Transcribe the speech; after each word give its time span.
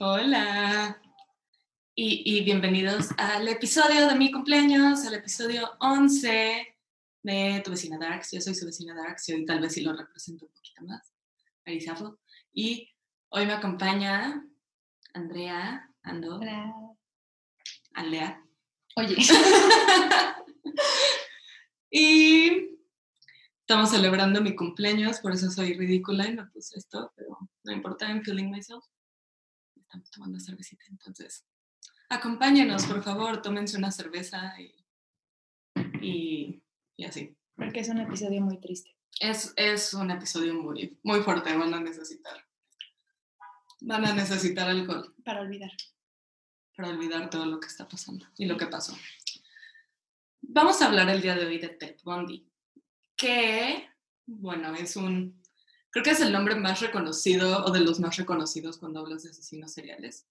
Hola. 0.00 1.00
Y, 1.94 2.22
y, 2.24 2.42
bienvenidos 2.42 3.10
al 3.16 3.46
episodio 3.46 4.08
de 4.08 4.16
mi 4.16 4.32
cumpleaños, 4.32 5.06
al 5.06 5.14
episodio 5.14 5.70
11 5.78 6.76
de 7.22 7.62
Tu 7.64 7.70
vecina 7.70 7.96
Darks. 7.96 8.32
Yo 8.32 8.40
soy 8.40 8.56
su 8.56 8.66
vecina 8.66 8.92
Darks 8.92 9.28
y 9.28 9.34
hoy 9.34 9.46
tal 9.46 9.60
vez 9.60 9.72
sí 9.72 9.82
lo 9.82 9.92
represento 9.92 10.46
un 10.46 10.52
poquito 10.52 10.82
más, 10.82 11.14
Arizafo. 11.64 12.18
Y 12.52 12.92
hoy 13.28 13.46
me 13.46 13.52
acompaña 13.52 14.44
Andrea, 15.12 15.88
Ando, 16.02 16.40
Hola. 16.40 16.74
Alea. 17.92 18.44
Oye, 18.96 19.14
Y 21.88 22.80
estamos 23.60 23.90
celebrando 23.90 24.40
mi 24.40 24.56
cumpleaños, 24.56 25.20
por 25.20 25.30
eso 25.30 25.48
soy 25.52 25.74
ridícula 25.74 26.26
y 26.26 26.34
me 26.34 26.46
puse 26.46 26.80
esto, 26.80 27.12
pero 27.14 27.38
no 27.62 27.72
importa, 27.72 28.08
I'm 28.08 28.24
feeling 28.24 28.50
myself. 28.50 28.84
Tomando 30.12 30.38
cervecita, 30.40 30.84
entonces 30.88 31.44
acompáñenos, 32.08 32.84
por 32.86 33.02
favor, 33.02 33.42
tómense 33.42 33.76
una 33.76 33.90
cerveza 33.90 34.54
y, 34.60 34.74
y, 36.00 36.62
y 36.96 37.04
así. 37.04 37.36
porque 37.56 37.80
es 37.80 37.88
un 37.88 37.98
episodio 37.98 38.40
muy 38.40 38.58
triste. 38.60 38.96
Es, 39.20 39.52
es 39.56 39.94
un 39.94 40.10
episodio 40.10 40.54
muy, 40.54 40.98
muy 41.02 41.20
fuerte, 41.22 41.56
van 41.56 41.72
a 41.74 41.80
necesitar. 41.80 42.44
Van 43.80 44.04
a 44.04 44.14
necesitar 44.14 44.68
alcohol 44.68 45.14
Para 45.24 45.40
olvidar. 45.40 45.70
para 46.76 46.88
olvidar 46.90 47.28
todo 47.30 47.46
lo 47.46 47.60
que 47.60 47.66
está 47.68 47.86
pasando 47.88 48.26
y 48.36 48.46
lo 48.46 48.56
que 48.56 48.66
pasó. 48.66 48.96
Vamos 50.42 50.80
a 50.82 50.86
hablar 50.86 51.08
el 51.08 51.20
día 51.22 51.34
de 51.34 51.46
hoy 51.46 51.58
de 51.58 51.68
Ted 51.70 51.96
Bundy, 52.04 52.46
que, 53.16 53.88
bueno, 54.26 54.74
es 54.74 54.96
un, 54.96 55.42
creo 55.94 56.02
que 56.02 56.10
es 56.10 56.20
el 56.20 56.32
nombre 56.32 56.56
más 56.56 56.80
reconocido 56.80 57.64
o 57.64 57.70
de 57.70 57.78
los 57.78 58.00
más 58.00 58.16
reconocidos 58.16 58.78
cuando 58.78 58.98
hablas 58.98 59.22
de 59.22 59.30
asesinos 59.30 59.72
seriales. 59.72 60.26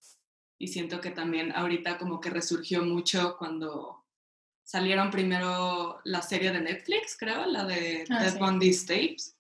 Y 0.60 0.68
siento 0.68 1.00
que 1.00 1.10
también 1.10 1.54
ahorita 1.54 1.98
como 1.98 2.20
que 2.20 2.30
resurgió 2.30 2.84
mucho 2.84 3.38
cuando 3.38 4.04
salieron 4.62 5.10
primero 5.10 6.02
la 6.04 6.22
serie 6.22 6.52
de 6.52 6.60
Netflix, 6.60 7.16
creo, 7.18 7.46
la 7.46 7.64
de 7.64 8.04
Ah, 8.10 8.20
Ted 8.20 8.34
sí. 8.34 8.40
Bundy's 8.40 8.86
Tapes, 8.86 9.38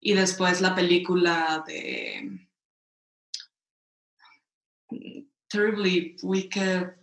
y 0.00 0.14
después 0.14 0.60
la 0.60 0.74
película 0.74 1.62
de 1.64 2.48
Terribly 5.48 6.16
Wicked 6.20 6.96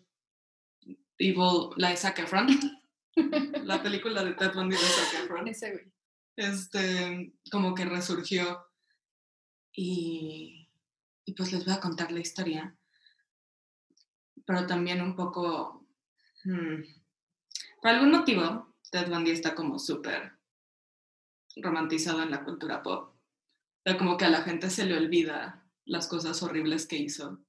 Evil, 1.18 1.70
la 1.78 1.92
de 1.92 1.96
Zac 1.96 2.20
Efron. 2.20 2.48
la 3.64 3.82
película 3.82 4.26
de 4.26 4.34
Ted 4.34 4.54
Bundy 4.54 4.76
de 4.76 4.82
Zac 4.82 5.24
Efron. 5.24 5.48
Este, 6.36 7.34
como 7.52 7.74
que 7.74 7.86
resurgió. 7.86 8.67
Y, 9.80 10.68
y 11.24 11.34
pues 11.34 11.52
les 11.54 11.64
voy 11.64 11.76
a 11.76 11.80
contar 11.80 12.12
la 12.12 12.20
historia. 12.20 12.76
Pero 14.46 14.66
también 14.66 15.02
un 15.02 15.16
poco. 15.16 15.88
hmm, 16.44 16.82
por 17.82 17.92
algún 17.92 18.12
motivo, 18.12 18.74
Ted 18.92 19.08
Bundy 19.08 19.32
está 19.32 19.54
como 19.54 19.78
súper 19.78 20.34
romantizado 21.58 22.24
en 22.24 22.32
la 22.32 22.44
cultura 22.44 22.82
pop. 22.82 23.16
Pero 23.84 24.00
como 24.00 24.18
que 24.18 24.26
a 24.26 24.30
la 24.30 24.42
gente 24.42 24.72
se 24.72 24.86
le 24.86 24.98
olvida 24.98 25.64
las 25.86 26.08
cosas 26.08 26.42
horribles 26.42 26.88
que 26.88 26.98
hizo. 26.98 27.40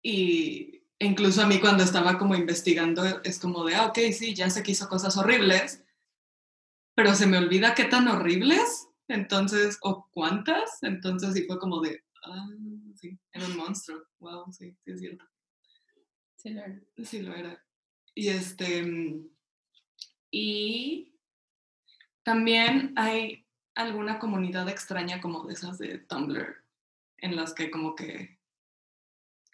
Y 0.00 0.84
incluso 1.00 1.42
a 1.42 1.46
mí 1.46 1.58
cuando 1.60 1.82
estaba 1.82 2.18
como 2.18 2.36
investigando 2.36 3.20
es 3.24 3.40
como 3.40 3.64
de, 3.64 3.74
ah, 3.74 3.86
ok, 3.86 3.98
sí, 4.12 4.32
ya 4.32 4.48
sé 4.48 4.62
que 4.62 4.72
hizo 4.72 4.88
cosas 4.88 5.16
horribles, 5.16 5.82
pero 6.94 7.16
se 7.16 7.26
me 7.26 7.38
olvida 7.38 7.74
qué 7.74 7.84
tan 7.84 8.06
horribles, 8.06 8.88
entonces, 9.08 9.78
o 9.82 10.08
cuántas, 10.12 10.82
entonces 10.82 11.34
sí 11.34 11.44
fue 11.46 11.58
como 11.58 11.80
de, 11.80 12.02
ah, 12.24 12.46
sí, 12.96 13.18
era 13.32 13.46
un 13.46 13.56
monstruo, 13.56 14.02
wow, 14.18 14.50
sí, 14.52 14.76
sí 14.84 14.90
es 14.92 15.00
cierto, 15.00 15.24
Sí, 16.36 16.50
lo 16.50 16.62
era. 16.62 16.80
sí 17.04 17.22
lo 17.22 17.34
era. 17.34 17.64
Y 18.14 18.28
este, 18.28 18.82
mm, 18.82 19.28
y 20.30 21.14
también 22.22 22.92
hay 22.96 23.46
alguna 23.74 24.18
comunidad 24.18 24.68
extraña 24.68 25.20
como 25.20 25.46
de 25.46 25.54
esas 25.54 25.78
de 25.78 25.98
Tumblr, 25.98 26.64
en 27.18 27.36
las 27.36 27.54
que 27.54 27.70
como 27.70 27.94
que 27.94 28.38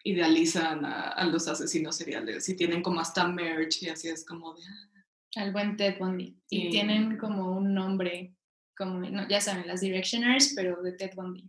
idealizan 0.05 0.85
a, 0.85 1.09
a 1.11 1.25
los 1.27 1.47
asesinos 1.49 1.97
seriales 1.97 2.49
y 2.49 2.57
tienen 2.57 2.83
como 2.83 3.01
hasta 3.01 3.29
merch 3.29 3.83
y 3.83 3.89
así 3.89 4.09
es 4.09 4.25
como 4.25 4.55
de, 4.55 4.63
ah, 4.67 5.05
Al 5.37 5.53
buen 5.53 5.77
Ted 5.77 5.99
Bundy. 5.99 6.37
Y 6.49 6.71
tienen 6.71 7.19
como 7.19 7.53
un 7.53 7.75
nombre, 7.75 8.35
como, 8.81 8.99
no, 8.99 9.29
ya 9.29 9.43
saben, 9.43 9.67
las 9.67 9.83
Directioners, 9.83 10.55
pero 10.57 10.83
de 10.83 10.93
Ted 10.93 11.13
Bundy. 11.15 11.45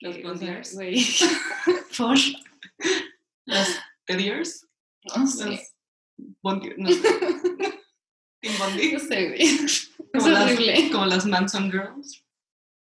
los 0.00 0.16
Eh, 0.16 0.22
Bundyers, 0.22 0.74
güey. 0.74 0.96
Por. 1.98 2.16
los 3.44 3.68
Teddiers. 4.06 4.66
No 5.14 5.26
sé. 5.26 5.44
Los 6.18 6.36
Bondi, 6.42 6.70
no 6.78 6.88
sé. 6.88 7.02
Team 8.40 8.54
Bondi. 8.58 8.92
No 8.94 8.98
sé, 8.98 9.28
güey. 9.28 9.42
Es 9.42 9.90
Como 10.22 10.28
las, 10.28 10.44
horrible. 10.44 10.90
como 10.90 11.04
las 11.04 11.26
Manson 11.26 11.70
Girls. 11.70 12.24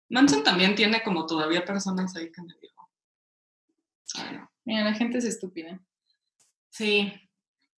Manson 0.10 0.44
también 0.44 0.76
tiene 0.76 1.02
como 1.02 1.26
todavía 1.26 1.66
personas 1.66 2.16
ahí 2.16 2.32
que 2.32 2.42
me 2.44 2.54
digo. 2.62 2.92
Bueno, 4.16 4.52
Mira, 4.66 4.84
la 4.84 4.94
gente 4.94 5.18
es 5.18 5.26
estúpida. 5.26 5.82
sí, 6.70 7.12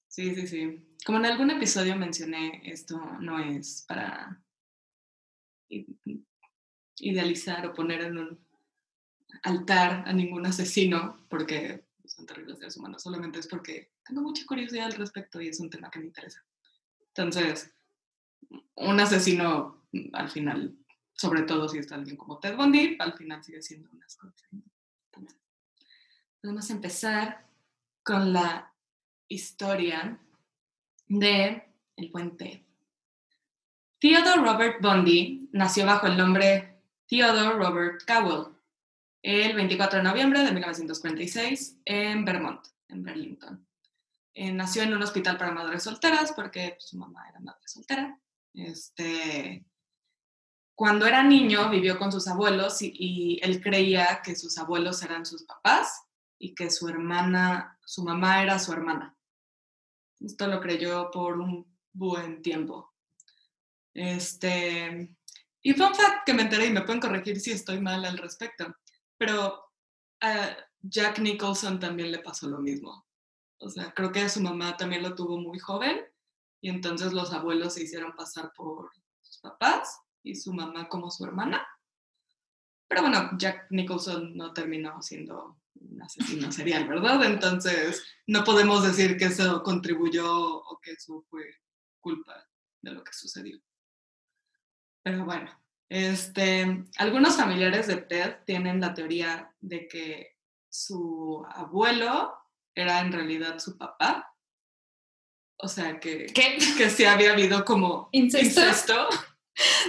sí, 0.09 0.35
sí, 0.35 0.47
sí. 0.47 0.85
Como 1.05 1.19
en 1.19 1.27
algún 1.27 1.51
episodio 1.51 1.95
mencioné, 1.95 2.61
esto 2.65 2.97
no 3.21 3.39
es 3.39 3.85
para 3.87 4.43
idealizar 6.97 7.65
o 7.65 7.73
poner 7.73 8.01
en 8.01 8.17
un 8.17 8.39
altar 9.43 10.03
a 10.07 10.13
ningún 10.13 10.45
asesino, 10.45 11.25
porque 11.29 11.85
son 12.05 12.25
terribles 12.25 12.57
seres 12.57 12.77
humanos, 12.77 13.03
solamente 13.03 13.39
es 13.39 13.47
porque 13.47 13.91
tengo 14.05 14.21
mucha 14.21 14.45
curiosidad 14.45 14.87
al 14.87 14.93
respecto 14.93 15.39
y 15.41 15.47
es 15.47 15.59
un 15.59 15.69
tema 15.69 15.91
que 15.91 15.99
me 15.99 16.05
interesa. 16.05 16.43
Entonces, 17.09 17.71
un 18.75 18.99
asesino 18.99 19.83
al 20.13 20.29
final, 20.29 20.75
sobre 21.13 21.43
todo 21.43 21.67
si 21.69 21.77
es 21.77 21.91
alguien 21.91 22.17
como 22.17 22.39
Ted 22.39 22.55
Bundy, 22.55 22.97
al 22.99 23.13
final 23.13 23.43
sigue 23.43 23.61
siendo 23.61 23.89
unas 23.91 24.15
cosas. 24.15 24.47
Entonces, 25.11 25.39
podemos 26.41 26.69
empezar 26.69 27.47
con 28.03 28.33
la 28.33 28.73
historia 29.27 30.19
de 31.07 31.63
el 31.95 32.09
buen 32.09 32.37
Ted. 32.37 32.61
Theodore 33.99 34.41
Robert 34.41 34.81
Bundy 34.81 35.49
nació 35.51 35.85
bajo 35.85 36.07
el 36.07 36.15
nombre 36.15 36.81
Theodore 37.07 37.57
Robert 37.57 38.01
Cowell 38.07 38.55
el 39.21 39.53
24 39.53 39.97
de 39.97 40.03
noviembre 40.03 40.39
de 40.39 40.53
1946 40.53 41.81
en 41.83 42.23
Vermont, 42.23 42.65
en 42.87 43.03
Burlington. 43.03 43.67
Eh, 44.33 44.53
nació 44.53 44.83
en 44.83 44.93
un 44.93 45.03
hospital 45.03 45.37
para 45.37 45.51
madres 45.51 45.83
solteras 45.83 46.31
porque 46.31 46.75
pues, 46.77 46.87
su 46.87 46.97
mamá 46.97 47.27
era 47.27 47.41
madre 47.41 47.67
soltera. 47.67 48.17
Este, 48.53 49.65
cuando 50.75 51.05
era 51.05 51.21
niño 51.21 51.69
vivió 51.69 51.99
con 51.99 52.09
sus 52.09 52.25
abuelos 52.29 52.81
y, 52.81 52.93
y 52.95 53.39
él 53.43 53.61
creía 53.61 54.21
que 54.23 54.33
sus 54.37 54.57
abuelos 54.57 55.03
eran 55.03 55.25
sus 55.25 55.43
papás 55.43 56.05
y 56.37 56.55
que 56.55 56.71
su 56.71 56.87
hermana, 56.87 57.77
su 57.83 58.05
mamá 58.05 58.41
era 58.41 58.59
su 58.59 58.71
hermana. 58.71 59.17
Esto 60.21 60.47
lo 60.47 60.61
creyó 60.61 61.11
por 61.11 61.37
un 61.37 61.77
buen 61.91 62.41
tiempo. 62.41 62.93
Este, 63.93 65.15
y 65.61 65.73
fun 65.73 65.93
fact 65.93 66.25
que 66.25 66.33
me 66.33 66.43
enteré 66.43 66.67
y 66.67 66.71
me 66.71 66.81
pueden 66.81 67.01
corregir 67.01 67.39
si 67.39 67.51
estoy 67.51 67.79
mal 67.79 68.05
al 68.05 68.17
respecto, 68.17 68.75
pero 69.17 69.63
a 70.21 70.55
Jack 70.81 71.19
Nicholson 71.19 71.79
también 71.79 72.11
le 72.11 72.19
pasó 72.19 72.47
lo 72.47 72.59
mismo. 72.59 73.05
O 73.59 73.69
sea, 73.69 73.93
creo 73.93 74.11
que 74.11 74.29
su 74.29 74.41
mamá 74.41 74.77
también 74.77 75.03
lo 75.03 75.15
tuvo 75.15 75.37
muy 75.37 75.59
joven 75.59 75.99
y 76.61 76.69
entonces 76.69 77.13
los 77.13 77.33
abuelos 77.33 77.73
se 77.73 77.83
hicieron 77.83 78.15
pasar 78.15 78.53
por 78.55 78.91
sus 79.21 79.39
papás 79.39 79.99
y 80.23 80.35
su 80.35 80.53
mamá 80.53 80.87
como 80.87 81.11
su 81.11 81.25
hermana. 81.25 81.67
Pero 82.87 83.01
bueno, 83.01 83.31
Jack 83.37 83.67
Nicholson 83.69 84.35
no 84.35 84.53
terminó 84.53 85.01
siendo 85.01 85.59
un 85.75 86.01
asesino 86.01 86.51
serial, 86.51 86.87
¿verdad? 86.87 87.23
Entonces 87.23 88.03
no 88.27 88.43
podemos 88.43 88.83
decir 88.83 89.17
que 89.17 89.25
eso 89.25 89.61
contribuyó 89.63 90.27
o 90.31 90.79
que 90.81 90.91
eso 90.91 91.23
fue 91.29 91.43
culpa 91.99 92.47
de 92.81 92.91
lo 92.91 93.03
que 93.03 93.13
sucedió. 93.13 93.59
Pero 95.03 95.25
bueno, 95.25 95.49
este, 95.89 96.85
algunos 96.97 97.35
familiares 97.35 97.87
de 97.87 97.97
Ted 97.97 98.37
tienen 98.45 98.79
la 98.79 98.93
teoría 98.93 99.53
de 99.59 99.87
que 99.87 100.37
su 100.69 101.45
abuelo 101.49 102.33
era 102.75 102.99
en 103.01 103.11
realidad 103.11 103.59
su 103.59 103.77
papá. 103.77 104.33
O 105.57 105.67
sea, 105.67 105.99
que, 105.99 106.27
¿Qué? 106.27 106.57
que 106.77 106.89
sí 106.89 107.05
había 107.05 107.33
habido 107.33 107.65
como 107.65 108.09
¿Incesto? 108.11 108.61
incesto. 108.61 109.09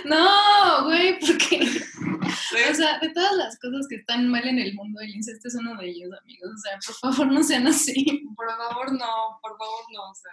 No, 0.05 0.85
güey, 0.85 1.17
porque. 1.21 1.61
O 1.63 2.75
sea, 2.75 2.99
de 2.99 3.11
todas 3.11 3.37
las 3.37 3.57
cosas 3.61 3.87
que 3.89 3.97
están 3.97 4.29
mal 4.29 4.45
en 4.45 4.59
el 4.59 4.75
mundo, 4.75 5.01
el 5.01 5.11
incesto 5.11 5.47
es 5.47 5.55
uno 5.55 5.77
de 5.77 5.91
ellos, 5.91 6.11
amigos. 6.21 6.51
O 6.53 6.59
sea, 6.59 6.79
por 6.85 6.95
favor, 6.97 7.33
no 7.33 7.41
sean 7.45 7.69
así. 7.69 8.05
Por 8.35 8.49
favor, 8.49 8.93
no, 8.93 9.39
por 9.41 9.57
favor, 9.57 9.85
no, 9.93 10.11
o 10.11 10.15
sea, 10.15 10.33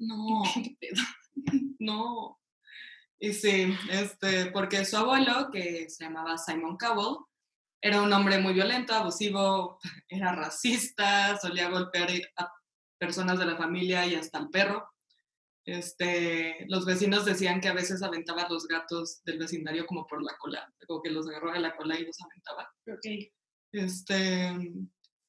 no, 0.00 0.42
¿Qué 0.62 0.76
pedo? 0.78 1.02
no. 1.78 2.38
Y 3.18 3.32
sí, 3.32 3.74
este, 3.90 4.46
porque 4.50 4.84
su 4.84 4.96
abuelo, 4.96 5.48
que 5.50 5.88
se 5.88 6.04
llamaba 6.04 6.36
Simon 6.36 6.76
Cowell, 6.76 7.16
era 7.80 8.02
un 8.02 8.12
hombre 8.12 8.38
muy 8.38 8.52
violento, 8.52 8.94
abusivo, 8.94 9.78
era 10.08 10.34
racista, 10.34 11.38
solía 11.38 11.70
golpear 11.70 12.08
a 12.36 12.52
personas 12.98 13.38
de 13.38 13.46
la 13.46 13.56
familia 13.56 14.06
y 14.06 14.14
hasta 14.14 14.38
al 14.38 14.50
perro. 14.50 14.88
Este, 15.64 16.64
los 16.68 16.84
vecinos 16.84 17.24
decían 17.24 17.60
que 17.60 17.68
a 17.68 17.74
veces 17.74 18.02
aventaba 18.02 18.42
a 18.42 18.48
los 18.48 18.68
gatos 18.68 19.22
del 19.24 19.38
vecindario 19.38 19.84
como 19.86 20.06
por 20.06 20.22
la 20.22 20.36
cola, 20.38 20.72
como 20.86 21.02
que 21.02 21.10
los 21.10 21.28
agarraba 21.28 21.54
de 21.54 21.60
la 21.60 21.76
cola 21.76 21.98
y 21.98 22.06
los 22.06 22.16
aventaba. 22.20 22.72
Ok. 22.86 23.30
Este, 23.72 24.72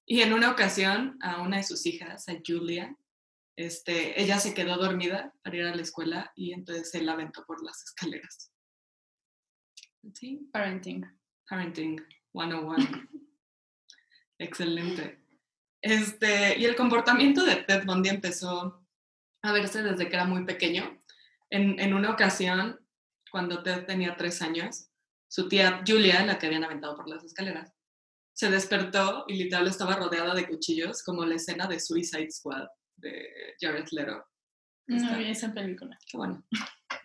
y 0.06 0.22
en 0.22 0.34
una 0.34 0.52
ocasión 0.52 1.18
a 1.22 1.42
una 1.42 1.58
de 1.58 1.64
sus 1.64 1.86
hijas, 1.86 2.30
a 2.30 2.38
Julia, 2.46 2.96
este, 3.58 4.22
ella 4.22 4.40
se 4.40 4.54
quedó 4.54 4.78
dormida 4.78 5.34
para 5.44 5.58
ir 5.58 5.64
a 5.64 5.76
la 5.76 5.82
escuela 5.82 6.32
y 6.36 6.54
entonces 6.54 6.94
él 6.94 7.08
la 7.08 7.14
aventó 7.14 7.44
por 7.44 7.64
las 7.64 7.84
escaleras. 7.84 8.54
Sí, 10.14 10.48
Parenting. 10.54 11.04
Parenting 11.50 12.00
101. 12.34 12.78
Excelente. 14.38 15.20
Este, 15.82 16.60
y 16.60 16.66
el 16.66 16.76
comportamiento 16.76 17.44
de 17.44 17.56
Ted 17.56 17.84
Bundy 17.86 18.10
empezó 18.10 18.86
a 19.42 19.52
verse 19.52 19.82
desde 19.82 20.08
que 20.08 20.16
era 20.16 20.26
muy 20.26 20.46
pequeño. 20.46 21.02
En, 21.50 21.80
en 21.80 21.96
una 21.96 22.12
ocasión, 22.12 22.80
cuando 23.32 23.64
Ted 23.64 23.86
tenía 23.86 24.16
tres 24.16 24.44
años, 24.44 24.92
su 25.28 25.50
tía 25.50 25.84
Julia, 25.86 26.24
la 26.24 26.38
que 26.38 26.46
habían 26.46 26.64
aventado 26.64 26.96
por 26.96 27.10
las 27.10 27.24
escaleras, 27.24 27.74
se 28.34 28.52
despertó 28.52 29.26
y 29.28 29.34
literal 29.34 29.68
estaba 29.68 29.96
rodeada 29.96 30.36
de 30.36 30.48
cuchillos, 30.48 31.02
como 31.02 31.26
la 31.26 31.36
escena 31.36 31.66
de 31.66 31.80
Suicide 31.80 32.30
Squad 32.30 32.68
de 32.98 33.56
Jared 33.60 33.88
Leto. 33.92 34.26
No 34.88 35.18
vi 35.18 35.30
esa 35.30 35.54
película. 35.54 35.98
Qué 36.10 36.18
bueno. 36.18 36.44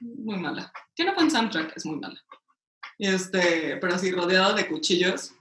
Muy 0.00 0.38
mala. 0.38 0.72
Tiene 0.94 1.14
buen 1.14 1.30
soundtrack, 1.30 1.76
es 1.76 1.86
muy 1.86 1.98
mala. 1.98 2.20
Este, 2.98 3.76
pero 3.78 3.94
así 3.94 4.10
rodeado 4.12 4.54
de 4.54 4.68
cuchillos. 4.68 5.34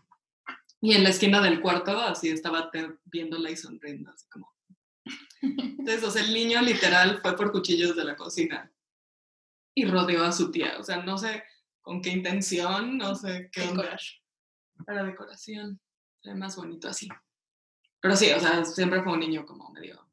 Y 0.82 0.94
en 0.94 1.04
la 1.04 1.10
esquina 1.10 1.42
del 1.42 1.62
cuarto, 1.62 2.00
así 2.00 2.30
estaba 2.30 2.72
viéndola 3.06 3.52
y 3.52 3.56
sonriendo, 3.56 4.10
así 4.12 4.28
como. 4.30 4.52
Entonces, 5.42 6.04
o 6.04 6.12
sea, 6.12 6.24
el 6.24 6.34
niño 6.34 6.62
literal 6.62 7.20
fue 7.22 7.36
por 7.36 7.52
cuchillos 7.52 7.96
de 7.96 8.04
la 8.04 8.16
cocina 8.16 8.72
y 9.76 9.86
rodeó 9.86 10.24
a 10.24 10.32
su 10.32 10.52
tía. 10.52 10.78
O 10.80 10.84
sea, 10.84 11.04
no 11.04 11.18
sé 11.18 11.44
con 11.82 12.02
qué 12.02 12.10
intención, 12.10 12.98
no 12.98 13.16
sé 13.16 13.50
qué 13.52 13.70
coraje. 13.70 14.22
Para 14.86 15.04
decoración. 15.04 15.80
Ve 16.24 16.36
más 16.36 16.56
bonito 16.56 16.88
así. 16.88 17.08
Pero 18.00 18.16
sí, 18.16 18.32
o 18.32 18.40
sea, 18.40 18.64
siempre 18.66 19.04
fue 19.04 19.14
un 19.14 19.20
niño 19.20 19.46
como 19.46 19.70
medio. 19.70 20.08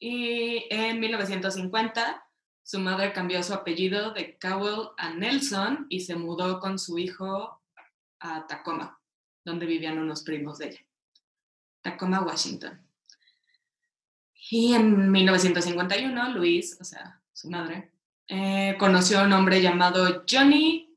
Y 0.00 0.66
en 0.70 0.98
1950, 0.98 2.26
su 2.62 2.80
madre 2.80 3.12
cambió 3.12 3.42
su 3.42 3.52
apellido 3.52 4.12
de 4.12 4.38
Cowell 4.38 4.88
a 4.96 5.10
Nelson 5.10 5.86
y 5.90 6.00
se 6.00 6.16
mudó 6.16 6.58
con 6.58 6.78
su 6.78 6.98
hijo 6.98 7.60
a 8.18 8.46
Tacoma, 8.46 8.98
donde 9.44 9.66
vivían 9.66 9.98
unos 9.98 10.22
primos 10.22 10.58
de 10.58 10.68
ella. 10.68 10.80
Tacoma, 11.82 12.22
Washington. 12.22 12.80
Y 14.50 14.72
en 14.72 15.12
1951, 15.12 16.30
Luis, 16.30 16.78
o 16.80 16.84
sea, 16.84 17.20
su 17.32 17.50
madre, 17.50 17.92
eh, 18.26 18.76
conoció 18.78 19.20
a 19.20 19.24
un 19.24 19.32
hombre 19.34 19.60
llamado 19.60 20.24
Johnny 20.28 20.96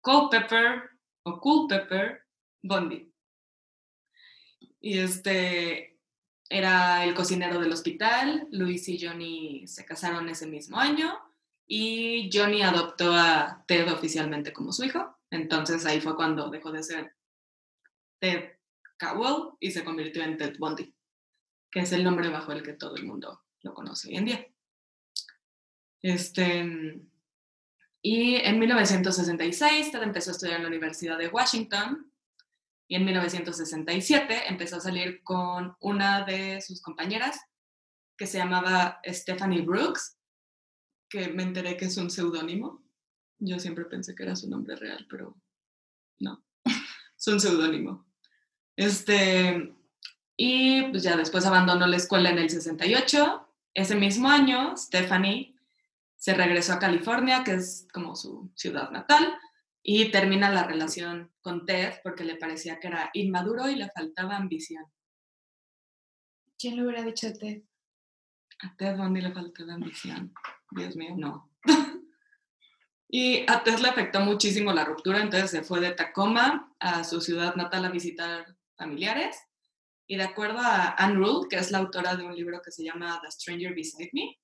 Culpepper 0.00 0.90
o 1.24 1.40
Culpepper 1.40 2.22
Bundy. 2.62 3.12
Y 4.80 4.98
este 4.98 5.89
era 6.50 7.04
el 7.04 7.14
cocinero 7.14 7.60
del 7.60 7.72
hospital. 7.72 8.48
Luis 8.50 8.86
y 8.88 8.98
Johnny 9.00 9.66
se 9.68 9.86
casaron 9.86 10.28
ese 10.28 10.46
mismo 10.46 10.78
año 10.78 11.16
y 11.66 12.28
Johnny 12.32 12.62
adoptó 12.62 13.14
a 13.14 13.64
Ted 13.66 13.90
oficialmente 13.90 14.52
como 14.52 14.72
su 14.72 14.84
hijo. 14.84 15.16
Entonces 15.30 15.86
ahí 15.86 16.00
fue 16.00 16.16
cuando 16.16 16.50
dejó 16.50 16.72
de 16.72 16.82
ser 16.82 17.14
Ted 18.18 18.50
Cowell 18.98 19.54
y 19.60 19.70
se 19.70 19.84
convirtió 19.84 20.24
en 20.24 20.36
Ted 20.36 20.56
Bundy, 20.58 20.92
que 21.70 21.80
es 21.80 21.92
el 21.92 22.02
nombre 22.02 22.28
bajo 22.28 22.50
el 22.50 22.64
que 22.64 22.72
todo 22.72 22.96
el 22.96 23.06
mundo 23.06 23.44
lo 23.62 23.72
conoce 23.72 24.08
hoy 24.08 24.16
en 24.16 24.24
día. 24.24 24.46
Este, 26.02 27.00
y 28.02 28.34
en 28.34 28.58
1966 28.58 29.92
Ted 29.92 30.02
empezó 30.02 30.30
a 30.30 30.32
estudiar 30.32 30.56
en 30.56 30.62
la 30.62 30.68
Universidad 30.68 31.16
de 31.16 31.28
Washington 31.28 32.09
y 32.90 32.96
en 32.96 33.04
1967 33.04 34.48
empezó 34.48 34.76
a 34.76 34.80
salir 34.80 35.22
con 35.22 35.76
una 35.78 36.24
de 36.24 36.60
sus 36.60 36.82
compañeras 36.82 37.40
que 38.18 38.26
se 38.26 38.38
llamaba 38.38 39.00
Stephanie 39.06 39.62
Brooks, 39.62 40.18
que 41.08 41.28
me 41.28 41.44
enteré 41.44 41.76
que 41.76 41.84
es 41.84 41.96
un 41.98 42.10
seudónimo. 42.10 42.82
Yo 43.38 43.60
siempre 43.60 43.84
pensé 43.84 44.16
que 44.16 44.24
era 44.24 44.34
su 44.34 44.50
nombre 44.50 44.74
real, 44.74 45.06
pero 45.08 45.40
no, 46.18 46.44
es 47.16 47.26
un 47.28 47.38
seudónimo. 47.38 48.08
Este, 48.74 49.72
y 50.36 50.82
pues 50.90 51.04
ya 51.04 51.16
después 51.16 51.46
abandonó 51.46 51.86
la 51.86 51.96
escuela 51.96 52.30
en 52.30 52.38
el 52.38 52.50
68. 52.50 53.48
Ese 53.72 53.94
mismo 53.94 54.28
año, 54.28 54.76
Stephanie 54.76 55.54
se 56.16 56.34
regresó 56.34 56.72
a 56.72 56.80
California, 56.80 57.44
que 57.44 57.52
es 57.52 57.86
como 57.92 58.16
su 58.16 58.50
ciudad 58.56 58.90
natal, 58.90 59.32
y 59.82 60.10
termina 60.10 60.50
la 60.50 60.64
relación 60.64 61.32
con 61.40 61.64
Ted 61.64 61.94
porque 62.02 62.24
le 62.24 62.36
parecía 62.36 62.78
que 62.78 62.88
era 62.88 63.10
inmaduro 63.14 63.68
y 63.68 63.76
le 63.76 63.90
faltaba 63.90 64.36
ambición. 64.36 64.84
¿Quién 66.58 66.76
le 66.76 66.84
hubiera 66.84 67.02
dicho 67.02 67.26
de 67.28 67.38
Ted? 67.38 67.62
A 68.62 68.76
Ted 68.76 68.96
Bundy 68.96 69.22
le 69.22 69.32
faltaba 69.32 69.74
ambición. 69.74 70.34
Dios 70.72 70.96
mío, 70.96 71.14
no. 71.16 71.50
y 73.08 73.50
a 73.50 73.62
Ted 73.64 73.78
le 73.78 73.88
afectó 73.88 74.20
muchísimo 74.20 74.72
la 74.72 74.84
ruptura, 74.84 75.22
entonces 75.22 75.50
se 75.50 75.62
fue 75.62 75.80
de 75.80 75.92
Tacoma 75.92 76.74
a 76.78 77.04
su 77.04 77.20
ciudad 77.22 77.54
natal 77.54 77.86
a 77.86 77.90
visitar 77.90 78.56
familiares. 78.76 79.38
Y 80.06 80.16
de 80.16 80.24
acuerdo 80.24 80.58
a 80.58 80.90
Anne 80.98 81.14
Rule, 81.14 81.46
que 81.48 81.56
es 81.56 81.70
la 81.70 81.78
autora 81.78 82.16
de 82.16 82.24
un 82.24 82.34
libro 82.34 82.60
que 82.62 82.72
se 82.72 82.84
llama 82.84 83.20
The 83.22 83.30
Stranger 83.30 83.74
Beside 83.74 84.10
Me, 84.12 84.38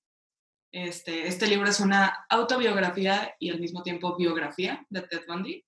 este, 0.77 1.27
este 1.27 1.47
libro 1.47 1.71
es 1.71 1.81
una 1.81 2.27
autobiografía 2.29 3.35
y 3.39 3.51
al 3.51 3.61
mismo 3.61 3.83
tiempo 3.83 4.15
biografía 4.17 4.85
de 4.91 5.01
Ted 5.01 5.23
Bundy, 5.27 5.65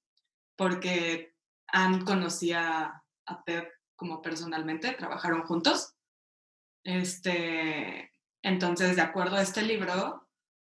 porque 0.55 1.35
Anne 1.69 2.05
conocía 2.05 3.03
a 3.25 3.43
Ted 3.45 3.65
como 3.97 4.21
personalmente, 4.21 4.93
trabajaron 4.93 5.45
juntos. 5.45 5.95
Este, 6.85 8.13
entonces, 8.43 8.97
de 8.97 9.03
acuerdo 9.03 9.37
a 9.37 9.43
este 9.43 9.63
libro, 9.63 10.29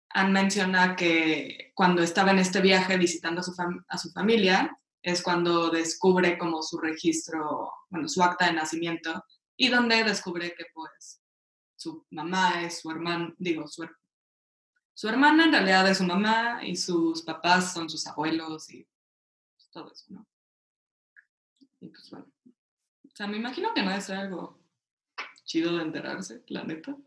Anne 0.09 0.31
menciona 0.31 0.95
que 0.95 1.71
cuando 1.73 2.03
estaba 2.03 2.29
en 2.31 2.39
este 2.39 2.61
viaje 2.61 2.95
visitando 2.97 3.41
a 3.41 3.43
su, 3.43 3.53
fam- 3.53 3.85
a 3.87 3.97
su 3.97 4.11
familia, 4.11 4.79
es 5.01 5.23
cuando 5.23 5.69
descubre 5.69 6.37
como 6.37 6.61
su 6.61 6.77
registro, 6.77 7.71
bueno, 7.89 8.07
su 8.07 8.21
acta 8.21 8.45
de 8.45 8.53
nacimiento, 8.53 9.25
y 9.55 9.69
donde 9.69 10.03
descubre 10.03 10.53
que 10.55 10.65
pues 10.73 11.21
su 11.75 12.05
mamá 12.11 12.61
es 12.61 12.81
su 12.81 12.91
hermana, 12.91 13.33
digo, 13.37 13.67
su, 13.67 13.87
su 14.97 15.07
hermana 15.07 15.45
en 15.45 15.51
realidad 15.51 15.87
es 15.87 15.99
su 15.99 16.05
mamá 16.05 16.59
y 16.65 16.75
sus 16.75 17.21
papás 17.21 17.71
son 17.71 17.87
sus 17.87 18.07
abuelos 18.07 18.67
y 18.71 18.87
todo 19.69 19.91
eso, 19.91 20.05
¿no? 20.09 20.27
Y 21.79 21.89
pues 21.89 22.09
bueno, 22.09 22.25
o 22.47 23.15
sea, 23.15 23.27
me 23.27 23.37
imagino 23.37 23.75
que 23.75 23.83
no 23.83 23.91
debe 23.91 24.01
ser 24.01 24.17
algo 24.17 24.59
chido 25.43 25.77
de 25.77 25.83
enterarse, 25.83 26.43
la 26.47 26.63
neta. 26.63 26.97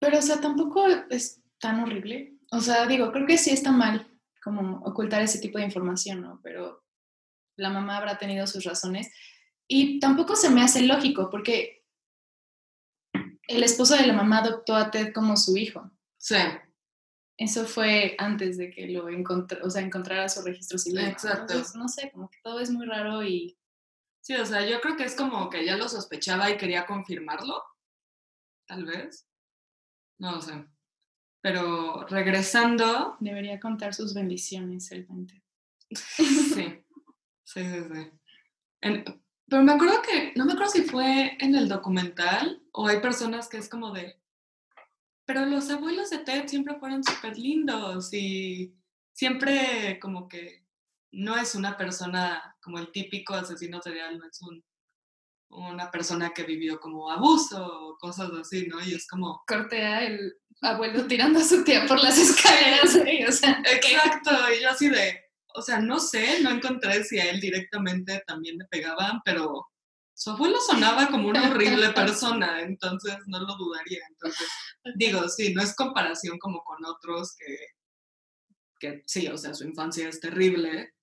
Pero, 0.00 0.18
o 0.18 0.22
sea, 0.22 0.40
tampoco 0.40 0.84
es 1.10 1.40
tan 1.60 1.78
horrible. 1.78 2.40
O 2.50 2.60
sea, 2.60 2.88
digo, 2.88 3.12
creo 3.12 3.24
que 3.24 3.38
sí 3.38 3.50
está 3.50 3.70
mal 3.70 4.10
como 4.42 4.78
ocultar 4.78 5.22
ese 5.22 5.38
tipo 5.38 5.58
de 5.58 5.66
información, 5.66 6.22
¿no? 6.22 6.40
Pero 6.42 6.82
la 7.54 7.70
mamá 7.70 7.98
habrá 7.98 8.18
tenido 8.18 8.48
sus 8.48 8.64
razones. 8.64 9.12
Y 9.68 10.00
tampoco 10.00 10.34
se 10.34 10.50
me 10.50 10.60
hace 10.60 10.82
lógico, 10.82 11.30
porque 11.30 11.84
el 13.46 13.62
esposo 13.62 13.94
de 13.94 14.08
la 14.08 14.12
mamá 14.12 14.38
adoptó 14.38 14.74
a 14.74 14.90
Ted 14.90 15.12
como 15.12 15.36
su 15.36 15.56
hijo. 15.56 15.88
Sí, 16.24 16.36
Eso 17.36 17.66
fue 17.66 18.14
antes 18.16 18.56
de 18.56 18.70
que 18.70 18.86
lo 18.88 19.10
encontrara, 19.10 19.62
o 19.62 19.68
sea, 19.68 19.82
encontrara 19.82 20.26
su 20.30 20.40
registro 20.40 20.78
civil. 20.78 21.00
Exacto. 21.04 21.52
Entonces, 21.52 21.74
no 21.74 21.86
sé, 21.86 22.10
como 22.12 22.30
que 22.30 22.38
todo 22.42 22.60
es 22.60 22.70
muy 22.70 22.86
raro 22.86 23.22
y 23.22 23.58
sí, 24.22 24.34
o 24.34 24.46
sea, 24.46 24.66
yo 24.66 24.80
creo 24.80 24.96
que 24.96 25.04
es 25.04 25.16
como 25.16 25.50
que 25.50 25.66
ya 25.66 25.76
lo 25.76 25.86
sospechaba 25.86 26.50
y 26.50 26.56
quería 26.56 26.86
confirmarlo, 26.86 27.62
tal 28.66 28.86
vez. 28.86 29.28
No 30.18 30.32
lo 30.36 30.40
sé. 30.40 30.64
Pero 31.42 32.06
regresando, 32.06 33.18
debería 33.20 33.60
contar 33.60 33.92
sus 33.92 34.14
bendiciones 34.14 34.90
el 34.92 35.04
20. 35.04 35.42
Sí, 35.90 36.24
sí, 36.54 36.84
sí, 37.44 37.64
sí. 37.92 38.10
En- 38.80 39.04
pero 39.46 39.62
me 39.62 39.72
acuerdo 39.72 40.00
que, 40.00 40.32
no 40.36 40.46
me 40.46 40.54
acuerdo 40.54 40.72
si 40.72 40.84
fue 40.84 41.36
en 41.38 41.54
el 41.54 41.68
documental 41.68 42.62
o 42.72 42.86
hay 42.86 43.00
personas 43.00 43.48
que 43.50 43.58
es 43.58 43.68
como 43.68 43.92
de, 43.92 44.18
pero 45.24 45.46
los 45.46 45.70
abuelos 45.70 46.10
de 46.10 46.18
Ted 46.18 46.48
siempre 46.48 46.78
fueron 46.78 47.02
súper 47.02 47.38
lindos 47.38 48.12
y 48.12 48.74
siempre 49.12 49.98
como 50.00 50.28
que 50.28 50.64
no 51.12 51.36
es 51.36 51.54
una 51.54 51.76
persona 51.76 52.56
como 52.60 52.78
el 52.78 52.90
típico 52.90 53.34
asesino 53.34 53.80
serial, 53.80 54.18
no 54.18 54.26
es 54.26 54.42
un, 54.42 54.64
una 55.50 55.90
persona 55.90 56.32
que 56.34 56.42
vivió 56.42 56.80
como 56.80 57.10
abuso 57.10 57.64
o 57.64 57.98
cosas 57.98 58.30
así, 58.32 58.66
¿no? 58.66 58.84
Y 58.84 58.94
es 58.94 59.06
como, 59.06 59.42
Cortea 59.46 60.04
el 60.04 60.34
abuelo 60.60 61.06
tirando 61.06 61.38
a 61.38 61.44
su 61.44 61.62
tía 61.62 61.86
por 61.86 62.02
las 62.02 62.18
escaleras, 62.18 62.96
güey, 63.00 63.24
o 63.24 63.32
sea. 63.32 63.62
Exacto, 63.64 64.30
y 64.56 64.62
yo 64.62 64.70
así 64.70 64.88
de, 64.88 65.20
o 65.54 65.62
sea, 65.62 65.78
no 65.78 66.00
sé, 66.00 66.42
no 66.42 66.50
encontré 66.50 67.04
si 67.04 67.18
a 67.18 67.30
él 67.30 67.40
directamente 67.40 68.22
también 68.26 68.58
le 68.58 68.64
pegaban, 68.66 69.20
pero 69.24 69.68
su 70.14 70.30
abuelo 70.30 70.58
sonaba 70.60 71.08
como 71.08 71.28
una 71.28 71.50
horrible 71.50 71.88
persona, 71.94 72.60
entonces 72.62 73.16
no 73.26 73.40
lo 73.40 73.56
dudaría. 73.56 74.00
Entonces, 74.08 74.48
digo, 74.94 75.28
sí, 75.28 75.52
no 75.52 75.62
es 75.62 75.74
comparación 75.74 76.38
como 76.38 76.62
con 76.62 76.84
otros 76.84 77.34
que, 77.36 77.56
que 78.78 79.02
sí, 79.06 79.26
o 79.28 79.36
sea, 79.36 79.54
su 79.54 79.64
infancia 79.64 80.08
es 80.08 80.20
terrible, 80.20 80.94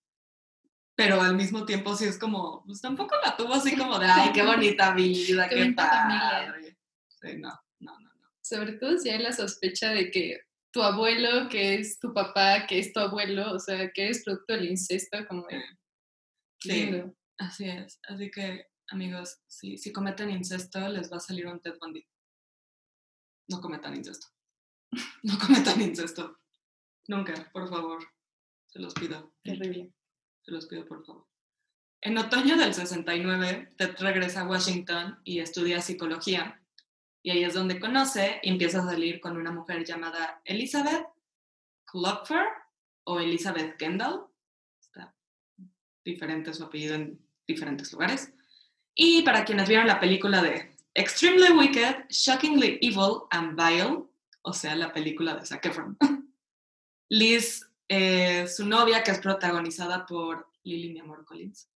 pero 0.96 1.22
al 1.22 1.36
mismo 1.36 1.66
tiempo 1.66 1.96
sí 1.96 2.06
es 2.06 2.18
como, 2.18 2.64
pues 2.66 2.82
tampoco 2.82 3.16
la 3.24 3.36
tuvo 3.36 3.54
así 3.54 3.76
como 3.76 4.00
de, 4.00 4.06
ay, 4.06 4.32
qué 4.34 4.44
bonita 4.44 4.92
vida, 4.96 5.50
qué, 5.50 5.56
qué 5.56 5.74
padre. 5.74 6.78
Sí, 7.08 7.38
no, 7.38 7.50
no, 7.80 8.00
no, 8.00 8.14
no. 8.14 8.30
Sobre 8.42 8.74
todo 8.74 8.98
si 8.98 9.10
hay 9.10 9.20
la 9.20 9.34
sospecha 9.34 9.90
de 9.90 10.10
que 10.10 10.42
tu 10.72 10.82
abuelo, 10.82 11.50
que 11.50 11.76
es 11.76 12.00
tu 12.00 12.14
papá, 12.14 12.66
que 12.66 12.80
es 12.80 12.94
tu 12.94 13.00
abuelo, 13.00 13.54
o 13.54 13.60
sea, 13.60 13.92
que 13.92 14.10
es 14.10 14.24
producto 14.24 14.54
del 14.54 14.70
incesto, 14.70 15.18
como 15.28 15.46
de... 15.48 15.62
Sí, 16.60 16.92
así 17.38 17.68
es. 17.68 18.00
Así 18.08 18.32
que, 18.32 18.68
amigos, 18.92 19.40
si, 19.48 19.78
si 19.78 19.92
cometen 19.92 20.30
incesto, 20.30 20.80
les 20.90 21.12
va 21.12 21.18
a 21.18 21.20
salir 21.20 21.48
un 21.48 21.60
Ted 21.60 21.78
Bundy. 21.80 22.06
No 23.50 23.62
cometan 23.62 23.96
incesto. 23.96 24.28
No 25.24 25.38
cometan 25.38 25.82
incesto. 25.82 26.40
Nunca, 27.08 27.50
por 27.54 27.70
favor. 27.70 28.04
Se 28.68 28.80
los 28.80 28.94
pido. 28.94 29.34
Terrible. 29.44 29.94
Se 30.42 30.52
los 30.52 30.66
pido, 30.66 30.86
por 30.86 31.06
favor. 31.06 31.28
En 32.02 32.18
otoño 32.18 32.58
del 32.58 32.74
69, 32.74 33.76
Ted 33.78 33.96
regresa 34.00 34.42
a 34.42 34.48
Washington 34.48 35.20
y 35.24 35.40
estudia 35.40 35.82
psicología 35.82 36.62
y 37.24 37.30
ahí 37.30 37.44
es 37.44 37.54
donde 37.54 37.80
conoce 37.80 38.40
y 38.42 38.50
empieza 38.50 38.80
a 38.80 38.86
salir 38.86 39.22
con 39.22 39.38
una 39.38 39.52
mujer 39.52 39.86
llamada 39.86 40.42
Elizabeth 40.46 41.06
Klopfer 41.86 42.46
o 43.04 43.20
Elizabeth 43.20 43.78
Kendall. 43.78 44.26
Está 44.80 45.14
diferente 46.04 46.54
su 46.54 46.64
apellido 46.64 46.96
en 46.96 47.20
diferentes 47.48 47.92
lugares. 47.94 48.34
Y 48.96 49.22
para 49.24 49.46
quienes 49.46 49.70
vieron 49.70 49.88
la 49.88 50.00
película 50.00 50.42
de 50.42 50.76
Extremely 50.94 51.52
Wicked, 51.54 52.06
Shockingly 52.10 52.80
Evil 52.82 53.24
and 53.30 53.56
Vile, 53.56 54.04
o 54.42 54.54
sea, 54.54 54.76
la 54.76 54.92
película 54.92 55.36
de 55.36 55.46
Zac 55.46 55.66
Efron. 55.66 55.98
Liz, 57.10 57.70
eh, 57.88 58.48
su 58.48 58.66
novia, 58.66 59.04
que 59.04 59.12
es 59.12 59.20
protagonizada 59.20 60.06
por 60.06 60.50
Lily, 60.64 60.94
mi 60.94 61.00
amor, 61.00 61.26
Collins. 61.26 61.70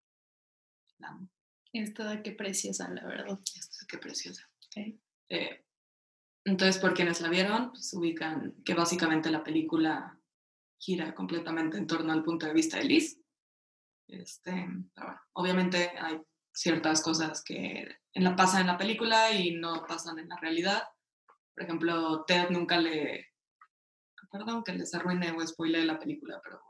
La 0.99 1.09
amo. 1.09 1.29
Es 1.73 1.95
toda 1.95 2.23
qué 2.23 2.33
preciosa, 2.33 2.89
la 2.91 3.05
verdad. 3.05 3.39
Es 3.55 3.87
qué 3.89 3.99
preciosa. 3.99 4.49
Eh, 5.29 5.65
entonces, 6.45 6.81
por 6.81 6.95
quienes 6.95 7.21
la 7.21 7.29
vieron, 7.29 7.71
pues 7.71 7.93
ubican 7.95 8.55
que 8.65 8.75
básicamente 8.75 9.31
la 9.31 9.43
película 9.43 10.19
gira 10.79 11.15
completamente 11.15 11.79
en 11.79 11.87
torno 11.87 12.13
al 12.13 12.25
punto 12.25 12.47
de 12.47 12.53
vista 12.53 12.79
de 12.79 12.85
Liz. 12.85 13.19
Este, 14.09 14.69
obviamente 15.33 15.93
hay 15.99 16.21
ciertas 16.53 17.03
cosas 17.03 17.43
que 17.43 17.97
en 18.13 18.25
la, 18.25 18.37
pasan 18.37 18.63
en 18.63 18.67
la 18.69 18.79
película 18.79 19.33
y 19.33 19.57
no 19.57 19.85
pasan 19.87 20.19
en 20.19 20.29
la 20.29 20.37
realidad. 20.37 20.83
Por 21.55 21.65
ejemplo, 21.65 22.25
Ted 22.25 22.51
nunca 22.51 22.79
le... 22.79 23.29
Perdón 24.31 24.65
que 24.65 24.73
les 24.73 24.95
arruine 24.95 25.31
o 25.33 25.47
spoile 25.47 25.85
la 25.85 25.99
película, 25.99 26.41
pero 26.43 26.63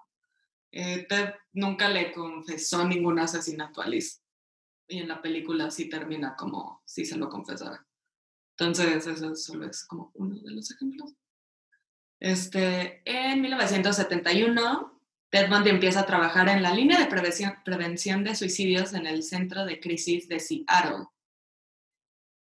eh, 0.73 1.07
Ted 1.09 1.35
nunca 1.53 1.89
le 1.89 2.13
confesó 2.13 2.85
ningún 2.85 3.19
asesinato 3.19 3.81
a 3.81 3.87
Liz. 3.87 4.23
Y 4.89 4.99
en 4.99 5.09
la 5.09 5.23
película 5.23 5.71
sí 5.71 5.89
termina 5.89 6.35
como 6.35 6.83
si 6.85 7.05
se 7.05 7.17
lo 7.17 7.29
confesara. 7.29 7.87
Entonces, 8.57 9.07
eso 9.07 9.35
solo 9.37 9.67
es 9.67 9.85
como 9.85 10.11
uno 10.15 10.41
de 10.41 10.51
los 10.51 10.71
ejemplos. 10.71 11.15
Este, 12.19 13.03
en 13.05 13.41
1971, 13.41 14.92
Ted 15.33 15.49
Bundy 15.49 15.71
empieza 15.71 16.01
a 16.01 16.07
trabajar 16.07 16.47
en 16.51 16.63
la 16.63 16.75
línea 16.75 16.99
de 16.99 17.07
prevención, 17.07 18.23
de 18.23 18.35
suicidios 18.35 18.93
en 18.93 19.07
el 19.07 19.23
Centro 19.23 19.65
de 19.65 19.81
Crisis 19.81 20.29
de 20.29 20.39
Seattle. 20.39 21.07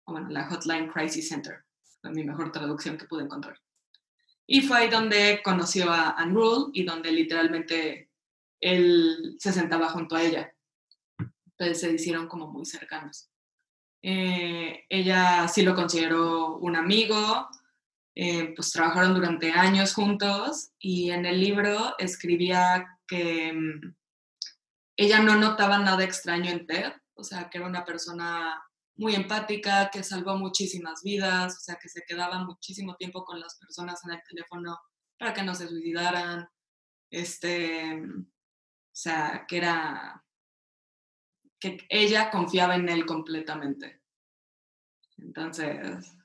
O 0.04 0.12
bueno, 0.12 0.28
la 0.28 0.50
Hotline 0.50 0.90
Crisis 0.90 1.30
Center. 1.30 1.64
Fue 2.02 2.12
mi 2.12 2.26
mejor 2.26 2.52
traducción 2.52 2.98
que 2.98 3.06
pude 3.06 3.24
encontrar. 3.24 3.58
Y 4.46 4.64
fue 4.64 4.80
ahí 4.80 4.90
donde 4.90 5.40
conoció 5.42 5.90
a 5.90 6.10
Anne 6.18 6.34
Rule 6.34 6.72
y 6.74 6.84
donde 6.84 7.14
literalmente 7.14 8.10
él 8.60 9.38
se 9.40 9.54
sentaba 9.54 9.88
junto 9.88 10.18
a 10.18 10.24
ella. 10.24 10.54
Entonces 11.18 11.80
se 11.80 11.94
hicieron 11.94 12.28
como 12.28 12.48
muy 12.48 12.66
cercanos. 12.66 13.30
Eh, 14.02 14.84
ella 14.90 15.48
sí 15.48 15.62
lo 15.62 15.76
consideró 15.76 16.58
un 16.58 16.76
amigo, 16.76 17.48
eh, 18.16 18.54
pues 18.56 18.72
trabajaron 18.72 19.14
durante 19.14 19.52
años 19.52 19.94
juntos 19.94 20.72
y 20.80 21.12
en 21.12 21.26
el 21.26 21.40
libro 21.40 21.98
escribía 21.98 23.00
que 23.08 23.54
mm, 23.54 23.96
ella 24.98 25.20
no 25.20 25.36
notaba 25.36 25.80
nada 25.80 26.04
extraño 26.04 26.52
en 26.52 26.68
Ted, 26.68 26.92
o 27.14 27.24
sea, 27.24 27.50
que 27.50 27.58
era 27.58 27.68
una 27.68 27.86
persona 27.86 28.62
muy 28.96 29.16
empática, 29.16 29.90
que 29.90 30.04
salvó 30.04 30.38
muchísimas 30.38 31.02
vidas, 31.04 31.56
o 31.58 31.60
sea, 31.60 31.78
que 31.82 31.90
se 31.90 32.04
quedaba 32.06 32.44
muchísimo 32.44 32.96
tiempo 32.96 33.24
con 33.24 33.40
las 33.40 33.58
personas 33.58 34.02
en 34.06 34.14
el 34.14 34.22
teléfono 34.28 34.78
para 35.18 35.34
que 35.34 35.44
no 35.44 35.56
se 35.56 35.68
suicidaran, 35.68 36.48
este, 37.10 37.96
o 37.96 38.96
sea, 38.96 39.46
que 39.48 39.58
era 39.58 40.24
que 41.60 41.78
ella 41.90 42.32
confiaba 42.32 42.76
en 42.76 42.90
él 42.90 43.06
completamente. 43.06 44.02
Entonces, 45.18 46.18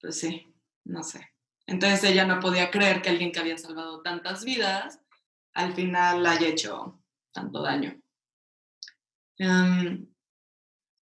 pues 0.00 0.18
sí, 0.18 0.54
no 0.88 1.02
sé. 1.02 1.30
Entonces 1.66 2.02
ella 2.04 2.24
no 2.24 2.40
podía 2.40 2.70
creer 2.70 3.02
que 3.02 3.10
alguien 3.10 3.30
que 3.30 3.40
había 3.40 3.58
salvado 3.58 4.02
tantas 4.02 4.44
vidas 4.44 5.00
al 5.52 5.74
final 5.74 6.26
haya 6.26 6.48
hecho 6.48 7.02
tanto 7.32 7.62
daño. 7.62 8.00
Um, 9.38 10.06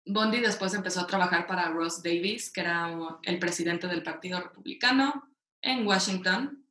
Bondi 0.04 0.40
después 0.40 0.74
empezó 0.74 1.00
a 1.00 1.06
trabajar 1.06 1.46
para 1.46 1.70
Ross 1.70 2.02
Davis, 2.02 2.52
que 2.52 2.60
era 2.60 3.18
el 3.22 3.38
presidente 3.38 3.86
del 3.86 4.02
Partido 4.02 4.40
Republicano 4.40 5.28
en 5.62 5.86
Washington, 5.86 6.64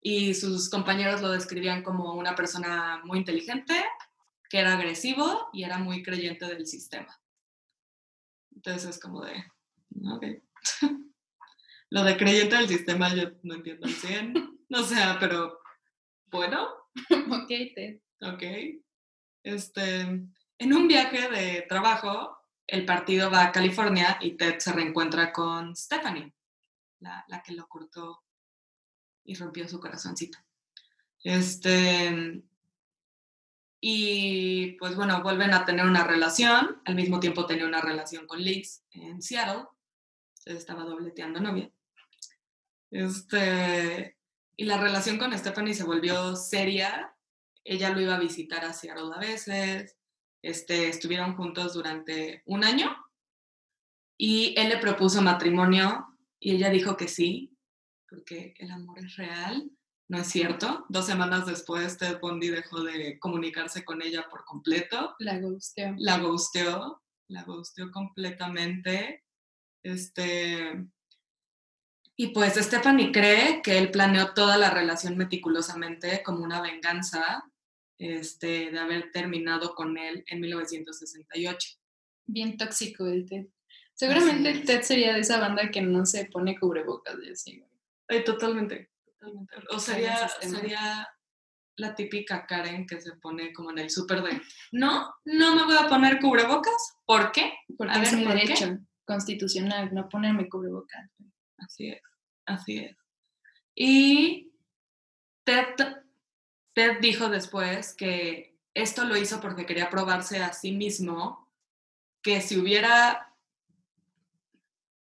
y 0.00 0.34
sus 0.34 0.68
compañeros 0.68 1.22
lo 1.22 1.30
describían 1.30 1.82
como 1.82 2.14
una 2.14 2.34
persona 2.34 3.00
muy 3.04 3.18
inteligente, 3.18 3.74
que 4.48 4.58
era 4.58 4.74
agresivo 4.74 5.48
y 5.52 5.64
era 5.64 5.78
muy 5.78 6.02
creyente 6.02 6.46
del 6.46 6.66
sistema. 6.66 7.20
Entonces 8.54 8.90
es 8.90 9.00
como 9.00 9.24
de, 9.24 9.44
ok. 10.06 10.24
Lo 11.94 12.02
de 12.02 12.16
creyente 12.16 12.56
del 12.56 12.66
sistema 12.66 13.14
yo 13.14 13.30
no 13.44 13.54
entiendo 13.54 13.86
al 13.86 13.92
100, 13.92 14.66
no 14.68 14.82
sea, 14.82 15.16
pero 15.20 15.60
bueno. 16.26 16.66
ok, 17.30 17.46
Ted. 17.46 18.00
Ok. 18.20 18.42
Este, 19.44 20.00
en 20.00 20.72
un 20.72 20.88
viaje 20.88 21.30
de 21.30 21.62
trabajo, 21.68 22.36
el 22.66 22.84
partido 22.84 23.30
va 23.30 23.44
a 23.44 23.52
California 23.52 24.18
y 24.20 24.32
Ted 24.32 24.58
se 24.58 24.72
reencuentra 24.72 25.32
con 25.32 25.76
Stephanie, 25.76 26.34
la, 26.98 27.24
la 27.28 27.44
que 27.44 27.52
lo 27.52 27.68
cortó 27.68 28.24
y 29.22 29.36
rompió 29.36 29.68
su 29.68 29.78
corazoncito. 29.78 30.38
Este, 31.22 32.42
y 33.80 34.72
pues 34.80 34.96
bueno, 34.96 35.22
vuelven 35.22 35.54
a 35.54 35.64
tener 35.64 35.86
una 35.86 36.02
relación, 36.02 36.82
al 36.86 36.96
mismo 36.96 37.20
tiempo 37.20 37.46
tenía 37.46 37.66
una 37.66 37.80
relación 37.80 38.26
con 38.26 38.42
Liz 38.42 38.82
en 38.90 39.22
Seattle, 39.22 39.66
entonces 40.38 40.56
estaba 40.56 40.82
dobleteando 40.82 41.38
novia. 41.38 41.70
Este, 42.94 44.16
y 44.56 44.64
la 44.64 44.80
relación 44.80 45.18
con 45.18 45.36
Stephanie 45.36 45.74
se 45.74 45.84
volvió 45.84 46.36
seria, 46.36 47.16
ella 47.64 47.90
lo 47.90 48.00
iba 48.00 48.14
a 48.14 48.20
visitar 48.20 48.64
a 48.64 48.72
Seattle 48.72 49.10
a 49.14 49.18
veces, 49.18 49.96
este, 50.42 50.88
estuvieron 50.88 51.34
juntos 51.36 51.74
durante 51.74 52.42
un 52.46 52.62
año 52.62 52.94
y 54.16 54.54
él 54.56 54.68
le 54.68 54.78
propuso 54.78 55.22
matrimonio 55.22 56.06
y 56.38 56.52
ella 56.52 56.70
dijo 56.70 56.96
que 56.96 57.08
sí, 57.08 57.56
porque 58.08 58.54
el 58.58 58.70
amor 58.70 59.00
es 59.00 59.16
real 59.16 59.70
no 60.08 60.18
es 60.18 60.28
cierto. 60.28 60.84
Dos 60.88 61.06
semanas 61.06 61.46
después, 61.46 61.96
Ted 61.96 62.20
Bundy 62.20 62.48
dejó 62.48 62.82
de 62.82 63.18
comunicarse 63.18 63.84
con 63.84 64.02
ella 64.02 64.28
por 64.30 64.44
completo. 64.44 65.14
La 65.18 65.38
gusteó. 65.38 65.94
La 65.98 66.18
gusteó, 66.18 67.02
la 67.28 67.42
gusteó 67.44 67.90
completamente. 67.90 69.24
Este, 69.82 70.86
y 72.16 72.28
pues 72.28 72.54
Stephanie 72.54 73.10
cree 73.10 73.60
que 73.62 73.78
él 73.78 73.90
planeó 73.90 74.34
toda 74.34 74.56
la 74.56 74.70
relación 74.70 75.16
meticulosamente 75.16 76.22
como 76.22 76.44
una 76.44 76.60
venganza 76.60 77.44
este, 77.98 78.70
de 78.70 78.78
haber 78.78 79.10
terminado 79.10 79.74
con 79.74 79.98
él 79.98 80.24
en 80.28 80.40
1968. 80.40 81.68
Bien 82.26 82.56
tóxico 82.56 83.06
el 83.06 83.26
Ted. 83.26 83.46
Seguramente 83.94 84.60
Ted 84.60 84.82
sería 84.82 85.12
de 85.12 85.20
esa 85.20 85.38
banda 85.38 85.70
que 85.70 85.82
no 85.82 86.06
se 86.06 86.26
pone 86.26 86.58
cubrebocas, 86.58 87.16
y 87.22 87.30
así. 87.30 87.64
totalmente. 88.24 88.90
O 89.70 89.78
sería, 89.78 90.28
sería 90.28 91.08
la 91.76 91.94
típica 91.94 92.46
Karen 92.46 92.86
que 92.86 93.00
se 93.00 93.12
pone 93.16 93.52
como 93.52 93.70
en 93.70 93.78
el 93.78 93.90
súper 93.90 94.22
de, 94.22 94.40
no, 94.72 95.14
no 95.24 95.56
me 95.56 95.64
voy 95.64 95.76
a 95.78 95.88
poner 95.88 96.20
cubrebocas. 96.20 96.98
¿Por 97.04 97.32
qué? 97.32 97.52
Porque 97.76 98.02
es 98.02 98.12
mi 98.12 98.24
derecho 98.24 98.78
constitucional, 99.04 99.92
no 99.92 100.08
ponerme 100.08 100.48
cubrebocas. 100.48 101.10
Así 101.58 101.88
es, 101.90 102.02
así 102.46 102.78
es. 102.78 102.96
Y 103.74 104.52
Ted 105.44 106.04
Ted 106.74 106.98
dijo 107.00 107.28
después 107.28 107.94
que 107.94 108.58
esto 108.74 109.04
lo 109.04 109.16
hizo 109.16 109.40
porque 109.40 109.64
quería 109.64 109.88
probarse 109.90 110.42
a 110.42 110.52
sí 110.52 110.72
mismo 110.72 111.48
que 112.22 112.40
si 112.40 112.58
hubiera 112.58 113.32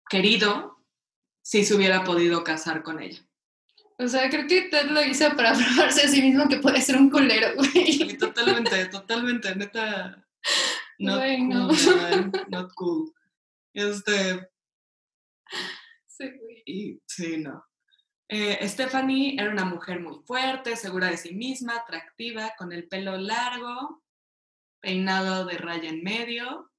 querido, 0.09 0.79
sí 1.41 1.65
se 1.65 1.73
hubiera 1.73 2.03
podido 2.03 2.43
casar 2.43 2.83
con 2.83 3.01
ella. 3.01 3.25
O 3.97 4.07
sea, 4.07 4.29
creo 4.29 4.45
que 4.47 4.63
Ted 4.63 4.91
lo 4.91 5.03
hizo 5.03 5.35
para 5.35 5.53
probarse 5.75 6.03
a 6.03 6.07
sí 6.07 6.21
mismo 6.21 6.47
que 6.47 6.57
puede 6.57 6.81
ser 6.81 6.97
un 6.97 7.09
culero, 7.09 7.55
güey. 7.55 8.15
Totalmente, 8.17 8.85
totalmente, 8.85 9.55
neta. 9.55 10.23
Not 10.99 11.17
Güey, 11.17 11.37
cool, 11.37 11.49
no. 11.49 11.67
man, 11.67 12.31
not 12.49 12.73
cool. 12.75 13.11
Este, 13.73 14.47
Sí, 16.17 16.31
güey. 16.39 16.63
y 16.65 17.01
sí, 17.05 17.37
no. 17.37 17.65
Eh, 18.27 18.67
Stephanie 18.67 19.35
era 19.39 19.51
una 19.51 19.65
mujer 19.65 19.99
muy 19.99 20.19
fuerte, 20.25 20.75
segura 20.75 21.09
de 21.09 21.17
sí 21.17 21.35
misma, 21.35 21.77
atractiva, 21.77 22.53
con 22.57 22.71
el 22.71 22.87
pelo 22.87 23.17
largo, 23.17 24.03
peinado 24.81 25.45
de 25.45 25.57
raya 25.57 25.89
en 25.89 26.03
medio, 26.03 26.71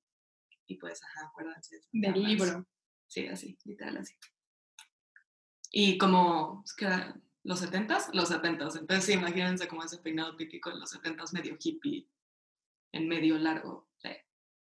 y 0.66 0.76
pues, 0.76 1.02
ajá, 1.02 1.28
acuérdense. 1.28 1.80
Del 1.92 2.22
libro. 2.22 2.66
Sí, 3.06 3.26
así, 3.28 3.56
literal 3.64 3.98
así. 3.98 4.14
Y 5.70 5.98
como, 5.98 6.62
es 6.64 6.74
que 6.74 6.86
los 7.44 7.62
70s, 7.62 8.12
los 8.12 8.30
70s. 8.30 8.80
Entonces, 8.80 9.04
sí, 9.04 9.12
imagínense 9.12 9.68
como 9.68 9.84
ese 9.84 9.98
peinado 9.98 10.36
típico 10.36 10.70
de 10.70 10.78
los 10.78 10.92
70s, 10.92 11.32
medio 11.32 11.56
hippie, 11.60 12.08
en 12.92 13.08
medio 13.08 13.38
largo. 13.38 13.88
Sí. 13.98 14.10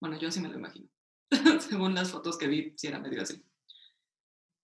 Bueno, 0.00 0.18
yo 0.18 0.30
sí 0.30 0.40
me 0.40 0.48
lo 0.48 0.58
imagino. 0.58 0.88
Según 1.60 1.94
las 1.94 2.12
fotos 2.12 2.38
que 2.38 2.46
vi, 2.46 2.72
sí 2.76 2.86
era 2.86 3.00
medio 3.00 3.22
así. 3.22 3.44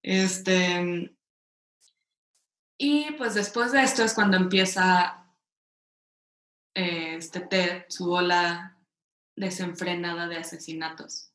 Este. 0.06 1.12
Y 2.78 3.10
pues 3.12 3.34
después 3.34 3.72
de 3.72 3.82
esto 3.82 4.04
es 4.04 4.14
cuando 4.14 4.36
empieza 4.36 5.26
eh, 6.74 7.16
este 7.16 7.40
Ted, 7.40 7.86
su 7.88 8.12
ola 8.12 8.78
desenfrenada 9.34 10.28
de 10.28 10.36
asesinatos. 10.36 11.32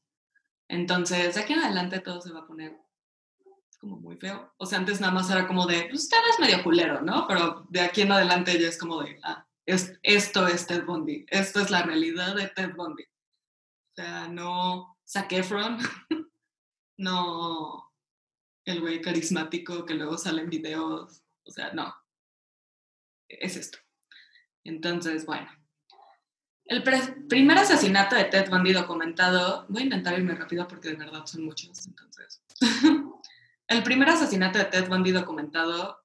Entonces, 0.70 1.36
de 1.36 1.42
aquí 1.42 1.52
en 1.52 1.60
adelante 1.60 2.00
todo 2.00 2.22
se 2.22 2.32
va 2.32 2.40
a 2.40 2.48
poner 2.48 2.80
como 3.78 3.98
muy 3.98 4.16
feo. 4.16 4.54
O 4.56 4.66
sea, 4.66 4.78
antes 4.78 5.02
nada 5.02 5.12
más 5.12 5.30
era 5.30 5.48
como 5.48 5.66
de, 5.66 5.90
usted 5.92 6.18
es 6.32 6.40
medio 6.40 6.64
culero, 6.64 7.02
¿no? 7.02 7.28
Pero 7.28 7.66
de 7.70 7.82
aquí 7.82 8.02
en 8.02 8.14
adelante 8.14 8.58
ya 8.58 8.70
es 8.70 8.78
como 8.78 9.04
de, 9.04 9.20
ah, 9.24 9.46
es, 9.66 10.00
esto 10.02 10.48
es 10.48 10.66
Ted 10.66 10.86
Bundy. 10.86 11.26
Esto 11.28 11.60
es 11.60 11.72
la 11.72 11.84
realidad 11.84 12.36
de 12.36 12.48
Ted 12.48 12.74
Bundy. 12.74 13.04
O 13.04 13.96
sea, 13.96 14.30
no 14.30 14.98
Zac 15.06 15.34
Efron, 15.34 15.78
no 16.98 17.91
el 18.72 18.82
güey 18.82 19.02
carismático 19.02 19.86
que 19.86 19.94
luego 19.94 20.18
sale 20.18 20.42
en 20.42 20.50
videos. 20.50 21.24
O 21.44 21.52
sea, 21.52 21.72
no. 21.74 21.94
Es 23.28 23.56
esto. 23.56 23.78
Entonces, 24.64 25.26
bueno. 25.26 25.50
El 26.66 26.84
primer 27.28 27.58
asesinato 27.58 28.16
de 28.16 28.26
Ted 28.26 28.50
Bundy 28.50 28.72
documentado, 28.72 29.66
voy 29.68 29.82
a 29.82 29.86
intentar 29.86 30.18
irme 30.18 30.36
rápido 30.36 30.68
porque 30.68 30.90
de 30.90 30.96
verdad 30.96 31.26
son 31.26 31.44
muchos, 31.44 31.86
entonces. 31.86 32.42
el 33.68 33.84
primer 33.84 34.10
asesinato 34.10 34.58
de 34.58 34.66
Ted 34.66 34.88
Bundy 34.88 35.12
documentado, 35.12 35.98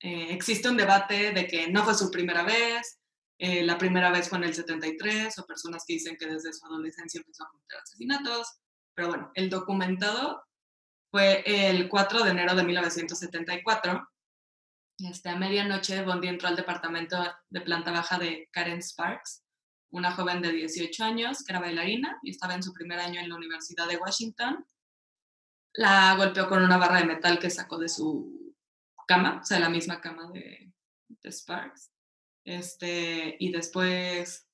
eh, 0.00 0.28
existe 0.30 0.70
un 0.70 0.76
debate 0.78 1.32
de 1.32 1.46
que 1.46 1.68
no 1.70 1.84
fue 1.84 1.94
su 1.94 2.10
primera 2.10 2.44
vez, 2.44 2.98
eh, 3.38 3.62
la 3.62 3.76
primera 3.76 4.10
vez 4.10 4.30
fue 4.30 4.38
en 4.38 4.44
el 4.44 4.54
73, 4.54 5.38
o 5.38 5.46
personas 5.46 5.84
que 5.86 5.94
dicen 5.94 6.16
que 6.16 6.26
desde 6.26 6.52
su 6.54 6.64
adolescencia 6.64 7.18
empezó 7.18 7.44
a 7.44 7.50
cometer 7.50 7.78
asesinatos, 7.78 8.58
pero 8.94 9.08
bueno, 9.08 9.30
el 9.34 9.50
documentado 9.50 10.42
fue 11.10 11.42
el 11.46 11.88
4 11.88 12.24
de 12.24 12.30
enero 12.30 12.54
de 12.54 12.64
1974. 12.64 14.08
Este, 14.98 15.28
a 15.28 15.36
medianoche, 15.36 16.02
Bondi 16.02 16.28
entró 16.28 16.48
al 16.48 16.56
departamento 16.56 17.22
de 17.50 17.60
planta 17.60 17.92
baja 17.92 18.18
de 18.18 18.48
Karen 18.50 18.82
Sparks, 18.82 19.44
una 19.90 20.12
joven 20.12 20.40
de 20.40 20.52
18 20.52 21.04
años 21.04 21.44
que 21.44 21.52
era 21.52 21.60
bailarina 21.60 22.18
y 22.22 22.30
estaba 22.30 22.54
en 22.54 22.62
su 22.62 22.72
primer 22.72 22.98
año 22.98 23.20
en 23.20 23.28
la 23.28 23.36
Universidad 23.36 23.86
de 23.88 23.98
Washington. 23.98 24.64
La 25.74 26.14
golpeó 26.16 26.48
con 26.48 26.62
una 26.62 26.78
barra 26.78 27.00
de 27.00 27.06
metal 27.06 27.38
que 27.38 27.50
sacó 27.50 27.78
de 27.78 27.88
su 27.88 28.54
cama, 29.06 29.40
o 29.42 29.44
sea, 29.44 29.60
la 29.60 29.68
misma 29.68 30.00
cama 30.00 30.30
de, 30.32 30.72
de 31.08 31.32
Sparks. 31.32 31.92
Este, 32.44 33.36
y 33.38 33.52
después 33.52 34.48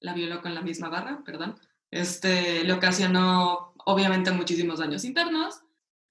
la 0.00 0.14
violó 0.14 0.40
con 0.40 0.54
la 0.54 0.62
misma 0.62 0.88
barra, 0.88 1.22
perdón. 1.24 1.58
Este, 1.90 2.64
le 2.64 2.72
ocasionó 2.72 3.69
obviamente 3.90 4.30
muchísimos 4.30 4.78
daños 4.78 5.04
internos 5.04 5.62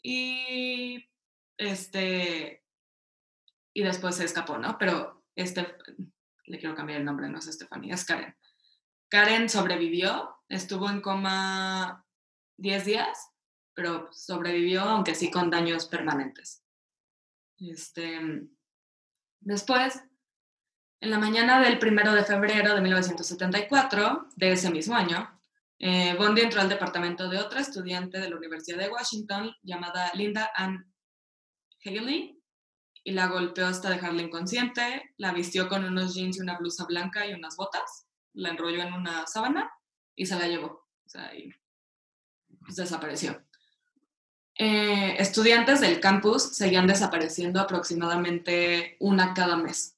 y 0.02 1.10
este 1.58 2.63
y 3.74 3.84
después 3.84 4.15
se 4.15 4.26
escapó, 4.26 4.58
¿no? 4.58 4.78
Pero 4.78 5.24
este 5.36 5.76
le 6.46 6.58
quiero 6.60 6.76
cambiar 6.76 7.00
el 7.00 7.06
nombre, 7.06 7.30
no 7.30 7.39
es 7.39 7.48
Estefanía, 7.48 7.94
es 7.94 8.06
Karen. 8.06 8.36
Karen 9.10 9.50
sobrevivió, 9.50 10.36
estuvo 10.50 10.89
en 10.89 11.02
coma 11.02 12.06
10 12.58 12.86
días, 12.86 13.32
pero 13.74 14.10
sobrevivió, 14.12 14.82
aunque 14.82 15.15
sí 15.15 15.32
con 15.32 15.50
daños 15.50 15.86
permanentes. 15.86 16.63
Este, 17.60 18.48
después, 19.39 20.04
en 21.02 21.10
la 21.12 21.20
mañana 21.20 21.62
del 21.62 21.80
primero 21.80 22.13
de 22.13 22.24
febrero 22.24 22.76
de 22.76 22.82
1974, 22.82 24.30
de 24.36 24.52
ese 24.52 24.72
mismo 24.72 24.96
año, 24.96 25.38
eh, 25.80 26.13
Bondi 26.18 26.42
entró 26.42 26.60
al 26.60 26.68
departamento 26.68 27.30
de 27.30 27.38
otra 27.38 27.62
estudiante 27.62 28.20
de 28.20 28.30
la 28.30 28.36
Universidad 28.36 28.80
de 28.80 28.89
Washington 28.89 29.56
llamada 29.63 30.12
Linda 30.13 30.52
Ann 30.54 30.94
Haley 31.86 32.38
y 33.06 33.12
la 33.12 33.28
golpeó 33.28 33.65
hasta 33.65 33.89
dejarla 33.89 34.22
inconsciente, 34.22 35.13
la 35.15 35.32
vistió 35.32 35.70
con 35.70 35.86
unos 35.86 36.13
jeans 36.13 36.38
y 36.38 36.42
una 36.42 36.58
blusa 36.58 36.86
blanca 36.86 37.26
y 37.26 37.34
unas 37.34 37.56
botas, 37.56 38.08
la 38.34 38.50
enrolló 38.50 38.82
en 38.82 38.94
una 38.94 39.26
sábana 39.26 39.72
y 40.15 40.26
se 40.26 40.38
la 40.38 40.48
llevó. 40.48 40.86
O 41.06 41.10
sea, 41.10 41.34
y 41.34 41.50
pues, 42.60 42.76
desapareció. 42.76 43.42
Eh, 44.56 45.15
estudiantes 45.18 45.80
del 45.80 46.02
campus 46.02 46.58
seguían 46.58 46.88
desapareciendo 46.88 47.62
aproximadamente 47.62 48.98
una 49.00 49.34
cada 49.34 49.56
mes. 49.56 49.98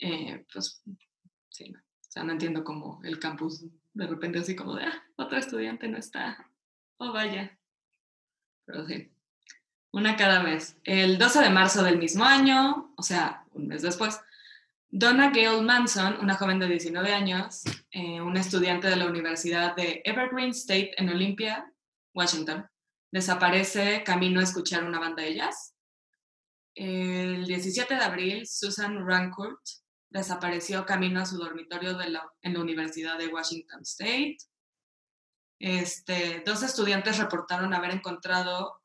Eh, 0.00 0.44
pues 0.52 0.82
sí, 1.48 1.72
o 1.72 2.10
sea, 2.10 2.24
no 2.24 2.32
entiendo 2.32 2.64
cómo 2.64 3.00
el 3.04 3.20
campus 3.20 3.64
de 3.94 4.06
repente 4.06 4.38
así 4.38 4.56
como 4.56 4.74
de, 4.74 4.84
ah, 4.84 5.04
otro 5.16 5.38
estudiante 5.38 5.88
no 5.88 5.98
está, 5.98 6.50
oh 6.98 7.12
vaya. 7.12 7.58
Pero 8.64 8.86
sí, 8.86 9.10
una 9.92 10.16
cada 10.16 10.42
mes. 10.42 10.76
El 10.84 11.18
12 11.18 11.40
de 11.40 11.50
marzo 11.50 11.82
del 11.82 11.98
mismo 11.98 12.24
año, 12.24 12.92
o 12.96 13.02
sea, 13.02 13.44
un 13.52 13.68
mes 13.68 13.82
después, 13.82 14.20
Donna 14.88 15.30
Gail 15.30 15.62
Manson, 15.62 16.18
una 16.20 16.34
joven 16.34 16.58
de 16.58 16.68
19 16.68 17.12
años, 17.12 17.62
eh, 17.90 18.20
una 18.20 18.40
estudiante 18.40 18.88
de 18.88 18.96
la 18.96 19.06
Universidad 19.06 19.74
de 19.74 20.02
Evergreen 20.04 20.50
State 20.50 20.92
en 20.96 21.08
Olympia, 21.08 21.72
Washington, 22.14 22.66
desaparece 23.10 24.02
camino 24.04 24.40
a 24.40 24.44
escuchar 24.44 24.84
una 24.84 24.98
banda 24.98 25.22
de 25.22 25.34
jazz. 25.34 25.74
El 26.74 27.46
17 27.46 27.94
de 27.94 28.00
abril, 28.00 28.46
Susan 28.46 29.06
Rancourt 29.06 29.60
desapareció 30.12 30.84
camino 30.84 31.20
a 31.20 31.26
su 31.26 31.38
dormitorio 31.38 31.96
de 31.96 32.10
la, 32.10 32.30
en 32.42 32.54
la 32.54 32.60
Universidad 32.60 33.18
de 33.18 33.28
Washington 33.28 33.80
State. 33.82 34.38
Este, 35.58 36.42
dos 36.44 36.62
estudiantes 36.62 37.18
reportaron 37.18 37.72
haber 37.72 37.92
encontrado 37.92 38.80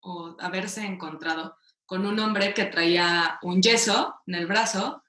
o 0.00 0.36
haberse 0.40 0.84
encontrado 0.84 1.56
con 1.86 2.06
un 2.06 2.18
hombre 2.18 2.54
que 2.54 2.64
traía 2.64 3.38
un 3.42 3.62
yeso 3.62 4.14
en 4.26 4.34
el 4.34 4.46
brazo 4.46 5.02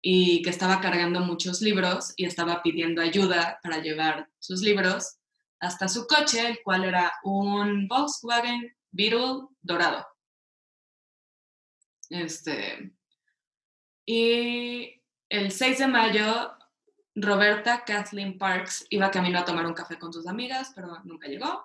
y 0.00 0.42
que 0.42 0.50
estaba 0.50 0.80
cargando 0.80 1.20
muchos 1.20 1.62
libros 1.62 2.12
y 2.16 2.26
estaba 2.26 2.62
pidiendo 2.62 3.02
ayuda 3.02 3.58
para 3.62 3.78
llevar 3.78 4.28
sus 4.38 4.60
libros 4.60 5.18
hasta 5.58 5.88
su 5.88 6.06
coche, 6.06 6.46
el 6.46 6.62
cual 6.62 6.84
era 6.84 7.12
un 7.24 7.88
Volkswagen 7.88 8.76
Beetle 8.92 9.48
dorado. 9.62 10.06
Este, 12.10 12.94
y 14.04 14.95
el 15.28 15.50
6 15.50 15.78
de 15.78 15.86
mayo, 15.86 16.56
Roberta 17.14 17.84
Kathleen 17.84 18.38
Parks 18.38 18.86
iba 18.90 19.10
camino 19.10 19.38
a 19.38 19.44
tomar 19.44 19.66
un 19.66 19.74
café 19.74 19.98
con 19.98 20.12
sus 20.12 20.26
amigas, 20.26 20.72
pero 20.74 21.00
nunca 21.04 21.28
llegó. 21.28 21.64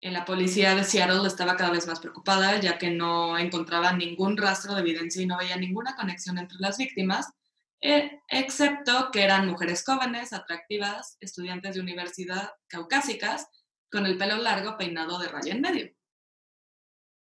La 0.00 0.24
policía 0.24 0.74
de 0.74 0.84
Seattle 0.84 1.26
estaba 1.26 1.56
cada 1.56 1.70
vez 1.70 1.86
más 1.86 2.00
preocupada, 2.00 2.60
ya 2.60 2.76
que 2.76 2.90
no 2.90 3.38
encontraba 3.38 3.92
ningún 3.92 4.36
rastro 4.36 4.74
de 4.74 4.80
evidencia 4.80 5.22
y 5.22 5.26
no 5.26 5.38
veía 5.38 5.56
ninguna 5.56 5.94
conexión 5.94 6.38
entre 6.38 6.58
las 6.58 6.76
víctimas, 6.76 7.32
eh, 7.80 8.20
excepto 8.28 9.10
que 9.10 9.22
eran 9.22 9.48
mujeres 9.48 9.84
jóvenes, 9.84 10.32
atractivas, 10.32 11.16
estudiantes 11.20 11.74
de 11.74 11.80
universidad 11.80 12.50
caucásicas, 12.68 13.48
con 13.90 14.06
el 14.06 14.16
pelo 14.16 14.36
largo 14.36 14.76
peinado 14.76 15.18
de 15.18 15.28
raya 15.28 15.52
en 15.52 15.60
medio. 15.60 15.92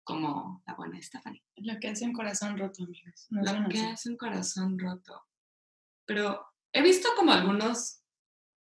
Como 0.04 0.62
la 0.66 0.74
buena 0.74 1.00
Stephanie. 1.02 1.42
Lo 1.56 1.78
que 1.78 1.88
hace 1.88 2.04
un 2.04 2.12
corazón 2.12 2.56
roto, 2.56 2.84
amigos. 2.84 3.26
No 3.30 3.42
Lo 3.42 3.68
que 3.68 3.80
hace 3.80 4.08
un 4.08 4.16
corazón 4.16 4.78
roto. 4.78 5.26
Pero 6.10 6.44
he 6.72 6.82
visto 6.82 7.08
como 7.14 7.30
algunos 7.30 8.02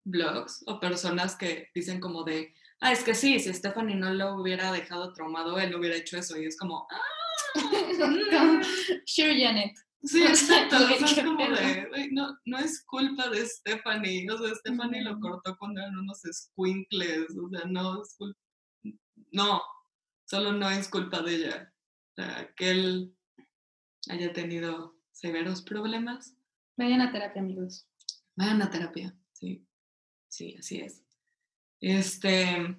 blogs 0.06 0.62
o 0.68 0.78
personas 0.78 1.34
que 1.34 1.68
dicen 1.74 1.98
como 1.98 2.22
de, 2.22 2.54
ah, 2.80 2.92
es 2.92 3.02
que 3.02 3.12
sí, 3.12 3.40
si 3.40 3.52
Stephanie 3.52 3.96
no 3.96 4.14
lo 4.14 4.36
hubiera 4.40 4.70
dejado 4.70 5.12
traumado, 5.12 5.58
él 5.58 5.72
no 5.72 5.78
hubiera 5.78 5.96
hecho 5.96 6.16
eso. 6.16 6.40
Y 6.40 6.46
es 6.46 6.56
como, 6.56 6.86
ah, 6.92 7.60
mm, 7.60 8.62
Sure, 9.04 9.36
Janet. 9.36 9.72
Sí, 10.04 10.22
exacto. 10.28 10.76
o 10.76 10.86
sea, 10.86 10.96
es 10.96 11.24
como 11.24 11.44
de, 11.44 12.08
no, 12.12 12.38
no 12.44 12.58
es 12.58 12.84
culpa 12.84 13.28
de 13.28 13.44
Stephanie. 13.44 14.30
O 14.30 14.38
sea, 14.38 14.54
Stephanie 14.54 15.02
lo 15.02 15.18
cortó 15.18 15.56
cuando 15.58 15.80
eran 15.80 15.98
unos 15.98 16.20
squinkles. 16.20 17.36
O 17.36 17.48
sea, 17.48 17.64
no 17.66 18.00
es 18.00 18.14
culpa. 18.16 18.38
No, 19.32 19.60
solo 20.24 20.52
no 20.52 20.70
es 20.70 20.86
culpa 20.86 21.20
de 21.20 21.34
ella. 21.34 21.74
O 22.12 22.22
sea, 22.22 22.54
que 22.54 22.70
él 22.70 23.16
haya 24.08 24.32
tenido 24.32 24.96
severos 25.10 25.62
problemas. 25.62 26.36
Vayan 26.76 27.00
a 27.02 27.12
terapia, 27.12 27.40
amigos. 27.42 27.88
Vayan 28.36 28.62
a 28.62 28.70
terapia, 28.70 29.14
sí. 29.32 29.66
Sí, 30.28 30.56
así 30.58 30.80
es. 30.80 31.02
Este. 31.80 32.76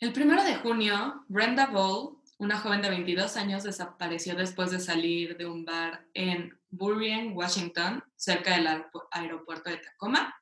El 0.00 0.12
primero 0.12 0.42
de 0.42 0.56
junio, 0.56 1.24
Brenda 1.28 1.66
Ball, 1.66 2.16
una 2.38 2.58
joven 2.58 2.82
de 2.82 2.90
22 2.90 3.36
años, 3.36 3.62
desapareció 3.62 4.34
después 4.34 4.70
de 4.70 4.80
salir 4.80 5.36
de 5.36 5.46
un 5.46 5.64
bar 5.64 6.06
en 6.14 6.58
Burien, 6.70 7.36
Washington, 7.36 8.02
cerca 8.16 8.56
del 8.56 8.66
aeropu- 8.66 9.06
aeropuerto 9.10 9.70
de 9.70 9.76
Tacoma. 9.76 10.34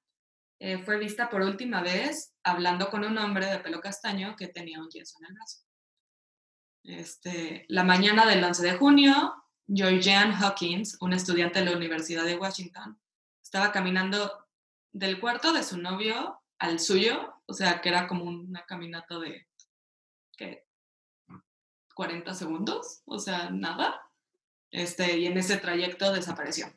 Eh, 0.60 0.78
fue 0.82 0.98
vista 0.98 1.28
por 1.28 1.42
última 1.42 1.82
vez 1.82 2.34
hablando 2.42 2.90
con 2.90 3.04
un 3.04 3.18
hombre 3.18 3.46
de 3.46 3.58
pelo 3.58 3.80
castaño 3.80 4.36
que 4.36 4.48
tenía 4.48 4.78
un 4.80 4.88
yeso 4.90 5.18
en 5.20 5.26
el 5.26 5.34
brazo. 5.34 5.58
Este, 6.84 7.66
la 7.68 7.84
mañana 7.84 8.26
del 8.26 8.42
11 8.42 8.62
de 8.62 8.76
junio, 8.76 9.34
Georgianne 9.72 10.34
Hawkins, 10.34 10.96
una 11.00 11.16
estudiante 11.16 11.60
de 11.60 11.66
la 11.66 11.76
Universidad 11.76 12.24
de 12.24 12.36
Washington, 12.36 12.98
estaba 13.42 13.70
caminando 13.70 14.48
del 14.92 15.20
cuarto 15.20 15.52
de 15.52 15.62
su 15.62 15.78
novio 15.78 16.40
al 16.58 16.80
suyo, 16.80 17.34
o 17.46 17.54
sea, 17.54 17.80
que 17.80 17.88
era 17.88 18.08
como 18.08 18.24
una 18.24 18.66
caminata 18.66 19.18
de, 19.18 19.46
¿qué? 20.36 20.66
40 21.94 22.34
segundos, 22.34 23.02
o 23.04 23.18
sea, 23.18 23.50
nada. 23.50 24.00
Este, 24.70 25.18
y 25.18 25.26
en 25.26 25.36
ese 25.36 25.56
trayecto 25.56 26.12
desapareció. 26.12 26.72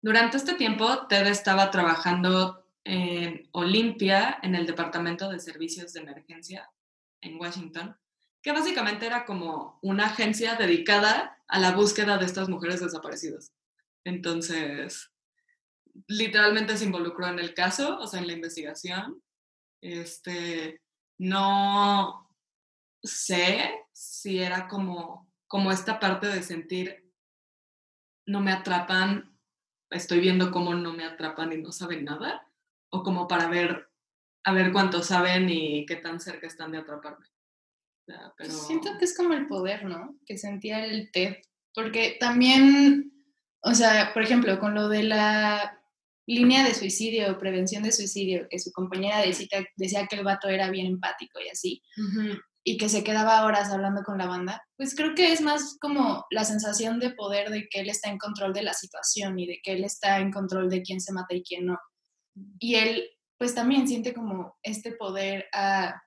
Durante 0.00 0.36
este 0.36 0.54
tiempo, 0.54 1.06
Ted 1.06 1.26
estaba 1.26 1.70
trabajando 1.70 2.66
en 2.84 3.48
Olympia, 3.52 4.38
en 4.42 4.54
el 4.54 4.66
Departamento 4.66 5.28
de 5.28 5.38
Servicios 5.38 5.92
de 5.92 6.00
Emergencia 6.00 6.70
en 7.20 7.40
Washington, 7.40 7.96
que 8.42 8.52
básicamente 8.52 9.06
era 9.06 9.24
como 9.24 9.78
una 9.82 10.06
agencia 10.06 10.56
dedicada 10.56 11.38
a 11.46 11.58
la 11.60 11.72
búsqueda 11.72 12.18
de 12.18 12.26
estas 12.26 12.48
mujeres 12.48 12.80
desaparecidas. 12.80 13.52
Entonces, 14.04 15.12
literalmente 16.08 16.76
se 16.76 16.86
involucró 16.86 17.28
en 17.28 17.38
el 17.38 17.54
caso, 17.54 17.98
o 17.98 18.06
sea, 18.06 18.20
en 18.20 18.26
la 18.26 18.32
investigación. 18.32 19.22
Este, 19.80 20.80
no 21.18 22.28
sé 23.02 23.74
si 23.92 24.40
era 24.40 24.68
como, 24.68 25.30
como 25.46 25.70
esta 25.70 26.00
parte 26.00 26.26
de 26.26 26.42
sentir, 26.42 27.12
no 28.26 28.40
me 28.40 28.52
atrapan, 28.52 29.38
estoy 29.90 30.20
viendo 30.20 30.50
cómo 30.50 30.74
no 30.74 30.92
me 30.92 31.04
atrapan 31.04 31.52
y 31.52 31.58
no 31.58 31.72
saben 31.72 32.04
nada, 32.04 32.48
o 32.90 33.02
como 33.02 33.28
para 33.28 33.48
ver, 33.48 33.90
a 34.44 34.52
ver 34.52 34.72
cuánto 34.72 35.02
saben 35.02 35.48
y 35.48 35.86
qué 35.86 35.96
tan 35.96 36.20
cerca 36.20 36.46
están 36.46 36.72
de 36.72 36.78
atraparme. 36.78 37.31
Sea, 38.12 38.32
pero... 38.36 38.50
Siento 38.50 38.90
que 38.98 39.04
es 39.04 39.16
como 39.16 39.34
el 39.34 39.46
poder, 39.46 39.84
¿no? 39.84 40.16
Que 40.26 40.36
sentía 40.36 40.84
el 40.84 41.10
TED. 41.12 41.36
Porque 41.74 42.16
también, 42.20 43.12
o 43.62 43.74
sea, 43.74 44.12
por 44.12 44.22
ejemplo, 44.22 44.58
con 44.58 44.74
lo 44.74 44.88
de 44.88 45.04
la 45.04 45.78
línea 46.26 46.64
de 46.64 46.74
suicidio, 46.74 47.38
prevención 47.38 47.82
de 47.82 47.92
suicidio, 47.92 48.46
que 48.48 48.58
su 48.58 48.70
compañera 48.72 49.20
de 49.20 49.32
cita 49.32 49.64
decía 49.76 50.06
que 50.06 50.16
el 50.16 50.24
vato 50.24 50.48
era 50.48 50.70
bien 50.70 50.86
empático 50.86 51.40
y 51.40 51.48
así, 51.48 51.82
Ujú, 51.96 52.38
y 52.64 52.76
que 52.76 52.88
se 52.88 53.02
quedaba 53.02 53.44
horas 53.44 53.70
hablando 53.70 54.02
con 54.02 54.18
la 54.18 54.26
banda, 54.26 54.62
pues 54.76 54.94
creo 54.94 55.14
que 55.14 55.32
es 55.32 55.40
más 55.40 55.76
como 55.80 56.24
la 56.30 56.44
sensación 56.44 57.00
de 57.00 57.10
poder 57.10 57.50
de 57.50 57.68
que 57.68 57.80
él 57.80 57.90
está 57.90 58.10
en 58.10 58.18
control 58.18 58.52
de 58.52 58.62
la 58.62 58.74
situación 58.74 59.38
y 59.38 59.46
de 59.46 59.60
que 59.62 59.72
él 59.72 59.84
está 59.84 60.20
en 60.20 60.30
control 60.30 60.68
de 60.70 60.82
quién 60.82 61.00
se 61.00 61.12
mata 61.12 61.34
y 61.34 61.42
quién 61.42 61.66
no. 61.66 61.78
Y 62.58 62.76
él, 62.76 63.04
pues 63.36 63.54
también 63.54 63.88
siente 63.88 64.14
como 64.14 64.56
este 64.62 64.92
poder 64.92 65.46
a 65.52 66.00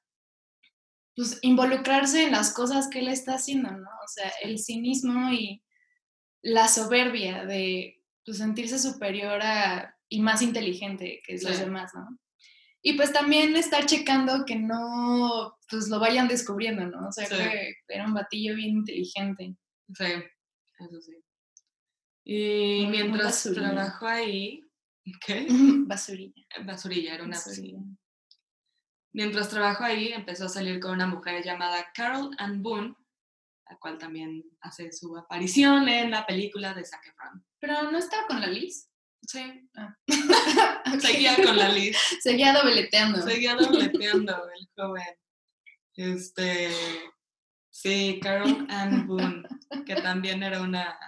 pues, 1.15 1.39
involucrarse 1.41 2.23
en 2.25 2.31
las 2.31 2.53
cosas 2.53 2.87
que 2.89 2.99
él 2.99 3.07
está 3.07 3.35
haciendo, 3.35 3.71
¿no? 3.71 3.89
O 3.89 4.07
sea, 4.07 4.31
el 4.41 4.59
cinismo 4.59 5.31
y 5.31 5.63
la 6.41 6.67
soberbia 6.67 7.45
de 7.45 8.01
pues, 8.25 8.37
sentirse 8.37 8.77
superior 8.79 9.41
a, 9.41 9.95
y 10.09 10.21
más 10.21 10.41
inteligente 10.41 11.21
que 11.25 11.33
los 11.33 11.59
demás, 11.59 11.91
¿no? 11.95 12.19
Y 12.81 12.93
pues 12.93 13.11
también 13.11 13.55
estar 13.55 13.87
checando 13.87 14.45
que 14.45 14.55
no, 14.57 15.57
pues 15.69 15.87
lo 15.89 15.99
vayan 15.99 16.27
descubriendo, 16.27 16.85
¿no? 16.85 17.07
O 17.07 17.11
sea, 17.11 17.25
Sí. 17.25 17.35
que 17.35 17.73
era 17.87 18.05
un 18.05 18.13
batillo 18.13 18.55
bien 18.55 18.77
inteligente. 18.77 19.55
Sí, 19.93 20.03
eso 20.05 21.01
sí. 21.01 21.13
Y 22.23 22.81
Muy- 22.83 22.91
mientras 22.91 23.23
basurilla. 23.25 23.71
trabajó 23.71 24.07
ahí, 24.07 24.61
¿qué? 25.25 25.47
Basurilla. 25.87 26.45
Basurilla, 26.63 27.15
era 27.15 27.23
una 27.23 27.37
basurilla. 27.37 27.79
Mientras 29.15 29.47
trabajó 29.47 29.85
ahí, 29.85 30.11
empezó 30.11 30.45
a 30.45 30.49
salir 30.49 30.81
con 30.81 30.91
una 30.91 31.07
mujer 31.07 31.41
llamada 31.41 31.89
Carol 31.93 32.31
Ann 32.37 32.61
Boone, 32.61 32.95
la 33.69 33.77
cual 33.77 33.97
también 33.97 34.43
hace 34.59 34.91
su 34.91 35.15
aparición 35.17 35.87
en 35.87 36.11
la 36.11 36.25
película 36.25 36.73
de 36.73 36.83
Zac 36.83 37.07
Efron. 37.07 37.45
Pero 37.59 37.89
no 37.91 37.97
estaba 37.97 38.27
con 38.27 38.41
la 38.41 38.47
Liz. 38.47 38.89
Sí, 39.25 39.69
Ah. 39.77 39.95
seguía 40.99 41.35
con 41.37 41.55
la 41.55 41.69
Liz, 41.69 41.97
Seguía 42.21 42.51
dobleteando. 42.51 43.21
seguía 43.21 43.55
dobleteando 43.55 44.33
el 44.49 44.69
joven. 44.75 45.15
Este, 45.95 46.69
sí, 47.69 48.19
Carol 48.21 48.67
Ann 48.69 49.07
Boone, 49.07 49.43
que 49.85 49.95
también 49.95 50.43
era 50.43 50.61
una 50.61 50.99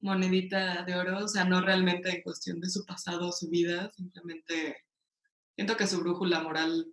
monedita 0.00 0.84
de 0.84 0.94
oro, 0.94 1.24
o 1.24 1.28
sea, 1.28 1.44
no 1.44 1.60
realmente 1.60 2.08
en 2.08 2.22
cuestión 2.22 2.60
de 2.60 2.70
su 2.70 2.86
pasado 2.86 3.30
o 3.30 3.32
su 3.32 3.50
vida, 3.50 3.90
simplemente 3.96 4.84
siento 5.58 5.76
que 5.76 5.88
su 5.88 5.98
brújula 5.98 6.40
moral 6.40 6.86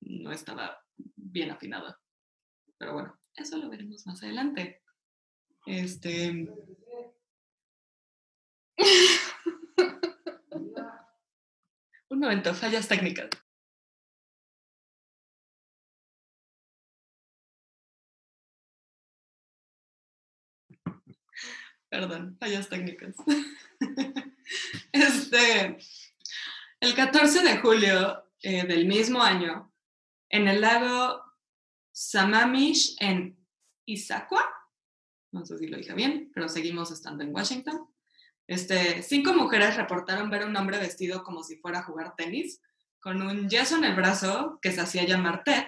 no 0.00 0.32
estaba 0.32 0.84
bien 1.14 1.52
afinada. 1.52 2.00
Pero 2.76 2.94
bueno, 2.94 3.16
eso 3.36 3.56
lo 3.58 3.70
veremos 3.70 4.04
más 4.08 4.20
adelante. 4.24 4.82
Este. 5.66 6.48
Un 12.10 12.18
momento, 12.18 12.52
fallas 12.54 12.88
técnicas. 12.88 13.30
Perdón, 21.88 22.36
fallas 22.40 22.68
técnicas. 22.68 23.14
Este, 24.92 25.78
el 26.82 26.96
14 26.96 27.44
de 27.44 27.58
julio 27.58 28.24
eh, 28.40 28.66
del 28.66 28.88
mismo 28.88 29.22
año, 29.22 29.72
en 30.28 30.48
el 30.48 30.60
lago 30.60 31.22
Sammamish 31.92 32.96
en 32.98 33.38
Issaquah, 33.84 34.44
no 35.30 35.46
sé 35.46 35.58
si 35.58 35.68
lo 35.68 35.76
dije 35.76 35.94
bien, 35.94 36.32
pero 36.34 36.48
seguimos 36.48 36.90
estando 36.90 37.22
en 37.22 37.32
Washington. 37.32 37.88
Este, 38.48 39.00
cinco 39.02 39.32
mujeres 39.32 39.76
reportaron 39.76 40.28
ver 40.28 40.42
a 40.42 40.46
un 40.46 40.56
hombre 40.56 40.78
vestido 40.78 41.22
como 41.22 41.44
si 41.44 41.56
fuera 41.58 41.78
a 41.78 41.84
jugar 41.84 42.16
tenis, 42.16 42.60
con 42.98 43.22
un 43.22 43.48
yeso 43.48 43.76
en 43.76 43.84
el 43.84 43.94
brazo 43.94 44.58
que 44.60 44.72
se 44.72 44.80
hacía 44.80 45.04
llamar 45.04 45.44
Ted, 45.44 45.64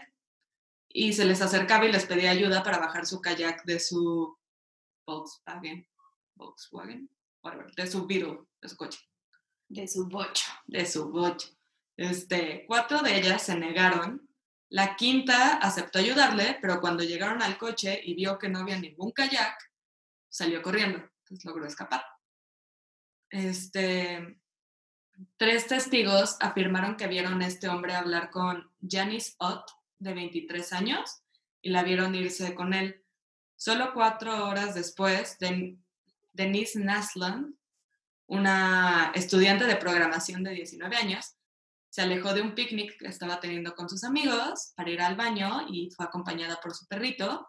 y 0.88 1.12
se 1.12 1.26
les 1.26 1.40
acercaba 1.40 1.86
y 1.86 1.92
les 1.92 2.06
pedía 2.06 2.32
ayuda 2.32 2.64
para 2.64 2.80
bajar 2.80 3.06
su 3.06 3.20
kayak 3.20 3.64
de 3.64 3.78
su 3.78 4.36
Volkswagen, 5.06 5.88
de 7.76 7.86
su 7.86 8.04
Beetle, 8.04 8.40
de 8.60 8.68
su 8.68 8.76
coche 8.76 8.98
De 9.74 9.88
su 9.88 10.06
bocho. 10.08 10.46
de 10.66 10.86
su 10.86 11.10
boche. 11.10 11.48
Este, 11.96 12.64
cuatro 12.66 13.02
de 13.02 13.18
ellas 13.18 13.42
se 13.42 13.56
negaron. 13.56 14.28
La 14.68 14.96
quinta 14.96 15.58
aceptó 15.58 15.98
ayudarle, 15.98 16.58
pero 16.60 16.80
cuando 16.80 17.04
llegaron 17.04 17.42
al 17.42 17.58
coche 17.58 18.00
y 18.02 18.14
vio 18.14 18.38
que 18.38 18.48
no 18.48 18.60
había 18.60 18.78
ningún 18.78 19.12
kayak, 19.12 19.56
salió 20.28 20.62
corriendo. 20.62 20.98
Entonces 20.98 21.44
logró 21.44 21.66
escapar. 21.66 22.04
Este, 23.30 24.38
tres 25.36 25.66
testigos 25.66 26.36
afirmaron 26.40 26.96
que 26.96 27.06
vieron 27.06 27.42
a 27.42 27.46
este 27.46 27.68
hombre 27.68 27.94
hablar 27.94 28.30
con 28.30 28.70
Janice 28.88 29.34
Ott, 29.38 29.70
de 29.98 30.12
23 30.14 30.72
años, 30.72 31.22
y 31.62 31.70
la 31.70 31.82
vieron 31.82 32.14
irse 32.14 32.54
con 32.54 32.74
él. 32.74 33.04
Solo 33.56 33.92
cuatro 33.94 34.46
horas 34.48 34.74
después, 34.74 35.38
Den- 35.38 35.84
Denise 36.32 36.78
Nasland, 36.80 37.54
una 38.26 39.12
estudiante 39.14 39.64
de 39.66 39.76
programación 39.76 40.42
de 40.42 40.52
19 40.52 40.96
años, 40.96 41.36
se 41.90 42.02
alejó 42.02 42.34
de 42.34 42.42
un 42.42 42.54
picnic 42.54 42.98
que 42.98 43.06
estaba 43.06 43.38
teniendo 43.40 43.74
con 43.74 43.88
sus 43.88 44.02
amigos 44.04 44.72
para 44.76 44.90
ir 44.90 45.00
al 45.00 45.14
baño 45.16 45.66
y 45.68 45.90
fue 45.90 46.04
acompañada 46.06 46.60
por 46.60 46.74
su 46.74 46.86
perrito. 46.86 47.48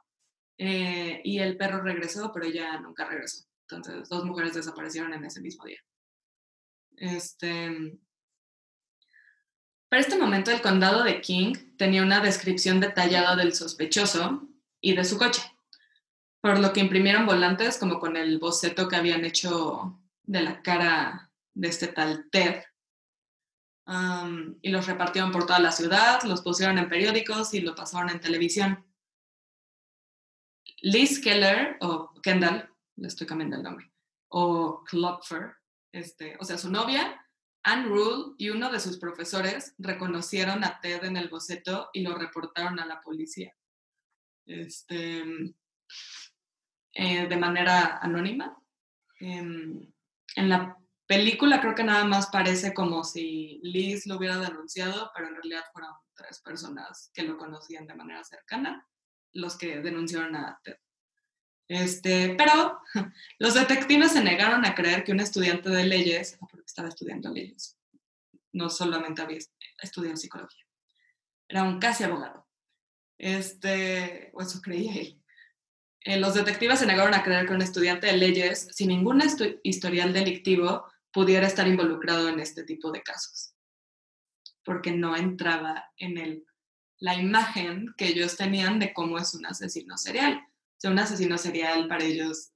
eh, 0.57 1.21
y 1.23 1.39
el 1.39 1.57
perro 1.57 1.81
regresó, 1.81 2.31
pero 2.31 2.45
ella 2.45 2.79
nunca 2.79 3.05
regresó. 3.05 3.45
Entonces, 3.67 4.07
dos 4.07 4.23
mujeres 4.25 4.53
desaparecieron 4.53 5.13
en 5.13 5.25
ese 5.25 5.41
mismo 5.41 5.65
día. 5.65 5.79
Este, 6.97 7.97
para 9.89 10.01
este 10.01 10.17
momento, 10.17 10.51
el 10.51 10.61
condado 10.61 11.03
de 11.03 11.21
King 11.21 11.55
tenía 11.77 12.03
una 12.03 12.19
descripción 12.21 12.79
detallada 12.79 13.35
del 13.35 13.53
sospechoso 13.53 14.47
y 14.79 14.95
de 14.95 15.03
su 15.03 15.17
coche. 15.17 15.41
por 16.41 16.59
lo 16.59 16.73
que 16.73 16.79
imprimieron 16.79 17.25
volantes 17.25 17.77
como 17.79 17.99
con 17.99 18.15
el 18.17 18.37
boceto 18.37 18.87
que 18.87 18.95
habían 18.95 19.25
hecho 19.25 19.99
de 20.27 20.41
la 20.41 20.61
cara 20.61 21.31
de 21.53 21.67
este 21.67 21.87
tal 21.87 22.29
Ted. 22.29 22.63
y 24.61 24.69
los 24.69 24.87
repartieron 24.87 25.31
por 25.31 25.45
toda 25.45 25.59
la 25.59 25.71
ciudad, 25.71 26.23
los 26.23 26.41
pusieron 26.41 26.77
en 26.77 26.89
periódicos 26.89 27.53
y 27.53 27.61
lo 27.61 27.75
pasaron 27.75 28.09
en 28.09 28.19
televisión. 28.19 28.83
Liz 30.81 31.19
Keller, 31.21 31.77
o 31.81 32.13
Kendall, 32.21 32.69
le 32.95 33.07
estoy 33.07 33.27
cambiando 33.27 33.57
el 33.57 33.63
nombre, 33.63 33.91
o 34.29 34.83
Klopfer, 34.83 35.53
este, 35.91 36.35
o 36.39 36.43
sea, 36.43 36.57
su 36.57 36.69
novia, 36.69 37.21
Anne 37.63 37.85
Rule 37.87 38.35
y 38.37 38.49
uno 38.49 38.71
de 38.71 38.79
sus 38.79 38.97
profesores 38.97 39.73
reconocieron 39.79 40.63
a 40.63 40.79
Ted 40.81 41.03
en 41.03 41.17
el 41.17 41.29
boceto 41.29 41.89
y 41.93 42.01
lo 42.01 42.15
reportaron 42.15 42.79
a 42.79 42.85
la 42.85 43.01
policía. 43.01 43.55
Este, 44.45 45.23
eh, 46.93 47.27
de 47.27 47.37
manera 47.37 47.97
anónima. 47.97 48.57
Em, 49.19 49.91
en 50.35 50.49
la 50.49 50.77
película 51.07 51.61
creo 51.61 51.75
que 51.75 51.83
nada 51.83 52.05
más 52.05 52.27
parece 52.27 52.73
como 52.73 53.03
si 53.03 53.59
Liz 53.63 54.05
lo 54.05 54.17
hubiera 54.17 54.37
denunciado, 54.37 55.11
pero 55.15 55.27
en 55.27 55.35
realidad 55.35 55.63
fueron 55.71 55.91
tres 56.15 56.39
personas 56.41 57.11
que 57.13 57.23
lo 57.23 57.37
conocían 57.37 57.87
de 57.87 57.95
manera 57.95 58.23
cercana 58.23 58.87
los 59.33 59.57
que 59.57 59.81
denunciaron 59.81 60.35
a 60.35 60.59
Ted. 60.63 60.77
Este, 61.67 62.35
pero 62.35 62.79
los 63.39 63.53
detectives 63.53 64.11
se 64.11 64.23
negaron 64.23 64.65
a 64.65 64.75
creer 64.75 65.03
que 65.03 65.11
un 65.11 65.19
estudiante 65.19 65.69
de 65.69 65.85
leyes, 65.85 66.37
porque 66.39 66.61
estaba 66.65 66.89
estudiando 66.89 67.31
leyes, 67.31 67.77
no 68.53 68.69
solamente 68.69 69.21
había 69.21 69.39
estudiado 69.81 70.15
psicología, 70.15 70.65
era 71.47 71.63
un 71.63 71.79
casi 71.79 72.03
abogado. 72.03 72.47
Este, 73.17 74.31
o 74.33 74.41
eso 74.41 74.61
creía 74.61 74.93
él. 74.95 75.21
Eh, 76.05 76.19
los 76.19 76.35
detectives 76.35 76.79
se 76.79 76.85
negaron 76.85 77.15
a 77.15 77.23
creer 77.23 77.47
que 77.47 77.53
un 77.53 77.63
estudiante 77.63 78.05
de 78.05 78.17
leyes 78.17 78.67
sin 78.71 78.89
ningún 78.89 79.23
historial 79.63 80.13
delictivo 80.13 80.85
pudiera 81.11 81.47
estar 81.47 81.67
involucrado 81.67 82.29
en 82.29 82.39
este 82.39 82.63
tipo 82.63 82.91
de 82.91 83.01
casos, 83.01 83.55
porque 84.63 84.91
no 84.91 85.15
entraba 85.15 85.91
en 85.97 86.17
el 86.17 86.45
la 86.97 87.15
imagen 87.15 87.93
que 87.97 88.07
ellos 88.07 88.37
tenían 88.37 88.79
de 88.79 88.93
cómo 88.93 89.17
es 89.17 89.33
un 89.33 89.45
asesino 89.45 89.97
serial. 89.97 90.47
O 90.83 90.87
un 90.87 90.99
asesino 90.99 91.37
serial 91.37 91.87
para 91.87 92.05
ellos 92.05 92.51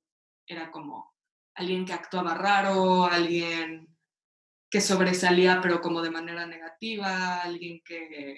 era 0.47 0.71
como 0.71 1.13
alguien 1.55 1.85
que 1.85 1.93
actuaba 1.93 2.35
raro, 2.35 3.05
alguien 3.05 3.97
que 4.69 4.79
sobresalía 4.79 5.59
pero 5.61 5.81
como 5.81 6.01
de 6.01 6.11
manera 6.11 6.45
negativa, 6.45 7.41
alguien 7.41 7.81
que 7.83 8.37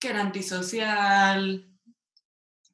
era 0.00 0.20
antisocial, 0.20 1.73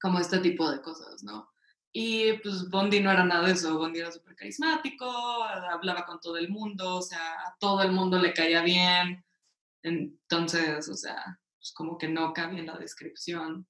como 0.01 0.19
este 0.19 0.39
tipo 0.39 0.71
de 0.71 0.81
cosas, 0.81 1.23
¿no? 1.23 1.51
Y 1.93 2.35
pues 2.39 2.71
Bondi 2.71 3.01
no 3.01 3.11
era 3.11 3.25
nada 3.25 3.47
de 3.47 3.53
eso, 3.53 3.77
Bondi 3.77 4.01
era 4.01 4.13
súper 4.13 4.37
carismático, 4.37 5.07
hablaba 5.45 6.07
con 6.07 6.21
todo 6.21 6.37
el 6.37 6.49
mundo, 6.49 6.97
o 6.97 7.03
sea, 7.03 7.33
a 7.33 7.57
todo 7.59 7.83
el 7.83 7.91
mundo 7.93 8.19
le 8.19 8.33
caía 8.33 8.63
bien, 8.63 9.25
entonces, 9.83 10.89
o 10.89 10.95
sea, 10.95 11.41
pues 11.59 11.73
como 11.73 11.99
que 11.99 12.09
no 12.09 12.33
cabía 12.33 12.61
en 12.61 12.67
la 12.67 12.79
descripción, 12.79 13.67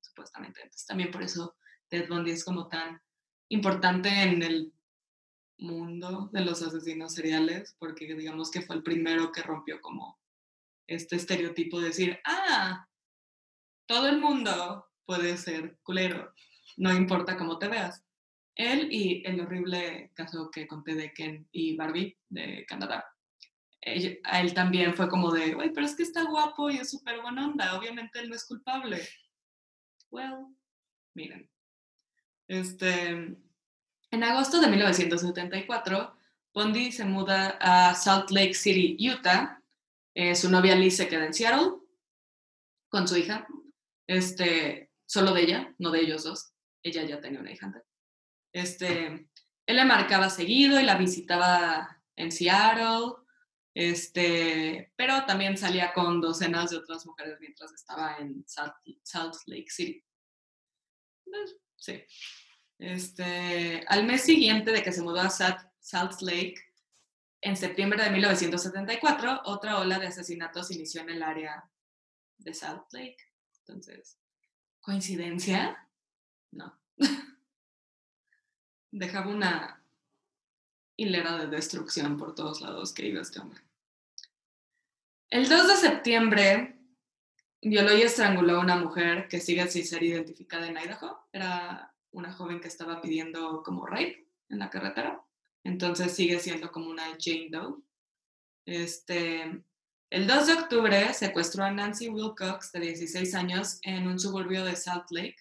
supuestamente. 0.00 0.60
Entonces 0.62 0.86
también 0.86 1.10
por 1.10 1.22
eso 1.22 1.56
Ted 1.88 2.08
Bundy 2.08 2.32
es 2.32 2.44
como 2.44 2.68
tan 2.68 3.00
importante 3.48 4.08
en 4.08 4.42
el 4.42 4.72
mundo 5.58 6.28
de 6.32 6.44
los 6.44 6.62
asesinos 6.62 7.14
seriales, 7.14 7.76
porque 7.78 8.14
digamos 8.14 8.50
que 8.50 8.62
fue 8.62 8.76
el 8.76 8.82
primero 8.82 9.32
que 9.32 9.42
rompió 9.42 9.80
como 9.80 10.18
este 10.86 11.16
estereotipo 11.16 11.80
de 11.80 11.86
decir, 11.86 12.20
ah, 12.24 12.88
todo 13.86 14.08
el 14.08 14.20
mundo 14.20 14.86
puede 15.06 15.36
ser 15.36 15.78
culero, 15.82 16.32
no 16.76 16.92
importa 16.92 17.36
cómo 17.36 17.58
te 17.58 17.68
veas. 17.68 18.02
Él 18.54 18.88
y 18.92 19.22
el 19.26 19.40
horrible 19.40 20.12
caso 20.14 20.50
que 20.50 20.66
conté 20.66 20.94
de 20.94 21.12
Ken 21.12 21.48
y 21.50 21.76
Barbie 21.76 22.16
de 22.28 22.64
Canadá 22.66 23.14
a 24.24 24.40
él 24.40 24.54
también 24.54 24.94
fue 24.94 25.08
como 25.08 25.30
de, 25.30 25.54
güey, 25.54 25.70
pero 25.70 25.84
es 25.84 25.94
que 25.94 26.02
está 26.02 26.24
guapo 26.24 26.70
y 26.70 26.78
es 26.78 26.90
súper 26.90 27.20
buena 27.20 27.46
onda, 27.46 27.76
obviamente 27.76 28.18
él 28.18 28.28
no 28.28 28.34
es 28.34 28.44
culpable. 28.44 29.06
Well, 30.10 30.46
miren. 31.14 31.50
Este, 32.48 33.08
en 33.08 34.22
agosto 34.22 34.60
de 34.60 34.68
1974, 34.68 36.16
Bondi 36.54 36.92
se 36.92 37.04
muda 37.04 37.58
a 37.60 37.94
Salt 37.94 38.30
Lake 38.30 38.54
City, 38.54 38.96
Utah. 39.10 39.60
Eh, 40.14 40.34
su 40.34 40.50
novia 40.50 40.76
Liz 40.76 40.96
se 40.96 41.08
queda 41.08 41.26
en 41.26 41.34
Seattle 41.34 41.72
con 42.88 43.08
su 43.08 43.16
hija. 43.16 43.46
Este, 44.06 44.90
solo 45.14 45.32
de 45.32 45.42
ella, 45.42 45.74
no 45.78 45.92
de 45.92 46.00
ellos 46.00 46.24
dos. 46.24 46.52
Ella 46.82 47.04
ya 47.04 47.20
tenía 47.20 47.38
una 47.38 47.52
hija 47.52 47.72
Este, 48.52 49.06
él 49.66 49.76
le 49.76 49.84
marcaba 49.84 50.28
seguido 50.28 50.80
y 50.80 50.84
la 50.84 50.96
visitaba 50.96 52.02
en 52.16 52.32
Seattle. 52.32 53.12
Este, 53.74 54.92
pero 54.96 55.24
también 55.24 55.56
salía 55.56 55.92
con 55.92 56.20
docenas 56.20 56.70
de 56.70 56.78
otras 56.78 57.06
mujeres 57.06 57.38
mientras 57.40 57.72
estaba 57.72 58.16
en 58.18 58.44
Salt, 58.46 59.36
Lake 59.46 59.70
City. 59.70 60.04
Sí. 61.76 62.02
Este, 62.78 63.84
al 63.86 64.04
mes 64.04 64.22
siguiente 64.22 64.72
de 64.72 64.82
que 64.82 64.92
se 64.92 65.02
mudó 65.02 65.20
a 65.20 65.30
Salt, 65.30 66.20
Lake, 66.22 66.56
en 67.40 67.56
septiembre 67.56 68.02
de 68.02 68.10
1974, 68.10 69.42
otra 69.44 69.78
ola 69.78 70.00
de 70.00 70.08
asesinatos 70.08 70.72
inició 70.72 71.02
en 71.02 71.10
el 71.10 71.22
área 71.22 71.70
de 72.38 72.52
Salt 72.52 72.92
Lake. 72.92 73.18
Entonces, 73.60 74.18
¿coincidencia? 74.84 75.88
No. 76.52 76.78
Dejaba 78.90 79.30
una 79.30 79.82
hilera 80.96 81.38
de 81.38 81.46
destrucción 81.46 82.16
por 82.16 82.34
todos 82.34 82.60
lados 82.60 82.92
que 82.92 83.06
iba 83.06 83.22
este 83.22 83.40
hombre. 83.40 83.60
El 85.30 85.48
2 85.48 85.68
de 85.68 85.76
septiembre 85.76 86.78
violó 87.62 87.96
y 87.96 88.02
estranguló 88.02 88.56
a 88.56 88.60
una 88.60 88.76
mujer 88.76 89.26
que 89.26 89.40
sigue 89.40 89.66
sin 89.68 89.86
ser 89.86 90.02
identificada 90.02 90.68
en 90.68 90.76
Idaho. 90.76 91.28
Era 91.32 91.92
una 92.12 92.32
joven 92.32 92.60
que 92.60 92.68
estaba 92.68 93.00
pidiendo 93.00 93.62
como 93.62 93.86
rape 93.86 94.28
en 94.50 94.58
la 94.58 94.70
carretera. 94.70 95.24
Entonces 95.64 96.14
sigue 96.14 96.38
siendo 96.38 96.70
como 96.70 96.90
una 96.90 97.04
Jane 97.18 97.48
Doe. 97.50 97.82
Este, 98.66 99.64
el 100.14 100.28
2 100.28 100.46
de 100.46 100.52
octubre 100.52 101.12
secuestró 101.12 101.64
a 101.64 101.72
Nancy 101.72 102.08
Wilcox, 102.08 102.70
de 102.70 102.78
16 102.78 103.34
años, 103.34 103.80
en 103.82 104.06
un 104.06 104.20
suburbio 104.20 104.64
de 104.64 104.76
Salt 104.76 105.10
Lake. 105.10 105.34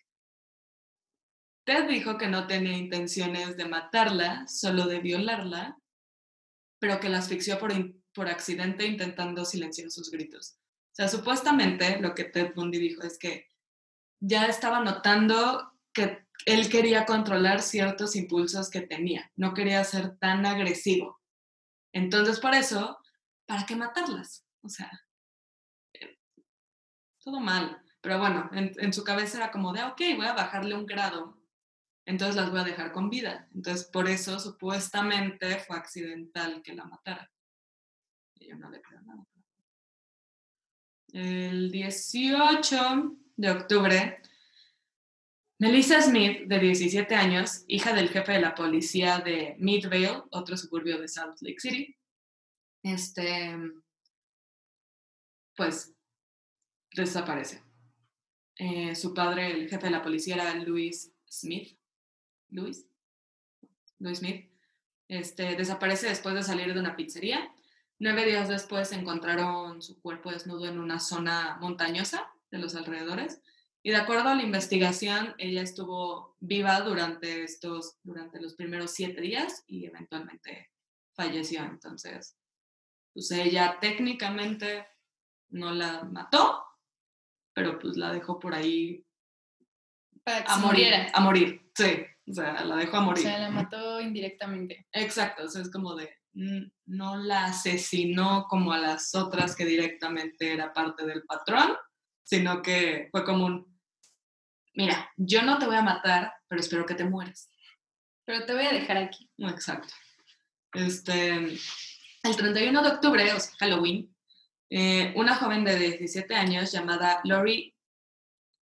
Ted 1.63 1.87
dijo 1.87 2.17
que 2.17 2.27
no 2.27 2.47
tenía 2.47 2.75
intenciones 2.75 3.55
de 3.55 3.65
matarla, 3.65 4.47
solo 4.47 4.87
de 4.87 4.99
violarla, 4.99 5.77
pero 6.79 6.99
que 6.99 7.09
la 7.09 7.19
asfixió 7.19 7.59
por, 7.59 8.27
accidente 8.27 8.87
intentando 8.87 9.45
silenciar 9.45 9.91
sus 9.91 10.09
gritos. 10.09 10.57
O 10.91 10.95
sea, 10.95 11.07
supuestamente 11.07 11.99
lo 11.99 12.15
que 12.15 12.23
Ted 12.23 12.55
Bundy 12.55 12.79
dijo 12.79 13.03
es 13.03 13.19
que 13.19 13.49
ya 14.19 14.47
estaba 14.47 14.79
notando 14.79 15.71
que 15.93 16.25
él 16.47 16.67
quería 16.67 17.05
controlar 17.05 17.61
ciertos 17.61 18.15
impulsos 18.15 18.71
que 18.71 18.81
tenía, 18.81 19.31
no 19.35 19.53
quería 19.53 19.83
ser 19.83 20.17
tan 20.17 20.47
agresivo. 20.47 21.21
Entonces, 21.93 22.39
por 22.39 22.55
eso, 22.55 22.97
¿para 23.45 23.67
qué 23.67 23.75
matarlas? 23.75 24.43
O 24.63 24.69
sea, 24.69 24.91
eh, 25.93 26.17
todo 27.23 27.39
mal. 27.39 27.81
Pero 28.01 28.19
bueno, 28.19 28.49
en, 28.53 28.73
en, 28.77 28.91
su 28.91 29.03
cabeza 29.03 29.37
era 29.37 29.51
como 29.51 29.71
de, 29.71 29.83
ok, 29.83 30.01
voy 30.17 30.25
a 30.25 30.33
bajarle 30.33 30.75
un 30.75 30.85
grado 30.85 31.43
entonces 32.05 32.35
las 32.35 32.51
voy 32.51 32.59
a 32.59 32.65
dejar 32.65 32.91
con 32.91 33.09
vida. 33.09 33.47
Entonces, 33.53 33.85
por 33.85 34.09
eso 34.09 34.39
supuestamente 34.39 35.59
fue 35.59 35.77
accidental 35.77 36.61
que 36.61 36.73
la 36.73 36.85
matara. 36.85 37.31
Y 38.35 38.49
yo 38.49 38.57
no 38.57 38.69
le 38.69 38.81
creo 38.81 39.01
nada. 39.01 39.23
El 41.13 41.71
18 41.71 43.17
de 43.37 43.51
octubre, 43.51 44.21
Melissa 45.59 46.01
Smith, 46.01 46.47
de 46.47 46.59
17 46.59 47.15
años, 47.15 47.63
hija 47.67 47.93
del 47.93 48.09
jefe 48.09 48.33
de 48.33 48.41
la 48.41 48.55
policía 48.55 49.19
de 49.19 49.55
Midvale, 49.59 50.23
otro 50.31 50.57
suburbio 50.57 50.99
de 50.99 51.07
Salt 51.07 51.37
Lake 51.41 51.59
City, 51.59 51.95
este, 52.83 53.55
pues 55.55 55.93
desaparece. 56.91 57.63
Eh, 58.55 58.95
su 58.95 59.13
padre, 59.13 59.51
el 59.51 59.69
jefe 59.69 59.85
de 59.85 59.91
la 59.91 60.03
policía, 60.03 60.35
era 60.35 60.53
Louis 60.55 61.11
Smith, 61.29 61.77
Luis, 62.49 62.85
Luis 63.99 64.19
Smith, 64.19 64.49
este, 65.07 65.55
desaparece 65.55 66.07
después 66.07 66.35
de 66.35 66.43
salir 66.43 66.73
de 66.73 66.79
una 66.79 66.95
pizzería. 66.95 67.51
Nueve 67.99 68.25
días 68.25 68.49
después 68.49 68.91
encontraron 68.91 69.81
su 69.81 69.99
cuerpo 70.01 70.31
desnudo 70.31 70.67
en 70.67 70.79
una 70.79 70.99
zona 70.99 71.57
montañosa 71.61 72.27
de 72.51 72.59
los 72.59 72.75
alrededores. 72.75 73.41
Y 73.81 73.91
de 73.91 73.97
acuerdo 73.97 74.29
a 74.29 74.35
la 74.35 74.43
investigación, 74.43 75.35
ella 75.37 75.61
estuvo 75.61 76.37
viva 76.39 76.79
durante, 76.81 77.43
estos, 77.43 77.97
durante 78.03 78.39
los 78.39 78.55
primeros 78.55 78.91
siete 78.91 79.19
días 79.19 79.63
y 79.67 79.85
eventualmente 79.85 80.71
falleció. 81.13 81.63
Entonces, 81.63 82.37
pues 83.13 83.29
ella 83.31 83.77
técnicamente 83.81 84.87
no 85.53 85.71
la 85.73 86.03
mató, 86.03 86.63
pero 87.53 87.79
pues 87.79 87.95
la 87.97 88.11
dejó 88.11 88.39
por 88.39 88.53
ahí 88.53 89.05
Para 90.23 90.43
que 90.43 90.51
a 90.51 90.55
se 90.55 90.61
morir. 90.61 90.85
muriera. 90.85 91.11
A 91.13 91.19
morir, 91.21 91.71
sí. 91.75 92.05
O 92.29 92.33
sea, 92.33 92.63
la 92.63 92.75
dejó 92.77 92.97
a 92.97 93.01
O 93.01 93.03
morir. 93.03 93.23
sea, 93.23 93.39
la 93.39 93.49
mató 93.49 93.99
indirectamente. 94.01 94.87
Exacto, 94.91 95.43
o 95.43 95.47
sea, 95.49 95.61
es 95.61 95.69
como 95.71 95.95
de, 95.95 96.09
no 96.85 97.17
la 97.17 97.45
asesinó 97.45 98.45
como 98.49 98.71
a 98.73 98.77
las 98.79 99.13
otras 99.15 99.55
que 99.55 99.65
directamente 99.65 100.51
era 100.53 100.73
parte 100.73 101.05
del 101.05 101.23
patrón, 101.23 101.75
sino 102.23 102.61
que 102.61 103.09
fue 103.11 103.23
como 103.25 103.45
un, 103.45 103.79
mira, 104.73 105.09
yo 105.17 105.41
no 105.43 105.59
te 105.59 105.65
voy 105.65 105.75
a 105.75 105.81
matar, 105.81 106.33
pero 106.47 106.61
espero 106.61 106.85
que 106.85 106.95
te 106.95 107.03
mueras. 107.05 107.49
Pero 108.25 108.45
te 108.45 108.53
voy 108.53 108.65
a 108.65 108.71
dejar 108.71 108.95
aquí. 108.97 109.29
Exacto. 109.37 109.93
Este, 110.71 111.29
el 112.23 112.35
31 112.37 112.81
de 112.81 112.89
octubre, 112.89 113.33
o 113.33 113.39
sea, 113.39 113.53
Halloween, 113.59 114.12
eh, 114.75 115.13
una 115.15 115.35
joven 115.35 115.63
de 115.63 115.77
17 115.77 116.33
años 116.33 116.71
llamada 116.71 117.21
Lori 117.25 117.75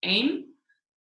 Aim 0.02 0.56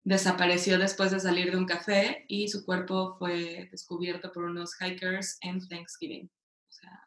desapareció 0.03 0.77
después 0.77 1.13
de 1.13 1.21
salir 1.21 1.53
de 1.53 1.57
un 1.57 1.67
café 1.67 2.25
y 2.27 2.49
su 2.49 2.65
cuerpo 2.65 3.15
fue 3.17 3.69
descubierto 3.71 4.33
por 4.33 4.43
unos 4.43 4.75
hikers 4.81 5.39
en 5.41 5.61
Thanksgiving. 5.69 6.29
O 6.29 6.73
sea, 6.73 7.07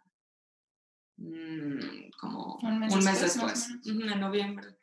mm, 1.17 2.11
como 2.17 2.59
Un 2.63 2.79
mes 2.79 2.93
un 2.93 3.03
mes 3.03 3.19
después, 3.19 3.67
en 3.85 4.19
noviembre. 4.21 4.77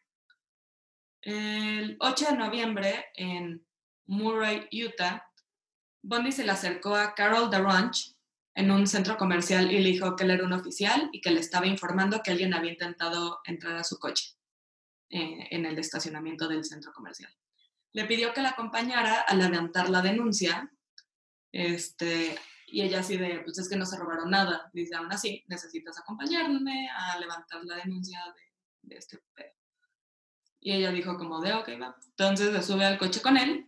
El 1.23 1.97
8 2.01 2.27
de 2.33 2.37
noviembre, 2.37 3.07
en 3.15 3.65
Murray, 4.05 4.69
Utah, 4.71 5.27
Bundy 6.03 6.31
se 6.31 6.45
le 6.45 6.53
acercó 6.53 6.95
a 6.95 7.15
Carol 7.15 7.49
DaRonch 7.49 8.18
en 8.59 8.73
un 8.73 8.89
centro 8.89 9.17
comercial 9.17 9.71
y 9.71 9.79
le 9.79 9.91
dijo 9.91 10.17
que 10.17 10.25
él 10.25 10.33
era 10.33 10.45
un 10.45 10.53
oficial 10.53 11.11
y 11.13 11.21
que 11.21 11.31
le 11.31 11.39
estaba 11.39 11.65
informando 11.69 12.21
que 12.25 12.33
alguien 12.33 12.53
había 12.55 12.73
intentado 12.73 13.39
entrar 13.45 13.77
a 13.77 13.85
su 13.85 14.01
coche 14.01 14.35
eh, 15.11 15.47
en 15.53 15.65
el 15.65 15.79
estacionamiento 15.79 16.49
del 16.49 16.65
centro 16.65 16.93
comercial. 16.93 17.33
Le 17.93 18.05
pidió 18.07 18.35
que 18.35 18.43
la 18.43 18.51
acompañara 18.51 19.21
a 19.21 19.35
levantar 19.37 19.89
la 19.89 20.03
denuncia 20.03 20.73
este, 21.53 22.37
y 22.67 22.83
ella 22.83 22.99
así 22.99 23.17
de, 23.17 23.43
pues 23.45 23.59
es 23.59 23.69
que 23.69 23.77
no 23.77 23.87
se 23.87 23.97
robaron 23.97 24.31
nada. 24.31 24.69
Dice, 24.73 24.97
aún 24.97 25.13
así, 25.13 25.45
necesitas 25.47 25.97
acompañarme 26.01 26.91
a 26.91 27.17
levantar 27.21 27.65
la 27.65 27.77
denuncia 27.77 28.19
de, 28.83 28.97
este. 28.97 29.23
Y 30.59 30.73
ella 30.73 30.91
dijo 30.91 31.17
como 31.17 31.41
de, 31.41 31.53
ok, 31.53 31.69
va. 31.81 31.97
Entonces 32.09 32.53
se 32.53 32.63
sube 32.65 32.85
al 32.85 32.99
coche 32.99 33.23
con 33.23 33.37
él, 33.37 33.68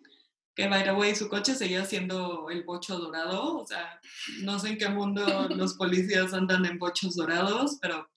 que 0.61 0.68
by 0.68 0.85
the 0.85 0.92
way, 0.92 1.14
su 1.14 1.27
coche 1.31 1.55
seguía 1.55 1.87
siendo 1.87 2.51
el 2.51 2.64
bocho 2.64 2.99
dorado. 2.99 3.57
O 3.57 3.66
sea, 3.66 3.99
no 4.42 4.59
sé 4.59 4.68
en 4.68 4.79
qué 4.79 4.90
mundo 4.90 5.23
los 5.57 5.75
policías 5.75 6.35
andan 6.35 6.66
en 6.66 6.79
bochos 6.79 7.16
dorados, 7.16 7.79
pero 7.81 8.11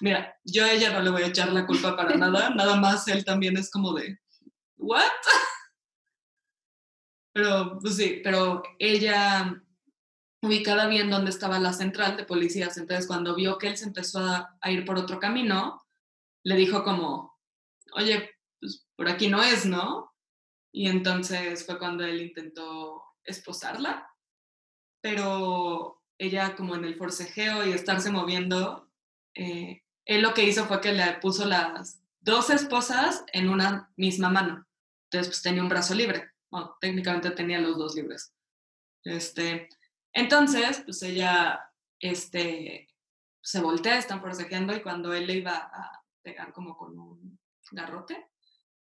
mira, 0.00 0.36
yo 0.44 0.64
a 0.64 0.72
ella 0.72 0.92
no 0.92 1.00
le 1.00 1.10
voy 1.10 1.22
a 1.22 1.28
echar 1.28 1.52
la 1.52 1.64
culpa 1.64 1.96
para 1.96 2.16
nada. 2.16 2.50
Nada 2.56 2.74
más 2.76 3.06
él 3.06 3.24
también 3.24 3.56
es 3.56 3.70
como 3.70 3.92
de, 3.94 4.18
¿what? 4.76 5.02
Pero, 7.34 7.78
pues 7.80 7.96
sí, 7.96 8.20
pero 8.22 8.62
ella 8.78 9.58
ubicada 10.42 10.86
bien 10.86 11.08
donde 11.08 11.30
estaba 11.30 11.58
la 11.58 11.72
central 11.72 12.14
de 12.18 12.26
policías, 12.26 12.76
entonces 12.76 13.06
cuando 13.06 13.34
vio 13.34 13.56
que 13.56 13.68
él 13.68 13.78
se 13.78 13.86
empezó 13.86 14.18
a, 14.18 14.54
a 14.60 14.70
ir 14.70 14.84
por 14.84 14.98
otro 14.98 15.18
camino, 15.18 15.82
le 16.44 16.56
dijo 16.56 16.84
como, 16.84 17.38
oye, 17.94 18.32
pues 18.60 18.86
por 18.96 19.08
aquí 19.08 19.28
no 19.28 19.42
es, 19.42 19.64
¿no? 19.64 20.11
Y 20.72 20.88
entonces 20.88 21.66
fue 21.66 21.78
cuando 21.78 22.04
él 22.04 22.22
intentó 22.22 23.04
esposarla, 23.24 24.08
pero 25.00 26.02
ella 26.18 26.56
como 26.56 26.74
en 26.74 26.84
el 26.84 26.96
forcejeo 26.96 27.66
y 27.66 27.72
estarse 27.72 28.10
moviendo, 28.10 28.88
eh, 29.34 29.82
él 30.04 30.22
lo 30.22 30.34
que 30.34 30.44
hizo 30.44 30.66
fue 30.66 30.80
que 30.80 30.92
le 30.92 31.12
puso 31.20 31.44
las 31.44 32.02
dos 32.20 32.50
esposas 32.50 33.24
en 33.32 33.48
una 33.48 33.92
misma 33.96 34.30
mano. 34.30 34.66
Entonces 35.04 35.28
pues 35.28 35.42
tenía 35.42 35.62
un 35.62 35.68
brazo 35.68 35.94
libre, 35.94 36.30
bueno, 36.50 36.76
técnicamente 36.80 37.30
tenía 37.30 37.60
los 37.60 37.76
dos 37.76 37.94
libres. 37.94 38.32
Este, 39.04 39.68
entonces, 40.12 40.82
pues 40.84 41.02
ella 41.02 41.72
este, 41.98 42.88
se 43.40 43.60
voltea, 43.60 43.98
están 43.98 44.20
forcejeando 44.20 44.74
y 44.74 44.82
cuando 44.82 45.12
él 45.12 45.26
le 45.26 45.36
iba 45.36 45.56
a 45.56 46.04
pegar 46.22 46.52
como 46.52 46.76
con 46.76 46.98
un 46.98 47.38
garrote, 47.72 48.31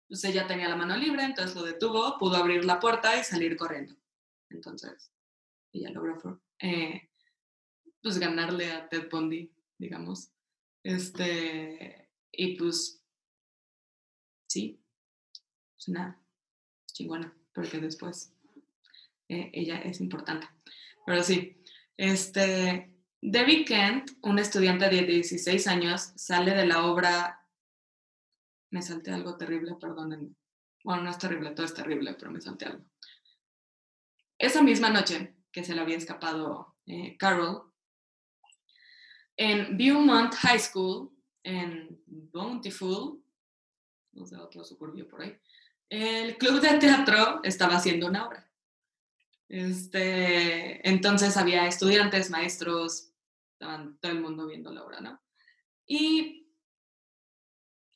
pues 0.07 0.23
ella 0.23 0.47
tenía 0.47 0.69
la 0.69 0.75
mano 0.75 0.95
libre, 0.95 1.23
entonces 1.23 1.55
lo 1.55 1.63
detuvo, 1.63 2.17
pudo 2.17 2.37
abrir 2.37 2.65
la 2.65 2.79
puerta 2.79 3.19
y 3.19 3.23
salir 3.23 3.57
corriendo. 3.57 3.95
Entonces, 4.49 5.11
ella 5.73 5.91
logró 5.91 6.41
eh, 6.59 7.09
pues 8.01 8.17
ganarle 8.17 8.71
a 8.71 8.87
Ted 8.87 9.09
Bundy, 9.09 9.51
digamos. 9.77 10.31
Este, 10.83 12.09
y 12.31 12.55
pues, 12.55 13.03
sí, 14.47 14.81
es 15.77 15.87
una 15.89 16.21
chingona, 16.93 17.35
porque 17.53 17.79
después 17.79 18.33
eh, 19.27 19.51
ella 19.53 19.79
es 19.81 19.99
importante. 19.99 20.47
Pero 21.05 21.23
sí, 21.23 21.57
este, 21.97 22.93
Debbie 23.21 23.65
Kent, 23.65 24.11
un 24.21 24.39
estudiante 24.39 24.89
de 24.89 25.03
16 25.03 25.67
años, 25.67 26.13
sale 26.15 26.53
de 26.53 26.65
la 26.65 26.85
obra. 26.85 27.46
Me 28.71 28.81
salté 28.81 29.11
algo 29.11 29.37
terrible, 29.37 29.75
perdónenme. 29.79 30.35
Bueno, 30.83 31.03
no 31.03 31.09
es 31.09 31.17
terrible, 31.17 31.51
todo 31.51 31.65
es 31.65 31.73
terrible, 31.73 32.13
pero 32.13 32.31
me 32.31 32.41
salté 32.41 32.65
algo. 32.65 32.85
Esa 34.37 34.61
misma 34.61 34.89
noche 34.89 35.35
que 35.51 35.63
se 35.63 35.73
le 35.73 35.81
había 35.81 35.97
escapado 35.97 36.75
eh, 36.85 37.17
Carol, 37.17 37.73
en 39.35 39.77
Beaumont 39.77 40.33
High 40.33 40.59
School, 40.59 41.11
en 41.43 42.01
Bountiful, 42.05 43.23
no 44.13 44.25
sé, 44.25 44.35
otro 44.37 44.63
suburbio 44.63 45.07
por 45.07 45.21
ahí, 45.21 45.37
el 45.89 46.37
club 46.37 46.59
de 46.59 46.77
teatro 46.77 47.39
estaba 47.43 47.75
haciendo 47.75 48.07
una 48.07 48.27
obra. 48.27 48.49
Este, 49.47 50.87
entonces 50.87 51.37
había 51.37 51.67
estudiantes, 51.67 52.29
maestros, 52.29 53.13
estaban 53.53 53.97
todo 53.99 54.11
el 54.11 54.21
mundo 54.21 54.47
viendo 54.47 54.71
la 54.71 54.83
obra, 54.83 54.99
¿no? 55.01 55.21
Y 55.85 56.46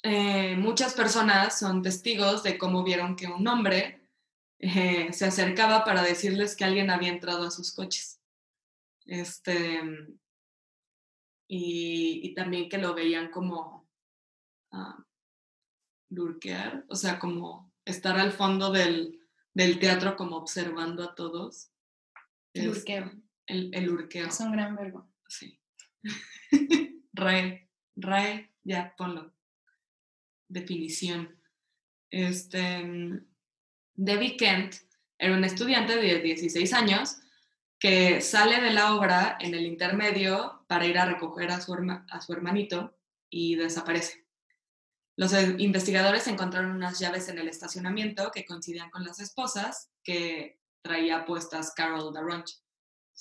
eh, 0.03 0.55
muchas 0.55 0.93
personas 0.93 1.59
son 1.59 1.81
testigos 1.81 2.43
de 2.43 2.57
cómo 2.57 2.83
vieron 2.83 3.15
que 3.15 3.27
un 3.27 3.47
hombre 3.47 4.07
eh, 4.59 5.11
se 5.13 5.25
acercaba 5.25 5.83
para 5.83 6.03
decirles 6.03 6.55
que 6.55 6.63
alguien 6.63 6.89
había 6.89 7.09
entrado 7.09 7.47
a 7.47 7.51
sus 7.51 7.73
coches. 7.73 8.19
Este, 9.05 9.81
y, 11.47 12.21
y 12.23 12.33
también 12.33 12.69
que 12.69 12.77
lo 12.77 12.93
veían 12.93 13.29
como 13.29 13.89
uh, 14.71 15.03
lurquear, 16.09 16.85
o 16.87 16.95
sea, 16.95 17.19
como 17.19 17.73
estar 17.85 18.19
al 18.19 18.31
fondo 18.31 18.71
del, 18.71 19.19
del 19.53 19.79
teatro 19.79 20.15
como 20.15 20.37
observando 20.37 21.03
a 21.03 21.15
todos. 21.15 21.71
El 22.53 22.69
urqueo. 22.69 23.11
El, 23.45 23.73
el 23.73 23.89
urqueo. 23.89 24.27
Es 24.27 24.39
un 24.39 24.51
gran 24.51 24.75
verbo. 24.75 25.11
Sí. 25.27 25.59
Rae, 27.13 27.69
Rae, 27.95 28.53
ya, 28.63 28.95
ponlo. 28.97 29.33
Definición. 30.51 31.39
Este, 32.09 33.21
Debbie 33.93 34.37
Kent 34.37 34.75
era 35.17 35.33
un 35.33 35.43
estudiante 35.43 35.95
de 35.95 36.19
16 36.19 36.73
años 36.73 37.17
que 37.79 38.21
sale 38.21 38.61
de 38.61 38.71
la 38.71 38.95
obra 38.95 39.37
en 39.39 39.53
el 39.53 39.65
intermedio 39.65 40.65
para 40.67 40.85
ir 40.85 40.97
a 40.97 41.05
recoger 41.05 41.51
a 41.51 41.61
su, 41.61 41.73
a 41.73 42.21
su 42.21 42.33
hermanito 42.33 42.97
y 43.29 43.55
desaparece. 43.55 44.25
Los 45.15 45.33
investigadores 45.57 46.27
encontraron 46.27 46.71
unas 46.71 46.99
llaves 46.99 47.29
en 47.29 47.39
el 47.39 47.47
estacionamiento 47.47 48.31
que 48.31 48.45
coincidían 48.45 48.89
con 48.89 49.03
las 49.03 49.19
esposas 49.19 49.89
que 50.03 50.59
traía 50.81 51.25
puestas 51.25 51.73
Carol 51.75 52.13
DaRonch. 52.13 52.59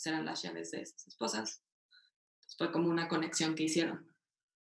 Eran 0.05 0.25
las 0.25 0.43
llaves 0.43 0.71
de 0.71 0.83
esas 0.83 1.07
esposas. 1.07 1.62
Entonces 2.35 2.57
fue 2.57 2.73
como 2.73 2.88
una 2.88 3.09
conexión 3.09 3.55
que 3.55 3.64
hicieron. 3.64 4.10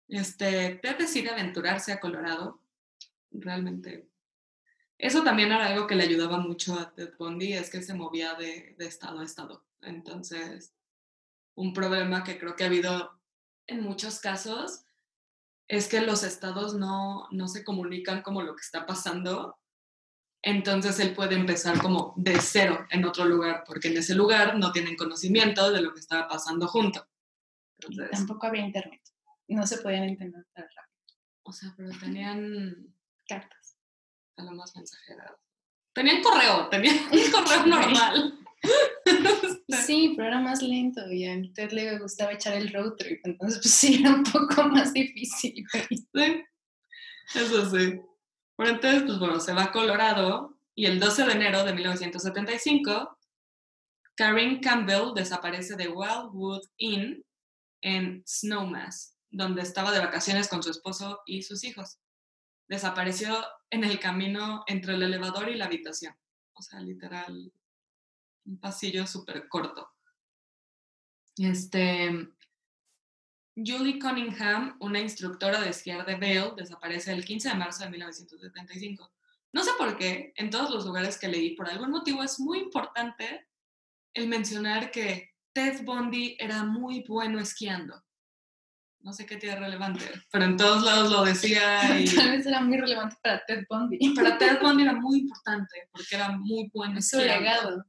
Este, 0.07 0.75
Ted 0.75 0.97
decide 0.97 1.29
aventurarse 1.29 1.91
a 1.91 1.99
Colorado. 1.99 2.61
Realmente. 3.31 4.09
Eso 4.97 5.23
también 5.23 5.51
era 5.51 5.67
algo 5.67 5.87
que 5.87 5.95
le 5.95 6.03
ayudaba 6.03 6.37
mucho 6.37 6.79
a 6.79 6.93
Ted 6.93 7.13
Bundy, 7.17 7.53
es 7.53 7.69
que 7.69 7.81
se 7.81 7.93
movía 7.93 8.35
de, 8.35 8.75
de 8.77 8.85
estado 8.85 9.19
a 9.19 9.23
estado. 9.25 9.65
Entonces, 9.81 10.73
un 11.55 11.73
problema 11.73 12.23
que 12.23 12.37
creo 12.37 12.55
que 12.55 12.63
ha 12.63 12.67
habido 12.67 13.19
en 13.67 13.81
muchos 13.81 14.19
casos 14.19 14.85
es 15.67 15.87
que 15.87 16.01
los 16.01 16.23
estados 16.23 16.75
no, 16.75 17.27
no 17.31 17.47
se 17.47 17.63
comunican 17.63 18.21
como 18.21 18.41
lo 18.41 18.55
que 18.55 18.61
está 18.61 18.85
pasando. 18.85 19.57
Entonces 20.41 20.99
él 20.99 21.13
puede 21.13 21.35
empezar 21.35 21.81
como 21.81 22.13
de 22.17 22.39
cero 22.39 22.85
en 22.89 23.05
otro 23.05 23.25
lugar, 23.25 23.63
porque 23.65 23.87
en 23.87 23.97
ese 23.97 24.13
lugar 24.13 24.57
no 24.57 24.71
tienen 24.71 24.97
conocimiento 24.97 25.71
de 25.71 25.81
lo 25.81 25.93
que 25.93 26.01
estaba 26.01 26.27
pasando 26.27 26.67
junto. 26.67 27.07
Entonces, 27.79 28.11
tampoco 28.11 28.47
había 28.47 28.65
internet. 28.65 29.01
No 29.47 29.67
se 29.67 29.77
podían 29.79 30.03
entender 30.03 30.45
tan 30.53 30.65
rápido. 30.65 31.17
O 31.43 31.51
sea, 31.51 31.73
pero 31.75 31.89
tenían 31.99 32.95
cartas. 33.27 33.77
A 34.37 34.43
lo 34.43 34.51
más 34.51 34.75
mensajeras. 34.75 35.31
Tenían 35.93 36.23
correo, 36.23 36.69
tenían 36.69 36.95
un 37.11 37.31
correo 37.31 37.65
normal. 37.65 38.39
Sí, 39.85 40.13
pero 40.15 40.29
era 40.29 40.39
más 40.39 40.61
lento 40.61 41.01
y 41.11 41.25
a 41.25 41.35
Ted 41.53 41.71
le 41.71 41.99
gustaba 41.99 42.33
echar 42.33 42.53
el 42.53 42.71
road 42.71 42.93
trip, 42.93 43.19
entonces 43.25 43.59
pues 43.61 43.73
sí, 43.73 43.99
era 43.99 44.13
un 44.13 44.23
poco 44.23 44.63
más 44.69 44.93
difícil. 44.93 45.65
Sí, 45.89 46.43
eso 47.35 47.69
sí. 47.69 47.99
Pero 48.55 48.69
entonces, 48.69 49.03
pues 49.03 49.19
bueno, 49.19 49.39
se 49.39 49.53
va 49.53 49.63
a 49.63 49.71
Colorado 49.71 50.57
Y 50.75 50.85
el 50.85 50.99
12 50.99 51.25
de 51.25 51.31
enero 51.33 51.63
de 51.63 51.73
1975, 51.73 53.17
Karen 54.15 54.59
Campbell 54.59 55.13
desaparece 55.15 55.75
de 55.75 55.87
Wildwood 55.87 56.61
Inn 56.77 57.23
en 57.81 58.23
Snowmass, 58.25 59.12
donde 59.33 59.63
estaba 59.63 59.91
de 59.91 59.99
vacaciones 59.99 60.47
con 60.47 60.61
su 60.61 60.69
esposo 60.69 61.21
y 61.25 61.41
sus 61.41 61.63
hijos. 61.63 61.97
Desapareció 62.69 63.43
en 63.71 63.83
el 63.83 63.99
camino 63.99 64.63
entre 64.67 64.93
el 64.93 65.01
elevador 65.01 65.49
y 65.49 65.55
la 65.55 65.65
habitación. 65.65 66.15
O 66.53 66.61
sea, 66.61 66.79
literal, 66.79 67.51
un 68.45 68.59
pasillo 68.59 69.07
súper 69.07 69.49
corto. 69.49 69.89
Este, 71.35 72.29
Julie 73.55 73.97
Cunningham, 73.99 74.77
una 74.79 74.99
instructora 74.99 75.59
de 75.59 75.69
esquiar 75.69 76.05
de 76.05 76.15
Vail, 76.15 76.55
desaparece 76.55 77.11
el 77.11 77.25
15 77.25 77.49
de 77.49 77.55
marzo 77.55 77.83
de 77.83 77.89
1975. 77.89 79.11
No 79.51 79.63
sé 79.63 79.71
por 79.79 79.97
qué, 79.97 80.31
en 80.35 80.51
todos 80.51 80.69
los 80.69 80.85
lugares 80.85 81.17
que 81.17 81.27
leí, 81.27 81.55
por 81.55 81.67
algún 81.67 81.89
motivo 81.89 82.21
es 82.21 82.39
muy 82.39 82.59
importante 82.59 83.47
el 84.13 84.27
mencionar 84.27 84.91
que 84.91 85.33
Ted 85.53 85.83
Bundy 85.83 86.37
era 86.39 86.63
muy 86.63 87.03
bueno 87.07 87.39
esquiando. 87.39 88.03
No 89.03 89.11
sé 89.13 89.25
qué 89.25 89.35
tiene 89.37 89.57
relevante, 89.57 90.05
pero 90.31 90.45
en 90.45 90.55
todos 90.57 90.81
lados 90.83 91.11
lo 91.11 91.23
decía. 91.25 91.99
Y 91.99 92.05
Tal 92.15 92.31
vez 92.31 92.45
era 92.45 92.61
muy 92.61 92.77
relevante 92.79 93.15
para 93.21 93.43
Ted 93.45 93.65
Bundy. 93.69 94.13
para 94.15 94.37
Ted 94.37 94.59
Bundy 94.61 94.83
era 94.83 94.93
muy 94.93 95.19
importante 95.19 95.89
porque 95.91 96.15
era 96.15 96.29
muy 96.31 96.69
bueno 96.73 97.01
Su 97.01 97.17
legado. 97.19 97.85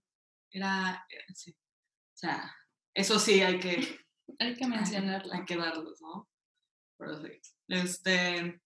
Era, 0.51 1.07
era- 1.09 1.35
sí. 1.35 1.53
O 1.53 2.17
sea, 2.17 2.53
eso 2.95 3.19
sí 3.19 3.41
hay 3.43 3.59
que, 3.61 3.99
Hay 4.39 4.55
que 4.57 4.67
mencionarlo. 4.67 5.33
hay 5.33 5.45
que 5.45 5.57
darlos, 5.57 6.01
¿no? 6.01 6.29
Pero 6.99 7.21
sí. 7.23 7.29
Este, 7.69 8.61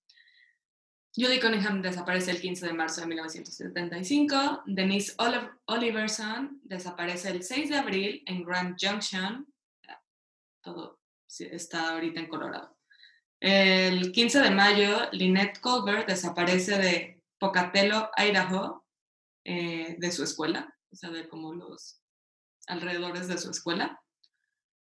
Judy 1.14 1.40
Cunningham 1.40 1.82
desaparece 1.82 2.30
el 2.30 2.40
15 2.40 2.66
de 2.66 2.72
marzo 2.72 3.00
de 3.02 3.06
1975. 3.08 4.62
Denise 4.66 5.14
Oli- 5.18 5.50
Oliverson 5.66 6.60
desaparece 6.64 7.30
el 7.30 7.42
6 7.42 7.70
de 7.70 7.76
abril 7.78 8.22
en 8.26 8.42
Grand 8.44 8.76
Junction. 8.80 9.46
Todo 10.62 10.97
está 11.28 11.90
ahorita 11.90 12.20
en 12.20 12.28
Colorado. 12.28 12.76
El 13.40 14.10
15 14.10 14.40
de 14.40 14.50
mayo, 14.50 15.08
Lynette 15.12 15.60
Colbert 15.60 16.08
desaparece 16.08 16.78
de 16.78 17.22
Pocatello, 17.38 18.10
Idaho, 18.16 18.84
eh, 19.44 19.96
de 19.98 20.10
su 20.10 20.24
escuela, 20.24 20.74
o 20.90 20.96
sea, 20.96 21.10
de 21.10 21.28
como 21.28 21.54
los 21.54 22.02
alrededores 22.66 23.28
de 23.28 23.38
su 23.38 23.50
escuela. 23.50 24.02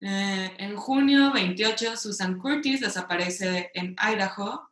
Eh, 0.00 0.56
en 0.58 0.76
junio 0.76 1.32
28, 1.32 1.96
Susan 1.96 2.38
Curtis 2.38 2.80
desaparece 2.80 3.70
en 3.74 3.94
Idaho. 4.00 4.70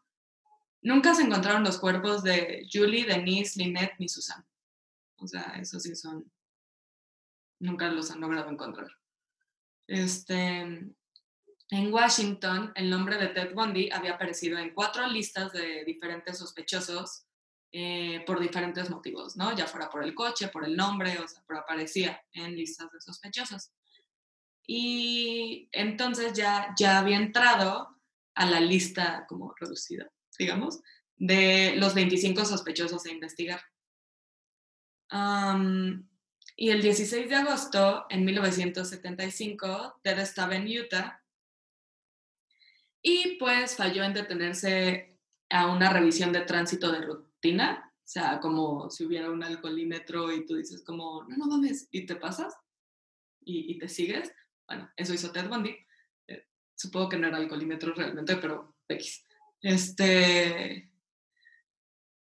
Nunca 0.80 1.14
se 1.14 1.22
encontraron 1.22 1.64
los 1.64 1.78
cuerpos 1.78 2.22
de 2.22 2.66
Julie, 2.72 3.04
Denise, 3.04 3.58
Lynette 3.58 3.96
ni 3.98 4.08
Susan. 4.08 4.46
O 5.18 5.26
sea, 5.26 5.56
esos 5.60 5.82
sí 5.82 5.94
son. 5.94 6.30
Nunca 7.60 7.90
los 7.90 8.10
han 8.10 8.20
logrado 8.20 8.50
encontrar. 8.50 8.88
Este, 9.86 10.94
en 11.70 11.92
Washington, 11.92 12.72
el 12.74 12.88
nombre 12.88 13.18
de 13.18 13.28
Ted 13.28 13.54
Bundy 13.54 13.90
había 13.90 14.14
aparecido 14.14 14.58
en 14.58 14.72
cuatro 14.72 15.06
listas 15.06 15.52
de 15.52 15.84
diferentes 15.84 16.38
sospechosos 16.38 17.26
eh, 17.70 18.24
por 18.26 18.40
diferentes 18.40 18.88
motivos, 18.88 19.36
¿no? 19.36 19.54
Ya 19.54 19.66
fuera 19.66 19.90
por 19.90 20.02
el 20.02 20.14
coche, 20.14 20.48
por 20.48 20.64
el 20.64 20.74
nombre, 20.74 21.18
o 21.18 21.28
sea, 21.28 21.42
pero 21.46 21.60
aparecía 21.60 22.22
en 22.32 22.56
listas 22.56 22.90
de 22.90 23.00
sospechosos. 23.00 23.70
Y 24.66 25.68
entonces 25.72 26.32
ya, 26.32 26.74
ya 26.78 26.98
había 26.98 27.18
entrado 27.18 27.96
a 28.34 28.46
la 28.46 28.60
lista 28.60 29.26
como 29.28 29.54
reducida, 29.60 30.10
digamos, 30.38 30.80
de 31.16 31.74
los 31.76 31.92
25 31.92 32.46
sospechosos 32.46 33.04
a 33.04 33.10
investigar. 33.10 33.60
Am, 35.10 36.08
y 36.56 36.70
el 36.70 36.80
16 36.80 37.28
de 37.28 37.36
agosto, 37.36 38.06
en 38.08 38.24
1975, 38.24 40.00
Ted 40.02 40.18
estaba 40.18 40.56
en 40.56 40.66
Utah 40.66 41.22
y 43.02 43.36
pues 43.38 43.76
falló 43.76 44.04
en 44.04 44.14
detenerse 44.14 45.18
a 45.50 45.66
una 45.66 45.90
revisión 45.90 46.32
de 46.32 46.42
tránsito 46.42 46.90
de 46.92 47.00
rutina, 47.00 47.92
o 47.96 48.10
sea, 48.10 48.40
como 48.40 48.90
si 48.90 49.04
hubiera 49.04 49.30
un 49.30 49.42
alcoholímetro 49.42 50.32
y 50.32 50.46
tú 50.46 50.56
dices 50.56 50.82
como, 50.82 51.24
no, 51.24 51.36
no 51.36 51.46
mames, 51.46 51.88
y 51.90 52.06
te 52.06 52.16
pasas 52.16 52.54
y, 53.40 53.72
y 53.72 53.78
te 53.78 53.88
sigues. 53.88 54.32
Bueno, 54.66 54.90
eso 54.96 55.14
hizo 55.14 55.30
Ted 55.30 55.48
Bundy. 55.48 55.76
Eh, 56.26 56.46
supongo 56.74 57.08
que 57.08 57.18
no 57.18 57.28
era 57.28 57.38
alcoholímetro 57.38 57.94
realmente, 57.94 58.36
pero 58.36 58.76
X. 58.88 59.24
Este... 59.60 60.92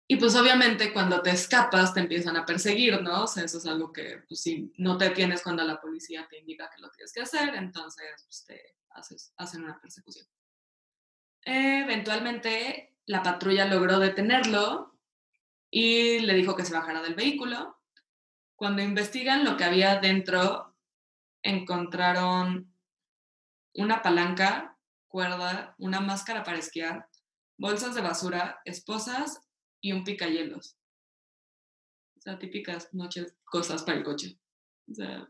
Y 0.07 0.17
pues 0.17 0.36
obviamente 0.36 0.93
cuando 0.93 1.21
te 1.23 1.32
escapas 1.32 1.91
te 1.91 1.99
empiezan 1.99 2.38
a 2.38 2.45
perseguir, 2.45 3.01
¿no? 3.01 3.23
O 3.23 3.28
sea, 3.28 3.43
eso 3.43 3.57
es 3.57 3.65
algo 3.65 3.91
que, 3.91 4.23
pues 4.28 4.39
si 4.41 4.71
no 4.78 4.99
te 4.99 5.09
tienes 5.09 5.41
cuando 5.41 5.63
la 5.63 5.82
policía 5.82 6.28
te 6.30 6.38
indica 6.38 6.69
que 6.69 6.80
lo 6.80 6.91
tienes 6.91 7.11
que 7.11 7.21
hacer, 7.21 7.55
entonces 7.55 8.23
pues, 8.23 8.45
te 8.45 8.76
haces, 8.91 9.34
hacen 9.38 9.63
una 9.63 9.80
persecución. 9.82 10.28
Eh, 11.46 11.82
eventualmente 11.82 12.96
la 13.06 13.22
patrulla 13.22 13.66
logró 13.66 14.00
detenerlo 14.00 14.98
y 15.70 16.20
le 16.20 16.34
dijo 16.34 16.56
que 16.56 16.66
se 16.66 16.74
bajara 16.74 17.02
del 17.02 17.14
vehículo. 17.14 17.80
Cuando 18.56 18.82
investigan 18.82 19.46
lo 19.46 19.58
que 19.58 19.64
había 19.64 20.00
dentro, 20.00 20.76
encontraron 21.43 22.74
una 23.76 24.02
palanca, 24.02 24.78
cuerda, 25.08 25.76
una 25.78 26.00
máscara 26.00 26.43
para 26.43 26.58
esquiar, 26.58 27.10
bolsas 27.58 27.93
de 27.93 28.02
basura, 28.02 28.62
esposas 28.66 29.41
y 29.82 29.91
un 29.91 30.04
picayelos. 30.04 30.78
O 32.18 32.22
sea, 32.22 32.39
típicas 32.39 32.93
noches, 32.93 33.36
cosas 33.43 33.84
para 33.84 33.98
el 33.98 34.04
coche. 34.04 34.39
O 34.89 34.96
sea, 34.96 35.30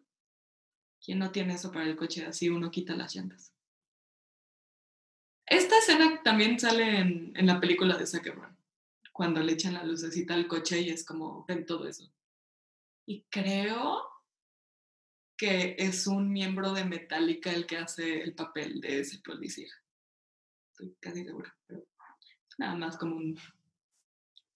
¿quién 1.03 1.19
no 1.19 1.31
tiene 1.31 1.55
eso 1.55 1.71
para 1.71 1.85
el 1.85 1.97
coche? 1.97 2.25
Así 2.25 2.49
uno 2.49 2.71
quita 2.71 2.95
las 2.95 3.15
llantas. 3.15 3.54
Esta 5.45 5.77
escena 5.77 6.21
también 6.23 6.59
sale 6.59 6.99
en, 6.99 7.33
en 7.35 7.45
la 7.45 7.59
película 7.59 7.97
de 7.97 8.07
Zac 8.07 8.25
Efron, 8.25 8.57
cuando 9.11 9.41
le 9.41 9.53
echan 9.53 9.73
la 9.73 9.83
lucecita 9.83 10.33
al 10.33 10.47
coche 10.47 10.81
y 10.81 10.89
es 10.89 11.05
como, 11.05 11.45
ven 11.47 11.65
todo 11.65 11.87
eso. 11.87 12.11
Y 13.05 13.23
creo 13.29 14.03
que 15.37 15.75
es 15.77 16.07
un 16.07 16.31
miembro 16.31 16.73
de 16.73 16.85
Metallica 16.85 17.51
el 17.51 17.65
que 17.65 17.77
hace 17.77 18.21
el 18.21 18.33
papel 18.33 18.81
de 18.81 19.01
ese 19.01 19.19
policía. 19.19 19.71
Estoy 20.71 20.95
casi 20.99 21.23
segura, 21.23 21.55
pero 21.67 21.85
nada 22.57 22.75
más 22.75 22.97
como 22.97 23.15
un, 23.15 23.37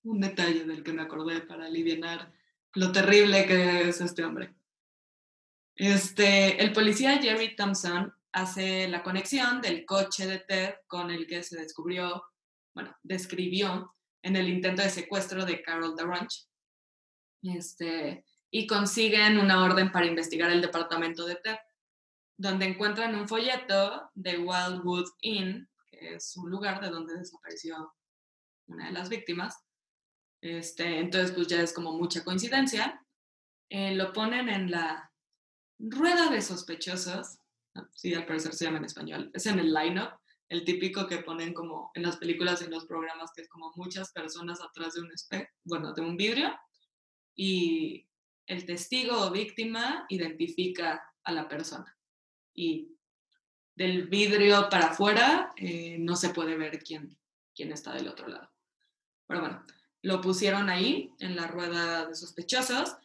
un 0.03 0.19
detalle 0.19 0.65
del 0.65 0.83
que 0.83 0.93
me 0.93 1.01
acordé 1.01 1.41
para 1.41 1.65
aliviar 1.65 2.31
lo 2.73 2.91
terrible 2.91 3.45
que 3.45 3.89
es 3.89 4.01
este 4.01 4.23
hombre. 4.23 4.53
Este, 5.75 6.61
el 6.61 6.73
policía 6.73 7.21
Jerry 7.21 7.55
Thompson 7.55 8.13
hace 8.32 8.88
la 8.88 9.03
conexión 9.03 9.61
del 9.61 9.86
coche 9.86 10.27
de 10.27 10.39
Ted 10.39 10.75
con 10.88 11.11
el 11.11 11.27
que 11.27 11.43
se 11.43 11.59
descubrió, 11.59 12.23
bueno, 12.73 12.95
describió 13.03 13.93
en 14.21 14.36
el 14.36 14.49
intento 14.49 14.82
de 14.82 14.89
secuestro 14.89 15.45
de 15.45 15.61
Carol 15.61 15.95
DeRanch. 15.95 16.47
Este, 17.41 18.25
y 18.51 18.67
consiguen 18.67 19.38
una 19.38 19.63
orden 19.63 19.91
para 19.91 20.05
investigar 20.05 20.51
el 20.51 20.61
departamento 20.61 21.25
de 21.25 21.36
Ted, 21.36 21.57
donde 22.38 22.65
encuentran 22.65 23.15
un 23.15 23.27
folleto 23.27 24.09
de 24.13 24.38
Wildwood 24.39 25.09
Inn, 25.21 25.69
que 25.88 26.15
es 26.15 26.36
un 26.38 26.49
lugar 26.49 26.82
de 26.82 26.89
donde 26.89 27.15
desapareció 27.15 27.93
una 28.67 28.88
de 28.88 28.91
las 28.91 29.09
víctimas. 29.09 29.57
Este, 30.41 30.99
entonces, 30.99 31.32
pues 31.32 31.47
ya 31.47 31.61
es 31.61 31.73
como 31.73 31.93
mucha 31.93 32.23
coincidencia. 32.23 33.05
Eh, 33.69 33.93
lo 33.95 34.13
ponen 34.13 34.49
en 34.49 34.71
la 34.71 35.11
rueda 35.80 36.30
de 36.30 36.41
sospechosos. 36.41 37.38
Sí, 37.93 38.13
al 38.13 38.26
parecer 38.26 38.53
se 38.53 38.65
llama 38.65 38.78
en 38.78 38.86
español. 38.86 39.32
Es 39.34 39.45
en 39.45 39.59
el 39.59 39.74
line-up, 39.74 40.11
el 40.49 40.65
típico 40.65 41.07
que 41.07 41.20
ponen 41.20 41.53
como 41.53 41.91
en 41.93 42.03
las 42.03 42.17
películas 42.17 42.61
y 42.61 42.65
en 42.65 42.72
los 42.72 42.86
programas, 42.86 43.32
que 43.34 43.41
es 43.41 43.49
como 43.49 43.72
muchas 43.76 44.11
personas 44.11 44.61
atrás 44.61 44.93
de 44.93 45.01
un 45.01 45.11
espejo, 45.11 45.51
bueno, 45.63 45.93
de 45.93 46.01
un 46.01 46.17
vidrio, 46.17 46.51
y 47.36 48.07
el 48.47 48.65
testigo 48.65 49.17
o 49.22 49.32
víctima 49.32 50.05
identifica 50.09 51.03
a 51.24 51.32
la 51.32 51.47
persona. 51.47 51.97
Y 52.53 52.97
del 53.76 54.07
vidrio 54.07 54.67
para 54.70 54.88
afuera 54.88 55.53
eh, 55.55 55.97
no 55.99 56.15
se 56.15 56.30
puede 56.30 56.57
ver 56.57 56.84
quién, 56.84 57.17
quién 57.55 57.72
está 57.72 57.93
del 57.93 58.07
otro 58.07 58.28
lado. 58.28 58.49
Pero 59.28 59.41
bueno, 59.41 59.65
lo 60.01 60.20
pusieron 60.20 60.70
ahí 60.70 61.13
en 61.20 61.36
la 61.36 61.47
rueda 61.47 62.07
de 62.07 62.15
sospechosos 62.15 62.95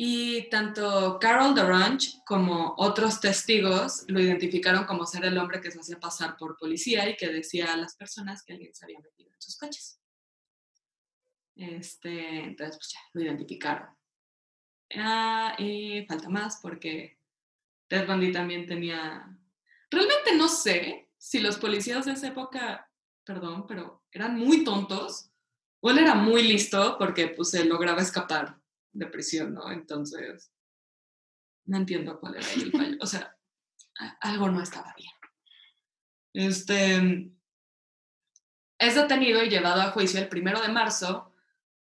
y 0.00 0.48
tanto 0.48 1.18
Carol 1.20 1.56
DeRanch 1.56 2.22
como 2.24 2.74
otros 2.78 3.20
testigos 3.20 4.04
lo 4.06 4.20
identificaron 4.20 4.84
como 4.84 5.04
ser 5.04 5.24
el 5.24 5.36
hombre 5.36 5.60
que 5.60 5.72
se 5.72 5.80
hacía 5.80 5.98
pasar 5.98 6.36
por 6.36 6.56
policía 6.56 7.10
y 7.10 7.16
que 7.16 7.26
decía 7.26 7.72
a 7.72 7.76
las 7.76 7.96
personas 7.96 8.44
que 8.44 8.52
alguien 8.52 8.72
se 8.72 8.84
había 8.84 9.00
metido 9.00 9.32
en 9.34 9.40
sus 9.40 9.58
coches. 9.58 10.00
Este, 11.56 12.44
entonces, 12.44 12.76
pues 12.76 12.92
ya, 12.92 13.00
lo 13.12 13.22
identificaron. 13.22 13.88
Ah, 14.94 15.56
y 15.58 16.06
falta 16.06 16.28
más 16.28 16.60
porque 16.62 17.18
Ted 17.88 18.06
Bundy 18.06 18.30
también 18.30 18.66
tenía... 18.66 19.36
Realmente 19.90 20.36
no 20.36 20.46
sé 20.46 21.10
si 21.16 21.40
los 21.40 21.58
policías 21.58 22.06
de 22.06 22.12
esa 22.12 22.28
época, 22.28 22.88
perdón, 23.24 23.66
pero 23.66 24.04
eran 24.12 24.38
muy 24.38 24.62
tontos 24.62 25.32
o 25.80 25.90
él 25.90 25.98
era 25.98 26.14
muy 26.14 26.44
listo 26.44 26.94
porque 27.00 27.26
pues 27.26 27.50
se 27.50 27.64
lograba 27.64 28.00
escapar 28.00 28.57
de 28.98 29.06
prisión, 29.06 29.54
¿no? 29.54 29.70
Entonces, 29.70 30.52
no 31.66 31.76
entiendo 31.76 32.18
cuál 32.18 32.36
era 32.36 32.52
el 32.52 32.72
fallo. 32.72 32.96
O 33.00 33.06
sea, 33.06 33.36
algo 34.20 34.50
no 34.50 34.62
estaba 34.62 34.94
bien. 34.96 35.12
Este, 36.34 37.32
es 38.78 38.94
detenido 38.94 39.42
y 39.42 39.48
llevado 39.48 39.82
a 39.82 39.90
juicio 39.90 40.20
el 40.20 40.28
primero 40.28 40.60
de 40.60 40.68
marzo 40.68 41.32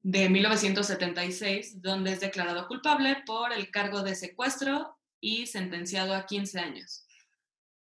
de 0.02 0.30
1976, 0.30 1.82
donde 1.82 2.14
es 2.14 2.20
declarado 2.20 2.68
culpable 2.68 3.24
por 3.26 3.52
el 3.52 3.72
cargo 3.72 4.04
de 4.04 4.16
secuestro 4.16 4.98
y 5.20 5.48
sentenciado 5.48 6.14
a 6.14 6.26
15 6.26 6.60
años. 6.60 7.06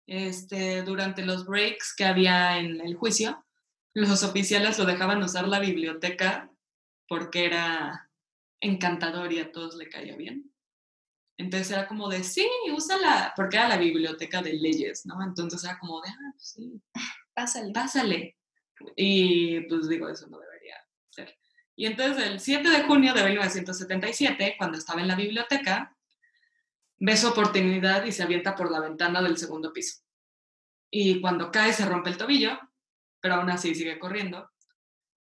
Este, 0.06 0.82
durante 0.82 1.24
los 1.24 1.44
breaks 1.46 1.94
que 1.94 2.04
había 2.04 2.58
en 2.58 2.80
el 2.80 2.94
juicio, 2.94 3.44
los 3.94 4.22
oficiales 4.22 4.78
lo 4.78 4.84
dejaban 4.84 5.22
usar 5.22 5.46
la 5.46 5.60
biblioteca 5.60 6.50
porque 7.08 7.46
era 7.46 8.10
encantador 8.60 9.32
y 9.32 9.40
a 9.40 9.52
todos 9.52 9.76
le 9.76 9.88
caía 9.88 10.16
bien. 10.16 10.50
Entonces 11.36 11.70
era 11.72 11.86
como 11.88 12.08
de, 12.08 12.22
sí, 12.22 12.48
úsala, 12.72 13.32
porque 13.36 13.56
era 13.56 13.68
la 13.68 13.76
biblioteca 13.76 14.40
de 14.40 14.52
leyes, 14.52 15.04
¿no? 15.04 15.22
Entonces 15.22 15.64
era 15.64 15.78
como 15.78 16.00
de, 16.00 16.08
ah, 16.10 16.32
pues 16.32 16.48
sí, 16.50 16.80
Pásale. 17.34 17.72
pásale. 17.72 18.36
Y 18.96 19.60
pues 19.62 19.88
digo, 19.88 20.08
eso 20.08 20.28
no 20.28 20.38
debería 20.38 20.76
ser. 21.10 21.36
Y 21.76 21.86
entonces 21.86 22.24
el 22.26 22.38
7 22.38 22.68
de 22.68 22.82
junio 22.84 23.14
de 23.14 23.24
1977, 23.24 24.54
cuando 24.56 24.78
estaba 24.78 25.00
en 25.00 25.08
la 25.08 25.16
biblioteca, 25.16 25.96
ve 26.98 27.16
su 27.16 27.28
oportunidad 27.28 28.04
y 28.04 28.12
se 28.12 28.22
avienta 28.22 28.54
por 28.54 28.70
la 28.70 28.80
ventana 28.80 29.20
del 29.20 29.36
segundo 29.36 29.72
piso. 29.72 30.02
Y 30.90 31.20
cuando 31.20 31.50
cae 31.50 31.72
se 31.72 31.84
rompe 31.84 32.10
el 32.10 32.16
tobillo, 32.16 32.56
pero 33.20 33.34
aún 33.34 33.50
así 33.50 33.74
sigue 33.74 33.98
corriendo. 33.98 34.48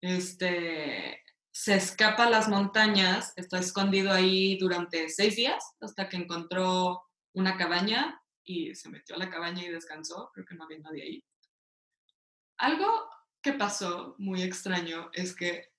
Este, 0.03 1.24
se 1.55 1.77
escapa 1.77 2.25
a 2.25 2.31
las 2.31 2.49
montañas, 2.49 3.33
está 3.37 3.61
escondido 3.61 4.13
ahí 4.13 4.59
durante 4.59 5.09
seis 5.09 5.37
días 5.37 5.65
hasta 5.81 6.09
que 6.09 6.17
encontró 6.17 7.05
una 7.33 7.57
cabaña 7.57 8.21
y 8.43 8.75
se 8.75 8.89
metió 8.89 9.15
a 9.15 9.19
la 9.19 9.31
cabaña 9.31 9.63
y 9.63 9.71
descansó, 9.71 10.33
creo 10.35 10.45
que 10.45 10.57
no 10.57 10.65
había 10.65 10.81
nadie 10.81 11.03
ahí. 11.05 11.25
Algo 12.57 13.09
que 13.41 13.53
pasó 13.53 14.17
muy 14.19 14.43
extraño 14.43 15.11
es 15.13 15.33
que 15.33 15.71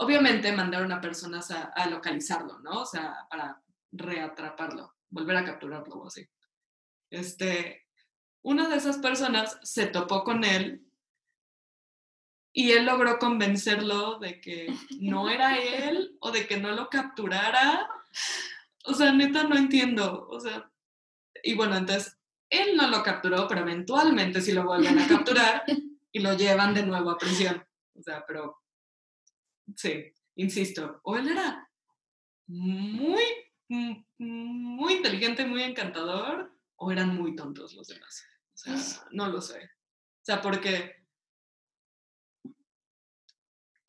obviamente 0.00 0.50
mandaron 0.50 0.90
a 0.90 1.00
personas 1.00 1.52
a, 1.52 1.86
localizarlo, 1.86 2.58
¿no? 2.58 2.80
O 2.80 2.86
sea, 2.86 3.14
para 3.30 3.62
reatraparlo, 3.92 4.96
volver 5.10 5.36
a 5.36 5.44
capturarlo 5.44 5.94
o 5.94 6.06
así. 6.08 6.28
Este, 7.08 7.86
una 8.42 8.68
de 8.68 8.76
esas 8.76 8.98
personas 8.98 9.60
se 9.62 9.86
topó 9.86 10.24
con 10.24 10.42
él 10.42 10.89
y 12.52 12.72
él 12.72 12.86
logró 12.86 13.18
convencerlo 13.18 14.18
de 14.18 14.40
que 14.40 14.74
no 14.98 15.30
era 15.30 15.58
él 15.58 16.16
o 16.20 16.30
de 16.30 16.46
que 16.46 16.58
no 16.58 16.72
lo 16.72 16.88
capturara. 16.88 17.88
O 18.84 18.94
sea, 18.94 19.12
neta, 19.12 19.44
no 19.44 19.56
entiendo. 19.56 20.26
O 20.28 20.40
sea, 20.40 20.70
y 21.42 21.54
bueno, 21.54 21.76
entonces 21.76 22.18
él 22.48 22.76
no 22.76 22.88
lo 22.88 23.02
capturó, 23.02 23.46
pero 23.46 23.60
eventualmente 23.60 24.40
sí 24.40 24.52
lo 24.52 24.64
vuelven 24.64 24.98
a 24.98 25.08
capturar 25.08 25.64
y 26.12 26.18
lo 26.18 26.36
llevan 26.36 26.74
de 26.74 26.84
nuevo 26.84 27.10
a 27.10 27.18
prisión. 27.18 27.64
O 27.94 28.02
sea, 28.02 28.24
pero 28.26 28.60
sí, 29.76 30.12
insisto, 30.34 31.00
o 31.04 31.16
él 31.16 31.28
era 31.28 31.70
muy, 32.48 33.22
muy 34.18 34.94
inteligente, 34.94 35.44
muy 35.44 35.62
encantador, 35.62 36.52
o 36.76 36.90
eran 36.90 37.14
muy 37.14 37.36
tontos 37.36 37.74
los 37.74 37.86
demás. 37.86 38.24
O 38.54 38.56
sea, 38.56 39.06
no 39.12 39.28
lo 39.28 39.40
sé. 39.40 39.62
O 39.62 40.24
sea, 40.24 40.40
porque 40.40 40.99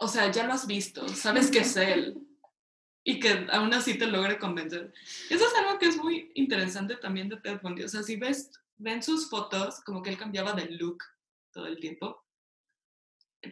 o 0.02 0.08
sea, 0.08 0.32
ya 0.32 0.48
lo 0.48 0.54
has 0.54 0.66
visto, 0.66 1.08
sabes 1.10 1.52
que 1.52 1.60
es 1.60 1.78
él 1.78 2.28
y 3.04 3.20
que 3.20 3.48
aún 3.52 3.72
así 3.72 4.00
te 4.00 4.08
logre 4.08 4.40
convencer. 4.40 4.92
Eso 5.30 5.46
es 5.46 5.56
algo 5.56 5.78
que 5.78 5.88
es 5.88 5.98
muy 5.98 6.32
interesante 6.34 6.96
también 6.96 7.30
de 7.30 7.38
Ted 7.38 7.62
Bundy. 7.62 7.84
O 7.84 7.88
sea, 7.88 8.02
si 8.02 8.16
ves, 8.16 8.52
ven 8.78 9.04
sus 9.04 9.30
fotos, 9.30 9.80
como 9.82 10.02
que 10.02 10.10
él 10.10 10.18
cambiaba 10.18 10.54
de 10.54 10.66
look 10.72 11.04
todo 11.52 11.68
el 11.68 11.80
tiempo 11.80 12.26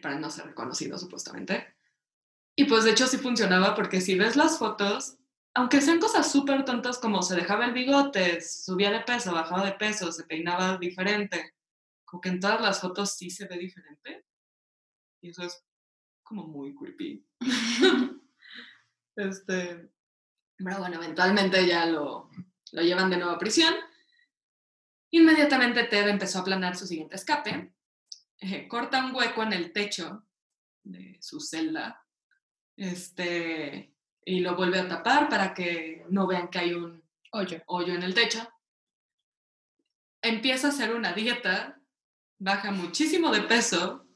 para 0.02 0.18
no 0.18 0.28
ser 0.28 0.46
reconocido 0.46 0.98
supuestamente. 0.98 1.76
Y 2.56 2.64
pues 2.64 2.82
de 2.82 2.90
hecho 2.90 3.06
sí 3.06 3.18
funcionaba 3.18 3.76
porque 3.76 4.00
si 4.00 4.18
ves 4.18 4.34
las 4.34 4.58
fotos, 4.58 5.18
aunque 5.54 5.80
sean 5.80 6.00
cosas 6.00 6.32
súper 6.32 6.64
tontas 6.64 6.98
como 6.98 7.22
se 7.22 7.36
dejaba 7.36 7.64
el 7.64 7.72
bigote, 7.72 8.40
subía 8.40 8.90
de 8.90 9.00
peso, 9.00 9.32
bajaba 9.32 9.64
de 9.64 9.72
peso, 9.72 10.10
se 10.10 10.24
peinaba 10.24 10.78
diferente, 10.78 11.54
como 12.04 12.20
que 12.20 12.30
en 12.30 12.40
todas 12.40 12.60
las 12.60 12.80
fotos 12.80 13.14
sí 13.14 13.30
se 13.30 13.46
ve 13.46 13.56
diferente. 13.56 14.24
Y 15.22 15.30
eso 15.30 15.44
es 15.44 15.62
como 16.30 16.46
muy 16.46 16.76
creepy. 16.76 17.26
este, 19.16 19.90
pero 20.56 20.78
bueno, 20.78 21.02
eventualmente 21.02 21.66
ya 21.66 21.86
lo, 21.86 22.30
lo 22.70 22.82
llevan 22.82 23.10
de 23.10 23.16
nuevo 23.16 23.32
a 23.32 23.38
prisión. 23.38 23.74
Inmediatamente 25.10 25.82
Ted 25.84 26.06
empezó 26.06 26.38
a 26.38 26.44
planear 26.44 26.76
su 26.76 26.86
siguiente 26.86 27.16
escape. 27.16 27.74
Eh, 28.38 28.68
corta 28.68 29.04
un 29.04 29.12
hueco 29.12 29.42
en 29.42 29.54
el 29.54 29.72
techo 29.72 30.24
de 30.84 31.18
su 31.20 31.40
celda 31.40 32.06
este, 32.76 33.92
y 34.24 34.38
lo 34.38 34.54
vuelve 34.54 34.78
a 34.78 34.88
tapar 34.88 35.28
para 35.28 35.52
que 35.52 36.06
no 36.10 36.28
vean 36.28 36.48
que 36.48 36.60
hay 36.60 36.74
un 36.74 37.02
Hoyo. 37.32 37.60
hoyo 37.66 37.94
en 37.94 38.04
el 38.04 38.14
techo. 38.14 38.48
Empieza 40.22 40.68
a 40.68 40.70
hacer 40.70 40.94
una 40.94 41.12
dieta, 41.12 41.80
baja 42.38 42.70
muchísimo 42.70 43.32
de 43.32 43.42
peso 43.42 44.09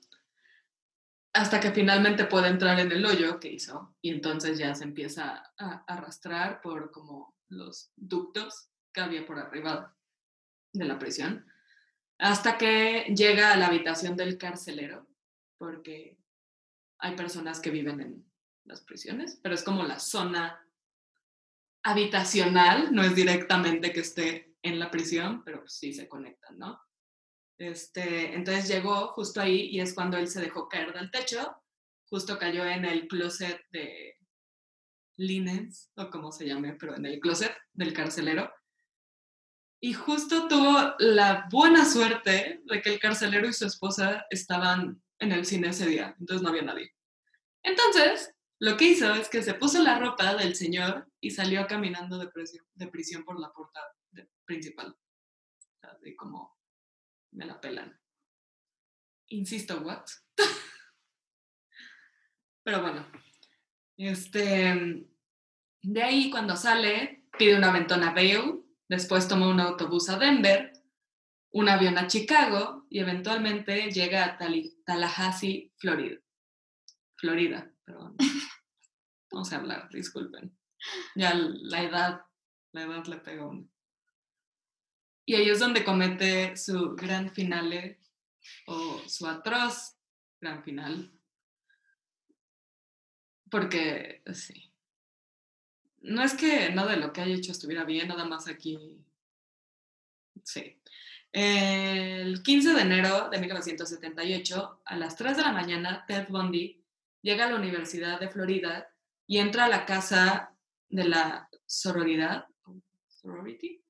hasta 1.35 1.59
que 1.59 1.73
finalmente 1.73 2.25
puede 2.25 2.49
entrar 2.49 2.79
en 2.79 2.93
el 2.93 3.05
hoyo 3.05 3.41
que 3.41 3.53
hizo 3.53 3.95
y 4.01 4.11
entonces 4.11 4.57
ya 4.57 4.75
se 4.75 4.85
empieza 4.85 5.53
a 5.59 5.85
arrastrar 5.87 6.61
por 6.63 6.93
como 6.93 7.37
los 7.49 7.93
ductos 7.97 8.69
que 8.93 9.01
había 9.01 9.27
por 9.27 9.39
arriba 9.39 9.97
de 10.73 10.85
la 10.85 10.99
prisión 10.99 11.45
hasta 12.19 12.57
que 12.57 13.13
llega 13.17 13.53
a 13.53 13.57
la 13.57 13.67
habitación 13.67 14.17
del 14.17 14.39
carcelero 14.39 15.09
porque 15.59 16.17
hay 16.99 17.17
personas 17.17 17.59
que 17.61 17.71
viven 17.71 18.01
en 18.01 18.33
las 18.65 18.83
prisiones, 18.83 19.39
pero 19.43 19.57
es 19.57 19.65
como 19.65 19.83
la 19.83 19.99
zona 19.99 20.65
habitacional, 21.83 22.95
no 22.95 23.03
es 23.03 23.15
directamente 23.15 23.93
que 23.93 24.01
esté 24.01 24.55
en 24.63 24.79
la 24.79 24.91
prisión, 24.91 25.43
pero 25.45 25.67
sí 25.69 25.93
se 25.93 26.09
conectan, 26.09 26.59
¿no? 26.59 26.81
Este, 27.59 28.35
entonces 28.35 28.69
llegó 28.69 29.09
justo 29.09 29.41
ahí 29.41 29.69
y 29.71 29.81
es 29.81 29.95
cuando 29.95 30.17
él 30.17 30.29
se 30.29 30.41
dejó 30.41 30.69
caer 30.69 30.93
del 30.93 31.11
techo, 31.11 31.57
justo 32.09 32.39
cayó 32.39 32.65
en 32.65 32.85
el 32.85 33.07
closet 33.07 33.61
de 33.71 34.17
linens, 35.17 35.91
o 35.97 36.11
como 36.11 36.33
se 36.33 36.47
llame, 36.47 36.75
pero 36.75 36.97
en 36.97 37.07
el 37.07 37.21
closet 37.21 37.57
del 37.73 37.93
carcelero. 37.93 38.53
Y 39.81 39.93
justo 39.93 40.49
tuvo 40.49 40.95
la 40.99 41.47
buena 41.51 41.85
suerte 41.85 42.63
de 42.65 42.83
que 42.83 42.95
el 42.95 42.99
carcelero 42.99 43.49
y 43.49 43.53
su 43.53 43.67
esposa 43.67 44.27
estaban 44.31 45.03
en 45.19 45.33
el 45.33 45.45
cine 45.45 45.69
ese 45.69 45.87
día, 45.87 46.17
entonces 46.19 46.43
no 46.43 46.49
había 46.49 46.63
nadie. 46.63 46.93
Entonces, 47.63 48.35
lo 48.61 48.77
que 48.77 48.85
hizo 48.87 49.13
es 49.15 49.29
que 49.29 49.43
se 49.43 49.55
puso 49.55 49.83
la 49.83 49.99
ropa 49.99 50.35
del 50.37 50.55
señor 50.55 51.09
y 51.21 51.31
salió 51.31 51.67
caminando 51.67 52.19
de 52.19 52.29
prisión, 52.29 52.67
de 52.75 52.87
prisión 52.89 53.25
por 53.25 53.39
la 53.39 53.53
puerta 53.53 53.81
principal. 54.45 54.97
Así 55.83 56.15
como 56.17 56.57
me 57.35 57.47
la 57.47 57.61
pelan. 57.61 57.99
Insisto, 59.29 59.81
what? 59.81 60.05
Pero 62.63 62.81
bueno, 62.81 63.07
este, 63.97 65.07
de 65.83 66.03
ahí 66.03 66.31
cuando 66.31 66.57
sale, 66.57 67.27
pide 67.39 67.57
un 67.57 67.65
aventón 67.65 68.03
a 68.03 68.15
Vail, 68.15 68.63
después 68.89 69.29
toma 69.29 69.49
un 69.49 69.61
autobús 69.61 70.09
a 70.09 70.19
Denver, 70.19 70.73
un 71.53 71.69
avión 71.69 71.99
a 71.99 72.07
Chicago 72.07 72.87
y 72.89 73.01
eventualmente 73.01 73.91
llega 73.91 74.25
a 74.25 74.39
Tallahassee, 74.87 75.73
Florida. 75.77 76.19
Florida, 77.17 77.71
perdón. 77.85 78.17
Vamos 79.31 79.53
a 79.53 79.57
hablar, 79.57 79.89
disculpen. 79.91 80.57
Ya 81.15 81.35
la 81.35 81.83
edad, 81.83 82.21
la 82.73 82.83
edad 82.83 83.05
le 83.07 83.17
pega 83.17 83.43
a 83.43 83.47
uno. 83.47 83.69
Y 85.27 85.35
ahí 85.35 85.49
es 85.49 85.59
donde 85.59 85.85
comete 85.85 86.57
su 86.57 86.95
gran 86.95 87.31
finale 87.31 87.99
o 88.67 89.01
su 89.07 89.27
atroz 89.27 89.97
gran 90.41 90.63
final. 90.63 91.11
Porque, 93.51 94.23
sí. 94.33 94.71
No 96.03 96.23
es 96.23 96.35
que 96.35 96.71
nada 96.71 96.93
de 96.93 96.99
lo 96.99 97.13
que 97.13 97.23
haya 97.23 97.35
hecho 97.35 97.53
estuviera 97.53 97.85
bien, 97.85 98.09
nada 98.09 98.27
más 98.27 98.47
aquí. 98.49 99.03
Sí. 100.43 100.79
El 101.33 102.43
15 102.43 102.75
de 102.75 102.81
enero 102.83 103.29
de 103.31 103.39
1978, 103.39 104.83
a 104.85 104.97
las 104.97 105.17
3 105.17 105.37
de 105.37 105.43
la 105.43 105.53
mañana, 105.53 106.05
Ted 106.07 106.29
Bundy 106.29 106.85
llega 107.23 107.47
a 107.47 107.51
la 107.51 107.57
Universidad 107.57 108.21
de 108.21 108.29
Florida 108.29 108.93
y 109.27 109.39
entra 109.39 109.65
a 109.65 109.69
la 109.69 109.87
casa 109.87 110.55
de 110.91 111.05
la 111.05 111.49
sororidad, 111.67 112.47
sorority, 113.09 113.84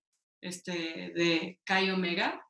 este, 0.44 1.10
de 1.14 1.58
Chi 1.66 1.90
Omega 1.90 2.46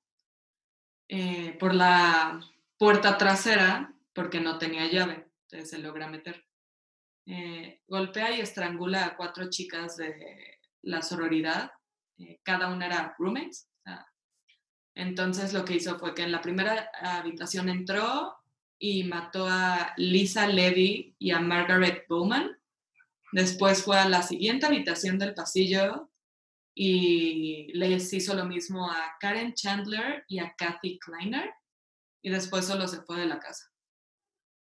eh, 1.09 1.57
por 1.61 1.75
la 1.75 2.41
puerta 2.77 3.17
trasera 3.17 3.95
porque 4.13 4.41
no 4.41 4.59
tenía 4.59 4.91
llave, 4.91 5.29
entonces 5.45 5.71
se 5.71 5.79
logra 5.79 6.09
meter. 6.09 6.45
eh, 7.27 7.81
golpea 7.87 8.33
y 8.37 8.41
estrangula 8.41 9.07
a 9.07 9.17
cuatro 9.17 9.49
chicas 9.49 9.97
de 9.97 10.59
la 10.83 11.03
sororidad. 11.03 11.71
eh, 12.19 12.41
cada 12.43 12.69
una 12.69 12.87
era 12.87 13.15
roommates. 13.19 13.69
entonces 14.97 15.53
lo 15.53 15.65
que 15.65 15.75
hizo 15.77 15.99
fue 15.99 16.15
que 16.15 16.23
en 16.23 16.33
la 16.33 16.41
primera 16.41 16.91
habitación 17.01 17.69
entró 17.69 18.37
y 18.79 19.05
mató 19.05 19.47
a 19.49 19.95
Lisa 19.97 20.47
Levy 20.49 21.15
y 21.19 21.31
a 21.31 21.41
Margaret 21.41 22.07
Bowman. 22.09 22.59
Después 23.33 23.85
fue 23.85 23.99
a 23.99 24.09
la 24.09 24.23
siguiente 24.23 24.67
habitación 24.67 25.19
del 25.19 25.35
pasillo 25.35 26.11
y 26.75 27.73
les 27.75 28.13
hizo 28.13 28.35
lo 28.35 28.45
mismo 28.45 28.91
a 28.91 29.17
Karen 29.21 29.55
Chandler 29.55 30.25
y 30.29 30.41
a 30.41 30.55
Kathy 30.57 30.99
Kleiner. 30.99 31.53
Y 32.23 32.31
después 32.31 32.67
solo 32.67 32.89
se 32.89 33.03
fue 33.03 33.21
de 33.21 33.27
la 33.27 33.39
casa. 33.39 33.71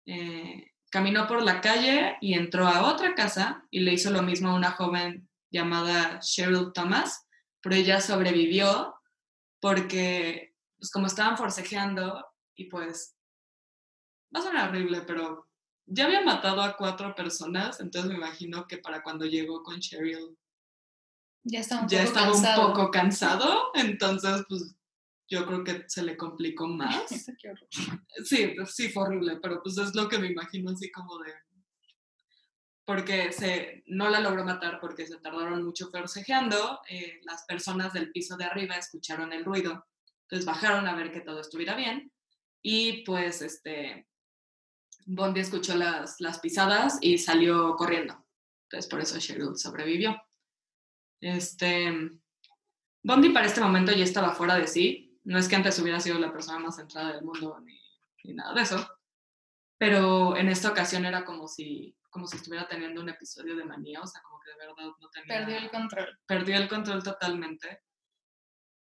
Eh, 0.06 0.72
caminó 0.90 1.26
por 1.26 1.42
la 1.42 1.60
calle 1.60 2.16
y 2.20 2.34
entró 2.34 2.66
a 2.68 2.92
otra 2.92 3.14
casa 3.14 3.66
y 3.70 3.80
le 3.80 3.92
hizo 3.92 4.10
lo 4.10 4.22
mismo 4.22 4.50
a 4.50 4.54
una 4.54 4.70
joven 4.70 5.28
llamada 5.50 6.20
Cheryl 6.20 6.72
Thomas, 6.72 7.26
pero 7.60 7.74
ella 7.74 8.00
sobrevivió 8.00 8.94
porque, 9.60 10.54
pues 10.78 10.90
como 10.90 11.06
estaban 11.06 11.36
forcejeando 11.36 12.24
y 12.54 12.66
pues, 12.66 13.16
va 14.34 14.40
a 14.40 14.42
sonar 14.42 14.68
horrible, 14.68 15.02
pero 15.02 15.48
ya 15.86 16.04
había 16.04 16.20
matado 16.20 16.62
a 16.62 16.76
cuatro 16.76 17.14
personas, 17.14 17.80
entonces 17.80 18.10
me 18.10 18.16
imagino 18.16 18.66
que 18.66 18.78
para 18.78 19.02
cuando 19.02 19.24
llegó 19.24 19.62
con 19.62 19.80
Cheryl 19.80 20.36
Ya 21.48 21.60
estaba 21.60 21.82
un 21.82 21.88
ya 21.88 21.98
poco 21.98 22.08
estaba 22.08 22.26
cansado. 22.32 22.66
un 22.66 22.72
poco 22.74 22.90
cansado, 22.90 23.70
entonces 23.74 24.44
pues 24.48 24.74
yo 25.28 25.46
creo 25.46 25.62
que 25.62 25.84
se 25.86 26.02
le 26.02 26.16
complicó 26.16 26.66
más. 26.66 27.06
Sí, 28.24 28.52
pues, 28.56 28.74
sí 28.74 28.88
fue 28.88 29.04
horrible, 29.04 29.38
pero 29.40 29.62
pues 29.62 29.78
es 29.78 29.94
lo 29.94 30.08
que 30.08 30.18
me 30.18 30.28
imagino 30.28 30.70
así 30.70 30.90
como 30.90 31.18
de... 31.18 31.32
Porque 32.84 33.32
se, 33.32 33.84
no 33.86 34.08
la 34.08 34.20
logró 34.20 34.44
matar 34.44 34.80
porque 34.80 35.06
se 35.06 35.18
tardaron 35.18 35.64
mucho 35.64 35.88
forcejeando. 35.90 36.80
eh, 36.88 37.20
las 37.24 37.44
personas 37.44 37.92
del 37.92 38.10
piso 38.10 38.36
de 38.36 38.44
arriba 38.44 38.76
escucharon 38.76 39.32
el 39.32 39.44
ruido, 39.44 39.86
entonces 40.22 40.46
bajaron 40.46 40.88
a 40.88 40.96
ver 40.96 41.12
que 41.12 41.20
todo 41.20 41.40
estuviera 41.40 41.76
bien 41.76 42.10
y 42.62 43.04
pues 43.04 43.42
este... 43.42 44.08
Bondi 45.08 45.38
escuchó 45.40 45.76
las, 45.76 46.16
las 46.18 46.40
pisadas 46.40 46.98
y 47.00 47.18
salió 47.18 47.76
corriendo. 47.76 48.26
Entonces 48.64 48.90
por 48.90 49.00
eso 49.00 49.20
Cheryl 49.20 49.56
sobrevivió. 49.56 50.20
Este... 51.20 52.10
Bondi 53.02 53.28
para 53.30 53.46
este 53.46 53.60
momento 53.60 53.92
ya 53.92 54.04
estaba 54.04 54.32
fuera 54.32 54.56
de 54.56 54.66
sí. 54.66 55.20
No 55.24 55.38
es 55.38 55.48
que 55.48 55.56
antes 55.56 55.78
hubiera 55.78 56.00
sido 56.00 56.18
la 56.18 56.32
persona 56.32 56.58
más 56.58 56.76
centrada 56.76 57.12
del 57.12 57.24
mundo 57.24 57.58
ni, 57.60 57.80
ni 58.24 58.34
nada 58.34 58.54
de 58.54 58.62
eso. 58.62 58.88
Pero 59.78 60.36
en 60.36 60.48
esta 60.48 60.70
ocasión 60.70 61.04
era 61.04 61.24
como 61.24 61.46
si, 61.48 61.96
como 62.10 62.26
si 62.26 62.36
estuviera 62.36 62.66
teniendo 62.66 63.00
un 63.00 63.08
episodio 63.08 63.56
de 63.56 63.64
manía, 63.64 64.00
o 64.00 64.06
sea, 64.06 64.22
como 64.22 64.40
que 64.40 64.50
de 64.50 64.56
verdad 64.56 64.92
no 65.00 65.08
tenía... 65.10 65.38
Perdió 65.38 65.58
el 65.58 65.70
control. 65.70 66.18
perdió 66.26 66.56
el 66.56 66.68
control 66.68 67.02
totalmente. 67.02 67.82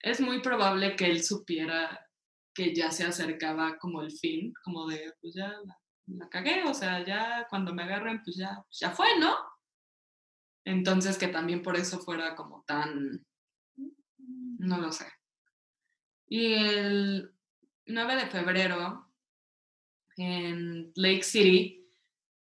Es 0.00 0.20
muy 0.20 0.40
probable 0.40 0.96
que 0.96 1.06
él 1.06 1.22
supiera 1.22 2.08
que 2.54 2.74
ya 2.74 2.90
se 2.90 3.04
acercaba 3.04 3.78
como 3.78 4.02
el 4.02 4.12
fin, 4.12 4.54
como 4.62 4.86
de, 4.86 5.12
pues 5.20 5.34
ya 5.34 5.48
la, 5.48 5.78
la 6.06 6.28
cagué, 6.28 6.62
o 6.64 6.72
sea, 6.72 7.04
ya 7.04 7.46
cuando 7.50 7.74
me 7.74 7.82
agarren, 7.82 8.22
pues 8.22 8.36
ya, 8.36 8.64
ya 8.70 8.90
fue, 8.90 9.18
¿no? 9.18 9.34
Entonces 10.64 11.18
que 11.18 11.28
también 11.28 11.62
por 11.62 11.76
eso 11.76 11.98
fuera 12.00 12.34
como 12.34 12.62
tan, 12.62 13.24
no 14.58 14.78
lo 14.78 14.90
sé. 14.92 15.06
Y 16.26 16.54
el 16.54 17.34
9 17.86 18.16
de 18.16 18.26
febrero, 18.26 19.10
en 20.16 20.92
Lake 20.94 21.22
City, 21.22 21.86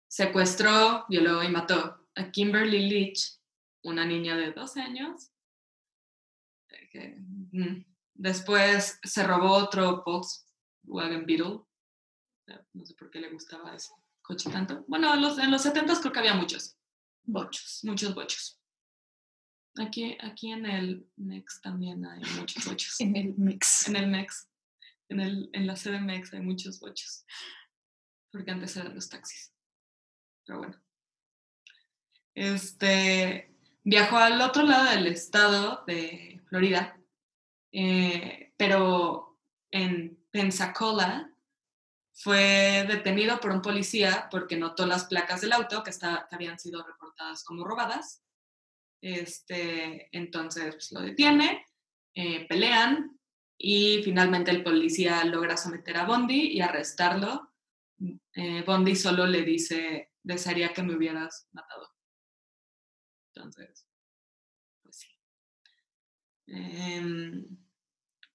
secuestró, 0.08 1.06
violó 1.10 1.44
y 1.44 1.50
mató 1.50 2.08
a 2.16 2.32
Kimberly 2.32 2.90
Leach, 2.90 3.40
una 3.84 4.06
niña 4.06 4.36
de 4.36 4.52
12 4.52 4.82
años. 4.82 5.32
mm, 7.52 7.84
Después 8.14 9.00
se 9.02 9.24
robó 9.24 9.54
otro 9.54 10.04
Volkswagen 10.06 11.26
Beetle. 11.26 11.62
No 12.74 12.86
sé 12.86 12.94
por 12.94 13.10
qué 13.10 13.20
le 13.20 13.32
gustaba 13.32 13.74
ese 13.74 13.94
coche 14.22 14.50
tanto. 14.52 14.84
Bueno, 14.88 15.14
en 15.14 15.22
los, 15.22 15.40
en 15.40 15.50
los 15.50 15.64
70 15.64 16.00
creo 16.02 16.12
que 16.12 16.20
había 16.20 16.36
muchos, 16.36 16.78
Bochos. 17.24 17.80
muchos 17.84 18.14
bochos. 18.14 18.62
Aquí, 19.78 20.18
aquí 20.20 20.52
en 20.52 20.66
el 20.66 21.08
Mex 21.16 21.62
también 21.62 22.06
hay 22.06 22.22
muchos 22.38 22.66
bochos. 22.66 23.00
En 23.00 23.16
el 23.16 23.34
mix. 23.38 23.88
En 23.88 23.96
el 23.96 24.08
MEX, 24.08 24.50
en, 25.10 25.20
el, 25.20 25.50
en 25.54 25.68
la 25.68 25.76
sede 25.76 26.02
MEX 26.02 26.34
hay 26.34 26.42
muchos 26.42 26.80
bochos, 26.80 27.26
porque 28.32 28.52
antes 28.52 28.76
eran 28.76 28.94
los 28.94 29.08
taxis. 29.08 29.54
Pero 30.46 30.60
bueno. 30.60 30.82
Este, 32.34 33.56
viajó 33.84 34.18
al 34.18 34.42
otro 34.42 34.64
lado 34.64 34.92
del 34.92 35.08
estado 35.08 35.84
de 35.86 36.42
Florida, 36.48 37.00
eh, 37.72 38.54
pero 38.58 39.40
en 39.72 40.18
Pensacola 40.32 41.31
fue 42.14 42.86
detenido 42.88 43.40
por 43.40 43.52
un 43.52 43.62
policía 43.62 44.28
porque 44.30 44.58
notó 44.58 44.86
las 44.86 45.06
placas 45.06 45.42
del 45.42 45.54
auto 45.54 45.84
que, 45.84 45.92
habían 46.32 46.60
sido 46.60 46.84
reportadas 46.86 47.44
como 47.44 47.64
robadas. 47.64 48.24
Este, 49.02 50.10
entonces 50.16 50.76
pues, 50.76 50.92
lo 50.92 51.02
detiene, 51.02 51.66
eh, 52.14 52.48
pelean 52.48 53.20
y 53.58 54.02
finalmente 54.04 54.52
el 54.52 54.64
policía 54.64 55.24
logra 55.24 55.58
someter 55.58 55.98
a 55.98 56.06
Bondi 56.06 56.52
y 56.52 56.62
arrestarlo. 56.62 57.54
Eh, 58.34 58.64
Bondi 58.66 58.96
solo 58.96 59.26
le 59.26 59.44
dice, 59.44 60.12
desearía 60.24 60.74
que 60.74 60.84
me 60.84 60.96
hubieras 60.96 61.48
matado. 61.52 61.90
Entonces, 63.34 63.88
pues 64.84 64.98
sí. 64.98 65.08
Em, 66.48 67.46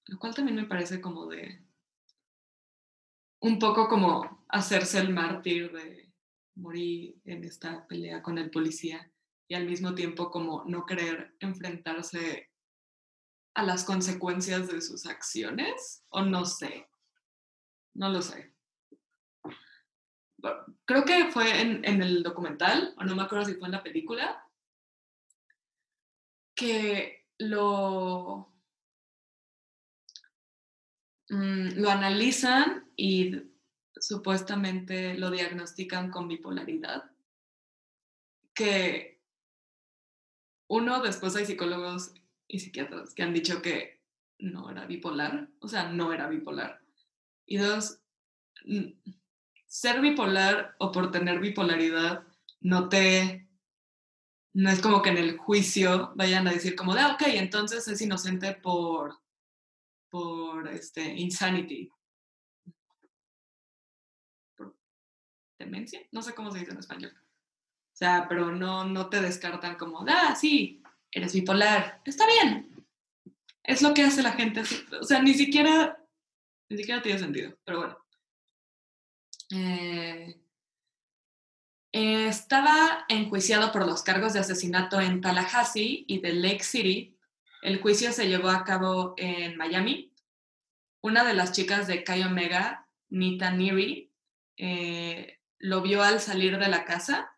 lo 0.05 0.19
cual 0.19 0.33
también 0.33 0.55
me 0.55 0.65
parece 0.65 0.99
como 0.99 1.27
de, 1.27 1.66
un 3.39 3.59
poco 3.59 3.87
como 3.87 4.45
hacerse 4.49 4.99
el 4.99 5.13
mártir 5.13 5.71
de 5.71 6.11
morir 6.55 7.19
en 7.25 7.43
esta 7.43 7.85
pelea 7.87 8.21
con 8.21 8.37
el 8.37 8.49
policía 8.49 9.11
y 9.47 9.55
al 9.55 9.65
mismo 9.65 9.93
tiempo 9.95 10.31
como 10.31 10.63
no 10.65 10.85
querer 10.85 11.35
enfrentarse 11.39 12.49
a 13.53 13.63
las 13.63 13.83
consecuencias 13.83 14.67
de 14.67 14.81
sus 14.81 15.05
acciones, 15.07 16.03
o 16.09 16.21
no 16.21 16.45
sé, 16.45 16.87
no 17.95 18.09
lo 18.09 18.21
sé. 18.21 18.53
Creo 20.85 21.03
que 21.05 21.31
fue 21.31 21.61
en, 21.61 21.83
en 21.83 22.03
el 22.03 22.21
documental, 22.21 22.93
o 22.97 23.03
no 23.03 23.15
me 23.15 23.23
acuerdo 23.23 23.45
si 23.45 23.55
fue 23.55 23.67
en 23.67 23.71
la 23.71 23.83
película, 23.83 24.43
que 26.53 27.25
lo, 27.39 28.53
mm, 31.29 31.79
lo 31.79 31.89
analizan 31.89 32.91
y 32.95 33.43
supuestamente 33.95 35.17
lo 35.17 35.31
diagnostican 35.31 36.11
con 36.11 36.27
bipolaridad. 36.27 37.11
Que 38.53 39.21
uno, 40.67 41.01
después 41.01 41.35
hay 41.35 41.45
psicólogos 41.45 42.13
y 42.47 42.59
psiquiatras 42.59 43.13
que 43.13 43.23
han 43.23 43.33
dicho 43.33 43.61
que 43.61 44.01
no 44.39 44.69
era 44.69 44.85
bipolar, 44.85 45.49
o 45.59 45.67
sea, 45.67 45.89
no 45.89 46.13
era 46.13 46.27
bipolar. 46.27 46.81
Y 47.45 47.57
dos, 47.57 47.99
mm, 48.65 48.91
ser 49.65 50.01
bipolar 50.01 50.75
o 50.79 50.91
por 50.91 51.11
tener 51.11 51.39
bipolaridad 51.39 52.23
no 52.61 52.89
te, 52.89 53.47
no 54.53 54.69
es 54.69 54.81
como 54.81 55.01
que 55.01 55.09
en 55.09 55.17
el 55.17 55.37
juicio 55.37 56.11
vayan 56.15 56.47
a 56.47 56.51
decir 56.51 56.75
como 56.75 56.93
de, 56.93 57.01
ah, 57.01 57.13
ok, 57.13 57.23
entonces 57.27 57.87
es 57.87 58.01
inocente 58.01 58.53
por, 58.53 59.19
por 60.09 60.67
este, 60.67 61.03
insanity. 61.03 61.91
Demencia, 65.59 66.01
no 66.11 66.21
sé 66.21 66.33
cómo 66.33 66.51
se 66.51 66.59
dice 66.59 66.71
en 66.71 66.79
español. 66.79 67.13
O 67.15 67.97
sea, 67.97 68.27
pero 68.29 68.51
no, 68.51 68.83
no 68.83 69.09
te 69.09 69.21
descartan 69.21 69.75
como, 69.75 70.05
ah, 70.07 70.35
sí, 70.35 70.83
eres 71.11 71.33
bipolar, 71.33 72.01
está 72.05 72.25
bien. 72.27 72.85
Es 73.63 73.81
lo 73.81 73.93
que 73.93 74.03
hace 74.03 74.21
la 74.21 74.33
gente. 74.33 74.61
O 75.01 75.03
sea, 75.03 75.21
ni 75.21 75.33
siquiera, 75.33 75.99
ni 76.69 76.77
siquiera 76.77 77.01
tiene 77.01 77.19
sentido, 77.19 77.57
pero 77.65 77.79
bueno. 77.79 77.97
Eh, 79.49 80.39
estaba 81.91 83.05
enjuiciado 83.09 83.71
por 83.71 83.85
los 83.85 84.03
cargos 84.03 84.33
de 84.33 84.39
asesinato 84.39 85.01
en 85.01 85.19
Tallahassee 85.19 86.05
y 86.07 86.19
de 86.19 86.33
Lake 86.33 86.63
City. 86.63 87.16
El 87.61 87.81
juicio 87.81 88.11
se 88.11 88.27
llevó 88.27 88.49
a 88.49 88.63
cabo 88.63 89.13
en 89.17 89.57
Miami. 89.57 90.13
Una 91.01 91.23
de 91.23 91.33
las 91.33 91.51
chicas 91.51 91.87
de 91.87 92.03
Chi 92.03 92.23
Omega, 92.23 92.87
Nita 93.09 93.51
Neary, 93.51 94.11
eh, 94.57 95.39
lo 95.59 95.81
vio 95.81 96.03
al 96.03 96.19
salir 96.19 96.57
de 96.57 96.67
la 96.67 96.85
casa 96.85 97.31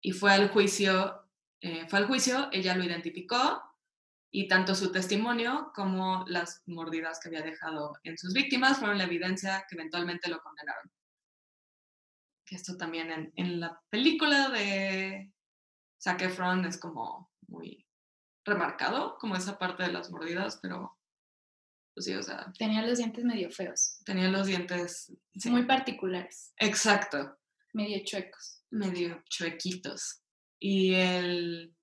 y 0.00 0.12
fue 0.12 0.32
al 0.32 0.48
juicio. 0.50 1.18
eh, 1.60 1.86
fue 1.88 2.00
al 2.00 2.06
juicio, 2.06 2.48
ella 2.52 2.74
lo 2.74 2.84
identificó 2.84 3.62
y 4.32 4.48
tanto 4.48 4.74
su 4.74 4.90
testimonio 4.90 5.70
como 5.74 6.24
las 6.26 6.62
mordidas 6.66 7.20
que 7.20 7.28
había 7.28 7.42
dejado 7.42 7.92
en 8.02 8.16
sus 8.18 8.32
víctimas 8.34 8.78
fueron 8.78 8.98
la 8.98 9.04
evidencia 9.04 9.64
que 9.68 9.76
eventualmente 9.76 10.28
lo 10.30 10.40
condenaron. 10.40 10.90
Esto 12.46 12.76
también 12.76 13.10
en, 13.10 13.32
en 13.36 13.60
la 13.60 13.80
película 13.90 14.48
de 14.50 15.32
Zac 16.00 16.22
Efron 16.22 16.64
es 16.66 16.78
como 16.78 17.30
muy 17.48 17.81
remarcado, 18.44 19.16
como 19.18 19.36
esa 19.36 19.58
parte 19.58 19.82
de 19.82 19.92
las 19.92 20.10
mordidas, 20.10 20.58
pero 20.60 20.98
pues 21.94 22.06
sí, 22.06 22.14
o 22.14 22.22
sea, 22.22 22.52
Tenía 22.58 22.82
los 22.82 22.98
dientes 22.98 23.24
medio 23.24 23.50
feos, 23.50 24.00
tenía 24.04 24.28
los 24.28 24.46
dientes 24.46 25.12
sí, 25.34 25.50
muy 25.50 25.64
particulares, 25.64 26.52
exacto, 26.56 27.38
medio 27.72 28.02
chuecos. 28.04 28.62
medio 28.70 29.22
chuequitos. 29.28 30.22
Y 30.58 30.94
el 30.94 31.74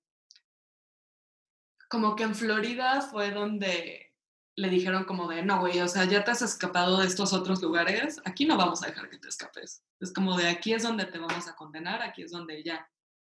como 1.88 2.14
que 2.14 2.22
en 2.22 2.34
Florida 2.34 3.00
fue 3.02 3.32
donde 3.32 4.14
le 4.56 4.68
dijeron 4.68 5.04
como 5.04 5.26
de, 5.28 5.42
no, 5.42 5.60
güey, 5.60 5.80
o 5.80 5.88
sea, 5.88 6.04
ya 6.04 6.22
te 6.22 6.30
has 6.30 6.42
escapado 6.42 6.98
de 6.98 7.06
estos 7.06 7.32
otros 7.32 7.62
lugares, 7.62 8.20
aquí 8.24 8.44
no 8.44 8.56
vamos 8.56 8.82
a 8.82 8.86
dejar 8.86 9.08
que 9.08 9.18
te 9.18 9.28
escapes. 9.28 9.82
Es 9.98 10.12
como 10.12 10.36
de, 10.36 10.48
aquí 10.48 10.72
es 10.72 10.82
donde 10.82 11.06
te 11.06 11.18
vamos 11.18 11.48
a 11.48 11.56
condenar, 11.56 12.02
aquí 12.02 12.22
es 12.22 12.30
donde 12.30 12.62
ya, 12.62 12.88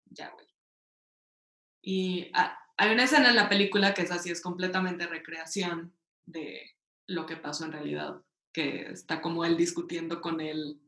ya, 0.06 0.30
güey. 0.30 0.46
Y 1.82 2.30
ah, 2.34 2.58
hay 2.76 2.92
una 2.92 3.04
escena 3.04 3.30
en 3.30 3.36
la 3.36 3.48
película 3.48 3.94
que 3.94 4.02
es 4.02 4.10
así, 4.10 4.30
es 4.30 4.40
completamente 4.40 5.06
recreación 5.06 5.94
de 6.26 6.76
lo 7.06 7.26
que 7.26 7.36
pasó 7.36 7.64
en 7.64 7.72
realidad, 7.72 8.20
que 8.52 8.90
está 8.90 9.20
como 9.20 9.44
él 9.44 9.56
discutiendo 9.56 10.20
con 10.20 10.40
el 10.40 10.80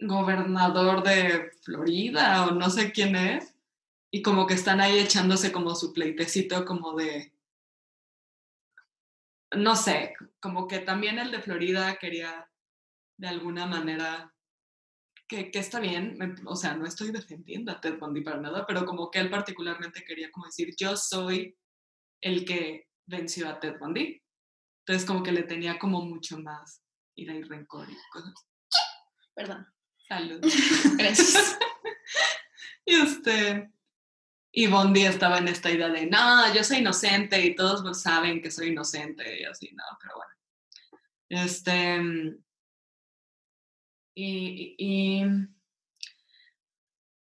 gobernador 0.00 1.02
de 1.02 1.50
Florida 1.62 2.46
o 2.46 2.52
no 2.52 2.70
sé 2.70 2.92
quién 2.92 3.14
es, 3.14 3.54
y 4.10 4.22
como 4.22 4.46
que 4.46 4.54
están 4.54 4.80
ahí 4.80 4.98
echándose 4.98 5.52
como 5.52 5.74
su 5.74 5.92
pleitecito 5.92 6.64
como 6.64 6.94
de, 6.94 7.32
no 9.52 9.76
sé, 9.76 10.14
como 10.40 10.66
que 10.66 10.80
también 10.80 11.18
el 11.18 11.30
de 11.30 11.40
Florida 11.40 11.96
quería 11.96 12.50
de 13.16 13.28
alguna 13.28 13.66
manera, 13.66 14.34
que, 15.32 15.50
que 15.50 15.58
está 15.58 15.80
bien, 15.80 16.16
me- 16.18 16.34
o 16.44 16.54
sea, 16.56 16.74
no 16.74 16.86
estoy 16.86 17.10
defendiendo 17.10 17.72
a 17.72 17.80
Ted 17.80 17.98
Bundy 17.98 18.20
para 18.20 18.38
nada, 18.38 18.66
pero 18.66 18.84
como 18.84 19.10
que 19.10 19.18
él 19.18 19.30
particularmente 19.30 20.04
quería 20.04 20.30
como 20.30 20.44
decir, 20.46 20.74
yo 20.78 20.94
soy 20.96 21.56
el 22.20 22.44
que 22.44 22.88
venció 23.06 23.48
a 23.48 23.58
Ted 23.58 23.78
Bundy. 23.80 24.22
Entonces 24.84 25.06
como 25.06 25.22
que 25.22 25.32
le 25.32 25.44
tenía 25.44 25.78
como 25.78 26.02
mucho 26.04 26.38
más 26.38 26.82
ira 27.14 27.34
y 27.34 27.42
rencor 27.42 27.88
y 27.90 27.96
cosas. 28.10 28.34
Perdón. 29.34 29.66
Salud. 30.08 30.40
Gracias. 30.98 31.58
Y 32.84 32.94
este. 32.96 33.70
Y 34.50 34.66
Bondi 34.66 35.06
estaba 35.06 35.38
en 35.38 35.46
esta 35.46 35.70
idea 35.70 35.88
de, 35.88 36.06
no, 36.06 36.52
yo 36.52 36.64
soy 36.64 36.78
inocente 36.78 37.40
y 37.40 37.54
todos 37.54 38.02
saben 38.02 38.42
que 38.42 38.50
soy 38.50 38.70
inocente 38.70 39.40
y 39.40 39.44
así, 39.44 39.70
no, 39.72 39.84
pero 40.00 40.14
bueno. 40.16 40.32
Este. 41.28 42.00
Y. 44.14 44.74
Y, 44.78 45.24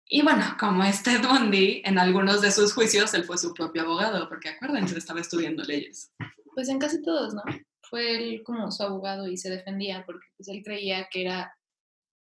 y 0.07 0.21
bueno, 0.21 0.43
como 0.59 0.84
es 0.84 1.03
Ted 1.03 1.21
Bundy, 1.28 1.82
en 1.86 1.97
algunos 1.97 2.41
de 2.41 2.51
sus 2.51 2.74
juicios 2.74 3.13
él 3.13 3.24
fue 3.24 3.38
su 3.38 3.53
propio 3.53 3.84
abogado, 3.84 4.28
porque 4.30 4.49
acuérdense, 4.49 4.97
estaba 4.97 5.21
estudiando 5.21 5.63
leyes. 5.63 6.11
Pues 6.53 6.69
en 6.69 6.80
casi 6.80 7.01
todos, 7.01 7.34
¿no? 7.34 7.41
Fue 7.89 8.15
él 8.17 8.43
como 8.43 8.71
su 8.71 8.84
abogado 8.84 9.28
y 9.28 9.38
se 9.38 9.49
defendía 9.49 10.03
porque 10.05 10.28
pues 10.38 10.47
él 10.49 10.61
creía 10.63 11.07
que 11.11 11.21
era 11.24 11.55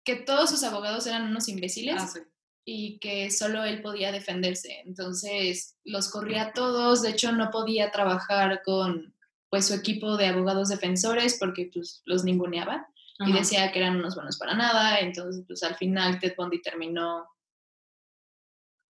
que 0.06 0.16
todos 0.16 0.50
sus 0.50 0.64
abogados 0.64 1.06
eran 1.08 1.28
unos 1.28 1.48
imbéciles 1.50 1.96
Ah, 2.00 2.08
sí. 2.08 2.20
y 2.66 3.00
que 3.00 3.30
solo 3.32 3.64
él 3.64 3.82
podía 3.82 4.12
defenderse. 4.12 4.82
Entonces 4.86 5.78
los 5.84 6.10
corría 6.10 6.44
a 6.44 6.54
todos, 6.54 7.02
de 7.02 7.12
hecho 7.12 7.32
no 7.32 7.52
podía 7.52 7.92
trabajar 7.92 8.62
con 8.64 9.16
pues 9.50 9.68
su 9.68 9.74
equipo 9.74 10.16
de 10.18 10.28
abogados 10.28 10.70
defensores 10.70 11.38
porque 11.40 11.70
pues 11.74 12.02
los 12.06 12.24
ninguneaba 12.24 12.88
y 13.20 13.32
Ajá. 13.32 13.40
decía 13.40 13.72
que 13.72 13.80
eran 13.80 13.98
unos 13.98 14.16
buenos 14.16 14.38
para 14.38 14.54
nada, 14.56 15.00
entonces 15.00 15.44
pues 15.48 15.62
al 15.64 15.76
final 15.76 16.20
Ted 16.20 16.36
Bundy 16.38 16.62
terminó 16.62 17.28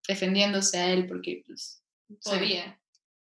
defendiéndose 0.08 0.78
a 0.80 0.92
él 0.92 1.08
porque 1.08 1.44
pues 1.46 1.84
Sí. 2.22 2.30
podía. 2.32 2.82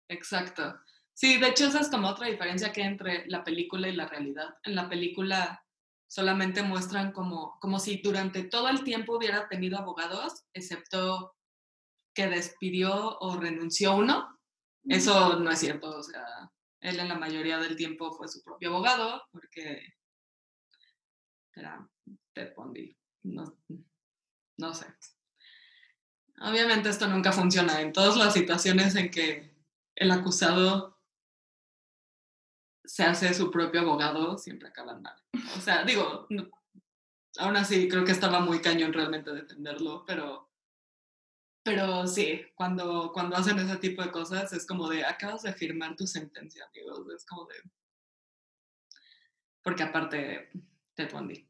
Exacto. 0.08 0.74
Sí, 1.14 1.38
de 1.38 1.48
hecho 1.48 1.66
esa 1.66 1.80
es 1.80 1.88
como 1.88 2.08
otra 2.08 2.26
diferencia 2.26 2.72
que 2.72 2.82
hay 2.82 2.88
entre 2.88 3.26
la 3.28 3.44
película 3.44 3.88
y 3.88 3.94
la 3.94 4.08
realidad. 4.08 4.56
En 4.64 4.74
la 4.74 4.88
película 4.88 5.64
solamente 6.10 6.62
muestran 6.62 7.12
como, 7.12 7.58
como 7.60 7.78
si 7.78 7.98
durante 8.02 8.42
todo 8.44 8.68
el 8.68 8.82
tiempo 8.82 9.16
hubiera 9.16 9.48
tenido 9.48 9.78
abogados, 9.78 10.44
excepto 10.52 11.36
que 12.14 12.26
despidió 12.28 13.18
o 13.20 13.38
renunció 13.38 13.94
uno. 13.96 14.38
Eso 14.84 15.38
no 15.38 15.50
es 15.50 15.60
cierto, 15.60 15.96
o 15.96 16.02
sea, 16.02 16.24
él 16.80 16.98
en 16.98 17.08
la 17.08 17.14
mayoría 17.14 17.58
del 17.58 17.76
tiempo 17.76 18.12
fue 18.12 18.26
su 18.26 18.42
propio 18.42 18.70
abogado 18.70 19.22
porque 19.30 19.80
era 21.54 21.88
Ted 22.32 22.54
Bundy. 22.56 22.96
No, 23.24 23.56
no 24.58 24.74
sé. 24.74 24.86
Obviamente 26.40 26.88
esto 26.88 27.06
nunca 27.06 27.32
funciona. 27.32 27.80
En 27.80 27.92
todas 27.92 28.16
las 28.16 28.34
situaciones 28.34 28.94
en 28.96 29.10
que 29.10 29.54
el 29.94 30.10
acusado 30.10 31.00
se 32.84 33.04
hace 33.04 33.32
su 33.32 33.50
propio 33.50 33.80
abogado, 33.80 34.36
siempre 34.38 34.68
acaban 34.68 35.02
mal. 35.02 35.16
O 35.56 35.60
sea, 35.60 35.84
digo, 35.84 36.26
aún 37.38 37.56
así 37.56 37.88
creo 37.88 38.04
que 38.04 38.12
estaba 38.12 38.40
muy 38.40 38.60
cañón 38.60 38.92
realmente 38.92 39.32
defenderlo, 39.32 40.04
pero, 40.06 40.50
pero 41.62 42.06
sí, 42.06 42.42
cuando, 42.54 43.12
cuando 43.12 43.36
hacen 43.36 43.58
ese 43.58 43.76
tipo 43.76 44.02
de 44.02 44.10
cosas 44.10 44.52
es 44.52 44.66
como 44.66 44.88
de, 44.88 45.04
acabas 45.04 45.42
de 45.42 45.52
firmar 45.52 45.96
tu 45.96 46.06
sentencia, 46.06 46.66
amigos, 46.66 47.06
es 47.14 47.24
como 47.24 47.46
de... 47.46 47.54
Porque 49.62 49.84
aparte, 49.84 50.50
Ted 50.94 51.10
Bundy. 51.12 51.48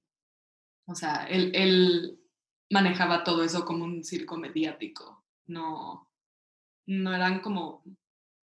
O 0.87 0.95
sea, 0.95 1.27
él, 1.29 1.53
él 1.55 2.21
manejaba 2.71 3.25
todo 3.25 3.45
eso 3.45 3.65
como 3.65 3.85
un 3.85 4.03
circo 4.05 4.37
mediático, 4.37 5.25
no, 5.47 6.11
no 6.87 7.15
eran 7.15 7.41
como 7.41 7.85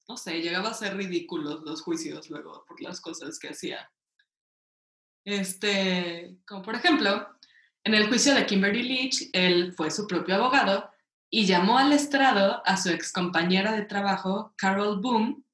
no 0.07 0.17
sé, 0.17 0.41
llegaba 0.41 0.69
a 0.69 0.73
ser 0.73 0.95
ridículos 0.95 1.61
los 1.63 1.81
juicios 1.81 2.29
luego 2.29 2.65
por 2.67 2.81
las 2.81 2.99
cosas 2.99 3.39
que 3.39 3.49
hacía. 3.49 3.91
Este, 5.25 6.37
como 6.45 6.61
por 6.61 6.75
ejemplo, 6.75 7.29
en 7.83 7.93
el 7.93 8.07
juicio 8.07 8.35
de 8.35 8.45
Kimberly 8.45 8.83
Leach, 8.83 9.29
él 9.33 9.73
fue 9.73 9.91
su 9.91 10.05
propio 10.05 10.35
abogado 10.35 10.91
y 11.29 11.45
llamó 11.45 11.77
al 11.77 11.93
estrado 11.93 12.61
a 12.65 12.77
su 12.77 12.89
excompañera 12.89 13.71
de 13.71 13.85
trabajo, 13.85 14.53
Carol 14.57 14.99
Boom, 14.99 15.45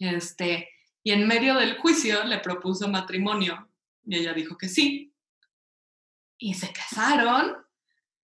este, 0.00 0.68
y 1.02 1.12
en 1.12 1.26
medio 1.26 1.54
del 1.54 1.78
juicio 1.78 2.24
le 2.24 2.38
propuso 2.38 2.88
matrimonio 2.88 3.69
y 4.10 4.16
ella 4.16 4.34
dijo 4.34 4.58
que 4.58 4.68
sí. 4.68 5.14
Y 6.36 6.54
se 6.54 6.72
casaron 6.72 7.64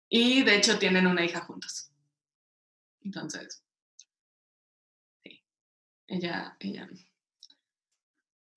y 0.09 0.43
de 0.43 0.55
hecho 0.55 0.79
tienen 0.79 1.05
una 1.05 1.23
hija 1.23 1.41
juntos. 1.41 1.91
Entonces, 3.01 3.63
ella, 6.07 6.57
ella, 6.59 6.89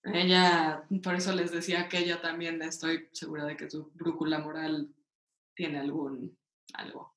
ella, 0.04 0.88
por 1.02 1.14
eso 1.14 1.34
les 1.34 1.52
decía 1.52 1.88
que 1.88 1.98
ella 1.98 2.22
también 2.22 2.62
estoy 2.62 3.10
segura 3.12 3.44
de 3.44 3.56
que 3.56 3.68
su 3.68 3.90
brújula 3.90 4.38
moral 4.38 4.94
tiene 5.54 5.78
algún, 5.78 6.38
algo. 6.72 7.16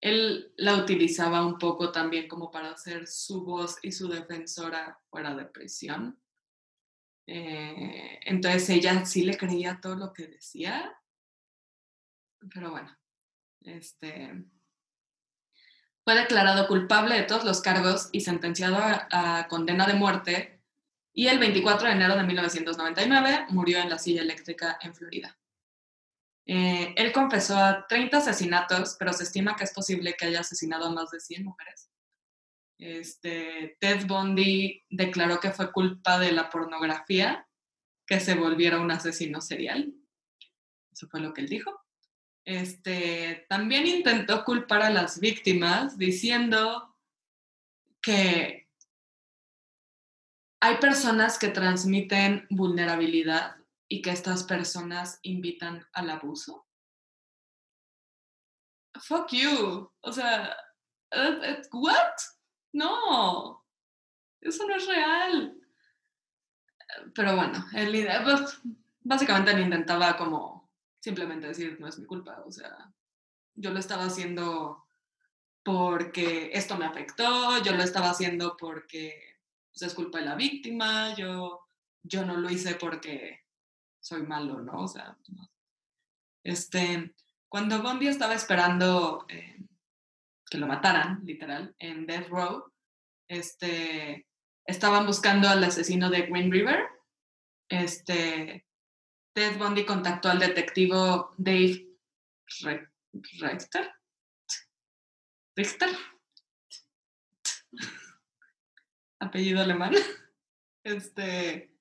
Él 0.00 0.54
la 0.56 0.76
utilizaba 0.76 1.44
un 1.44 1.58
poco 1.58 1.92
también 1.92 2.28
como 2.28 2.50
para 2.50 2.76
ser 2.78 3.06
su 3.06 3.44
voz 3.44 3.76
y 3.82 3.92
su 3.92 4.08
defensora 4.08 4.98
fuera 5.10 5.34
de 5.34 5.44
prisión. 5.44 6.21
Eh, 7.26 8.20
entonces 8.24 8.68
ella 8.70 9.04
sí 9.04 9.22
le 9.22 9.36
creía 9.36 9.80
todo 9.80 9.96
lo 9.96 10.12
que 10.12 10.26
decía, 10.26 10.92
pero 12.52 12.70
bueno, 12.70 12.96
este, 13.60 14.44
fue 16.04 16.14
declarado 16.14 16.66
culpable 16.66 17.14
de 17.14 17.22
todos 17.22 17.44
los 17.44 17.60
cargos 17.60 18.08
y 18.12 18.22
sentenciado 18.22 18.76
a, 18.80 19.46
condena 19.48 19.86
de 19.86 19.94
muerte 19.94 20.62
y 21.12 21.28
el 21.28 21.38
24 21.38 21.88
de 21.88 21.94
enero 21.94 22.16
de 22.16 22.24
1999 22.24 23.46
murió 23.50 23.78
en 23.78 23.90
la 23.90 23.98
silla 23.98 24.22
eléctrica 24.22 24.78
en 24.80 24.94
Florida. 24.94 25.38
Eh, 26.44 26.92
él 26.96 27.12
confesó 27.12 27.56
a 27.56 27.86
30 27.86 28.18
asesinatos, 28.18 28.96
pero 28.98 29.12
se 29.12 29.22
estima 29.22 29.54
que 29.54 29.62
es 29.62 29.72
posible 29.72 30.14
que 30.14 30.26
haya 30.26 30.40
asesinado 30.40 30.86
a 30.86 30.92
más 30.92 31.10
de 31.10 31.20
100 31.20 31.44
mujeres. 31.44 31.91
Este, 32.82 33.76
Ted 33.78 34.08
Bundy 34.08 34.84
declaró 34.90 35.38
que 35.38 35.52
fue 35.52 35.70
culpa 35.70 36.18
de 36.18 36.32
la 36.32 36.50
pornografía 36.50 37.48
que 38.04 38.18
se 38.18 38.34
volviera 38.34 38.80
un 38.80 38.90
asesino 38.90 39.40
serial. 39.40 39.94
Eso 40.90 41.06
fue 41.08 41.20
lo 41.20 41.32
que 41.32 41.42
él 41.42 41.48
dijo. 41.48 41.80
Este, 42.44 43.46
también 43.48 43.86
intentó 43.86 44.44
culpar 44.44 44.82
a 44.82 44.90
las 44.90 45.20
víctimas 45.20 45.96
diciendo 45.96 46.96
que 48.00 48.68
hay 50.60 50.78
personas 50.78 51.38
que 51.38 51.50
transmiten 51.50 52.48
vulnerabilidad 52.50 53.58
y 53.88 54.02
que 54.02 54.10
estas 54.10 54.42
personas 54.42 55.20
invitan 55.22 55.86
al 55.92 56.10
abuso. 56.10 56.66
Fuck 59.00 59.30
you. 59.30 59.88
O 60.00 60.12
sea, 60.12 60.56
¿what? 61.70 62.41
No, 62.72 63.64
eso 64.40 64.66
no 64.66 64.74
es 64.74 64.86
real. 64.86 65.58
Pero 67.14 67.36
bueno, 67.36 67.64
él 67.74 68.06
básicamente 69.00 69.52
él 69.52 69.60
intentaba 69.60 70.16
como 70.16 70.70
simplemente 71.00 71.48
decir, 71.48 71.78
no 71.80 71.88
es 71.88 71.98
mi 71.98 72.06
culpa, 72.06 72.42
o 72.46 72.52
sea, 72.52 72.92
yo 73.54 73.70
lo 73.70 73.78
estaba 73.78 74.04
haciendo 74.04 74.86
porque 75.64 76.50
esto 76.52 76.76
me 76.76 76.86
afectó, 76.86 77.62
yo 77.62 77.72
lo 77.72 77.82
estaba 77.82 78.10
haciendo 78.10 78.56
porque 78.56 79.38
pues, 79.70 79.82
es 79.82 79.94
culpa 79.94 80.18
de 80.18 80.26
la 80.26 80.34
víctima, 80.34 81.14
yo, 81.14 81.66
yo 82.02 82.24
no 82.24 82.36
lo 82.36 82.50
hice 82.50 82.74
porque 82.74 83.40
soy 84.00 84.22
malo, 84.22 84.60
¿no? 84.60 84.82
O 84.82 84.88
sea, 84.88 85.16
Este, 86.44 87.14
cuando 87.48 87.82
Bondi 87.82 88.08
estaba 88.08 88.34
esperando 88.34 89.26
eh, 89.28 89.56
que 90.52 90.58
lo 90.58 90.66
mataran, 90.66 91.22
literal, 91.24 91.74
en 91.78 92.04
Death 92.04 92.28
Row, 92.28 92.70
este, 93.26 94.26
estaban 94.66 95.06
buscando 95.06 95.48
al 95.48 95.64
asesino 95.64 96.10
de 96.10 96.26
Green 96.26 96.52
River. 96.52 96.78
Este, 97.70 98.66
Ted 99.34 99.56
Bundy 99.56 99.86
contactó 99.86 100.28
al 100.28 100.40
detectivo 100.40 101.30
Dave 101.38 101.88
Richter. 102.60 103.90
Richter. 105.56 105.96
Apellido 109.20 109.62
alemán. 109.62 109.94
Este, 110.84 111.72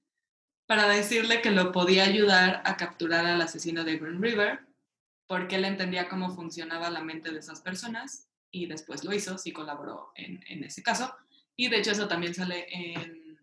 para 0.67 0.88
decirle 0.88 1.41
que 1.41 1.49
lo 1.49 1.72
podía 1.72 2.03
ayudar 2.03 2.61
a 2.65 2.78
capturar 2.78 3.26
al 3.26 3.41
asesino 3.41 3.84
de 3.84 3.97
Green 3.97 4.22
River, 4.22 4.59
porque 5.26 5.55
él 5.55 5.65
entendía 5.65 6.07
cómo 6.07 6.36
funcionaba 6.36 6.91
la 6.91 7.01
mente 7.01 7.32
de 7.32 7.39
esas 7.39 7.61
personas 7.61 8.30
y 8.52 8.66
después 8.66 9.04
lo 9.04 9.14
hizo, 9.14 9.38
sí 9.38 9.52
colaboró 9.52 10.12
en, 10.16 10.43
en 10.47 10.64
ese 10.64 10.84
caso. 10.84 11.16
Y 11.56 11.70
de 11.70 11.78
hecho 11.78 11.91
eso 11.91 12.08
también 12.08 12.34
sale 12.34 12.68
en, 12.70 13.39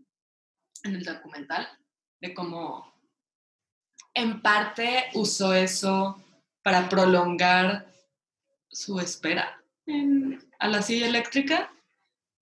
en 0.85 0.95
el 0.95 1.05
documental, 1.05 1.69
de 2.21 2.35
cómo 2.35 2.93
en 4.15 4.43
parte 4.43 5.07
usó 5.15 5.55
eso 5.55 6.23
para 6.63 6.89
prolongar 6.89 7.93
su 8.69 9.01
espera 9.01 9.63
a 10.59 10.69
la 10.69 10.83
silla 10.83 11.07
eléctrica. 11.07 11.73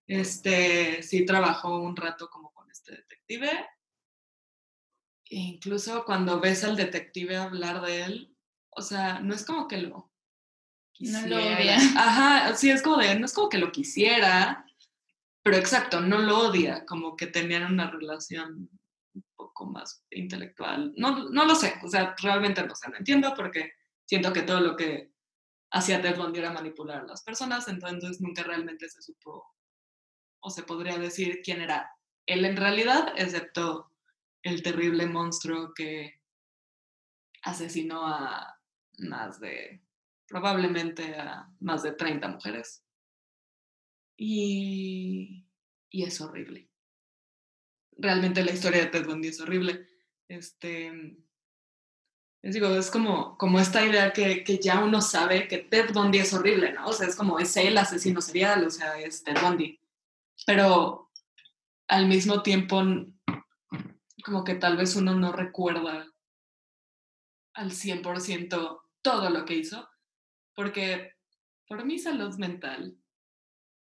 Este, 0.07 1.03
sí 1.03 1.25
trabajó 1.25 1.79
un 1.79 1.95
rato 1.95 2.29
como 2.29 2.51
con 2.53 2.69
este 2.71 2.93
detective. 2.93 3.51
E 5.29 5.35
incluso 5.35 6.03
cuando 6.05 6.39
ves 6.39 6.63
al 6.63 6.75
detective 6.75 7.37
hablar 7.37 7.81
de 7.81 8.03
él, 8.03 8.35
o 8.69 8.81
sea, 8.81 9.19
no 9.19 9.33
es 9.33 9.45
como 9.45 9.67
que 9.67 9.77
lo 9.77 10.09
no 10.99 11.27
lo 11.27 11.37
odia. 11.37 11.77
Ajá, 11.95 12.55
sí, 12.55 12.69
es 12.69 12.81
como 12.81 12.97
de, 12.97 13.17
no 13.19 13.25
es 13.25 13.33
como 13.33 13.49
que 13.49 13.57
lo 13.57 13.71
quisiera, 13.71 14.65
pero 15.43 15.57
exacto, 15.57 16.01
no 16.01 16.19
lo 16.19 16.49
odia, 16.49 16.85
como 16.85 17.15
que 17.15 17.27
tenían 17.27 17.71
una 17.71 17.89
relación 17.89 18.69
un 19.13 19.25
poco 19.35 19.65
más 19.65 20.03
intelectual. 20.11 20.93
No, 20.97 21.29
no 21.29 21.45
lo 21.45 21.55
sé, 21.55 21.75
o 21.83 21.87
sea, 21.87 22.15
realmente 22.21 22.63
no 22.63 22.75
sé, 22.75 22.89
no 22.89 22.97
entiendo 22.97 23.33
porque 23.35 23.73
siento 24.05 24.33
que 24.33 24.41
todo 24.41 24.59
lo 24.59 24.75
que 24.75 25.11
hacía 25.71 26.01
Ted 26.01 26.17
Bundy 26.17 26.39
era 26.39 26.51
manipular 26.51 27.01
a 27.01 27.07
las 27.07 27.23
personas, 27.23 27.67
entonces 27.67 28.21
nunca 28.21 28.43
realmente 28.43 28.89
se 28.89 29.01
supo 29.01 29.45
o 30.39 30.49
se 30.49 30.63
podría 30.63 30.97
decir 30.97 31.41
quién 31.43 31.61
era 31.61 31.91
él 32.25 32.45
en 32.45 32.57
realidad, 32.57 33.13
excepto 33.15 33.91
el 34.43 34.61
terrible 34.61 35.05
monstruo 35.07 35.73
que 35.73 36.21
asesinó 37.41 38.05
a 38.05 38.59
más 38.99 39.39
de 39.39 39.81
probablemente 40.27 41.15
a 41.15 41.49
más 41.59 41.83
de 41.83 41.93
30 41.93 42.27
mujeres. 42.27 42.83
Y, 44.17 45.45
y 45.89 46.03
es 46.03 46.19
horrible. 46.21 46.69
Realmente 47.97 48.43
la 48.43 48.51
historia 48.51 48.81
de 48.81 48.87
Ted 48.87 49.05
Bundy 49.05 49.29
es 49.29 49.39
horrible. 49.39 49.87
Este, 50.27 51.17
les 52.41 52.53
digo, 52.53 52.67
es 52.69 52.91
como, 52.91 53.37
como 53.37 53.59
esta 53.59 53.85
idea 53.85 54.13
que, 54.13 54.43
que, 54.43 54.59
ya 54.59 54.83
uno 54.83 55.01
sabe 55.01 55.47
que 55.47 55.59
Ted 55.59 55.93
Bundy 55.93 56.19
es 56.19 56.33
horrible, 56.33 56.73
¿no? 56.73 56.87
O 56.87 56.93
sea, 56.93 57.07
es 57.07 57.15
como 57.15 57.39
es 57.39 57.55
el 57.57 57.77
asesino 57.77 58.21
serial, 58.21 58.65
o 58.65 58.69
sea, 58.69 58.99
es 58.99 59.23
Ted 59.23 59.37
Bundy. 59.41 59.79
Pero 60.45 61.11
al 61.87 62.07
mismo 62.07 62.43
tiempo, 62.43 62.83
como 64.23 64.43
que 64.43 64.55
tal 64.55 64.77
vez 64.77 64.95
uno 64.95 65.15
no 65.15 65.31
recuerda 65.31 66.11
al 67.53 67.71
100% 67.71 68.81
todo 69.01 69.29
lo 69.29 69.45
que 69.45 69.55
hizo, 69.55 69.89
porque 70.57 71.13
por 71.67 71.85
mi 71.85 71.99
salud 71.99 72.35
mental, 72.37 72.97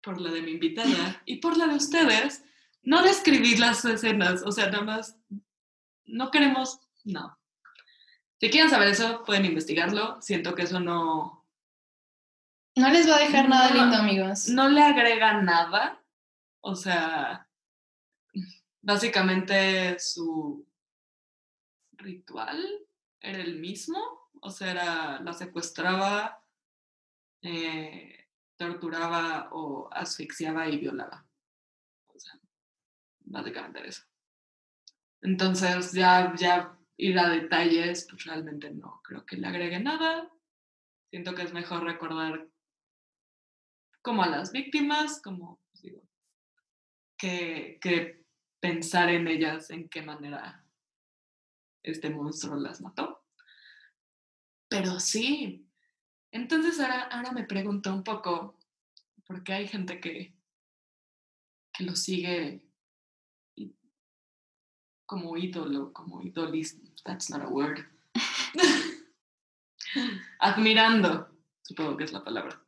por 0.01 0.19
la 0.19 0.31
de 0.31 0.41
mi 0.41 0.51
invitada 0.51 1.21
y 1.25 1.37
por 1.37 1.55
la 1.55 1.65
de 1.65 1.75
ustedes, 1.75 2.43
no 2.81 3.01
describir 3.03 3.57
las 3.57 3.85
escenas, 3.85 4.43
o 4.43 4.51
sea, 4.51 4.69
nada 4.69 4.83
más, 4.83 5.17
no 6.03 6.29
queremos, 6.29 6.81
no. 7.05 7.39
Si 8.41 8.49
quieren 8.49 8.69
saber 8.69 8.89
eso, 8.89 9.23
pueden 9.23 9.45
investigarlo. 9.45 10.21
Siento 10.21 10.55
que 10.55 10.63
eso 10.63 10.81
no... 10.81 11.47
No 12.75 12.89
les 12.89 13.09
va 13.09 13.15
a 13.15 13.19
dejar 13.19 13.47
nada 13.47 13.73
lindo, 13.73 13.95
amigos. 13.95 14.49
No 14.49 14.67
le 14.67 14.81
agrega 14.81 15.41
nada. 15.41 16.03
O 16.59 16.75
sea, 16.75 17.49
básicamente 18.81 19.97
su 19.99 20.67
ritual 21.93 22.61
era 23.21 23.39
el 23.39 23.57
mismo. 23.57 23.97
O 24.41 24.49
sea, 24.51 24.71
era, 24.71 25.19
la 25.21 25.33
secuestraba, 25.33 26.43
eh, 27.47 28.29
torturaba 28.57 29.49
o 29.51 29.89
asfixiaba 29.91 30.67
y 30.67 30.77
violaba. 30.79 31.25
O 32.07 32.19
sea, 32.19 32.33
básicamente 33.21 33.87
eso. 33.87 34.03
Entonces, 35.21 35.93
ya, 35.93 36.33
ya 36.35 36.77
ir 36.97 37.17
a 37.19 37.29
detalles, 37.29 38.05
pues 38.09 38.25
realmente 38.25 38.69
no 38.71 39.01
creo 39.03 39.25
que 39.25 39.37
le 39.37 39.47
agregue 39.47 39.79
nada. 39.79 40.29
Siento 41.09 41.33
que 41.35 41.43
es 41.43 41.53
mejor 41.53 41.83
recordar 41.83 42.47
como 44.01 44.23
a 44.23 44.27
las 44.27 44.51
víctimas, 44.51 45.21
como 45.21 45.59
pues, 45.71 45.83
digo, 45.83 46.03
que, 47.17 47.77
que 47.81 48.25
pensar 48.59 49.09
en 49.09 49.27
ellas, 49.27 49.69
en 49.69 49.87
qué 49.87 50.01
manera 50.01 50.65
este 51.83 52.09
monstruo 52.09 52.57
las 52.57 52.81
mató. 52.81 53.23
Pero 54.67 54.99
sí, 54.99 55.66
entonces 56.31 56.79
ahora, 56.79 57.03
ahora 57.03 57.31
me 57.31 57.43
pregunto 57.43 57.93
un 57.93 58.03
poco, 58.03 58.57
porque 59.25 59.53
hay 59.53 59.67
gente 59.67 59.99
que, 59.99 60.33
que 61.73 61.83
lo 61.83 61.95
sigue 61.95 62.67
como 65.07 65.37
ídolo, 65.37 65.93
como 65.93 66.21
idolista, 66.21 66.79
that's 67.03 67.29
not 67.29 67.41
a 67.41 67.47
word. 67.47 67.79
Admirando, 70.39 71.29
supongo 71.63 71.97
que 71.97 72.03
es 72.03 72.11
la 72.11 72.23
palabra. 72.23 72.61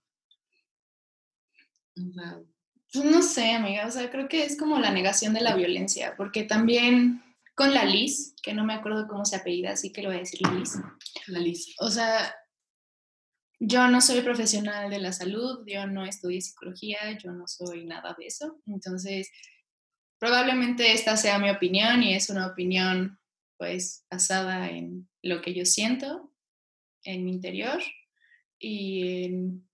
pues 1.95 3.05
no 3.05 3.22
sé, 3.22 3.51
amiga, 3.51 3.86
o 3.86 3.91
sea, 3.91 4.10
creo 4.10 4.30
que 4.30 4.43
es 4.43 4.57
como 4.57 4.80
la 4.80 4.91
negación 4.91 5.34
de 5.34 5.41
la 5.41 5.55
violencia, 5.55 6.16
porque 6.16 6.43
también 6.43 7.22
con 7.55 7.74
la 7.74 7.84
Liz, 7.84 8.36
que 8.41 8.53
no 8.53 8.64
me 8.64 8.74
acuerdo 8.74 9.05
cómo 9.10 9.26
se 9.26 9.36
apellida, 9.36 9.72
así 9.72 9.91
que 9.91 10.01
lo 10.01 10.07
voy 10.07 10.16
a 10.16 10.22
decir 10.22 10.39
Liz. 10.53 10.80
La 11.28 11.39
Liz. 11.39 11.76
O 11.80 11.91
sea, 11.91 12.34
yo 13.60 13.88
no 13.89 13.99
soy 13.99 14.22
profesional 14.22 14.89
de 14.89 14.99
la 14.99 15.12
salud, 15.12 15.64
yo 15.68 15.86
no 15.86 16.05
estudié 16.05 16.41
psicología, 16.41 17.18
yo 17.22 17.32
no 17.32 17.47
soy 17.47 17.86
nada 17.86 18.16
de 18.18 18.28
eso. 18.28 18.62
Entonces, 18.66 19.30
probablemente 20.18 20.93
esta 20.93 21.18
sea 21.18 21.39
mi 21.39 21.49
opinión 21.49 22.01
y 22.01 22.14
es 22.14 22.30
una 22.30 22.47
opinión 22.47 23.20
pues 23.57 24.05
basada 24.10 24.70
en 24.70 25.10
lo 25.22 25.41
que 25.41 25.53
yo 25.53 25.66
siento 25.66 26.34
en 27.03 27.26
mi 27.26 27.32
interior 27.32 27.82
y 28.57 29.26
en 29.26 29.70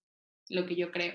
lo 0.50 0.66
que 0.66 0.76
yo 0.76 0.92
creo, 0.92 1.14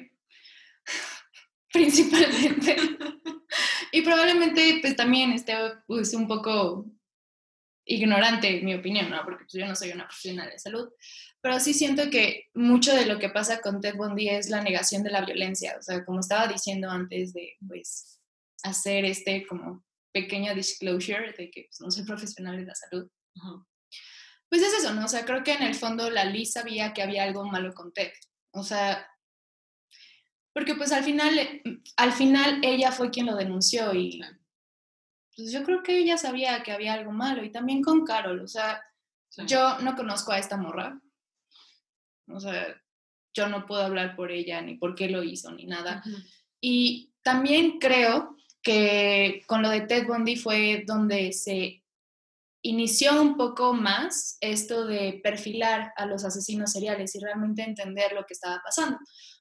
principalmente. 1.73 2.77
y 3.93 4.03
probablemente 4.03 4.79
pues 4.81 4.95
también 4.95 5.33
esté 5.33 5.55
pues, 5.89 6.15
un 6.15 6.29
poco 6.29 6.87
ignorante 7.91 8.61
mi 8.63 8.75
opinión, 8.75 9.11
¿no? 9.11 9.23
Porque 9.25 9.45
pues, 9.45 9.53
yo 9.53 9.67
no 9.67 9.75
soy 9.75 9.91
una 9.91 10.07
profesional 10.07 10.49
de 10.49 10.59
salud, 10.59 10.89
pero 11.41 11.59
sí 11.59 11.75
siento 11.75 12.09
que 12.11 12.49
mucho 12.55 12.95
de 12.95 13.07
lo 13.07 13.19
que 13.19 13.31
pasa 13.31 13.61
con 13.61 13.81
Ted 13.81 13.97
Bundy 13.97 14.29
es 14.29 14.49
la 14.49 14.63
negación 14.63 15.03
de 15.03 15.11
la 15.11 15.25
violencia, 15.25 15.77
o 15.79 15.83
sea, 15.83 16.05
como 16.05 16.21
estaba 16.21 16.47
diciendo 16.47 16.89
antes 16.89 17.33
de, 17.33 17.57
pues, 17.67 18.21
hacer 18.63 19.05
este 19.05 19.47
como 19.47 19.85
pequeño 20.13 20.55
disclosure 20.55 21.33
de 21.33 21.51
que 21.51 21.67
pues, 21.69 21.81
no 21.81 21.91
soy 21.91 22.05
profesional 22.05 22.57
de 22.57 22.67
la 22.67 22.75
salud. 22.75 23.11
Pues 24.49 24.63
es 24.63 24.75
eso, 24.75 24.93
¿no? 24.95 25.05
O 25.05 25.09
sea, 25.09 25.25
creo 25.25 25.43
que 25.43 25.53
en 25.53 25.63
el 25.63 25.75
fondo 25.75 26.11
la 26.11 26.25
Liz 26.25 26.53
sabía 26.53 26.93
que 26.93 27.03
había 27.03 27.25
algo 27.25 27.45
malo 27.45 27.73
con 27.75 27.93
Ted, 27.93 28.13
o 28.53 28.63
sea, 28.63 29.07
porque 30.53 30.75
pues 30.75 30.93
al 30.93 31.05
final, 31.05 31.63
al 31.97 32.13
final 32.13 32.61
ella 32.63 32.93
fue 32.93 33.11
quien 33.11 33.27
lo 33.27 33.37
denunció 33.37 33.95
y 33.95 34.21
pues 35.41 35.53
yo 35.53 35.65
creo 35.65 35.83
que 35.83 35.99
ella 35.99 36.19
sabía 36.19 36.63
que 36.63 36.73
había 36.73 36.93
algo 36.93 37.13
malo 37.13 37.43
y 37.43 37.51
también 37.51 37.83
con 37.83 38.05
Carol, 38.05 38.41
o 38.41 38.47
sea, 38.47 38.83
yo 39.47 39.79
no 39.79 39.97
conozco 39.97 40.33
a 40.33 40.39
esta 40.39 40.59
morra, 40.59 41.01
o 42.29 42.41
sea, 42.41 42.77
yo 43.33 43.49
no 43.49 43.65
puedo 43.65 43.83
hablar 43.83 44.17
por 44.17 44.31
ella, 44.31 44.61
ni 44.61 44.77
por 44.77 44.95
qué 44.95 45.09
lo 45.09 45.23
hizo, 45.23 45.51
ni 45.53 45.65
nada. 45.65 46.03
Y 46.61 47.15
también 47.23 47.79
creo 47.79 48.37
que 48.63 49.43
con 49.47 49.63
lo 49.63 49.71
de 49.71 49.83
Ted 49.83 50.07
Bundy 50.07 50.37
fue 50.37 50.85
donde 50.87 51.33
se 51.33 51.83
inició 52.63 53.23
un 53.23 53.37
poco 53.39 53.73
más 53.73 54.37
esto 54.41 54.87
de 54.87 55.21
perfilar 55.23 55.95
a 55.97 56.05
los 56.05 56.25
asesinos 56.25 56.73
seriales 56.73 57.15
y 57.15 57.21
realmente 57.21 57.63
entender 57.63 58.13
lo 58.13 58.27
que 58.27 58.35
estaba 58.35 58.61
pasando. 58.63 58.99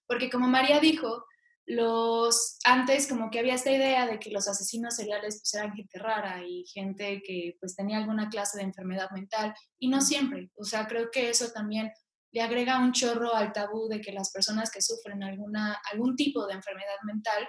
Porque 0.08 0.30
como 0.30 0.47
María 0.47 0.80
dijo, 0.80 1.26
los 1.70 2.58
antes 2.66 3.08
como 3.08 3.30
que 3.30 3.38
había 3.38 3.54
esta 3.54 3.72
idea 3.72 4.08
de 4.08 4.20
que 4.20 4.32
los 4.32 4.48
asesinos 4.48 4.96
seriales 4.96 5.40
pues 5.40 5.54
eran 5.54 5.76
gente 5.76 6.00
rara 6.00 6.44
y 6.44 6.66
gente 6.66 7.22
que 7.24 7.58
pues 7.60 7.76
tenía 7.76 7.98
alguna 7.98 8.28
clase 8.30 8.58
de 8.58 8.64
enfermedad 8.64 9.12
mental 9.12 9.54
y 9.78 9.88
no 9.88 10.02
siempre, 10.02 10.50
o 10.56 10.66
sea, 10.66 10.88
creo 10.88 11.12
que 11.12 11.30
eso 11.30 11.52
también 11.52 11.92
le 12.32 12.42
agrega 12.42 12.80
un 12.80 12.92
chorro 12.92 13.36
al 13.36 13.54
tabú 13.54 13.88
de 13.88 14.02
que 14.02 14.12
las 14.12 14.32
personas 14.32 14.72
que 14.72 14.82
sufren 14.82 15.24
alguna 15.24 15.80
algún 15.92 16.16
tipo 16.16 16.48
de 16.48 16.54
enfermedad 16.54 16.98
mental 17.04 17.48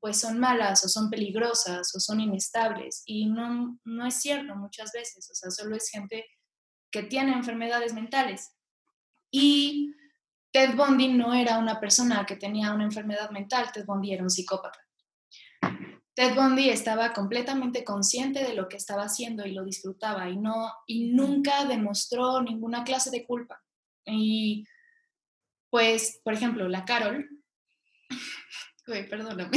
pues 0.00 0.18
son 0.18 0.38
malas 0.38 0.84
o 0.84 0.88
son 0.88 1.10
peligrosas 1.10 1.94
o 1.94 2.00
son 2.00 2.20
inestables. 2.20 3.02
Y 3.06 3.26
no, 3.26 3.78
no 3.84 4.06
es 4.06 4.14
cierto 4.14 4.56
muchas 4.56 4.90
veces, 4.92 5.28
o 5.30 5.34
sea, 5.34 5.50
solo 5.50 5.76
es 5.76 5.88
gente 5.90 6.26
que 6.90 7.02
tiene 7.02 7.32
enfermedades 7.32 7.92
mentales. 7.92 8.50
Y 9.30 9.92
Ted 10.52 10.74
Bundy 10.74 11.08
no 11.08 11.32
era 11.34 11.58
una 11.58 11.78
persona 11.78 12.26
que 12.26 12.36
tenía 12.36 12.72
una 12.72 12.84
enfermedad 12.84 13.30
mental, 13.30 13.70
Ted 13.72 13.84
Bundy 13.84 14.12
era 14.12 14.22
un 14.22 14.30
psicópata. 14.30 14.78
Ted 16.14 16.34
Bundy 16.34 16.70
estaba 16.70 17.12
completamente 17.12 17.84
consciente 17.84 18.42
de 18.42 18.54
lo 18.54 18.68
que 18.68 18.76
estaba 18.76 19.04
haciendo 19.04 19.46
y 19.46 19.52
lo 19.52 19.64
disfrutaba 19.64 20.28
y, 20.28 20.36
no, 20.36 20.72
y 20.86 21.12
nunca 21.12 21.64
demostró 21.64 22.42
ninguna 22.42 22.84
clase 22.84 23.10
de 23.10 23.24
culpa. 23.24 23.62
Y 24.04 24.64
pues, 25.70 26.20
por 26.24 26.34
ejemplo, 26.34 26.68
la 26.68 26.84
Carol, 26.84 27.28
perdóname. 29.08 29.50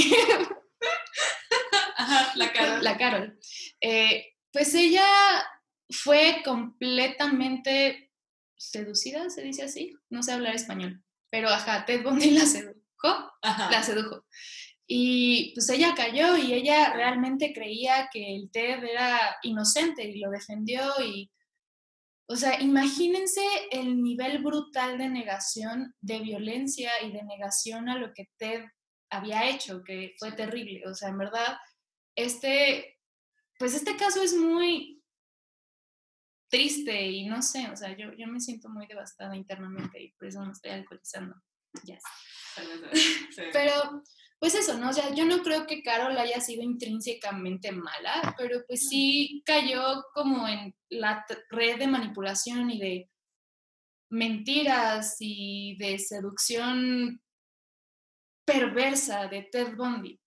la 2.35 2.53
Carol. 2.53 2.83
La 2.83 2.97
Carol. 2.97 3.39
Eh, 3.81 4.35
pues 4.51 4.73
ella 4.75 5.05
fue 5.89 6.41
completamente 6.45 8.02
seducida, 8.71 9.29
se 9.29 9.41
dice 9.41 9.63
así. 9.63 9.93
No 10.09 10.23
sé 10.23 10.31
hablar 10.31 10.55
español. 10.55 11.03
Pero 11.29 11.49
ajá, 11.49 11.85
Ted 11.85 12.03
Bundy 12.03 12.31
la 12.31 12.45
sedujo. 12.45 12.83
La 13.41 13.83
sedujo. 13.83 14.25
Y 14.85 15.53
pues 15.55 15.69
ella 15.69 15.93
cayó 15.95 16.37
y 16.37 16.53
ella 16.53 16.93
realmente 16.93 17.53
creía 17.53 18.09
que 18.11 18.35
el 18.35 18.51
Ted 18.51 18.83
era 18.83 19.37
inocente 19.43 20.03
y 20.03 20.19
lo 20.19 20.29
defendió 20.29 20.81
y 21.03 21.31
o 22.25 22.35
sea, 22.35 22.61
imagínense 22.61 23.43
el 23.71 24.01
nivel 24.01 24.41
brutal 24.41 24.97
de 24.97 25.09
negación, 25.09 25.93
de 26.01 26.19
violencia 26.19 26.89
y 27.03 27.11
de 27.11 27.23
negación 27.23 27.89
a 27.89 27.97
lo 27.97 28.13
que 28.13 28.29
Ted 28.37 28.63
había 29.09 29.49
hecho, 29.49 29.83
que 29.83 30.15
fue 30.17 30.31
terrible. 30.31 30.81
O 30.87 30.95
sea, 30.95 31.09
en 31.09 31.17
verdad, 31.17 31.57
este, 32.15 32.97
pues 33.59 33.75
este 33.75 33.97
caso 33.97 34.23
es 34.23 34.33
muy 34.33 35.02
triste 36.53 37.01
y 37.01 37.25
no 37.25 37.41
sé, 37.41 37.67
o 37.71 37.75
sea, 37.75 37.97
yo, 37.97 38.13
yo 38.15 38.27
me 38.27 38.39
siento 38.39 38.69
muy 38.69 38.85
devastada 38.85 39.35
internamente 39.35 39.99
y 39.99 40.11
por 40.11 40.27
eso 40.27 40.45
me 40.45 40.51
estoy 40.51 40.69
alcoholizando. 40.69 41.35
Ya. 41.83 41.97
Pero, 43.53 44.03
pues 44.37 44.53
eso, 44.53 44.77
¿no? 44.77 44.91
O 44.91 44.93
sea, 44.93 45.15
yo 45.15 45.25
no 45.25 45.41
creo 45.41 45.65
que 45.65 45.81
Carol 45.81 46.15
haya 46.15 46.39
sido 46.39 46.61
intrínsecamente 46.61 47.71
mala, 47.71 48.35
pero 48.37 48.61
pues 48.67 48.87
sí 48.89 49.41
cayó 49.45 50.03
como 50.13 50.47
en 50.47 50.75
la 50.89 51.25
red 51.49 51.79
de 51.79 51.87
manipulación 51.87 52.69
y 52.69 52.79
de 52.79 53.09
mentiras 54.11 55.15
y 55.19 55.77
de 55.77 55.97
seducción 55.97 57.19
perversa 58.45 59.27
de 59.27 59.43
Ted 59.43 59.75
Bundy. 59.75 60.19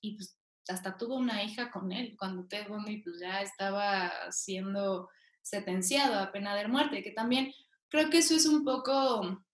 Y 0.00 0.16
pues 0.16 0.36
hasta 0.66 0.96
tuvo 0.96 1.16
una 1.16 1.44
hija 1.44 1.70
con 1.70 1.92
él, 1.92 2.16
cuando 2.18 2.48
Ted 2.48 2.68
Bundy 2.68 3.02
pues 3.02 3.20
ya 3.20 3.42
estaba 3.42 4.10
siendo 4.32 5.08
sentenciado 5.46 6.18
a 6.18 6.32
pena 6.32 6.56
de 6.56 6.66
muerte, 6.66 7.04
que 7.04 7.12
también 7.12 7.54
creo 7.88 8.10
que 8.10 8.18
eso 8.18 8.34
es 8.34 8.46
un 8.46 8.64
poco, 8.64 9.44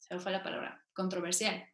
se 0.00 0.14
me 0.14 0.20
fue 0.20 0.32
la 0.32 0.42
palabra, 0.42 0.84
controversial. 0.92 1.64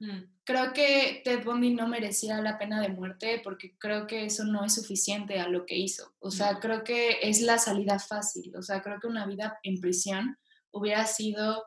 Mm. 0.00 0.24
Creo 0.44 0.74
que 0.74 1.22
Ted 1.24 1.42
Bundy 1.42 1.72
no 1.72 1.88
merecía 1.88 2.42
la 2.42 2.58
pena 2.58 2.82
de 2.82 2.90
muerte 2.90 3.40
porque 3.42 3.78
creo 3.78 4.06
que 4.06 4.26
eso 4.26 4.44
no 4.44 4.64
es 4.64 4.74
suficiente 4.74 5.40
a 5.40 5.48
lo 5.48 5.64
que 5.64 5.78
hizo. 5.78 6.14
O 6.18 6.30
sea, 6.30 6.60
creo 6.60 6.84
que 6.84 7.20
es 7.22 7.40
la 7.40 7.56
salida 7.56 7.98
fácil. 7.98 8.54
O 8.54 8.60
sea, 8.60 8.82
creo 8.82 9.00
que 9.00 9.06
una 9.06 9.24
vida 9.24 9.58
en 9.62 9.80
prisión 9.80 10.36
hubiera 10.72 11.06
sido 11.06 11.64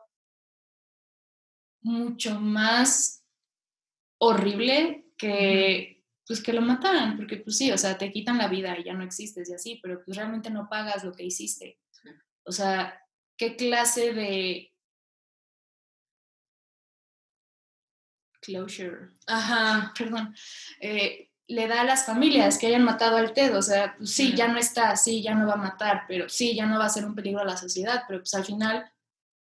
mucho 1.80 2.38
más 2.38 3.24
horrible 4.18 5.06
que, 5.16 5.97
pues, 6.28 6.42
que 6.42 6.52
lo 6.52 6.60
mataran, 6.60 7.16
porque 7.16 7.38
pues 7.38 7.56
sí, 7.56 7.72
o 7.72 7.78
sea, 7.78 7.96
te 7.96 8.12
quitan 8.12 8.38
la 8.38 8.48
vida 8.48 8.78
y 8.78 8.84
ya 8.84 8.92
no 8.92 9.02
existes 9.02 9.48
y 9.48 9.54
así, 9.54 9.80
pero 9.82 10.04
pues 10.04 10.16
realmente 10.16 10.50
no 10.50 10.68
pagas 10.68 11.02
lo 11.02 11.12
que 11.12 11.24
hiciste. 11.24 11.80
O 12.44 12.52
sea, 12.52 13.02
¿qué 13.36 13.56
clase 13.56 14.12
de 14.12 14.72
closure? 18.40 19.10
Ajá, 19.26 19.92
perdón. 19.98 20.34
Eh, 20.80 21.30
le 21.46 21.66
da 21.66 21.80
a 21.80 21.84
las 21.84 22.04
familias 22.04 22.58
que 22.58 22.66
hayan 22.66 22.84
matado 22.84 23.16
al 23.16 23.32
TED, 23.32 23.56
o 23.56 23.62
sea, 23.62 23.96
pues 23.96 24.12
sí, 24.12 24.34
ya 24.36 24.48
no 24.48 24.58
está, 24.58 24.94
sí, 24.96 25.22
ya 25.22 25.34
no 25.34 25.46
va 25.46 25.54
a 25.54 25.56
matar, 25.56 26.04
pero 26.06 26.28
sí, 26.28 26.54
ya 26.54 26.66
no 26.66 26.78
va 26.78 26.84
a 26.84 26.90
ser 26.90 27.06
un 27.06 27.14
peligro 27.14 27.40
a 27.40 27.46
la 27.46 27.56
sociedad, 27.56 28.04
pero 28.06 28.20
pues 28.20 28.34
al 28.34 28.44
final 28.44 28.92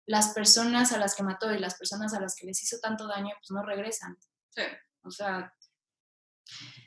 las 0.05 0.29
personas 0.29 0.93
a 0.93 0.97
las 0.97 1.15
que 1.15 1.23
mató 1.23 1.53
y 1.53 1.59
las 1.59 1.75
personas 1.75 2.13
a 2.13 2.21
las 2.21 2.33
que 2.33 2.47
les 2.47 2.63
hizo 2.63 2.79
tanto 2.79 3.07
daño, 3.07 3.35
pues 3.39 3.51
no 3.51 3.61
regresan. 3.61 4.17
Sí. 4.49 4.63
O 5.03 5.11
sea, 5.11 5.53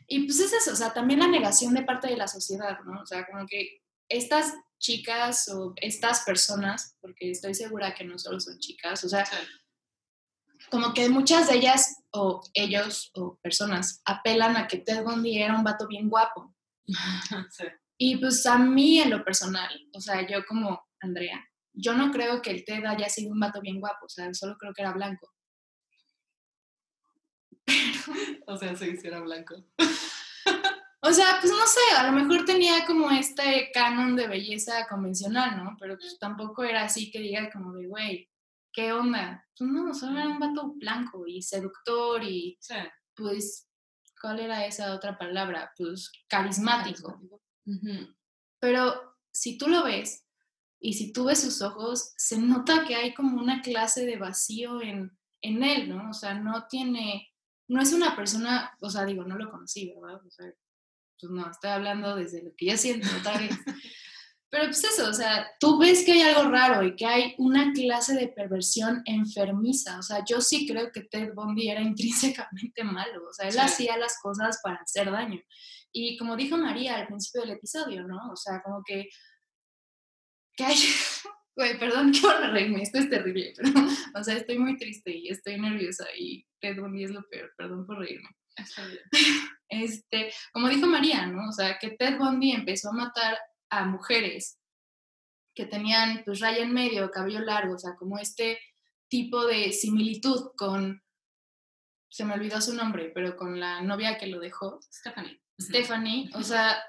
y 0.06 0.24
pues 0.26 0.40
es 0.40 0.52
eso, 0.52 0.72
o 0.72 0.76
sea, 0.76 0.92
también 0.92 1.20
la 1.20 1.28
negación 1.28 1.74
de 1.74 1.82
parte 1.82 2.08
de 2.08 2.16
la 2.16 2.28
sociedad, 2.28 2.78
¿no? 2.84 3.00
O 3.00 3.06
sea, 3.06 3.26
como 3.26 3.46
que 3.46 3.80
estas 4.08 4.54
chicas 4.78 5.48
o 5.48 5.72
estas 5.76 6.24
personas, 6.24 6.96
porque 7.00 7.30
estoy 7.30 7.54
segura 7.54 7.94
que 7.94 8.04
no 8.04 8.18
solo 8.18 8.40
son 8.40 8.58
chicas, 8.58 9.04
o 9.04 9.08
sea, 9.08 9.24
como 10.70 10.92
que 10.94 11.08
muchas 11.08 11.48
de 11.48 11.56
ellas 11.56 12.02
o 12.12 12.42
ellos 12.54 13.10
o 13.14 13.38
personas 13.42 14.02
apelan 14.04 14.56
a 14.56 14.66
que 14.66 14.78
Ted 14.78 15.04
Bundy 15.04 15.38
era 15.38 15.54
un 15.54 15.64
vato 15.64 15.86
bien 15.86 16.08
guapo. 16.08 16.54
Sí. 17.50 17.64
Y 18.02 18.16
pues 18.16 18.46
a 18.46 18.56
mí 18.56 18.98
en 18.98 19.10
lo 19.10 19.22
personal, 19.22 19.70
o 19.92 20.00
sea, 20.00 20.26
yo 20.26 20.44
como 20.46 20.82
Andrea, 21.00 21.44
yo 21.74 21.92
no 21.92 22.10
creo 22.10 22.40
que 22.40 22.50
el 22.50 22.64
Ted 22.64 22.84
haya 22.86 23.10
sido 23.10 23.30
un 23.30 23.38
vato 23.38 23.60
bien 23.60 23.78
guapo, 23.78 24.06
o 24.06 24.08
sea, 24.08 24.32
solo 24.32 24.56
creo 24.58 24.72
que 24.72 24.80
era 24.80 24.92
blanco. 24.92 25.30
o 28.46 28.56
sea, 28.56 28.76
sí, 28.76 28.96
sí 28.96 29.06
era 29.06 29.20
blanco. 29.20 29.54
o 31.00 31.12
sea, 31.12 31.38
pues 31.40 31.52
no 31.52 31.66
sé, 31.66 31.96
a 31.96 32.10
lo 32.10 32.12
mejor 32.12 32.44
tenía 32.44 32.84
como 32.86 33.10
este 33.10 33.70
canon 33.72 34.16
de 34.16 34.28
belleza 34.28 34.86
convencional, 34.88 35.56
¿no? 35.56 35.76
Pero 35.78 35.96
pues 35.96 36.18
tampoco 36.18 36.64
era 36.64 36.84
así 36.84 37.10
que 37.10 37.20
diga 37.20 37.50
como 37.50 37.72
de, 37.74 37.86
güey, 37.86 38.30
¿qué 38.72 38.92
onda? 38.92 39.46
Pues 39.56 39.70
no, 39.70 39.94
solo 39.94 40.18
era 40.18 40.28
un 40.28 40.38
vato 40.38 40.72
blanco 40.74 41.26
y 41.26 41.42
seductor 41.42 42.22
y 42.22 42.58
pues, 43.14 43.68
¿cuál 44.20 44.40
era 44.40 44.66
esa 44.66 44.94
otra 44.94 45.18
palabra? 45.18 45.72
Pues 45.76 46.10
carismático. 46.28 47.20
Pero 48.58 49.16
si 49.32 49.56
tú 49.56 49.68
lo 49.68 49.84
ves, 49.84 50.24
y 50.80 50.94
si 50.94 51.12
tú 51.12 51.24
ves 51.24 51.42
sus 51.42 51.60
ojos, 51.60 52.14
se 52.16 52.38
nota 52.38 52.84
que 52.86 52.94
hay 52.94 53.12
como 53.12 53.38
una 53.38 53.60
clase 53.60 54.06
de 54.06 54.16
vacío 54.16 54.80
en, 54.80 55.16
en 55.42 55.62
él, 55.62 55.90
¿no? 55.90 56.08
O 56.10 56.14
sea, 56.14 56.34
no 56.34 56.66
tiene, 56.68 57.29
no 57.70 57.80
es 57.80 57.92
una 57.92 58.16
persona, 58.16 58.76
o 58.80 58.90
sea, 58.90 59.04
digo, 59.04 59.24
no 59.24 59.36
lo 59.36 59.48
conocí, 59.48 59.94
¿verdad? 59.94 60.20
O 60.26 60.30
sea, 60.30 60.52
pues 61.20 61.30
no, 61.30 61.48
estoy 61.48 61.70
hablando 61.70 62.16
desde 62.16 62.42
lo 62.42 62.50
que 62.56 62.66
yo 62.66 62.76
siento, 62.76 63.08
tal 63.22 63.38
vez. 63.38 63.50
Pero 64.50 64.64
pues 64.64 64.82
eso, 64.82 65.08
o 65.08 65.12
sea, 65.12 65.48
tú 65.60 65.78
ves 65.78 66.04
que 66.04 66.10
hay 66.10 66.22
algo 66.22 66.50
raro 66.50 66.82
y 66.82 66.96
que 66.96 67.06
hay 67.06 67.36
una 67.38 67.72
clase 67.72 68.14
de 68.14 68.26
perversión 68.26 69.02
enfermiza. 69.04 70.00
O 70.00 70.02
sea, 70.02 70.24
yo 70.24 70.40
sí 70.40 70.66
creo 70.66 70.90
que 70.90 71.02
Ted 71.02 71.32
Bundy 71.32 71.68
era 71.68 71.80
intrínsecamente 71.80 72.82
malo. 72.82 73.28
O 73.28 73.32
sea, 73.32 73.48
él 73.48 73.56
hacía 73.60 73.96
las 73.96 74.18
cosas 74.20 74.58
para 74.64 74.78
hacer 74.78 75.08
daño. 75.08 75.40
Y 75.92 76.18
como 76.18 76.36
dijo 76.36 76.56
María 76.56 76.96
al 76.96 77.06
principio 77.06 77.42
del 77.42 77.52
episodio, 77.52 78.02
¿no? 78.02 78.32
O 78.32 78.36
sea, 78.36 78.60
como 78.62 78.82
que 78.84 79.08
Güey, 81.60 81.78
perdón 81.78 82.10
que 82.10 82.20
por 82.22 82.40
reírme, 82.40 82.80
esto 82.80 82.96
es 82.96 83.10
terrible, 83.10 83.52
pero, 83.56 83.70
o 84.14 84.24
sea, 84.24 84.34
estoy 84.34 84.58
muy 84.58 84.78
triste 84.78 85.14
y 85.14 85.28
estoy 85.28 85.60
nerviosa 85.60 86.06
y 86.18 86.46
Ted 86.58 86.80
Bundy 86.80 87.04
es 87.04 87.10
lo 87.10 87.22
peor, 87.28 87.52
perdón 87.54 87.86
por 87.86 87.98
reírme. 87.98 88.28
Este, 89.72 90.32
como 90.52 90.68
dijo 90.68 90.86
María, 90.86 91.26
¿no? 91.26 91.48
O 91.48 91.52
sea, 91.52 91.78
que 91.78 91.90
Ted 91.90 92.18
Bundy 92.18 92.52
empezó 92.52 92.88
a 92.88 92.92
matar 92.92 93.38
a 93.68 93.84
mujeres 93.84 94.58
que 95.54 95.64
tenían 95.64 96.22
pues 96.24 96.40
raya 96.40 96.64
en 96.64 96.72
medio, 96.72 97.10
cabello 97.10 97.40
largo, 97.40 97.74
o 97.74 97.78
sea, 97.78 97.94
como 97.94 98.18
este 98.18 98.58
tipo 99.08 99.46
de 99.46 99.70
similitud 99.70 100.50
con, 100.56 101.04
se 102.08 102.24
me 102.24 102.34
olvidó 102.34 102.60
su 102.60 102.74
nombre, 102.74 103.12
pero 103.14 103.36
con 103.36 103.60
la 103.60 103.82
novia 103.82 104.18
que 104.18 104.26
lo 104.26 104.40
dejó, 104.40 104.80
Stephanie. 104.90 105.40
Stephanie, 105.60 106.30
o 106.34 106.42
sea, 106.42 106.82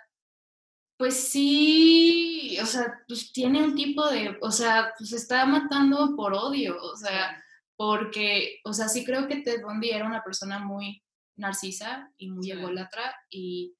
pues 1.01 1.31
sí, 1.31 2.59
o 2.61 2.65
sea, 2.67 3.01
pues 3.07 3.33
tiene 3.33 3.63
un 3.63 3.73
tipo 3.73 4.07
de, 4.07 4.37
o 4.39 4.51
sea, 4.51 4.93
pues 4.95 5.13
está 5.13 5.47
matando 5.47 6.15
por 6.15 6.35
odio, 6.35 6.77
o 6.79 6.95
sea, 6.95 7.43
porque, 7.75 8.59
o 8.65 8.71
sea, 8.71 8.87
sí 8.87 9.03
creo 9.03 9.27
que 9.27 9.37
Ted 9.37 9.63
Bundy 9.63 9.89
era 9.89 10.05
una 10.05 10.23
persona 10.23 10.59
muy 10.59 11.01
narcisa 11.37 12.07
y 12.17 12.29
muy 12.29 12.51
ególatra 12.51 13.15
y 13.31 13.75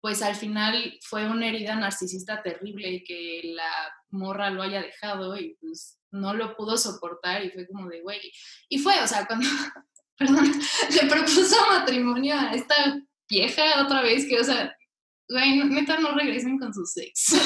pues 0.00 0.22
al 0.22 0.36
final 0.36 0.96
fue 1.02 1.28
una 1.28 1.48
herida 1.48 1.74
narcisista 1.74 2.40
terrible 2.40 3.02
que 3.02 3.40
la 3.56 3.92
morra 4.10 4.48
lo 4.50 4.62
haya 4.62 4.80
dejado 4.80 5.36
y 5.36 5.56
pues 5.60 5.98
no 6.12 6.34
lo 6.34 6.54
pudo 6.54 6.76
soportar 6.76 7.44
y 7.44 7.50
fue 7.50 7.66
como 7.66 7.88
de, 7.88 8.00
güey, 8.02 8.20
y 8.68 8.78
fue, 8.78 8.94
o 9.02 9.08
sea, 9.08 9.26
cuando, 9.26 9.48
perdón, 10.16 10.52
le 11.02 11.08
propuso 11.08 11.56
matrimonio 11.68 12.36
a 12.38 12.54
esta 12.54 13.02
vieja 13.28 13.82
otra 13.82 14.02
vez, 14.02 14.28
que, 14.28 14.38
o 14.38 14.44
sea, 14.44 14.72
güey, 15.28 15.64
neta 15.64 15.98
no 15.98 16.12
regresen 16.12 16.58
con 16.58 16.72
sus 16.74 16.96
ex. 16.96 17.32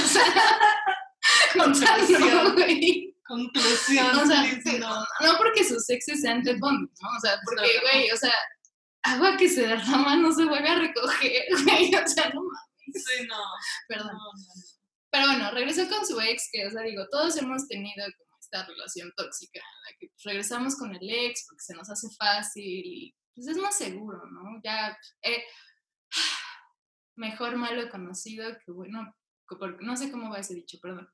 O 1.61 1.75
sea, 1.75 1.97
Conclusión. 1.97 2.55
güey. 2.55 3.15
Conclusión. 3.27 4.07
O 4.19 4.27
sea, 4.27 4.43
Liz, 4.43 4.65
no. 4.79 5.05
no 5.21 5.37
porque 5.39 5.65
sus 5.65 5.89
exes 5.91 6.23
sean 6.23 6.43
Ted 6.43 6.57
Bundy, 6.59 6.91
¿no? 7.03 7.09
O 7.17 7.21
sea, 7.21 7.39
porque, 7.45 7.81
güey, 7.83 8.11
o 8.11 8.17
sea, 8.17 8.33
agua 9.03 9.37
que 9.37 9.49
se 9.49 9.67
derrama 9.67 10.17
no 10.17 10.33
se 10.33 10.45
vuelve 10.45 10.69
a 10.69 10.79
recoger, 10.79 11.43
güey, 11.65 11.95
o 11.95 12.07
sea, 12.09 12.31
no 12.31 12.43
mames, 12.43 13.05
Sí, 13.05 13.27
no. 13.27 13.37
perdón. 13.89 14.07
no, 14.13 14.13
no. 14.15 14.53
Pero 15.11 15.27
bueno, 15.27 15.51
regresó 15.51 15.89
con 15.89 16.07
su 16.07 16.19
ex, 16.21 16.49
que, 16.53 16.67
o 16.67 16.71
sea, 16.71 16.83
digo, 16.83 17.07
todos 17.11 17.37
hemos 17.37 17.67
tenido 17.67 18.05
como 18.17 18.39
esta 18.41 18.65
relación 18.65 19.13
tóxica, 19.17 19.61
en 19.61 19.93
la 19.93 19.99
que 19.99 20.09
regresamos 20.25 20.77
con 20.77 20.95
el 20.95 21.11
ex 21.11 21.45
porque 21.49 21.63
se 21.65 21.75
nos 21.75 21.91
hace 21.91 22.09
fácil 22.19 22.63
y 22.65 23.15
pues 23.35 23.49
es 23.49 23.57
más 23.59 23.77
seguro, 23.77 24.21
¿no? 24.31 24.61
Ya, 24.65 24.97
eh, 25.23 25.45
mejor 27.19 27.57
malo 27.57 27.91
conocido 27.91 28.59
que 28.65 28.73
bueno, 28.73 29.15
no 29.81 29.97
sé 29.97 30.11
cómo 30.11 30.31
va 30.31 30.39
ese 30.39 30.55
dicho, 30.55 30.79
perdón. 30.81 31.11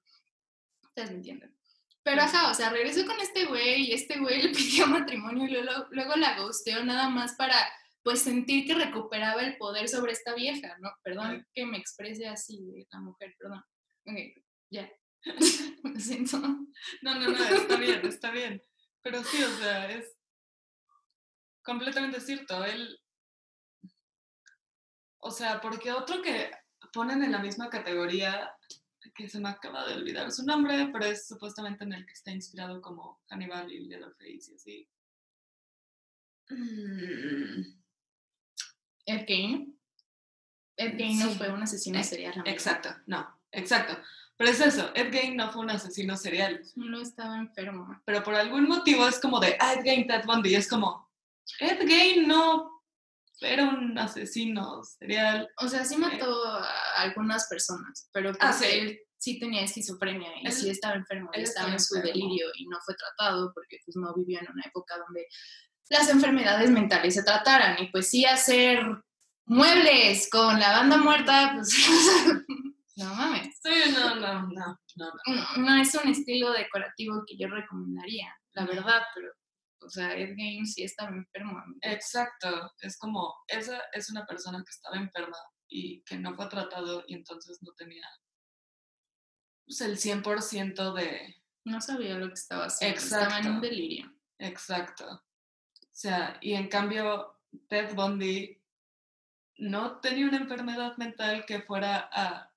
Ustedes 0.82 1.11
me 1.11 1.16
entienden. 1.16 1.57
Pero 2.02 2.20
ajá, 2.20 2.50
o 2.50 2.55
sea, 2.55 2.70
regresó 2.70 3.07
con 3.07 3.18
este 3.20 3.46
güey 3.46 3.84
y 3.84 3.92
este 3.92 4.18
güey 4.18 4.42
le 4.42 4.48
pidió 4.55 4.86
matrimonio 4.86 5.46
y 5.46 5.50
luego, 5.50 5.86
luego 5.90 6.16
la 6.16 6.38
ghosteó 6.38 6.84
nada 6.84 7.09
más 7.09 7.34
para 7.34 7.57
pues 8.02 8.20
sentir 8.20 8.66
que 8.66 8.74
recuperaba 8.74 9.40
el 9.40 9.57
poder 9.57 9.88
sobre 9.88 10.12
esta 10.12 10.34
vieja, 10.34 10.76
¿no? 10.78 10.90
Perdón 11.02 11.46
que 11.55 11.64
me 11.64 11.78
exprese 11.78 12.28
así 12.28 12.62
de 12.62 12.86
la 12.90 13.00
mujer, 13.00 13.34
perdón. 13.38 13.64
Ok, 14.07 14.44
ya. 14.70 14.92
Lo 15.82 15.98
siento. 15.98 16.38
No, 16.38 17.14
no, 17.14 17.30
no, 17.30 17.44
está 17.44 17.76
bien, 17.76 18.07
está 18.07 18.30
bien. 18.30 18.62
Pero 19.00 19.24
sí, 19.24 19.42
o 19.42 19.50
sea, 19.57 19.90
es 19.90 20.14
completamente 21.62 22.20
cierto. 22.20 22.62
Él. 22.62 23.00
O 25.27 25.31
sea, 25.31 25.59
porque 25.61 25.91
otro 25.91 26.20
que 26.20 26.51
ponen 26.93 27.22
en 27.22 27.33
la 27.33 27.39
misma 27.39 27.70
categoría, 27.70 28.53
que 29.14 29.27
se 29.29 29.41
me 29.41 29.49
acaba 29.49 29.87
de 29.87 29.95
olvidar 29.95 30.31
su 30.31 30.45
nombre, 30.45 30.91
pero 30.93 31.07
es 31.07 31.27
supuestamente 31.27 31.85
en 31.85 31.95
el 31.95 32.05
que 32.05 32.12
está 32.12 32.31
inspirado 32.31 32.83
como 32.83 33.22
Hannibal 33.29 33.72
y 33.72 33.87
Leatherface 33.89 34.53
y 34.53 34.55
así. 34.55 34.89
Mm, 36.51 37.62
Ed 39.07 39.25
Gein. 39.27 39.79
Ed 40.77 40.97
Gein 40.99 41.18
no 41.18 41.29
Sí. 41.31 41.39
fue 41.39 41.51
un 41.53 41.62
asesino 41.62 41.99
Eh, 42.01 42.05
serial. 42.05 42.33
amigo. 42.35 42.49
Exacto, 42.49 42.91
no, 43.07 43.27
exacto. 43.53 43.97
Pero 44.37 44.51
es 44.51 44.61
eso, 44.61 44.91
Ed 44.95 45.12
Gein 45.12 45.37
no 45.37 45.51
fue 45.53 45.62
un 45.62 45.70
asesino 45.70 46.16
serial. 46.16 46.62
Solo 46.64 47.01
estaba 47.01 47.39
enfermo. 47.39 48.01
pero 48.05 48.22
por 48.22 48.35
algún 48.35 48.66
motivo 48.68 49.07
es 49.09 49.18
como 49.20 49.41
de 49.41 49.57
ah, 49.61 49.75
Ed 49.75 49.85
Gein, 49.85 50.07
Ted 50.07 50.25
Bundy, 50.27 50.51
y 50.51 50.55
es 50.57 50.68
como 50.68 51.09
Ed 51.61 51.87
Gein 51.87 52.27
no 52.29 52.74
era 53.41 53.64
un 53.64 53.97
asesino 53.99 54.82
serial. 54.85 55.49
O 55.59 55.68
sea, 55.68 55.85
sí 55.85 55.97
mató 55.97 56.45
a 56.47 57.03
algunas 57.03 57.47
personas, 57.49 58.09
pero 58.12 58.30
Ah, 58.41 58.51
porque 58.53 58.70
sí. 58.70 58.78
él 58.78 58.99
sí 59.18 59.39
tenía 59.39 59.62
esquizofrenia 59.62 60.30
y 60.43 60.47
Él- 60.47 60.53
sí 60.53 60.68
estaba 60.70 60.95
enfermo 60.95 61.30
él 61.32 61.43
estaba 61.45 61.72
en 61.72 61.80
su 61.80 61.97
enfermo. 61.97 62.14
delirio 62.14 62.47
y 62.57 62.66
no 62.68 62.78
fue 62.85 62.95
tratado 62.95 63.53
porque 63.55 63.78
pues 63.85 63.97
no 63.97 64.12
vivió 64.14 64.39
en 64.41 64.51
una 64.53 64.62
época 64.66 64.97
donde 64.99 65.26
las 65.91 66.09
enfermedades 66.11 66.70
mentales 66.70 67.14
se 67.14 67.22
trataran 67.22 67.82
y 67.82 67.89
pues 67.91 68.09
sí 68.11 68.24
hacer 68.26 68.80
muebles 69.47 70.28
con 70.30 70.59
la 70.59 70.72
banda 70.78 70.97
muerta, 70.99 71.53
pues 71.55 71.68
no 72.97 73.14
mames. 73.14 73.49
Sí, 73.62 73.93
no, 73.93 74.14
no, 74.16 74.43
no. 74.49 74.78
No, 74.97 75.12
no 75.57 75.74
es 75.82 75.93
un 75.97 76.09
estilo 76.09 76.53
decorativo 76.53 77.24
que 77.26 77.37
yo 77.37 77.49
recomendaría, 77.49 78.32
la 78.53 78.64
verdad, 78.64 79.03
pero 79.14 79.28
o 79.85 79.89
sea, 79.89 80.16
Ed 80.16 80.35
Gein 80.37 80.66
sí 80.66 80.82
estaba 80.82 81.11
enfermo. 81.11 81.62
Exacto, 81.82 82.72
es 82.80 82.99
como, 82.99 83.35
esa 83.49 83.80
es 83.93 84.11
una 84.11 84.26
persona 84.26 84.59
que 84.59 84.70
estaba 84.70 84.97
enferma 84.97 85.37
y 85.68 86.03
que 86.05 86.16
no 86.16 86.35
fue 86.35 86.49
tratado 86.49 87.05
y 87.07 87.14
entonces 87.14 87.59
no 87.62 87.72
tenía 87.74 88.07
pues, 89.66 89.80
el 89.80 89.97
100% 89.97 90.95
de... 90.95 91.37
No 91.64 91.80
sabía 91.80 92.16
lo 92.16 92.28
que 92.28 92.35
estaba 92.35 92.66
haciendo, 92.66 92.99
estaba 92.99 93.22
en 93.22 93.28
Exacto. 93.28 93.51
un 93.51 93.61
delirio. 93.61 94.14
Exacto. 94.39 95.07
O 95.14 95.97
sea, 95.97 96.39
y 96.41 96.55
en 96.55 96.68
cambio, 96.68 97.41
Ted 97.68 97.95
Bundy 97.95 98.61
no 99.59 100.01
tenía 100.01 100.26
una 100.26 100.39
enfermedad 100.39 100.97
mental 100.97 101.45
que 101.47 101.62
fuera 101.62 102.11
a 102.12 102.53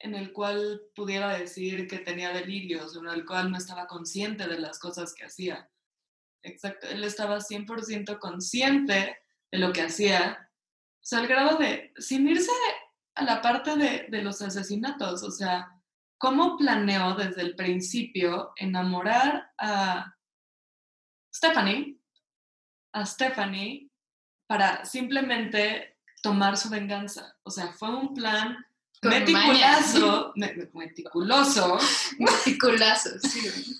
en 0.00 0.14
el 0.14 0.32
cual 0.32 0.82
pudiera 0.94 1.36
decir 1.36 1.88
que 1.88 1.98
tenía 1.98 2.32
delirios, 2.32 2.96
en 2.96 3.08
el 3.08 3.24
cual 3.24 3.50
no 3.50 3.58
estaba 3.58 3.86
consciente 3.86 4.46
de 4.46 4.58
las 4.58 4.78
cosas 4.78 5.14
que 5.14 5.24
hacía. 5.24 5.70
Exacto, 6.42 6.86
él 6.88 7.02
estaba 7.04 7.38
100% 7.38 8.18
consciente 8.18 9.18
de 9.50 9.58
lo 9.58 9.72
que 9.72 9.82
hacía, 9.82 10.50
o 10.94 11.04
sea, 11.04 11.20
al 11.20 11.26
grado 11.26 11.58
de, 11.58 11.92
sin 11.98 12.28
irse 12.28 12.52
a 13.14 13.24
la 13.24 13.40
parte 13.42 13.76
de, 13.76 14.06
de 14.08 14.22
los 14.22 14.40
asesinatos, 14.40 15.22
o 15.22 15.30
sea, 15.30 15.72
cómo 16.18 16.56
planeó 16.56 17.14
desde 17.14 17.42
el 17.42 17.56
principio 17.56 18.52
enamorar 18.56 19.50
a 19.58 20.14
Stephanie, 21.34 21.98
a 22.92 23.04
Stephanie, 23.04 23.90
para 24.46 24.84
simplemente 24.84 25.98
tomar 26.22 26.56
su 26.56 26.68
venganza. 26.68 27.36
O 27.42 27.50
sea, 27.50 27.68
fue 27.72 27.94
un 27.94 28.14
plan 28.14 28.56
Con 29.00 29.10
meticuloso, 29.10 30.32
me- 30.36 30.54
me- 30.54 30.70
meticuloso, 30.74 31.78
Meticuloso, 32.18 33.10
sí. 33.20 33.76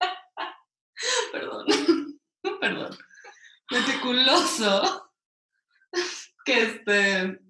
perdón, 1.32 1.66
perdón, 2.60 2.96
meticuloso, 3.70 5.10
que 6.44 6.62
este, 6.62 7.40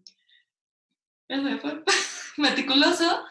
ya 1.29 1.37
me 1.37 1.59
fue, 1.59 1.83
meticuloso, 2.39 3.25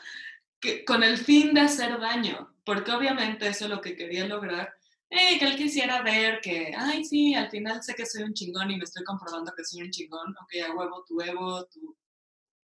que, 0.59 0.85
con 0.85 1.03
el 1.03 1.17
fin 1.17 1.53
de 1.53 1.61
hacer 1.61 1.99
daño, 1.99 2.55
porque 2.63 2.91
obviamente 2.91 3.47
eso 3.47 3.65
es 3.65 3.71
lo 3.71 3.81
que 3.81 3.95
quería 3.95 4.25
lograr, 4.27 4.73
eh, 5.09 5.37
que 5.37 5.45
él 5.45 5.57
quisiera 5.57 6.01
ver 6.01 6.39
que, 6.41 6.73
ay, 6.77 7.03
sí, 7.03 7.35
al 7.35 7.49
final 7.49 7.83
sé 7.83 7.93
que 7.93 8.05
soy 8.05 8.23
un 8.23 8.33
chingón 8.33 8.71
y 8.71 8.77
me 8.77 8.85
estoy 8.85 9.03
comprobando 9.03 9.53
que 9.55 9.63
soy 9.65 9.81
un 9.83 9.91
chingón, 9.91 10.33
ok, 10.41 10.53
a 10.69 10.73
huevo, 10.73 11.03
tu 11.05 11.21
ego, 11.21 11.65
tu 11.65 11.95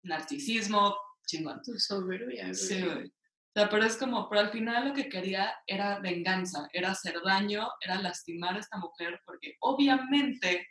narcisismo, 0.05 0.95
chingón. 1.25 1.61
Tu 1.63 1.77
soberbia. 1.79 2.53
Sí, 2.53 2.81
güey. 2.81 3.07
O 3.07 3.59
sea, 3.59 3.69
pero 3.69 3.85
es 3.85 3.95
como, 3.95 4.27
pero 4.29 4.41
al 4.41 4.51
final 4.51 4.89
lo 4.89 4.93
que 4.93 5.07
quería 5.07 5.55
era 5.65 5.99
venganza, 5.99 6.67
era 6.73 6.91
hacer 6.91 7.15
daño, 7.23 7.69
era 7.81 8.01
lastimar 8.01 8.55
a 8.55 8.59
esta 8.59 8.77
mujer, 8.77 9.21
porque 9.25 9.55
obviamente 9.61 10.67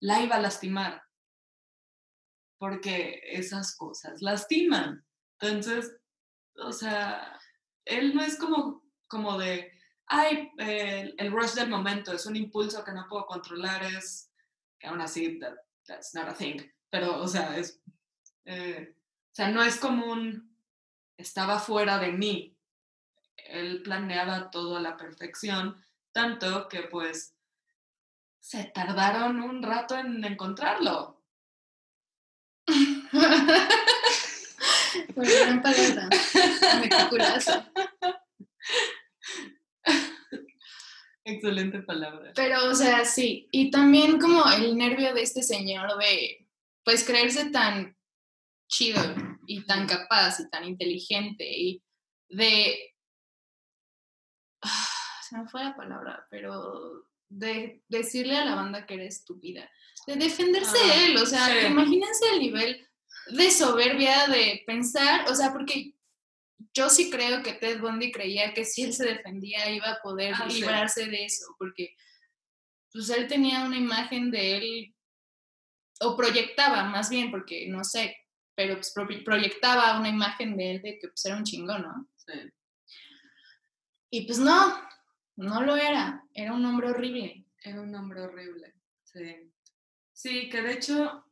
la 0.00 0.22
iba 0.22 0.36
a 0.36 0.40
lastimar. 0.40 1.02
Porque 2.58 3.20
esas 3.22 3.76
cosas 3.76 4.22
lastiman. 4.22 5.04
Entonces, 5.38 5.94
o 6.54 6.72
sea, 6.72 7.38
él 7.84 8.14
no 8.14 8.22
es 8.22 8.38
como, 8.38 8.82
como 9.08 9.36
de, 9.38 9.70
ay, 10.06 10.50
eh, 10.58 11.14
el 11.18 11.32
rush 11.32 11.52
del 11.52 11.68
momento, 11.68 12.12
es 12.12 12.24
un 12.24 12.36
impulso 12.36 12.82
que 12.82 12.92
no 12.92 13.06
puedo 13.10 13.26
controlar, 13.26 13.82
es, 13.82 14.32
que 14.78 14.86
aún 14.86 15.02
así, 15.02 15.38
that, 15.38 15.54
that's 15.86 16.14
not 16.14 16.28
a 16.28 16.34
thing. 16.34 16.62
Pero, 16.90 17.20
o 17.20 17.28
sea, 17.28 17.58
es, 17.58 17.82
eh, 18.46 18.94
o 18.94 19.34
sea, 19.34 19.50
no 19.50 19.62
es 19.62 19.76
como 19.76 20.10
un, 20.10 20.56
estaba 21.18 21.58
fuera 21.58 21.98
de 21.98 22.12
mí. 22.12 22.56
Él 23.36 23.82
planeaba 23.82 24.50
todo 24.50 24.76
a 24.76 24.80
la 24.80 24.96
perfección, 24.96 25.84
tanto 26.12 26.68
que 26.68 26.82
pues 26.82 27.34
se 28.40 28.64
tardaron 28.64 29.42
un 29.42 29.62
rato 29.62 29.96
en 29.96 30.24
encontrarlo. 30.24 31.20
Muy 35.16 35.26
gran 35.26 35.62
palabra. 35.62 36.08
Meticuloso. 36.80 37.66
Excelente 41.24 41.82
palabra. 41.82 42.32
Pero, 42.36 42.70
o 42.70 42.74
sea, 42.74 43.04
sí. 43.04 43.48
Y 43.50 43.70
también 43.70 44.20
como 44.20 44.48
el 44.50 44.76
nervio 44.76 45.12
de 45.12 45.22
este 45.22 45.42
señor 45.42 45.98
de, 45.98 46.46
pues, 46.84 47.04
creerse 47.04 47.50
tan 47.50 47.95
chido 48.68 49.00
y 49.46 49.64
tan 49.64 49.86
capaz 49.86 50.40
y 50.40 50.48
tan 50.50 50.64
inteligente 50.64 51.44
y 51.46 51.82
de... 52.28 52.94
Ah, 54.62 54.86
se 55.28 55.38
me 55.38 55.48
fue 55.48 55.62
la 55.64 55.76
palabra, 55.76 56.26
pero 56.30 57.06
de 57.28 57.82
decirle 57.88 58.36
a 58.36 58.44
la 58.44 58.54
banda 58.54 58.86
que 58.86 58.94
era 58.94 59.04
estúpida. 59.04 59.68
De 60.06 60.16
defenderse 60.16 60.76
Ah, 60.78 61.04
él, 61.04 61.16
o 61.16 61.26
sea, 61.26 61.46
sí. 61.46 61.66
imagínense 61.66 62.24
el 62.32 62.40
nivel 62.40 62.88
de 63.28 63.50
soberbia 63.50 64.28
de 64.28 64.62
pensar, 64.66 65.28
o 65.30 65.34
sea, 65.34 65.52
porque 65.52 65.94
yo 66.72 66.88
sí 66.88 67.10
creo 67.10 67.42
que 67.42 67.54
Ted 67.54 67.80
Bundy 67.80 68.12
creía 68.12 68.54
que 68.54 68.64
si 68.64 68.82
él 68.82 68.92
se 68.92 69.04
defendía 69.04 69.68
iba 69.70 69.90
a 69.90 70.00
poder 70.02 70.34
Ah, 70.36 70.48
sí. 70.48 70.60
librarse 70.60 71.06
de 71.06 71.24
eso, 71.24 71.44
porque 71.58 71.94
pues 72.92 73.10
él 73.10 73.26
tenía 73.26 73.64
una 73.64 73.76
imagen 73.76 74.30
de 74.30 74.56
él 74.56 74.94
o 76.00 76.16
proyectaba 76.16 76.84
más 76.84 77.10
bien, 77.10 77.30
porque 77.30 77.66
no 77.68 77.82
sé, 77.84 78.16
pero 78.56 78.76
pues, 78.76 78.92
proyectaba 79.24 80.00
una 80.00 80.08
imagen 80.08 80.56
de 80.56 80.70
él 80.72 80.82
de 80.82 80.98
que 80.98 81.08
pues, 81.08 81.24
era 81.26 81.36
un 81.36 81.44
chingón, 81.44 81.82
¿no? 81.82 82.08
Sí. 82.16 82.32
Y 84.10 84.26
pues 84.26 84.38
no, 84.38 84.80
no 85.36 85.62
lo 85.62 85.76
era, 85.76 86.24
era 86.32 86.54
un 86.54 86.64
hombre 86.64 86.90
horrible. 86.90 87.44
Era 87.62 87.80
un 87.80 87.94
hombre 87.94 88.22
horrible, 88.22 88.74
sí. 89.04 89.52
Sí, 90.12 90.48
que 90.48 90.62
de 90.62 90.72
hecho, 90.72 91.26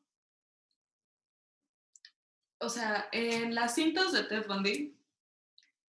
o 2.59 2.69
sea, 2.69 3.09
en 3.13 3.55
las 3.55 3.75
cintas 3.75 4.13
de 4.13 4.25
Ted 4.25 4.47
Bundy, 4.47 4.95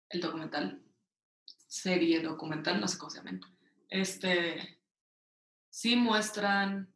el 0.09 0.19
documental, 0.19 0.83
serie 1.67 2.19
documental, 2.21 2.81
no 2.81 2.87
sé 2.87 2.97
cómo 2.97 3.11
se 3.11 3.23
llama, 3.23 3.39
este, 3.87 4.81
sí 5.69 5.95
muestran 5.95 6.93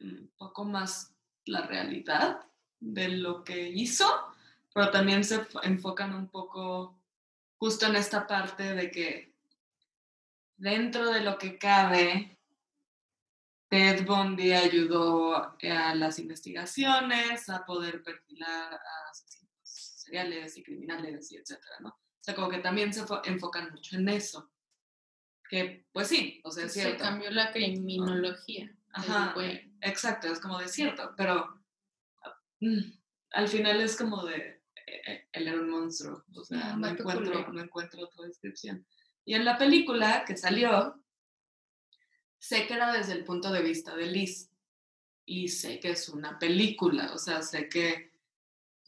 un 0.00 0.32
poco 0.36 0.64
más 0.64 1.12
la 1.44 1.66
realidad 1.66 2.47
de 2.80 3.08
lo 3.08 3.44
que 3.44 3.68
hizo, 3.68 4.06
pero 4.72 4.90
también 4.90 5.24
se 5.24 5.46
enfocan 5.62 6.14
un 6.14 6.28
poco 6.28 7.00
justo 7.56 7.86
en 7.86 7.96
esta 7.96 8.26
parte 8.26 8.74
de 8.74 8.90
que 8.90 9.34
dentro 10.56 11.10
de 11.10 11.20
lo 11.20 11.38
que 11.38 11.58
cabe, 11.58 12.38
Ted 13.68 14.06
Bundy 14.06 14.52
ayudó 14.52 15.34
a 15.36 15.94
las 15.94 16.18
investigaciones, 16.18 17.48
a 17.48 17.64
poder 17.64 18.02
perfilar 18.02 18.74
a 18.74 19.10
asesinos 19.10 19.50
seriales 19.62 20.56
y 20.56 20.62
criminales 20.62 21.30
y 21.32 21.36
etcétera, 21.36 21.76
¿no? 21.80 21.90
O 21.90 22.20
sea, 22.20 22.34
como 22.34 22.48
que 22.48 22.58
también 22.58 22.92
se 22.92 23.04
enfocan 23.24 23.70
mucho 23.70 23.96
en 23.96 24.08
eso. 24.08 24.50
Que, 25.48 25.86
pues 25.92 26.08
sí, 26.08 26.40
o 26.44 26.50
sea, 26.50 26.66
es 26.66 26.72
cierto. 26.74 26.98
Se 26.98 27.10
cambió 27.10 27.30
la 27.30 27.52
criminología. 27.52 28.74
Ajá, 28.92 29.34
exacto, 29.80 30.28
es 30.28 30.40
como 30.40 30.58
de 30.58 30.68
cierto, 30.68 31.14
pero 31.16 31.57
al 33.32 33.48
final 33.48 33.80
es 33.80 33.96
como 33.96 34.24
de, 34.24 34.36
eh, 34.36 35.02
eh, 35.06 35.28
él 35.32 35.48
era 35.48 35.60
un 35.60 35.70
monstruo, 35.70 36.24
o 36.34 36.44
sea, 36.44 36.76
no, 36.76 36.88
encuentro, 36.88 37.52
no 37.52 37.62
encuentro 37.62 38.04
otra 38.04 38.26
descripción. 38.26 38.86
Y 39.24 39.34
en 39.34 39.44
la 39.44 39.58
película 39.58 40.24
que 40.26 40.36
salió, 40.36 41.02
sé 42.38 42.66
que 42.66 42.74
era 42.74 42.92
desde 42.92 43.12
el 43.12 43.24
punto 43.24 43.52
de 43.52 43.62
vista 43.62 43.94
de 43.94 44.06
Liz, 44.06 44.50
y 45.24 45.48
sé 45.48 45.78
que 45.78 45.90
es 45.90 46.08
una 46.08 46.38
película, 46.38 47.12
o 47.12 47.18
sea, 47.18 47.42
sé 47.42 47.68
que 47.68 48.08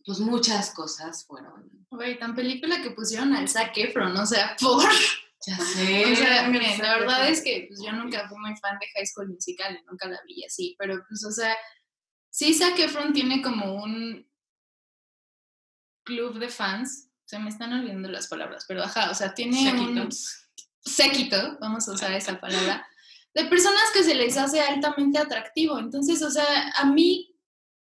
pues 0.06 0.20
muchas 0.20 0.72
cosas 0.72 1.26
fueron. 1.26 1.70
Oye, 1.90 2.14
tan 2.14 2.34
película 2.34 2.80
que 2.80 2.92
pusieron 2.92 3.34
al 3.34 3.48
Zac 3.48 3.76
Efron, 3.76 4.16
o 4.16 4.26
sea, 4.26 4.56
por... 4.60 4.82
Ya 5.46 5.56
sé. 5.74 6.12
O 6.12 6.16
sea, 6.16 6.48
miren, 6.48 6.78
la 6.78 6.98
verdad 6.98 7.28
es 7.28 7.42
que 7.42 7.66
pues, 7.68 7.80
yo 7.82 7.92
nunca 7.92 8.28
fui 8.28 8.38
muy 8.38 8.56
fan 8.56 8.78
de 8.78 8.86
High 8.94 9.06
School 9.06 9.28
Musical, 9.28 9.78
nunca 9.90 10.08
la 10.08 10.20
vi 10.26 10.44
así, 10.44 10.76
pero 10.78 11.02
pues, 11.08 11.24
o 11.24 11.30
sea, 11.30 11.56
sí 12.30 12.54
Zac 12.54 12.78
Efron 12.78 13.12
tiene 13.12 13.42
como 13.42 13.82
un 13.82 14.26
club 16.04 16.38
de 16.38 16.48
fans, 16.48 17.10
se 17.24 17.38
me 17.38 17.50
están 17.50 17.72
olvidando 17.72 18.08
las 18.08 18.28
palabras, 18.28 18.64
pero 18.66 18.82
ajá, 18.82 19.10
o 19.10 19.14
sea, 19.14 19.34
tiene 19.34 19.72
un 19.72 20.08
séquito, 20.80 21.58
vamos 21.60 21.88
a 21.88 21.92
usar 21.92 22.12
esa 22.12 22.40
palabra, 22.40 22.86
de 23.34 23.44
personas 23.44 23.90
que 23.92 24.02
se 24.02 24.14
les 24.14 24.36
hace 24.36 24.60
altamente 24.60 25.18
atractivo. 25.18 25.78
Entonces, 25.78 26.22
o 26.22 26.30
sea, 26.30 26.72
a 26.76 26.84
mí 26.86 27.36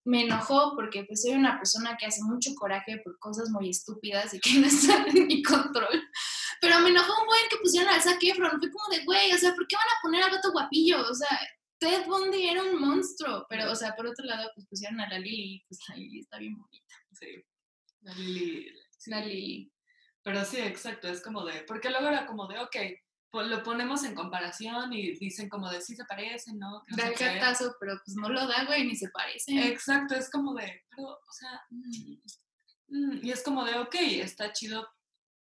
me 0.05 0.23
enojó 0.23 0.73
porque 0.75 1.03
pues 1.05 1.21
soy 1.21 1.31
una 1.31 1.57
persona 1.57 1.97
que 1.97 2.05
hace 2.05 2.21
mucho 2.23 2.53
coraje 2.55 3.01
por 3.03 3.17
cosas 3.19 3.49
muy 3.49 3.69
estúpidas 3.69 4.33
y 4.33 4.39
que 4.39 4.53
no 4.59 4.67
están 4.67 5.05
en 5.15 5.27
mi 5.27 5.43
control. 5.43 6.03
Pero 6.61 6.79
me 6.79 6.89
enojó 6.89 7.11
un 7.21 7.27
buen 7.27 7.41
que 7.49 7.57
pusieron 7.57 7.93
al 7.93 8.01
Zac 8.01 8.23
Efron. 8.23 8.59
Fue 8.59 8.71
como 8.71 8.95
de, 8.95 9.03
güey, 9.03 9.33
o 9.33 9.37
sea, 9.37 9.53
¿por 9.53 9.67
qué 9.67 9.75
van 9.75 9.85
a 9.85 10.01
poner 10.01 10.23
al 10.23 10.31
gato 10.31 10.51
guapillo? 10.51 11.01
O 11.09 11.13
sea, 11.13 11.27
Ted 11.83 12.05
Bundy 12.07 12.47
era 12.47 12.63
un 12.63 12.79
monstruo. 12.79 13.45
Pero, 13.49 13.71
o 13.71 13.75
sea, 13.75 13.95
por 13.95 14.07
otro 14.07 14.25
lado, 14.25 14.49
pues 14.55 14.67
pusieron 14.67 14.99
a 15.01 15.09
la 15.09 15.19
Lily. 15.19 15.63
Pues 15.67 15.79
la 15.89 15.95
Lily 15.95 16.19
está 16.19 16.37
bien 16.37 16.57
bonita. 16.57 16.95
Sí. 17.11 17.43
La 18.01 18.13
Lily. 18.13 18.73
La 19.07 19.21
Lily. 19.21 19.71
Pero 20.23 20.45
sí, 20.45 20.57
exacto. 20.59 21.07
Es 21.07 21.21
como 21.21 21.45
de, 21.45 21.63
porque 21.63 21.89
luego 21.89 22.07
era 22.07 22.25
como 22.25 22.47
de, 22.47 22.59
ok, 22.59 22.75
pues 23.33 23.47
lo 23.47 23.63
ponemos 23.63 24.03
en 24.03 24.13
comparación 24.13 24.93
y 24.93 25.13
dicen 25.17 25.49
como 25.49 25.67
de 25.67 25.81
sí 25.81 25.95
se 25.95 26.05
parecen, 26.05 26.59
¿no? 26.59 26.83
da 26.95 27.07
el 27.07 27.15
cartazo, 27.15 27.75
pero 27.79 27.99
pues 28.05 28.15
no 28.15 28.29
lo 28.29 28.47
da, 28.47 28.63
güey, 28.65 28.85
ni 28.85 28.95
se 28.95 29.09
parecen. 29.09 29.57
Exacto, 29.57 30.13
es 30.13 30.29
como 30.29 30.53
de, 30.53 30.83
pero, 30.91 31.09
o 31.09 31.31
sea, 31.31 31.65
mm, 31.71 32.15
mm", 32.89 33.19
y 33.23 33.31
es 33.31 33.41
como 33.41 33.65
de, 33.65 33.79
ok, 33.79 33.95
está 33.95 34.53
chido 34.53 34.87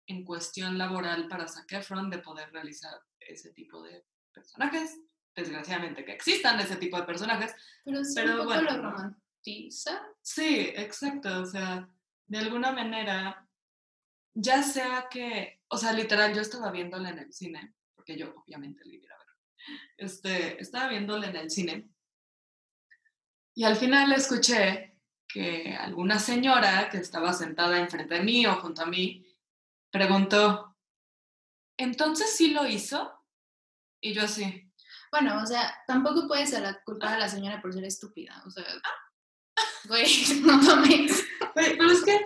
en 0.07 0.25
cuestión 0.25 0.79
laboral 0.79 1.29
para 1.29 1.47
Zac 1.47 1.71
Efron 1.71 2.09
de 2.09 2.21
poder 2.21 2.51
realizar 2.51 2.99
ese 3.21 3.53
tipo 3.53 3.83
de 3.83 4.07
personajes. 4.33 4.99
Desgraciadamente 5.35 6.05
que 6.05 6.13
existan 6.13 6.61
ese 6.61 6.77
tipo 6.77 6.97
de 6.99 7.05
personajes. 7.05 7.55
Pero, 7.85 8.05
sí, 8.05 8.13
pero 8.15 8.43
un 8.43 8.49
poco 8.49 8.61
lo 8.61 8.83
romantiza. 8.83 10.03
Sí, 10.21 10.73
exacto. 10.77 11.41
O 11.41 11.47
sea, 11.47 11.89
de 12.27 12.39
alguna 12.39 12.73
manera, 12.73 13.49
ya 14.35 14.63
sea 14.63 15.09
que, 15.11 15.61
o 15.69 15.79
sea, 15.79 15.93
literal, 15.93 16.35
yo 16.35 16.43
estaba 16.43 16.71
viéndola 16.71 17.11
en 17.11 17.19
el 17.19 17.33
cine, 17.33 17.75
porque 17.95 18.17
yo 18.17 18.35
obviamente 18.37 18.85
le 18.85 18.97
iba 18.97 19.15
a 19.15 19.19
ver. 19.19 19.27
Este, 19.97 20.61
estaba 20.61 20.89
viéndola 20.89 21.29
en 21.29 21.37
el 21.37 21.51
cine 21.51 21.93
y 23.55 23.65
al 23.65 23.77
final 23.77 24.13
escuché 24.13 24.99
que 25.29 25.77
alguna 25.77 26.19
señora 26.19 26.89
que 26.91 26.99
estaba 26.99 27.33
sentada 27.33 27.79
enfrente 27.79 28.15
de 28.15 28.23
mí 28.23 28.47
o 28.47 28.57
junto 28.57 28.83
a 28.83 28.87
mí 28.87 29.27
preguntó, 29.91 30.77
¿entonces 31.77 32.35
sí 32.35 32.53
lo 32.53 32.67
hizo? 32.67 33.13
Y 34.01 34.15
yo 34.15 34.23
así. 34.23 34.72
Bueno, 35.13 35.43
o 35.43 35.47
sea, 35.47 35.75
tampoco 35.87 36.27
puede 36.27 36.47
ser 36.47 36.63
la 36.63 36.83
culpa 36.83 37.13
de 37.13 37.19
la 37.19 37.29
señora 37.29 37.61
por 37.61 37.75
ser 37.75 37.85
estúpida. 37.85 38.43
O 38.47 38.51
sea, 38.51 38.65
güey, 39.85 40.07
no 40.43 40.59
tomes. 40.65 41.25
Pero 41.55 41.91
es 41.91 42.03
que 42.03 42.19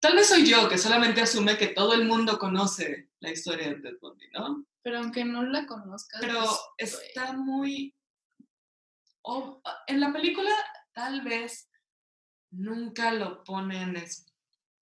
tal 0.00 0.16
vez 0.16 0.28
soy 0.28 0.44
yo 0.44 0.68
que 0.68 0.78
solamente 0.78 1.20
asume 1.20 1.56
que 1.56 1.68
todo 1.68 1.94
el 1.94 2.04
mundo 2.04 2.36
conoce 2.38 3.10
la 3.20 3.30
historia 3.30 3.68
de 3.68 3.76
Ted 3.76 3.98
Bundy, 4.00 4.26
¿no? 4.32 4.66
Pero 4.82 4.98
aunque 4.98 5.24
no 5.24 5.44
la 5.44 5.64
conozcas. 5.66 6.20
Pero 6.20 6.40
pues, 6.76 6.98
está 7.06 7.34
muy. 7.34 7.94
en 9.86 10.00
la 10.00 10.12
película, 10.12 10.50
tal 10.92 11.22
vez 11.22 11.70
nunca 12.50 13.12
lo 13.12 13.44
ponen 13.44 14.02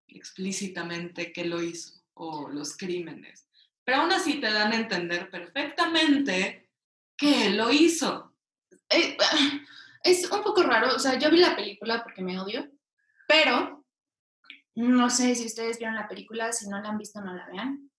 explícitamente 0.09 1.33
que 1.35 1.45
lo 1.45 1.63
hizo 1.63 2.01
o 2.15 2.49
los 2.49 2.79
crímenes. 2.79 3.47
Pero 3.85 3.99
aún 3.99 4.13
así 4.13 4.41
te 4.41 4.51
dan 4.51 4.73
a 4.73 4.77
entender 4.77 5.29
perfectamente 5.31 6.66
que 7.17 7.51
lo 7.51 7.73
hizo. 7.73 8.35
Eh, 8.91 9.17
es 10.03 10.31
un 10.31 10.43
poco 10.43 10.63
raro, 10.63 10.95
o 10.95 10.99
sea, 10.99 11.19
yo 11.19 11.31
vi 11.31 11.39
la 11.39 11.57
película 11.57 12.03
porque 12.03 12.23
me 12.23 12.39
odio, 12.39 12.71
pero 13.27 13.85
no 14.75 15.11
sé 15.11 15.35
si 15.35 15.47
ustedes 15.47 15.79
vieron 15.79 15.97
la 15.97 16.09
película, 16.09 16.53
si 16.53 16.69
no 16.69 16.81
la 16.81 16.91
han 16.91 16.99
visto 16.99 17.21
no 17.21 17.35
la 17.35 17.47
vean, 17.47 17.91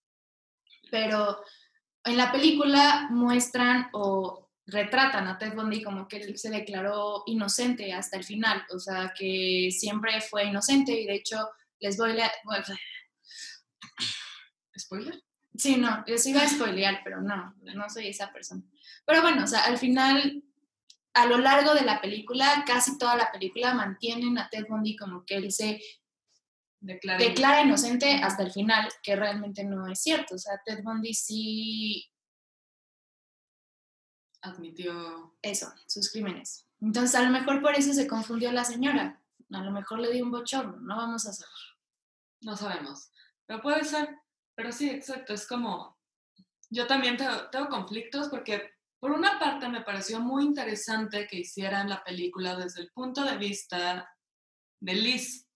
pero 0.90 1.42
en 2.04 2.16
la 2.16 2.32
película 2.32 3.08
muestran 3.10 3.90
o 3.92 4.48
retratan 4.66 5.26
a 5.26 5.38
Ted 5.38 5.54
Bundy 5.54 5.82
como 5.82 6.06
que 6.06 6.18
él 6.18 6.38
se 6.38 6.50
declaró 6.50 7.24
inocente 7.26 7.92
hasta 7.92 8.16
el 8.16 8.24
final, 8.24 8.64
o 8.72 8.78
sea, 8.78 9.12
que 9.16 9.70
siempre 9.72 10.20
fue 10.20 10.44
inocente 10.44 10.92
y 10.92 11.06
de 11.06 11.14
hecho 11.14 11.50
les 11.80 11.96
voy 11.96 12.18
a... 12.20 12.30
¿Spoiler? 14.78 15.27
Sí, 15.58 15.76
no, 15.76 16.04
yo 16.06 16.16
sí 16.16 16.30
iba 16.30 16.42
a 16.42 16.48
spoilear, 16.48 17.00
pero 17.02 17.20
no, 17.20 17.54
no 17.74 17.90
soy 17.90 18.06
esa 18.06 18.32
persona. 18.32 18.62
Pero 19.04 19.22
bueno, 19.22 19.42
o 19.42 19.46
sea, 19.46 19.64
al 19.64 19.76
final, 19.76 20.44
a 21.14 21.26
lo 21.26 21.38
largo 21.38 21.74
de 21.74 21.82
la 21.82 22.00
película, 22.00 22.62
casi 22.64 22.96
toda 22.96 23.16
la 23.16 23.32
película 23.32 23.74
mantienen 23.74 24.38
a 24.38 24.48
Ted 24.48 24.66
Bundy 24.68 24.96
como 24.96 25.26
que 25.26 25.34
él 25.34 25.50
se 25.50 25.82
declara, 26.78 27.18
declara 27.18 27.62
inocente 27.62 28.20
hasta 28.22 28.44
el 28.44 28.52
final, 28.52 28.88
que 29.02 29.16
realmente 29.16 29.64
no 29.64 29.88
es 29.88 30.00
cierto. 30.00 30.36
O 30.36 30.38
sea, 30.38 30.62
Ted 30.64 30.84
Bundy 30.84 31.12
sí 31.12 32.08
admitió 34.42 35.36
eso, 35.42 35.72
sus 35.88 36.12
crímenes. 36.12 36.66
Entonces, 36.80 37.16
a 37.16 37.22
lo 37.22 37.30
mejor 37.30 37.60
por 37.60 37.74
eso 37.74 37.92
se 37.92 38.06
confundió 38.06 38.52
la 38.52 38.62
señora. 38.62 39.20
A 39.50 39.62
lo 39.62 39.72
mejor 39.72 39.98
le 39.98 40.12
dio 40.12 40.24
un 40.24 40.30
bochorno, 40.30 40.76
no 40.76 40.96
vamos 40.96 41.26
a 41.26 41.32
saber. 41.32 41.50
No 42.42 42.56
sabemos. 42.56 43.10
Pero 43.46 43.60
puede 43.60 43.82
ser, 43.84 44.16
pero 44.58 44.72
sí, 44.72 44.90
exacto, 44.90 45.34
es 45.34 45.46
como, 45.46 45.96
yo 46.68 46.88
también 46.88 47.16
tengo, 47.16 47.68
conflictos 47.68 48.28
porque 48.28 48.72
por 48.98 49.12
una 49.12 49.38
parte 49.38 49.68
me 49.68 49.82
pareció 49.82 50.18
muy 50.18 50.42
interesante 50.42 51.28
que 51.28 51.38
hicieran 51.38 51.88
la 51.88 52.02
película 52.02 52.56
desde 52.56 52.80
el 52.80 52.90
punto 52.90 53.22
de 53.22 53.36
vista 53.36 54.12
de 54.80 54.94
Liz, 54.94 55.46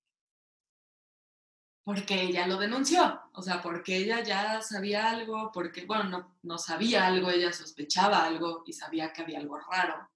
porque 1.85 2.23
ella 2.23 2.47
lo 2.47 2.59
denunció, 2.59 3.21
o 3.33 3.43
sea, 3.43 3.61
porque 3.61 3.97
ella 3.97 4.23
ya 4.23 4.63
sabía 4.63 5.11
algo, 5.11 5.51
porque, 5.53 5.85
bueno, 5.85 6.05
no, 6.05 6.39
no 6.45 6.57
sabía 6.57 7.05
algo, 7.05 7.29
ella 7.29 7.53
sospechaba 7.53 8.25
algo 8.25 8.63
y 8.67 8.73
sabía 8.73 9.13
que 9.13 9.23
había 9.23 9.41
algo 9.41 9.59
raro, 9.59 10.09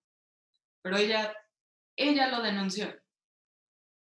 pero 0.80 0.96
ella, 0.96 1.34
ella 1.96 2.28
lo 2.28 2.40
denunció. 2.40 2.94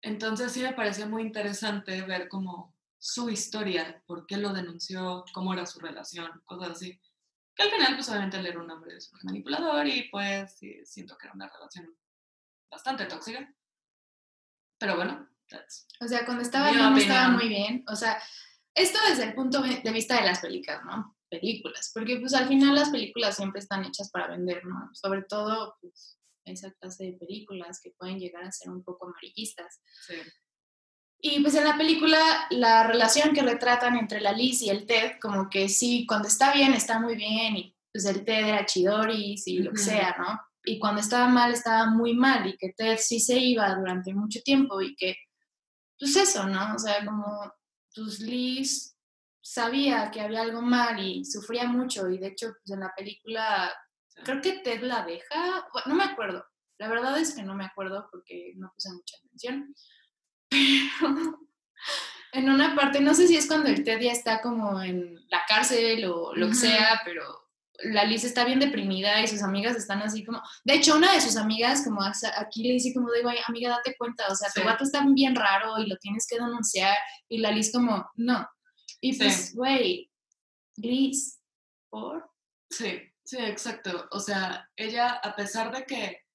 Entonces 0.01 0.53
sí 0.53 0.61
me 0.61 0.71
pareció 0.71 1.05
muy 1.05 1.23
interesante 1.23 2.01
ver 2.03 2.29
cómo 2.29 2.78
su 2.99 3.29
historia, 3.29 4.03
por 4.05 4.27
qué 4.27 4.37
lo 4.37 4.53
denunció, 4.53 5.23
cómo 5.33 5.53
era 5.53 5.65
su 5.65 5.79
relación, 5.79 6.29
cosas 6.45 6.71
así. 6.71 6.99
Que 7.55 7.63
al 7.63 7.71
final, 7.71 7.95
pues 7.95 8.09
obviamente 8.09 8.37
él 8.37 8.45
era 8.45 8.59
un 8.59 8.69
hombre 8.69 8.97
manipulador 9.23 9.87
y 9.87 10.09
pues 10.09 10.57
sí, 10.57 10.85
siento 10.85 11.17
que 11.17 11.27
era 11.27 11.33
una 11.33 11.49
relación 11.49 11.97
bastante 12.69 13.05
tóxica. 13.05 13.53
Pero 14.77 14.95
bueno, 14.97 15.27
that's 15.49 15.87
O 16.01 16.07
sea, 16.07 16.25
cuando 16.25 16.43
estaba 16.43 16.71
bien, 16.71 16.97
estaba 16.97 17.29
muy 17.29 17.47
bien. 17.47 17.83
O 17.87 17.95
sea, 17.95 18.21
esto 18.75 18.99
desde 19.09 19.23
el 19.23 19.33
punto 19.33 19.61
de 19.61 19.91
vista 19.91 20.19
de 20.19 20.27
las 20.27 20.39
películas, 20.39 20.83
¿no? 20.85 21.17
Películas. 21.29 21.91
Porque 21.93 22.17
pues 22.19 22.33
al 22.33 22.47
final 22.47 22.75
las 22.75 22.89
películas 22.89 23.35
siempre 23.35 23.59
están 23.59 23.85
hechas 23.85 24.09
para 24.11 24.27
vender, 24.27 24.65
¿no? 24.65 24.89
Sobre 24.93 25.23
todo 25.23 25.77
pues, 25.81 26.17
esa 26.45 26.71
clase 26.73 27.05
de 27.05 27.13
películas 27.13 27.79
que 27.81 27.91
pueden 27.91 28.19
llegar 28.19 28.43
a 28.43 28.51
ser 28.51 28.69
un 28.71 28.83
poco 28.83 29.07
amarillistas. 29.07 29.81
sí. 30.05 30.15
Y 31.21 31.41
pues 31.41 31.53
en 31.55 31.65
la 31.65 31.77
película 31.77 32.17
la 32.49 32.83
relación 32.83 33.33
que 33.33 33.41
retratan 33.41 33.97
entre 33.97 34.21
la 34.21 34.31
Liz 34.31 34.61
y 34.61 34.69
el 34.69 34.85
Ted, 34.85 35.19
como 35.21 35.49
que 35.49 35.67
sí, 35.67 36.05
cuando 36.07 36.29
está 36.29 36.53
bien, 36.53 36.73
está 36.73 36.99
muy 36.99 37.15
bien, 37.15 37.57
y 37.57 37.75
pues 37.91 38.05
el 38.05 38.23
Ted 38.23 38.47
era 38.47 38.65
chidoris 38.65 39.45
y 39.47 39.59
lo 39.59 39.71
que 39.71 39.79
sea, 39.79 40.15
¿no? 40.17 40.39
Y 40.63 40.79
cuando 40.79 41.01
estaba 41.01 41.27
mal, 41.27 41.51
estaba 41.51 41.87
muy 41.87 42.13
mal, 42.13 42.47
y 42.47 42.55
que 42.55 42.71
Ted 42.71 42.97
sí 42.99 43.19
se 43.19 43.37
iba 43.37 43.73
durante 43.75 44.13
mucho 44.13 44.39
tiempo, 44.43 44.81
y 44.81 44.95
que, 44.95 45.17
pues 45.99 46.15
eso, 46.15 46.47
¿no? 46.47 46.75
O 46.75 46.79
sea, 46.79 47.03
como, 47.03 47.53
pues 47.93 48.21
Liz 48.21 48.95
sabía 49.41 50.11
que 50.11 50.21
había 50.21 50.41
algo 50.41 50.61
mal 50.61 50.99
y 51.05 51.25
sufría 51.25 51.65
mucho, 51.65 52.09
y 52.09 52.17
de 52.17 52.27
hecho, 52.27 52.53
pues 52.63 52.71
en 52.71 52.79
la 52.79 52.93
película, 52.95 53.73
creo 54.23 54.41
que 54.41 54.59
Ted 54.59 54.83
la 54.83 55.03
deja, 55.03 55.67
bueno, 55.73 55.87
no 55.87 55.95
me 55.95 56.03
acuerdo, 56.05 56.45
la 56.77 56.87
verdad 56.87 57.17
es 57.17 57.35
que 57.35 57.43
no 57.43 57.55
me 57.55 57.65
acuerdo 57.65 58.07
porque 58.09 58.53
no 58.55 58.71
puse 58.73 58.89
mucha 58.93 59.17
atención, 59.17 59.75
pero 60.49 60.59
en 62.33 62.49
una 62.49 62.75
parte, 62.75 63.01
no 63.01 63.13
sé 63.13 63.27
si 63.27 63.35
es 63.37 63.47
cuando 63.47 63.69
el 63.69 63.83
Ted 63.83 63.99
ya 64.01 64.11
está 64.11 64.41
como 64.41 64.81
en 64.81 65.15
la 65.29 65.41
cárcel 65.47 66.05
o 66.05 66.33
lo 66.35 66.47
que 66.49 66.55
sea, 66.55 67.01
pero 67.05 67.23
la 67.83 68.03
Liz 68.03 68.23
está 68.25 68.43
bien 68.43 68.59
deprimida 68.59 69.21
y 69.21 69.27
sus 69.27 69.41
amigas 69.41 69.75
están 69.77 70.01
así 70.01 70.25
como, 70.25 70.41
de 70.65 70.73
hecho 70.75 70.97
una 70.97 71.13
de 71.13 71.21
sus 71.21 71.37
amigas 71.37 71.83
como 71.83 72.01
aquí 72.03 72.63
le 72.63 72.73
dice 72.73 72.93
como 72.93 73.11
digo, 73.11 73.29
"Ay, 73.29 73.37
amiga, 73.47 73.69
date 73.69 73.95
cuenta, 73.97 74.25
o 74.29 74.35
sea, 74.35 74.49
Sí. 74.49 74.59
tu 74.59 74.67
gato 74.67 74.83
está 74.83 75.03
bien 75.07 75.33
raro 75.35 75.77
y 75.79 75.87
lo 75.87 75.95
tienes 75.97 76.27
que 76.27 76.35
denunciar 76.35 76.97
y 77.29 77.37
la 77.37 77.51
Liz 77.51 77.71
como, 77.71 78.09
no. 78.15 78.47
Y 79.01 79.17
pues, 79.17 79.55
güey, 79.55 80.11
Liz, 80.75 81.39
¿por? 81.89 82.29
Sí, 82.69 82.99
sí, 83.23 83.37
exacto. 83.37 84.07
O 84.11 84.19
sea, 84.19 84.69
ella, 84.75 85.11
a 85.11 85.35
pesar 85.35 85.73
de 85.73 85.85
que, 85.85 86.25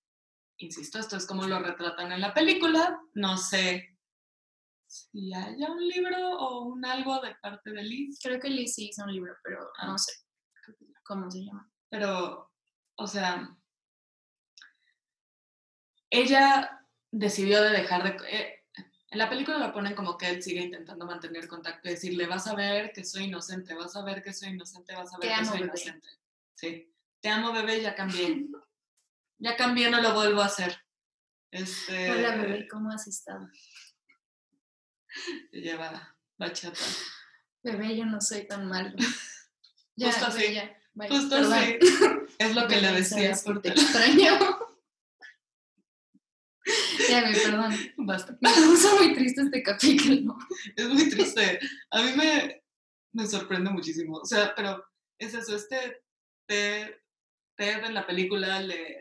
insisto, 0.56 0.98
esto 0.98 1.16
es 1.18 1.26
como 1.26 1.46
lo 1.46 1.58
retratan 1.58 2.10
en 2.12 2.22
la 2.22 2.32
película, 2.32 2.98
no 3.12 3.36
sé 3.36 3.93
si 4.94 5.32
haya 5.34 5.70
un 5.70 5.86
libro 5.86 6.38
o 6.38 6.62
un 6.66 6.84
algo 6.84 7.20
de 7.20 7.34
parte 7.42 7.70
de 7.72 7.82
Liz, 7.82 8.18
Creo 8.22 8.38
que 8.40 8.48
Liz 8.48 8.74
sí 8.74 8.88
hizo 8.90 9.02
un 9.04 9.12
libro, 9.12 9.34
pero 9.42 9.58
Ah. 9.78 9.86
no 9.88 9.98
sé 9.98 10.12
cómo 11.02 11.30
se 11.30 11.44
llama. 11.44 11.70
pero, 11.90 12.50
o 12.96 13.06
sea, 13.06 13.56
ella 16.10 16.80
decidió 17.10 17.62
de 17.62 17.70
dejar 17.70 18.02
de... 18.04 18.16
eh, 18.30 18.60
en 19.10 19.18
la 19.18 19.28
película 19.30 19.58
lo 19.58 19.72
ponen 19.72 19.94
como 19.94 20.16
que 20.18 20.28
él 20.28 20.42
sigue 20.42 20.62
intentando 20.62 21.06
mantener 21.06 21.46
contacto 21.46 21.88
y 21.88 21.92
decirle, 21.92 22.26
vas 22.26 22.46
a 22.48 22.54
ver 22.56 22.92
que 22.92 23.04
soy 23.04 23.24
inocente, 23.24 23.74
vas 23.74 23.94
a 23.94 24.02
ver 24.04 24.22
que 24.22 24.32
soy 24.32 24.48
inocente, 24.50 24.94
vas 24.94 25.12
a 25.12 25.18
ver 25.18 25.20
Te 25.20 25.28
que 25.28 25.34
amo, 25.34 25.46
soy 25.50 25.58
bebé. 25.60 25.66
inocente. 25.68 26.08
Sí, 26.54 26.94
te 27.20 27.28
amo, 27.28 27.52
bebé, 27.52 27.80
ya 27.80 27.94
cambié. 27.94 28.46
ya 29.38 29.56
cambié, 29.56 29.90
no 29.90 30.00
lo 30.00 30.14
vuelvo 30.14 30.40
a 30.40 30.46
hacer. 30.46 30.76
Este, 31.52 32.10
Hola, 32.10 32.36
bebé, 32.36 32.66
¿cómo 32.68 32.90
has 32.90 33.06
estado? 33.06 33.46
Lleva 35.52 36.16
bachata. 36.36 36.80
Bebé, 37.62 37.96
yo 37.96 38.04
no 38.06 38.20
soy 38.20 38.46
tan 38.46 38.68
malo. 38.68 38.94
Ya, 39.96 40.10
Justo 40.10 40.26
así. 40.26 40.58
Justo 41.08 41.36
perdón. 41.36 41.52
así. 41.52 41.78
Es 42.40 42.52
lo 42.56 42.66
que 42.66 42.80
le 42.80 42.88
Bebé, 42.88 42.98
decía 42.98 43.32
sabes 43.32 43.44
que 43.44 43.44
por 43.44 43.62
te 43.62 43.68
extraño. 43.68 44.38
ya, 47.08 47.20
güey, 47.20 47.32
perdón. 47.32 47.76
Basta. 47.98 48.36
Me 48.40 48.50
puso 48.50 48.96
muy 48.96 49.14
triste 49.14 49.42
este 49.42 49.62
capítulo. 49.62 50.36
Es 50.74 50.88
muy 50.88 51.08
triste. 51.08 51.60
A 51.90 52.02
mí 52.02 52.10
me, 52.16 52.64
me 53.12 53.26
sorprende 53.28 53.70
muchísimo. 53.70 54.16
O 54.16 54.24
sea, 54.24 54.52
pero 54.56 54.84
es 55.16 55.34
eso, 55.34 55.54
este 55.54 56.02
Ted, 56.46 56.96
Ted 57.56 57.84
en 57.84 57.94
la 57.94 58.04
película 58.04 58.60
le, 58.60 58.98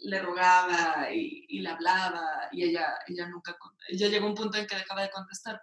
le 0.00 0.20
rogaba 0.20 1.12
y, 1.12 1.46
y 1.48 1.60
le 1.60 1.70
hablaba 1.70 2.48
y 2.52 2.64
ella, 2.64 2.94
ella 3.06 3.28
nunca, 3.28 3.56
ella 3.88 4.08
llegó 4.08 4.26
a 4.26 4.30
un 4.30 4.34
punto 4.34 4.58
en 4.58 4.66
que 4.66 4.76
dejaba 4.76 5.02
de 5.02 5.10
contestar. 5.10 5.60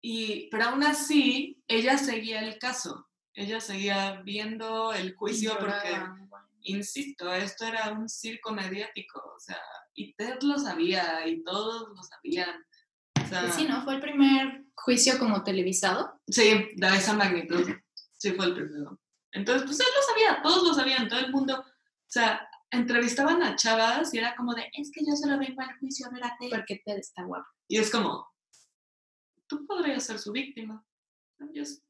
Y, 0.00 0.48
pero 0.50 0.64
aún 0.64 0.82
así, 0.82 1.62
ella 1.68 1.96
seguía 1.96 2.40
el 2.40 2.58
caso. 2.58 3.08
Ella 3.34 3.60
seguía 3.60 4.20
viendo 4.24 4.92
el 4.92 5.14
juicio 5.14 5.56
porque 5.58 6.00
insisto, 6.62 7.32
esto 7.32 7.64
era 7.66 7.90
un 7.90 8.08
circo 8.08 8.52
mediático, 8.52 9.20
o 9.36 9.40
sea, 9.40 9.60
y 9.94 10.14
Ted 10.14 10.40
lo 10.42 10.58
sabía 10.58 11.26
y 11.26 11.42
todos 11.42 11.88
lo 11.88 12.02
sabían. 12.02 12.64
O 13.22 13.26
sea, 13.26 13.50
sí, 13.50 13.66
¿no? 13.66 13.82
Fue 13.84 13.94
el 13.94 14.00
primer 14.00 14.64
juicio 14.74 15.18
como 15.18 15.42
televisado. 15.42 16.20
sí, 16.28 16.70
de 16.74 16.88
esa 16.88 17.14
magnitud. 17.14 17.68
Sí, 18.18 18.32
fue 18.32 18.46
el 18.46 18.54
primero. 18.54 19.00
Entonces, 19.32 19.64
pues 19.66 19.80
él 19.80 19.86
lo 19.94 20.02
sabía, 20.02 20.42
todos 20.42 20.68
lo 20.68 20.74
sabían, 20.74 21.08
todo 21.08 21.20
el 21.20 21.32
mundo. 21.32 21.58
O 21.60 22.10
sea, 22.12 22.48
entrevistaban 22.72 23.42
a 23.42 23.54
chavas 23.54 24.12
y 24.12 24.18
era 24.18 24.34
como 24.34 24.54
de, 24.54 24.68
es 24.72 24.90
que 24.90 25.04
yo 25.04 25.14
solo 25.14 25.38
vengo 25.38 25.60
al 25.60 25.78
juicio 25.78 26.06
a 26.06 26.10
ver 26.10 26.24
a 26.24 26.36
Ted. 26.40 26.48
Porque 26.50 26.82
Ted 26.84 26.96
está 26.98 27.22
guapo. 27.22 27.46
Y 27.68 27.78
es 27.78 27.90
como, 27.90 28.26
tú 29.46 29.64
podrías 29.66 30.04
ser 30.04 30.18
su 30.18 30.32
víctima. 30.32 30.84
I'm 31.38 31.52
just 31.54 31.84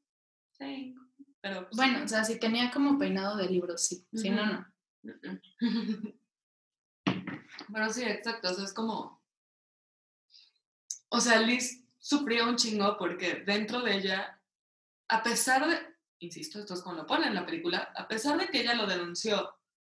saying. 0.51 0.95
Pero, 1.41 1.67
pues, 1.67 1.75
Bueno, 1.75 2.03
o 2.03 2.07
sea, 2.07 2.23
si 2.23 2.37
tenía 2.37 2.69
como 2.69 2.99
peinado 2.99 3.37
de 3.37 3.47
libro, 3.47 3.77
sí. 3.77 4.05
Si 4.13 4.29
no, 4.29 4.45
no. 4.45 4.67
Pero 7.73 7.93
sí, 7.93 8.03
exacto, 8.03 8.51
o 8.51 8.53
sea, 8.53 8.65
es 8.65 8.73
como... 8.73 9.23
O 11.09 11.19
sea, 11.21 11.39
Liz 11.39 11.85
sufría 11.99 12.45
un 12.45 12.55
chingo 12.55 12.97
porque 12.97 13.43
dentro 13.45 13.81
de 13.81 13.97
ella, 13.97 14.41
a 15.07 15.23
pesar 15.23 15.67
de, 15.67 15.77
insisto, 16.19 16.59
esto 16.59 16.73
es 16.73 16.81
como 16.81 16.97
lo 16.97 17.05
pone 17.05 17.27
en 17.27 17.35
la 17.35 17.45
película, 17.45 17.93
a 17.95 18.07
pesar 18.07 18.37
de 18.37 18.47
que 18.47 18.61
ella 18.61 18.73
lo 18.73 18.87
denunció 18.87 19.53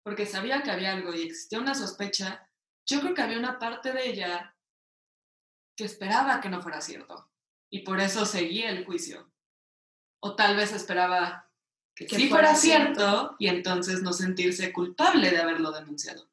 porque 0.08 0.24
sabía 0.24 0.62
que 0.62 0.70
había 0.70 0.94
algo 0.94 1.12
y 1.12 1.20
existía 1.20 1.60
una 1.60 1.74
sospecha, 1.74 2.48
yo 2.86 3.00
creo 3.00 3.12
que 3.12 3.20
había 3.20 3.38
una 3.38 3.58
parte 3.58 3.92
de 3.92 4.08
ella 4.08 4.56
que 5.76 5.84
esperaba 5.84 6.40
que 6.40 6.48
no 6.48 6.62
fuera 6.62 6.80
cierto 6.80 7.30
y 7.68 7.80
por 7.80 8.00
eso 8.00 8.24
seguía 8.24 8.70
el 8.70 8.86
juicio. 8.86 9.30
O 10.20 10.34
tal 10.34 10.56
vez 10.56 10.72
esperaba 10.72 11.52
que, 11.94 12.06
Que 12.06 12.16
sí 12.16 12.30
fuera 12.30 12.54
fuera 12.54 12.58
cierto 12.58 13.36
y 13.38 13.48
entonces 13.48 14.00
no 14.00 14.14
sentirse 14.14 14.72
culpable 14.72 15.30
de 15.30 15.42
haberlo 15.42 15.72
denunciado. 15.72 16.30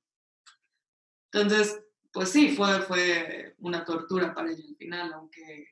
Entonces, 1.34 1.84
pues 2.14 2.30
sí, 2.30 2.56
fue, 2.56 2.82
fue 2.84 3.56
una 3.58 3.84
tortura 3.84 4.34
para 4.34 4.52
ella 4.52 4.64
al 4.70 4.78
final, 4.78 5.12
aunque 5.12 5.68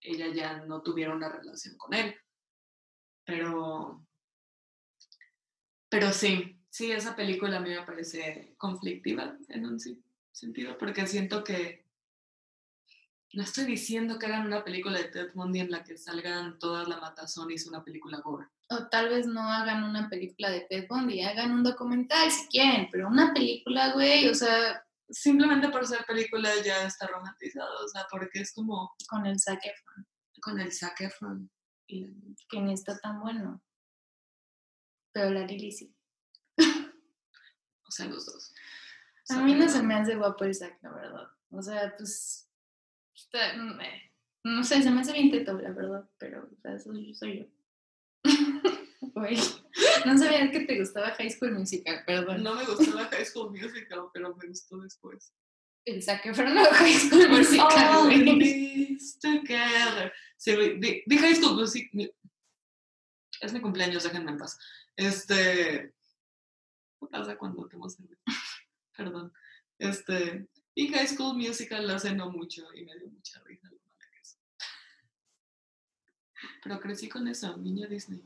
ella 0.00 0.28
ya 0.28 0.64
no 0.64 0.80
tuviera 0.80 1.14
una 1.14 1.28
relación 1.28 1.76
con 1.76 1.92
él. 1.92 2.18
Pero, 3.26 4.06
pero 5.90 6.12
sí, 6.14 6.56
sí, 6.70 6.90
esa 6.90 7.14
película 7.14 7.58
a 7.58 7.60
mí 7.60 7.70
me 7.70 7.82
parece 7.82 8.54
conflictiva 8.56 9.36
en 9.48 9.66
un 9.66 9.78
sentido, 10.32 10.78
porque 10.78 11.06
siento 11.06 11.44
que 11.44 11.84
no 13.32 13.42
estoy 13.42 13.64
diciendo 13.64 14.18
que 14.18 14.26
hagan 14.26 14.46
una 14.46 14.64
película 14.64 14.98
de 14.98 15.04
Ted 15.04 15.32
Bundy 15.34 15.60
en 15.60 15.70
la 15.70 15.84
que 15.84 15.96
salgan 15.96 16.58
todas 16.58 16.88
la 16.88 16.98
matazón 16.98 17.50
y 17.50 17.54
es 17.54 17.66
una 17.66 17.84
película 17.84 18.20
gore. 18.20 18.46
O 18.70 18.88
tal 18.88 19.08
vez 19.08 19.26
no 19.26 19.42
hagan 19.42 19.84
una 19.84 20.08
película 20.08 20.50
de 20.50 20.62
Ted 20.62 20.86
Bundy, 20.88 21.22
hagan 21.22 21.52
un 21.52 21.62
documental 21.62 22.30
si 22.30 22.48
quieren, 22.48 22.88
pero 22.90 23.08
una 23.08 23.32
película, 23.32 23.92
güey, 23.92 24.28
o 24.28 24.34
sea, 24.34 24.84
Simplemente 25.10 25.68
por 25.70 25.86
ser 25.86 26.04
película 26.06 26.50
ya 26.64 26.86
está 26.86 27.08
romantizado, 27.08 27.84
o 27.84 27.88
sea, 27.88 28.06
porque 28.10 28.40
es 28.40 28.52
como 28.52 28.94
con 29.08 29.26
el 29.26 29.40
Zac 29.40 29.60
Efron, 29.64 30.06
con 30.40 30.60
el 30.60 30.72
Zac 30.72 31.00
Efron 31.00 31.50
y 31.88 32.06
que 32.48 32.60
ni 32.60 32.74
está 32.74 32.96
tan 32.98 33.20
bueno. 33.20 33.60
Pero 35.12 35.30
la 35.30 35.44
Lily 35.44 35.72
sí. 35.72 35.92
O 37.90 37.92
sea, 37.92 38.06
los 38.06 38.24
dos. 38.24 38.54
A 39.30 39.42
mí 39.42 39.54
no 39.54 39.68
se 39.68 39.82
me 39.82 39.94
hace 39.94 40.14
guapo 40.14 40.44
el 40.44 40.54
Zac, 40.54 40.80
la 40.82 40.90
verdad. 40.92 41.28
O 41.50 41.60
sea, 41.60 41.92
pues, 41.96 42.48
está- 43.14 43.54
eh, 43.54 44.12
no 44.44 44.62
sé, 44.64 44.80
se 44.82 44.90
me 44.90 45.00
hace 45.00 45.12
bien 45.12 45.30
teto, 45.30 45.52
la 45.60 45.72
verdad, 45.72 46.08
pero 46.18 46.48
o 46.52 46.60
sea, 46.62 46.74
eso 46.74 46.92
yo- 46.94 47.14
soy 47.14 47.38
yo. 47.40 47.46
Güey, 49.00 49.36
no 50.06 50.16
sabía 50.16 50.50
que 50.52 50.60
te 50.60 50.78
gustaba 50.78 51.10
High 51.14 51.30
School 51.30 51.52
Musical, 51.52 52.04
perdón. 52.06 52.42
No 52.44 52.54
me 52.54 52.64
gustó 52.64 52.94
la 52.94 53.06
High 53.06 53.24
School 53.26 53.50
Musical, 53.50 54.04
pero 54.14 54.34
me 54.36 54.46
gustó 54.46 54.78
después. 54.78 55.32
El 55.84 56.02
Zac 56.02 56.24
Efron 56.26 56.54
no 56.54 56.64
High 56.70 56.94
School 56.94 57.28
Musical, 57.28 58.08
these 58.38 59.18
together. 59.20 60.12
Sí, 60.36 60.54
di, 60.78 61.02
di 61.06 61.18
High 61.18 61.34
School 61.34 61.56
Musical. 61.56 62.12
Es 63.40 63.52
mi 63.52 63.60
cumpleaños, 63.60 64.04
déjenme 64.04 64.30
en 64.32 64.38
paz. 64.38 64.58
Este. 64.96 65.92
¿Qué 67.00 67.06
pasa 67.06 67.36
cuando 67.36 67.66
tomo 67.68 67.88
cerveza? 67.88 68.22
Perdón. 68.96 69.32
Este. 69.78 70.48
Y 70.74 70.88
High 70.88 71.08
School 71.08 71.36
Musical 71.36 71.88
hace 71.90 72.14
no 72.14 72.30
mucho 72.30 72.72
y 72.74 72.84
me 72.84 72.96
dio 72.98 73.08
mucha 73.08 73.40
risa 73.44 73.68
lo 73.68 73.78
mala 73.78 74.10
que 74.12 74.20
es. 74.20 74.38
Pero 76.62 76.80
crecí 76.80 77.08
con 77.08 77.26
eso, 77.26 77.56
niña 77.56 77.88
Disney. 77.88 78.22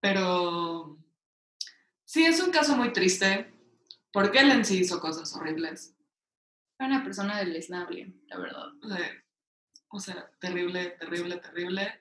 Pero. 0.00 0.98
Sí, 2.04 2.24
es 2.24 2.40
un 2.40 2.52
caso 2.52 2.76
muy 2.76 2.92
triste 2.92 3.52
porque 4.12 4.38
él 4.38 4.50
en 4.52 4.64
sí 4.64 4.78
hizo 4.78 5.00
cosas 5.00 5.34
horribles. 5.34 5.96
Era 6.78 6.88
una 6.88 7.02
persona 7.02 7.38
deleznable, 7.38 8.14
la 8.26 8.38
verdad. 8.38 8.68
O 9.88 9.98
sea, 9.98 10.30
terrible, 10.38 10.90
terrible, 10.90 11.38
terrible. 11.38 12.00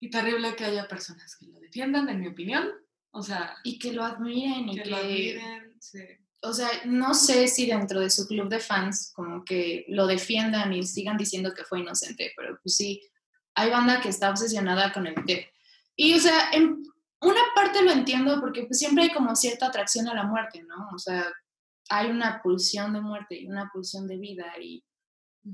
Y 0.00 0.10
terrible 0.10 0.54
que 0.54 0.64
haya 0.64 0.88
personas 0.88 1.36
que 1.36 1.46
lo 1.46 1.58
defiendan, 1.58 2.08
en 2.10 2.20
mi 2.20 2.28
opinión. 2.28 2.70
O 3.16 3.22
sea. 3.22 3.56
Y 3.64 3.78
que 3.78 3.92
lo 3.92 4.04
admiren 4.04 4.68
y 4.68 4.76
que, 4.76 4.90
lo 4.90 4.96
admiren, 4.96 5.74
sí. 5.80 6.00
O 6.42 6.52
sea, 6.52 6.68
no 6.84 7.14
sé 7.14 7.48
si 7.48 7.66
dentro 7.66 8.00
de 8.00 8.10
su 8.10 8.26
club 8.28 8.48
de 8.48 8.60
fans 8.60 9.10
como 9.14 9.42
que 9.42 9.86
lo 9.88 10.06
defiendan 10.06 10.72
y 10.74 10.82
sigan 10.82 11.16
diciendo 11.16 11.54
que 11.54 11.64
fue 11.64 11.80
inocente, 11.80 12.32
pero 12.36 12.58
pues 12.62 12.76
sí, 12.76 13.02
hay 13.54 13.70
banda 13.70 14.00
que 14.00 14.10
está 14.10 14.30
obsesionada 14.30 14.92
con 14.92 15.06
el 15.06 15.14
té. 15.24 15.50
Y 15.96 16.12
o 16.14 16.20
sea, 16.20 16.50
en 16.52 16.82
una 17.22 17.40
parte 17.54 17.82
lo 17.82 17.90
entiendo 17.90 18.38
porque 18.38 18.64
pues 18.64 18.78
siempre 18.78 19.04
hay 19.04 19.10
como 19.10 19.34
cierta 19.34 19.66
atracción 19.66 20.08
a 20.08 20.14
la 20.14 20.24
muerte, 20.24 20.62
¿no? 20.62 20.90
O 20.94 20.98
sea, 20.98 21.26
hay 21.88 22.10
una 22.10 22.42
pulsión 22.42 22.92
de 22.92 23.00
muerte 23.00 23.40
y 23.40 23.46
una 23.46 23.70
pulsión 23.72 24.06
de 24.06 24.18
vida 24.18 24.52
y 24.60 24.84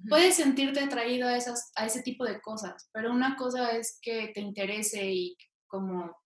puedes 0.09 0.35
sentirte 0.35 0.81
atraído 0.81 1.29
a, 1.29 1.37
esas, 1.37 1.71
a 1.77 1.87
ese 1.87 2.03
tipo 2.03 2.25
de 2.25 2.41
cosas, 2.41 2.89
pero 2.93 3.13
una 3.13 3.37
cosa 3.37 3.71
es 3.71 3.99
que 4.03 4.33
te 4.35 4.41
interese 4.41 5.05
y 5.07 5.37
como 5.69 6.22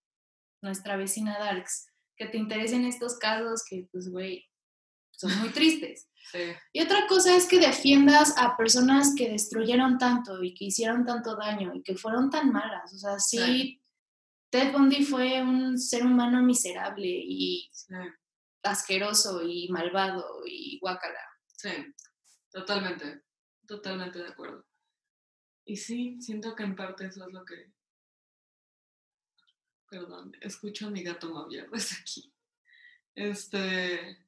nuestra 0.66 0.96
vecina 0.96 1.38
Darks, 1.38 1.86
que 2.16 2.26
te 2.26 2.36
interesen 2.36 2.84
estos 2.84 3.18
casos 3.18 3.64
que, 3.68 3.88
pues, 3.90 4.10
güey, 4.10 4.46
son 5.12 5.36
muy 5.38 5.50
tristes. 5.50 6.08
Y 6.72 6.82
otra 6.82 7.06
cosa 7.06 7.36
es 7.36 7.46
que 7.46 7.60
defiendas 7.60 8.36
a 8.36 8.56
personas 8.56 9.14
que 9.16 9.30
destruyeron 9.30 9.96
tanto 9.96 10.42
y 10.42 10.54
que 10.54 10.64
hicieron 10.64 11.06
tanto 11.06 11.36
daño 11.36 11.72
y 11.72 11.84
que 11.84 11.96
fueron 11.96 12.30
tan 12.30 12.50
malas. 12.50 12.92
O 12.92 12.98
sea, 12.98 13.20
sí, 13.20 13.80
Ted 14.50 14.72
Bundy 14.72 15.04
fue 15.04 15.40
un 15.40 15.78
ser 15.78 16.04
humano 16.04 16.42
miserable 16.42 17.06
y 17.06 17.70
asqueroso 18.64 19.40
y 19.42 19.68
malvado 19.68 20.42
y 20.44 20.80
guacala. 20.80 21.20
Sí, 21.46 21.70
totalmente, 22.50 23.22
totalmente 23.64 24.18
de 24.18 24.28
acuerdo. 24.28 24.66
Y 25.64 25.76
sí, 25.76 26.20
siento 26.20 26.56
que 26.56 26.64
en 26.64 26.74
parte 26.74 27.06
eso 27.06 27.24
es 27.24 27.32
lo 27.32 27.44
que 27.44 27.72
Perdón, 29.88 30.36
escucho 30.40 30.86
a 30.86 30.90
mi 30.90 31.02
gato 31.02 31.32
maullar 31.32 31.70
desde 31.70 31.96
aquí. 32.00 32.32
Este. 33.14 34.18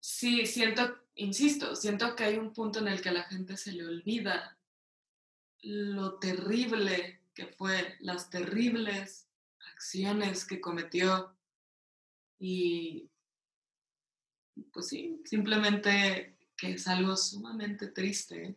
Sí, 0.00 0.46
siento, 0.46 0.96
insisto, 1.16 1.74
siento 1.76 2.14
que 2.16 2.24
hay 2.24 2.38
un 2.38 2.52
punto 2.52 2.78
en 2.78 2.88
el 2.88 3.02
que 3.02 3.10
a 3.10 3.12
la 3.12 3.24
gente 3.24 3.56
se 3.56 3.72
le 3.72 3.84
olvida 3.84 4.58
lo 5.62 6.18
terrible 6.18 7.20
que 7.34 7.46
fue, 7.46 7.96
las 8.00 8.30
terribles 8.30 9.28
acciones 9.72 10.44
que 10.44 10.60
cometió. 10.60 11.36
Y 12.38 13.10
pues 14.72 14.88
sí, 14.88 15.20
simplemente 15.24 16.36
que 16.56 16.72
es 16.72 16.88
algo 16.88 17.16
sumamente 17.16 17.88
triste 17.88 18.56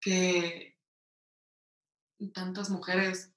que 0.00 0.76
tantas 2.32 2.70
mujeres 2.70 3.32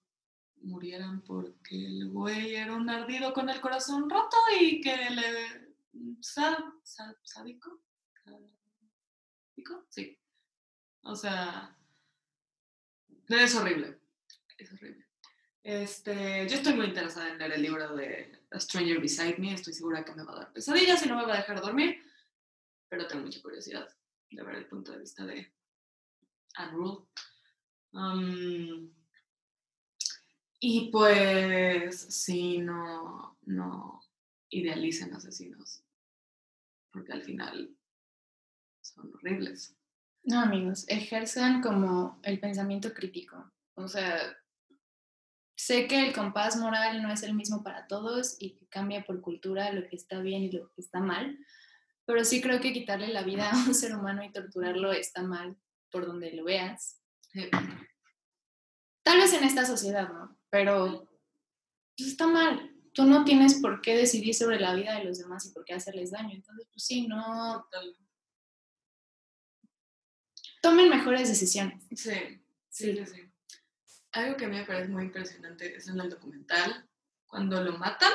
murieran 0.62 1.22
porque 1.22 1.86
el 1.86 2.10
güey 2.10 2.56
era 2.56 2.76
un 2.76 2.90
ardido 2.90 3.34
con 3.34 3.50
el 3.50 3.62
corazón 3.62 4.10
roto 4.10 4.38
y 4.60 4.82
que 4.82 5.10
le... 5.10 5.76
¿Sádico? 6.22 7.82
Sí. 9.90 10.18
O 11.04 11.16
sea, 11.16 11.76
es 13.28 13.56
horrible. 13.56 14.00
Es 14.58 14.72
horrible. 14.74 15.06
Este, 15.64 16.48
yo 16.48 16.58
estoy 16.58 16.74
muy 16.74 16.86
interesada 16.86 17.30
en 17.30 17.38
leer 17.40 17.54
el 17.54 17.62
libro 17.62 17.96
de 17.96 18.44
A 18.52 18.60
Stranger 18.60 19.00
Beside 19.00 19.38
Me. 19.38 19.54
Estoy 19.54 19.74
segura 19.74 20.06
que 20.06 20.14
me 20.14 20.24
va 20.24 20.34
a 20.34 20.40
dar 20.40 20.54
pesadillas 20.54 21.04
y 21.06 21.10
no 21.10 21.16
me 21.16 21.26
va 21.26 21.34
a 21.34 21.38
dejar 21.38 21.62
dormir. 21.62 22.04
Pero 22.90 23.08
tengo 23.08 23.26
mucha 23.26 23.42
curiosidad 23.42 23.88
de 24.30 24.44
ver 24.44 24.56
el 24.56 24.68
punto 24.68 24.92
de 24.92 25.00
vista 25.00 25.26
de 25.26 25.54
Anne 26.56 26.72
Rule. 26.72 27.08
Um, 27.94 28.94
y 30.68 30.90
pues 30.90 31.96
sí, 31.96 32.58
no, 32.58 33.38
no 33.44 34.02
idealicen 34.50 35.14
asesinos, 35.14 35.84
porque 36.92 37.14
al 37.14 37.22
final 37.22 37.78
son 38.82 39.14
horribles. 39.14 39.78
No, 40.24 40.40
amigos, 40.42 40.86
ejerzan 40.88 41.62
como 41.62 42.20
el 42.24 42.40
pensamiento 42.40 42.96
crítico. 42.96 43.54
O 43.76 43.88
sea, 43.88 44.20
sé 45.56 45.88
que 45.88 46.08
el 46.08 46.16
compás 46.16 46.58
moral 46.58 47.04
no 47.04 47.14
es 47.14 47.22
el 47.22 47.36
mismo 47.36 47.62
para 47.62 47.86
todos 47.86 48.36
y 48.40 48.56
que 48.56 48.66
cambia 48.66 49.06
por 49.06 49.22
cultura 49.22 49.72
lo 49.72 49.88
que 49.88 49.96
está 49.96 50.20
bien 50.20 50.42
y 50.42 50.52
lo 50.52 50.72
que 50.72 50.82
está 50.82 51.00
mal, 51.00 51.38
pero 52.06 52.26
sí 52.26 52.42
creo 52.42 52.60
que 52.60 52.74
quitarle 52.74 53.10
la 53.10 53.22
vida 53.22 53.52
a 53.52 53.56
un 53.68 53.76
ser 53.76 53.96
humano 53.96 54.24
y 54.24 54.32
torturarlo 54.32 54.94
está 54.94 55.22
mal 55.22 55.56
por 55.92 56.08
donde 56.08 56.34
lo 56.34 56.44
veas. 56.44 57.04
Tal 59.04 59.20
vez 59.20 59.32
en 59.34 59.44
esta 59.44 59.64
sociedad, 59.64 60.12
¿no? 60.12 60.36
Pero 60.56 61.06
pues 61.98 62.12
está 62.12 62.28
mal. 62.28 62.74
Tú 62.94 63.04
no 63.04 63.26
tienes 63.26 63.56
por 63.56 63.82
qué 63.82 63.98
decidir 63.98 64.34
sobre 64.34 64.58
la 64.58 64.74
vida 64.74 64.98
de 64.98 65.04
los 65.04 65.18
demás 65.18 65.46
y 65.46 65.52
por 65.52 65.66
qué 65.66 65.74
hacerles 65.74 66.12
daño. 66.12 66.34
Entonces, 66.34 66.66
pues 66.72 66.86
sí, 66.86 67.08
no. 67.08 67.68
Tomen 70.62 70.90
mejores 70.90 71.28
decisiones. 71.28 71.84
Sí, 71.94 72.42
sí, 72.70 73.06
sí, 73.06 73.30
Algo 74.14 74.38
que 74.38 74.46
a 74.46 74.48
mí 74.48 74.56
me 74.56 74.66
parece 74.66 74.88
muy 74.88 75.04
impresionante 75.04 75.76
es 75.76 75.90
en 75.90 76.00
el 76.00 76.10
documental, 76.10 76.90
cuando 77.26 77.62
lo 77.62 77.78
matan, 77.78 78.14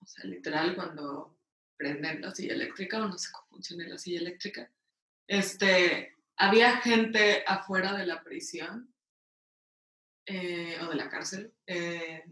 o 0.00 0.04
sea, 0.04 0.24
literal, 0.24 0.74
cuando 0.74 1.38
prenden 1.76 2.22
la 2.22 2.34
silla 2.34 2.54
eléctrica, 2.54 2.98
o 2.98 3.06
no 3.06 3.16
sé 3.16 3.30
cómo 3.30 3.50
funciona 3.50 3.86
la 3.86 3.98
silla 3.98 4.18
eléctrica, 4.18 4.68
este, 5.28 6.16
había 6.38 6.78
gente 6.78 7.44
afuera 7.46 7.96
de 7.96 8.04
la 8.04 8.24
prisión 8.24 8.92
eh, 10.30 10.78
o 10.82 10.88
de 10.88 10.94
la 10.94 11.08
cárcel, 11.08 11.54
eh, 11.66 12.22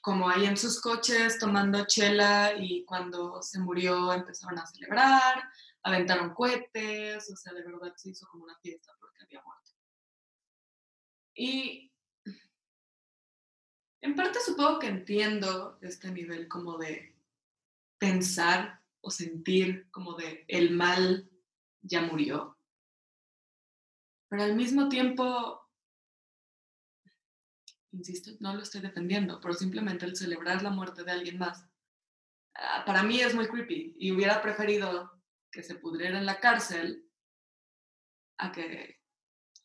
como 0.00 0.28
ahí 0.28 0.46
en 0.46 0.56
sus 0.56 0.80
coches 0.80 1.38
tomando 1.38 1.84
chela 1.84 2.52
y 2.56 2.84
cuando 2.84 3.42
se 3.42 3.58
murió 3.58 4.12
empezaron 4.12 4.56
a 4.58 4.66
celebrar, 4.66 5.42
aventaron 5.82 6.32
cohetes, 6.32 7.28
o 7.28 7.36
sea, 7.36 7.52
de 7.54 7.64
verdad 7.64 7.92
se 7.96 8.10
hizo 8.10 8.26
como 8.28 8.44
una 8.44 8.56
fiesta 8.60 8.92
porque 9.00 9.24
había 9.24 9.42
muerto. 9.42 9.72
Y 11.34 11.92
en 14.00 14.14
parte 14.14 14.38
supongo 14.40 14.78
que 14.78 14.86
entiendo 14.86 15.78
este 15.82 16.12
nivel 16.12 16.46
como 16.46 16.78
de 16.78 17.16
pensar 17.98 18.80
o 19.00 19.10
sentir 19.10 19.90
como 19.90 20.14
de 20.14 20.44
el 20.46 20.70
mal 20.70 21.28
ya 21.82 22.02
murió, 22.02 22.56
pero 24.28 24.44
al 24.44 24.54
mismo 24.54 24.88
tiempo 24.88 25.57
insisto, 27.92 28.30
no 28.40 28.54
lo 28.54 28.62
estoy 28.62 28.80
defendiendo, 28.80 29.40
pero 29.40 29.54
simplemente 29.54 30.04
el 30.04 30.16
celebrar 30.16 30.62
la 30.62 30.70
muerte 30.70 31.04
de 31.04 31.12
alguien 31.12 31.38
más, 31.38 31.64
ah, 32.54 32.82
para 32.84 33.02
mí 33.02 33.20
es 33.20 33.34
muy 33.34 33.48
creepy 33.48 33.96
y 33.98 34.12
hubiera 34.12 34.42
preferido 34.42 35.12
que 35.50 35.62
se 35.62 35.74
pudriera 35.74 36.18
en 36.18 36.26
la 36.26 36.40
cárcel 36.40 37.08
a 38.38 38.52
que 38.52 39.00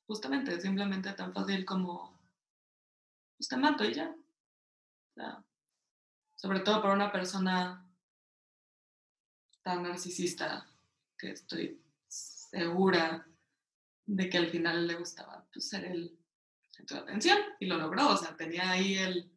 justamente 0.08 0.60
simplemente 0.60 1.14
tan 1.14 1.34
fácil 1.34 1.66
como 1.66 2.20
pues 3.38 3.48
te 3.48 3.58
mato 3.58 3.84
y 3.84 3.94
ya. 3.94 4.16
sobre 6.36 6.60
todo 6.62 6.82
para 6.82 6.94
una 6.94 7.12
persona 7.12 7.90
tan 9.62 9.84
narcisista 9.84 10.68
que 11.18 11.32
estoy 11.32 11.82
segura 12.08 13.26
de 14.06 14.30
que 14.30 14.38
al 14.38 14.50
final 14.50 14.88
le 14.88 14.96
gustaba 14.96 15.46
pues, 15.52 15.70
ser 15.70 15.86
el 15.86 16.18
de 16.78 16.98
atención 16.98 17.38
y 17.60 17.66
lo 17.66 17.78
logró. 17.78 18.10
O 18.10 18.18
sea, 18.18 18.36
tenía 18.36 18.72
ahí 18.72 18.98
el 18.98 19.32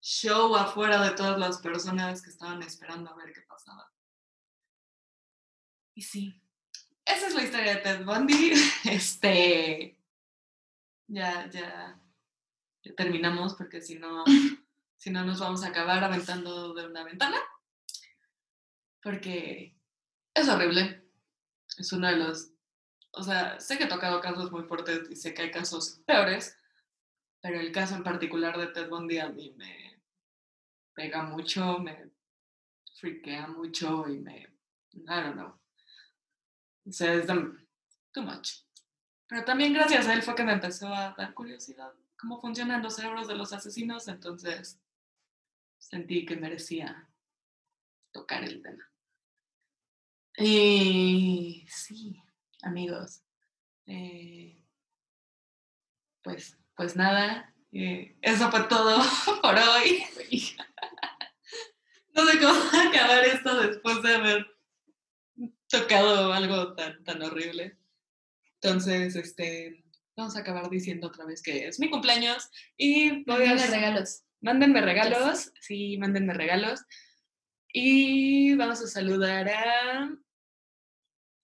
show 0.00 0.54
afuera 0.56 1.02
de 1.02 1.10
todas 1.12 1.38
las 1.38 1.58
personas 1.58 2.22
que 2.22 2.30
estaban 2.30 2.62
esperando 2.62 3.10
a 3.10 3.16
ver 3.16 3.32
qué 3.32 3.42
pasaba. 3.42 3.92
Y 5.94 6.02
sí, 6.02 6.40
esa 7.04 7.26
es 7.26 7.34
la 7.34 7.42
historia 7.42 7.74
de 7.74 7.80
Ted 7.80 8.04
Bundy. 8.04 8.52
Este, 8.84 9.98
ya, 11.06 11.48
ya, 11.50 12.00
ya 12.82 12.94
terminamos 12.94 13.54
porque 13.54 13.82
si 13.82 13.96
no, 13.98 14.24
si 14.96 15.10
no 15.10 15.24
nos 15.24 15.40
vamos 15.40 15.62
a 15.62 15.68
acabar 15.68 16.02
aventando 16.02 16.72
de 16.74 16.86
una 16.86 17.04
ventana. 17.04 17.36
Porque 19.02 19.76
es 20.34 20.48
horrible. 20.48 21.04
Es 21.76 21.92
uno 21.92 22.08
de 22.08 22.16
los 22.16 22.52
o 23.12 23.22
sea, 23.22 23.58
sé 23.58 23.76
que 23.76 23.84
he 23.84 23.88
tocado 23.88 24.20
casos 24.20 24.50
muy 24.52 24.62
fuertes 24.64 25.10
y 25.10 25.16
sé 25.16 25.34
que 25.34 25.42
hay 25.42 25.50
casos 25.50 26.00
peores, 26.06 26.56
pero 27.40 27.58
el 27.58 27.72
caso 27.72 27.94
en 27.94 28.04
particular 28.04 28.58
de 28.58 28.68
Ted 28.68 28.88
Bundy 28.88 29.18
a 29.18 29.28
mí 29.28 29.54
me 29.56 30.00
pega 30.94 31.22
mucho, 31.22 31.78
me 31.78 32.10
friquea 32.94 33.46
mucho 33.48 34.08
y 34.08 34.18
me, 34.18 34.40
I 34.92 35.06
don't 35.06 35.34
know. 35.34 35.58
O 36.84 36.90
es 36.90 37.26
too 38.12 38.22
much. 38.22 38.64
Pero 39.26 39.44
también 39.44 39.72
gracias 39.72 40.06
a 40.06 40.14
él 40.14 40.22
fue 40.22 40.34
que 40.34 40.44
me 40.44 40.52
empezó 40.52 40.88
a 40.88 41.14
dar 41.16 41.34
curiosidad 41.34 41.92
cómo 42.20 42.40
funcionan 42.40 42.82
los 42.82 42.96
cerebros 42.96 43.28
de 43.28 43.34
los 43.34 43.52
asesinos, 43.52 44.06
entonces 44.08 44.78
sentí 45.78 46.26
que 46.26 46.36
merecía 46.36 47.08
tocar 48.12 48.44
el 48.44 48.62
tema. 48.62 48.84
Y 50.36 51.66
sí, 51.68 52.22
amigos, 52.62 53.22
eh, 53.86 54.62
pues, 56.22 56.59
pues 56.80 56.96
nada, 56.96 57.54
eh, 57.72 58.16
eso 58.22 58.50
fue 58.50 58.62
todo 58.62 58.96
por 59.42 59.54
hoy. 59.54 60.02
no 62.14 62.24
sé 62.24 62.38
cómo 62.38 62.58
acabar 62.88 63.22
esto 63.26 63.60
después 63.60 64.02
de 64.02 64.14
haber 64.14 64.46
tocado 65.68 66.32
algo 66.32 66.74
tan, 66.74 67.04
tan 67.04 67.20
horrible. 67.20 67.76
Entonces, 68.62 69.14
este, 69.14 69.84
vamos 70.16 70.36
a 70.36 70.38
acabar 70.40 70.70
diciendo 70.70 71.08
otra 71.08 71.26
vez 71.26 71.42
que 71.42 71.68
es 71.68 71.78
mi 71.78 71.90
cumpleaños 71.90 72.48
y 72.78 73.24
voy 73.24 73.44
a... 73.44 73.48
Mándenme 73.48 73.76
regalos. 73.76 74.22
Mándenme 74.40 74.80
regalos, 74.80 75.52
sí, 75.60 75.98
mándenme 75.98 76.32
regalos. 76.32 76.80
Y 77.74 78.54
vamos 78.54 78.80
a 78.80 78.86
saludar 78.86 79.50
a, 79.50 80.16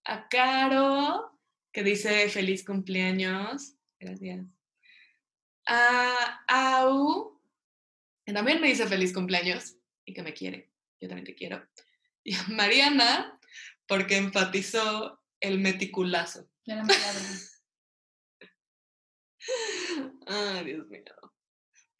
a 0.05 0.29
Caro, 0.29 1.39
que 1.71 1.83
dice 1.83 2.27
feliz 2.27 2.65
cumpleaños. 2.65 3.75
Gracias. 3.99 4.56
A 5.67 6.43
Au, 6.47 7.41
que 8.25 8.33
también 8.33 8.61
me 8.61 8.67
dice 8.67 8.87
feliz 8.87 9.13
cumpleaños 9.13 9.75
y 10.05 10.13
que 10.13 10.23
me 10.23 10.33
quiere. 10.33 10.71
Yo 10.99 11.07
también 11.07 11.25
te 11.25 11.35
quiero. 11.35 11.67
Y 12.23 12.35
a 12.35 12.43
Mariana, 12.49 13.39
porque 13.87 14.17
enfatizó 14.17 15.21
el 15.39 15.59
meticulazo. 15.59 16.49
La 16.65 16.83
palabra. 16.83 17.21
Ay, 20.27 20.65
Dios 20.65 20.87
mío. 20.87 21.03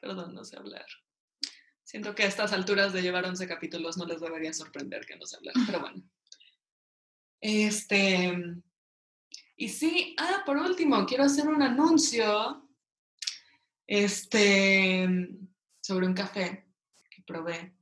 Perdón, 0.01 0.33
no 0.33 0.43
sé 0.43 0.57
hablar. 0.57 0.85
Siento 1.83 2.13
que 2.13 2.23
a 2.23 2.27
estas 2.27 2.51
alturas 2.51 2.91
de 2.91 3.01
llevar 3.01 3.25
11 3.25 3.47
capítulos 3.47 3.97
no 3.97 4.05
les 4.05 4.19
debería 4.19 4.51
sorprender 4.53 5.05
que 5.05 5.15
no 5.15 5.25
sé 5.25 5.37
hablar, 5.37 5.53
pero 5.65 5.79
bueno. 5.79 6.03
Este. 7.39 8.35
Y 9.55 9.69
sí, 9.69 10.15
ah, 10.19 10.43
por 10.45 10.57
último, 10.57 11.05
quiero 11.05 11.23
hacer 11.23 11.47
un 11.47 11.61
anuncio. 11.61 12.66
Este. 13.87 15.07
Sobre 15.81 16.05
un 16.07 16.13
café 16.13 16.65
que 17.09 17.21
probé. 17.23 17.73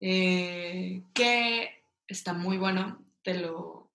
eh, 0.00 1.02
que 1.14 1.82
está 2.06 2.32
muy 2.34 2.58
bueno. 2.58 3.04
Te 3.22 3.34
lo. 3.40 3.90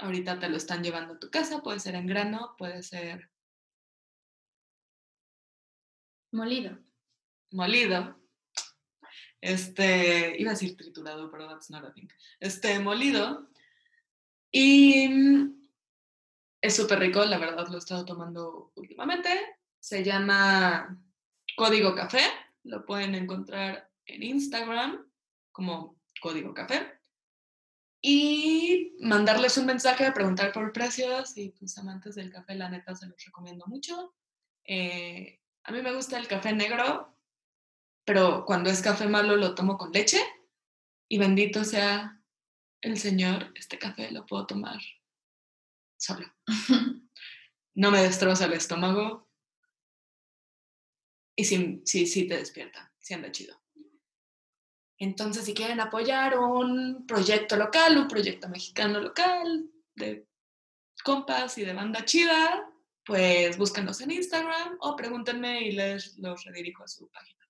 Ahorita 0.00 0.38
te 0.38 0.48
lo 0.48 0.56
están 0.56 0.82
llevando 0.82 1.14
a 1.14 1.18
tu 1.18 1.30
casa. 1.30 1.62
Puede 1.62 1.80
ser 1.80 1.94
en 1.94 2.06
grano, 2.06 2.54
puede 2.58 2.82
ser 2.82 3.30
Molido. 6.32 6.78
molido. 7.52 8.18
Este, 9.40 10.34
iba 10.38 10.50
a 10.50 10.54
decir 10.54 10.76
triturado, 10.76 11.30
pero 11.30 11.48
that's 11.48 11.70
not 11.70 11.84
a 11.84 11.92
thing. 11.94 12.08
Este, 12.40 12.78
molido. 12.80 13.48
Y 14.52 15.08
es 16.60 16.76
súper 16.76 16.98
rico, 16.98 17.24
la 17.24 17.38
verdad 17.38 17.68
lo 17.68 17.76
he 17.76 17.78
estado 17.78 18.04
tomando 18.04 18.72
últimamente. 18.74 19.30
Se 19.80 20.04
llama 20.04 20.98
Código 21.56 21.94
Café. 21.94 22.22
Lo 22.64 22.84
pueden 22.84 23.14
encontrar 23.14 23.90
en 24.06 24.22
Instagram 24.22 25.06
como 25.52 26.00
Código 26.20 26.54
Café. 26.54 26.98
Y 28.00 28.96
mandarles 29.00 29.58
un 29.58 29.66
mensaje, 29.66 30.12
preguntar 30.12 30.52
por 30.52 30.72
precios 30.72 31.36
y 31.36 31.50
pues 31.50 31.76
amantes 31.78 32.14
del 32.14 32.30
café, 32.30 32.54
la 32.54 32.68
neta 32.68 32.94
se 32.94 33.06
los 33.06 33.24
recomiendo 33.24 33.66
mucho. 33.66 34.14
Eh, 34.64 35.40
a 35.64 35.72
mí 35.72 35.82
me 35.82 35.92
gusta 35.92 36.16
el 36.18 36.28
café 36.28 36.52
negro, 36.52 37.16
pero 38.04 38.44
cuando 38.44 38.70
es 38.70 38.82
café 38.82 39.08
malo 39.08 39.36
lo 39.36 39.54
tomo 39.54 39.76
con 39.76 39.90
leche 39.90 40.20
y 41.08 41.18
bendito 41.18 41.64
sea 41.64 42.22
el 42.82 42.98
Señor, 42.98 43.52
este 43.56 43.78
café 43.78 44.10
lo 44.12 44.26
puedo 44.26 44.46
tomar 44.46 44.78
solo. 45.96 46.26
No 47.74 47.92
me 47.92 48.02
destroza 48.02 48.46
el 48.46 48.54
estómago 48.54 49.27
y 51.38 51.44
sí, 51.44 51.80
sí, 51.84 52.04
sí 52.08 52.26
te 52.26 52.36
despierta, 52.36 52.92
sí 52.98 53.14
anda 53.14 53.30
chido. 53.30 53.56
Entonces, 54.98 55.44
si 55.44 55.54
quieren 55.54 55.78
apoyar 55.78 56.36
un 56.36 57.06
proyecto 57.06 57.56
local, 57.56 57.96
un 57.96 58.08
proyecto 58.08 58.48
mexicano 58.48 58.98
local 58.98 59.70
de 59.94 60.26
compas 61.04 61.56
y 61.56 61.64
de 61.64 61.74
banda 61.74 62.04
chida, 62.04 62.68
pues 63.04 63.56
búsquenos 63.56 64.00
en 64.00 64.10
Instagram 64.10 64.78
o 64.80 64.96
pregúntenme 64.96 65.62
y 65.62 65.70
les 65.70 66.18
los 66.18 66.42
redirijo 66.44 66.82
a 66.82 66.88
su 66.88 67.08
página. 67.08 67.48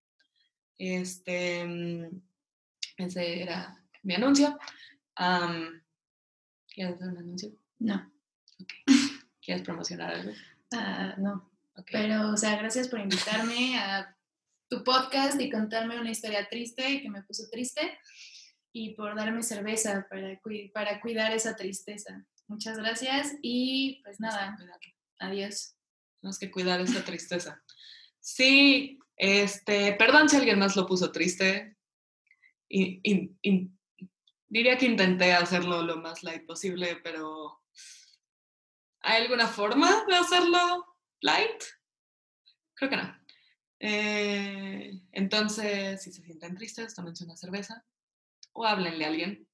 Este, 0.77 1.65
mm, 1.65 2.23
ese 2.99 3.41
era 3.41 3.75
mi 4.03 4.17
anuncio. 4.17 4.59
Am, 5.15 5.83
¿Quieres 6.67 6.97
hacer 6.97 7.09
un 7.09 7.19
anuncio? 7.19 7.53
No. 7.79 8.13
Ok. 8.61 8.73
¿Quieres 9.41 9.65
promocionar 9.65 10.13
algo? 10.13 10.33
Ah, 10.75 11.15
no. 11.17 11.58
Ok. 11.79 11.89
Pero, 11.93 12.31
o 12.33 12.37
sea, 12.37 12.57
gracias 12.57 12.89
por 12.89 13.01
invitarme 13.01 13.79
a 13.79 14.15
tu 14.69 14.85
podcast 14.85 15.41
y 15.41 15.51
contarme 15.51 15.99
una 16.01 16.11
historia 16.11 16.47
triste 16.49 16.89
y 16.91 17.03
que 17.03 17.09
me 17.11 17.23
puso 17.23 17.45
triste 17.51 17.99
y 18.73 18.95
por 18.95 19.17
darme 19.17 19.43
cerveza 19.43 20.07
para, 20.11 20.39
para 20.75 21.01
cuidar 21.01 21.33
esa 21.33 21.57
tristeza. 21.57 22.27
Muchas 22.49 22.79
gracias 22.79 23.35
y 23.43 24.01
pues 24.05 24.21
nada, 24.21 24.57
adiós. 25.21 25.75
Tenemos 26.21 26.39
que 26.39 26.51
cuidar 26.51 26.81
esa 26.81 27.05
tristeza. 27.05 27.63
Sí, 28.21 28.99
este, 29.17 29.93
perdón 29.95 30.29
si 30.29 30.37
alguien 30.37 30.59
más 30.59 30.77
lo 30.77 30.87
puso 30.87 31.13
triste. 31.13 31.77
Y, 32.69 33.01
y- 33.03 33.31
y 33.41 33.71
diría 34.49 34.77
que 34.77 34.87
intenté 34.87 35.33
hacerlo 35.33 35.83
lo 35.83 35.97
más 35.99 36.23
light 36.23 36.45
posible, 36.45 36.97
pero 37.03 37.63
¿hay 39.01 39.23
alguna 39.23 39.47
forma 39.47 40.05
de 40.07 40.17
hacerlo 40.17 40.85
light? 41.21 41.63
Creo 42.75 42.91
que 42.91 42.97
no. 42.97 43.19
Eh, 43.81 45.01
entonces, 45.13 46.03
si 46.03 46.13
se 46.13 46.23
sienten 46.23 46.57
tristes, 46.57 46.95
tómense 46.95 47.25
una 47.25 47.37
cerveza 47.37 47.85
o 48.53 48.65
háblenle 48.67 49.05
a 49.05 49.09
alguien. 49.09 49.49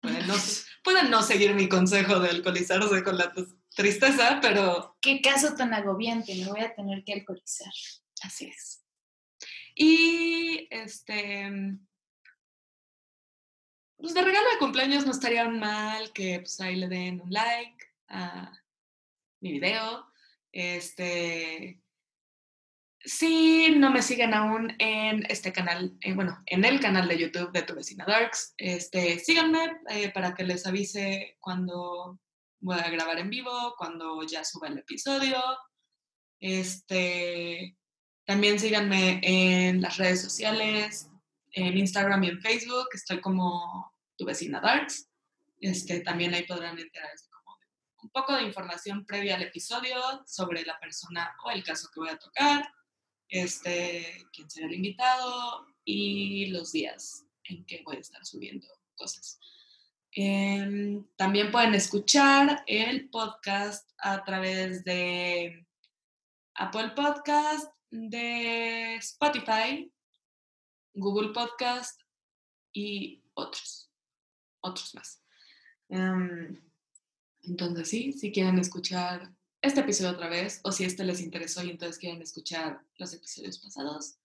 Pueden 0.00 0.26
no, 0.26 0.34
pueden 0.84 1.10
no 1.10 1.22
seguir 1.22 1.54
mi 1.54 1.68
consejo 1.68 2.20
de 2.20 2.30
alcoholizarse 2.30 3.02
con 3.02 3.18
la 3.18 3.32
tristeza, 3.74 4.38
pero 4.40 4.96
Qué 5.00 5.20
caso 5.20 5.54
tan 5.54 5.74
agobiante, 5.74 6.34
me 6.34 6.46
voy 6.46 6.60
a 6.60 6.74
tener 6.74 7.04
que 7.04 7.14
alcoholizar. 7.14 7.72
Así 8.22 8.46
es. 8.46 8.84
Y 9.74 10.66
este. 10.70 11.78
Pues 13.96 14.14
de 14.14 14.22
regalo 14.22 14.48
de 14.50 14.58
cumpleaños 14.58 15.04
no 15.04 15.12
estaría 15.12 15.48
mal 15.48 16.12
que 16.12 16.38
pues 16.40 16.60
ahí 16.60 16.76
le 16.76 16.88
den 16.88 17.20
un 17.20 17.32
like 17.32 17.84
a 18.08 18.52
mi 19.40 19.52
video. 19.52 20.06
Este. 20.52 21.80
Si 23.00 23.70
no 23.76 23.90
me 23.90 24.02
siguen 24.02 24.34
aún 24.34 24.74
en 24.78 25.24
este 25.30 25.52
canal, 25.52 25.96
eh, 26.00 26.12
bueno, 26.12 26.42
en 26.46 26.64
el 26.64 26.80
canal 26.80 27.08
de 27.08 27.18
YouTube 27.18 27.52
de 27.52 27.62
Tu 27.62 27.74
Vecina 27.74 28.04
Darks, 28.04 28.54
este, 28.58 29.18
síganme 29.20 29.78
eh, 29.88 30.10
para 30.10 30.34
que 30.34 30.42
les 30.42 30.66
avise 30.66 31.36
cuando 31.38 32.18
voy 32.60 32.78
a 32.78 32.90
grabar 32.90 33.18
en 33.18 33.30
vivo, 33.30 33.74
cuando 33.78 34.22
ya 34.24 34.44
suba 34.44 34.68
el 34.68 34.78
episodio. 34.78 35.40
Este, 36.40 37.76
también 38.26 38.58
síganme 38.58 39.20
en 39.22 39.80
las 39.80 39.96
redes 39.96 40.20
sociales, 40.20 41.08
en 41.52 41.78
Instagram 41.78 42.24
y 42.24 42.28
en 42.28 42.40
Facebook, 42.40 42.88
estoy 42.92 43.20
como 43.20 43.92
tu 44.16 44.24
vecina 44.24 44.60
Darks. 44.60 45.08
Este, 45.60 46.00
también 46.00 46.34
ahí 46.34 46.44
podrán 46.44 46.78
enterarse 46.78 47.27
un 48.02 48.10
poco 48.10 48.34
de 48.34 48.44
información 48.44 49.04
previa 49.04 49.36
al 49.36 49.42
episodio 49.42 49.96
sobre 50.26 50.64
la 50.64 50.78
persona 50.78 51.34
o 51.44 51.50
el 51.50 51.64
caso 51.64 51.88
que 51.92 52.00
voy 52.00 52.10
a 52.10 52.18
tocar, 52.18 52.72
este, 53.28 54.26
quién 54.32 54.48
será 54.50 54.66
el 54.66 54.74
invitado 54.74 55.66
y 55.84 56.46
los 56.46 56.72
días 56.72 57.24
en 57.44 57.64
que 57.64 57.82
voy 57.84 57.96
a 57.96 58.00
estar 58.00 58.24
subiendo 58.24 58.66
cosas. 58.94 59.38
Em, 60.12 61.06
también 61.16 61.50
pueden 61.50 61.74
escuchar 61.74 62.64
el 62.66 63.10
podcast 63.10 63.90
a 63.98 64.24
través 64.24 64.84
de 64.84 65.66
Apple 66.54 66.90
Podcast, 66.90 67.72
de 67.90 68.96
Spotify, 68.96 69.92
Google 70.94 71.32
Podcast 71.32 72.00
y 72.72 73.22
otros, 73.34 73.90
otros 74.60 74.94
más. 74.94 75.22
Em, 75.88 76.67
entonces 77.42 77.88
sí, 77.88 78.12
si 78.12 78.32
quieren 78.32 78.58
escuchar 78.58 79.32
este 79.60 79.80
episodio 79.80 80.12
otra 80.12 80.28
vez 80.28 80.60
o 80.64 80.72
si 80.72 80.84
este 80.84 81.04
les 81.04 81.20
interesó 81.20 81.64
y 81.64 81.70
entonces 81.70 81.98
quieren 81.98 82.22
escuchar 82.22 82.80
los 82.96 83.12
episodios 83.12 83.58
pasados, 83.58 84.18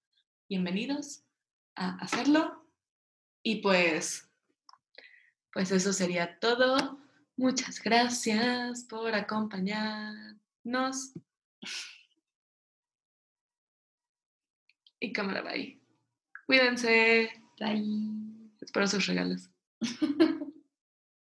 bienvenidos 0.48 1.23
a 1.76 1.98
hacerlo. 1.98 2.68
Y 3.41 3.57
pues, 3.57 4.30
pues 5.52 5.72
eso 5.72 5.91
sería 5.91 6.40
todo. 6.40 6.99
Muchas 7.35 7.81
gracias 7.81 8.84
por 8.84 9.14
acompañarnos. 9.15 11.14
Y 14.99 15.11
cámara 15.11 15.41
bye. 15.41 15.81
Cuídense. 16.45 17.30
Bye. 17.60 18.53
Espero 18.61 18.88
sus 18.88 19.07
regalos. 19.07 19.49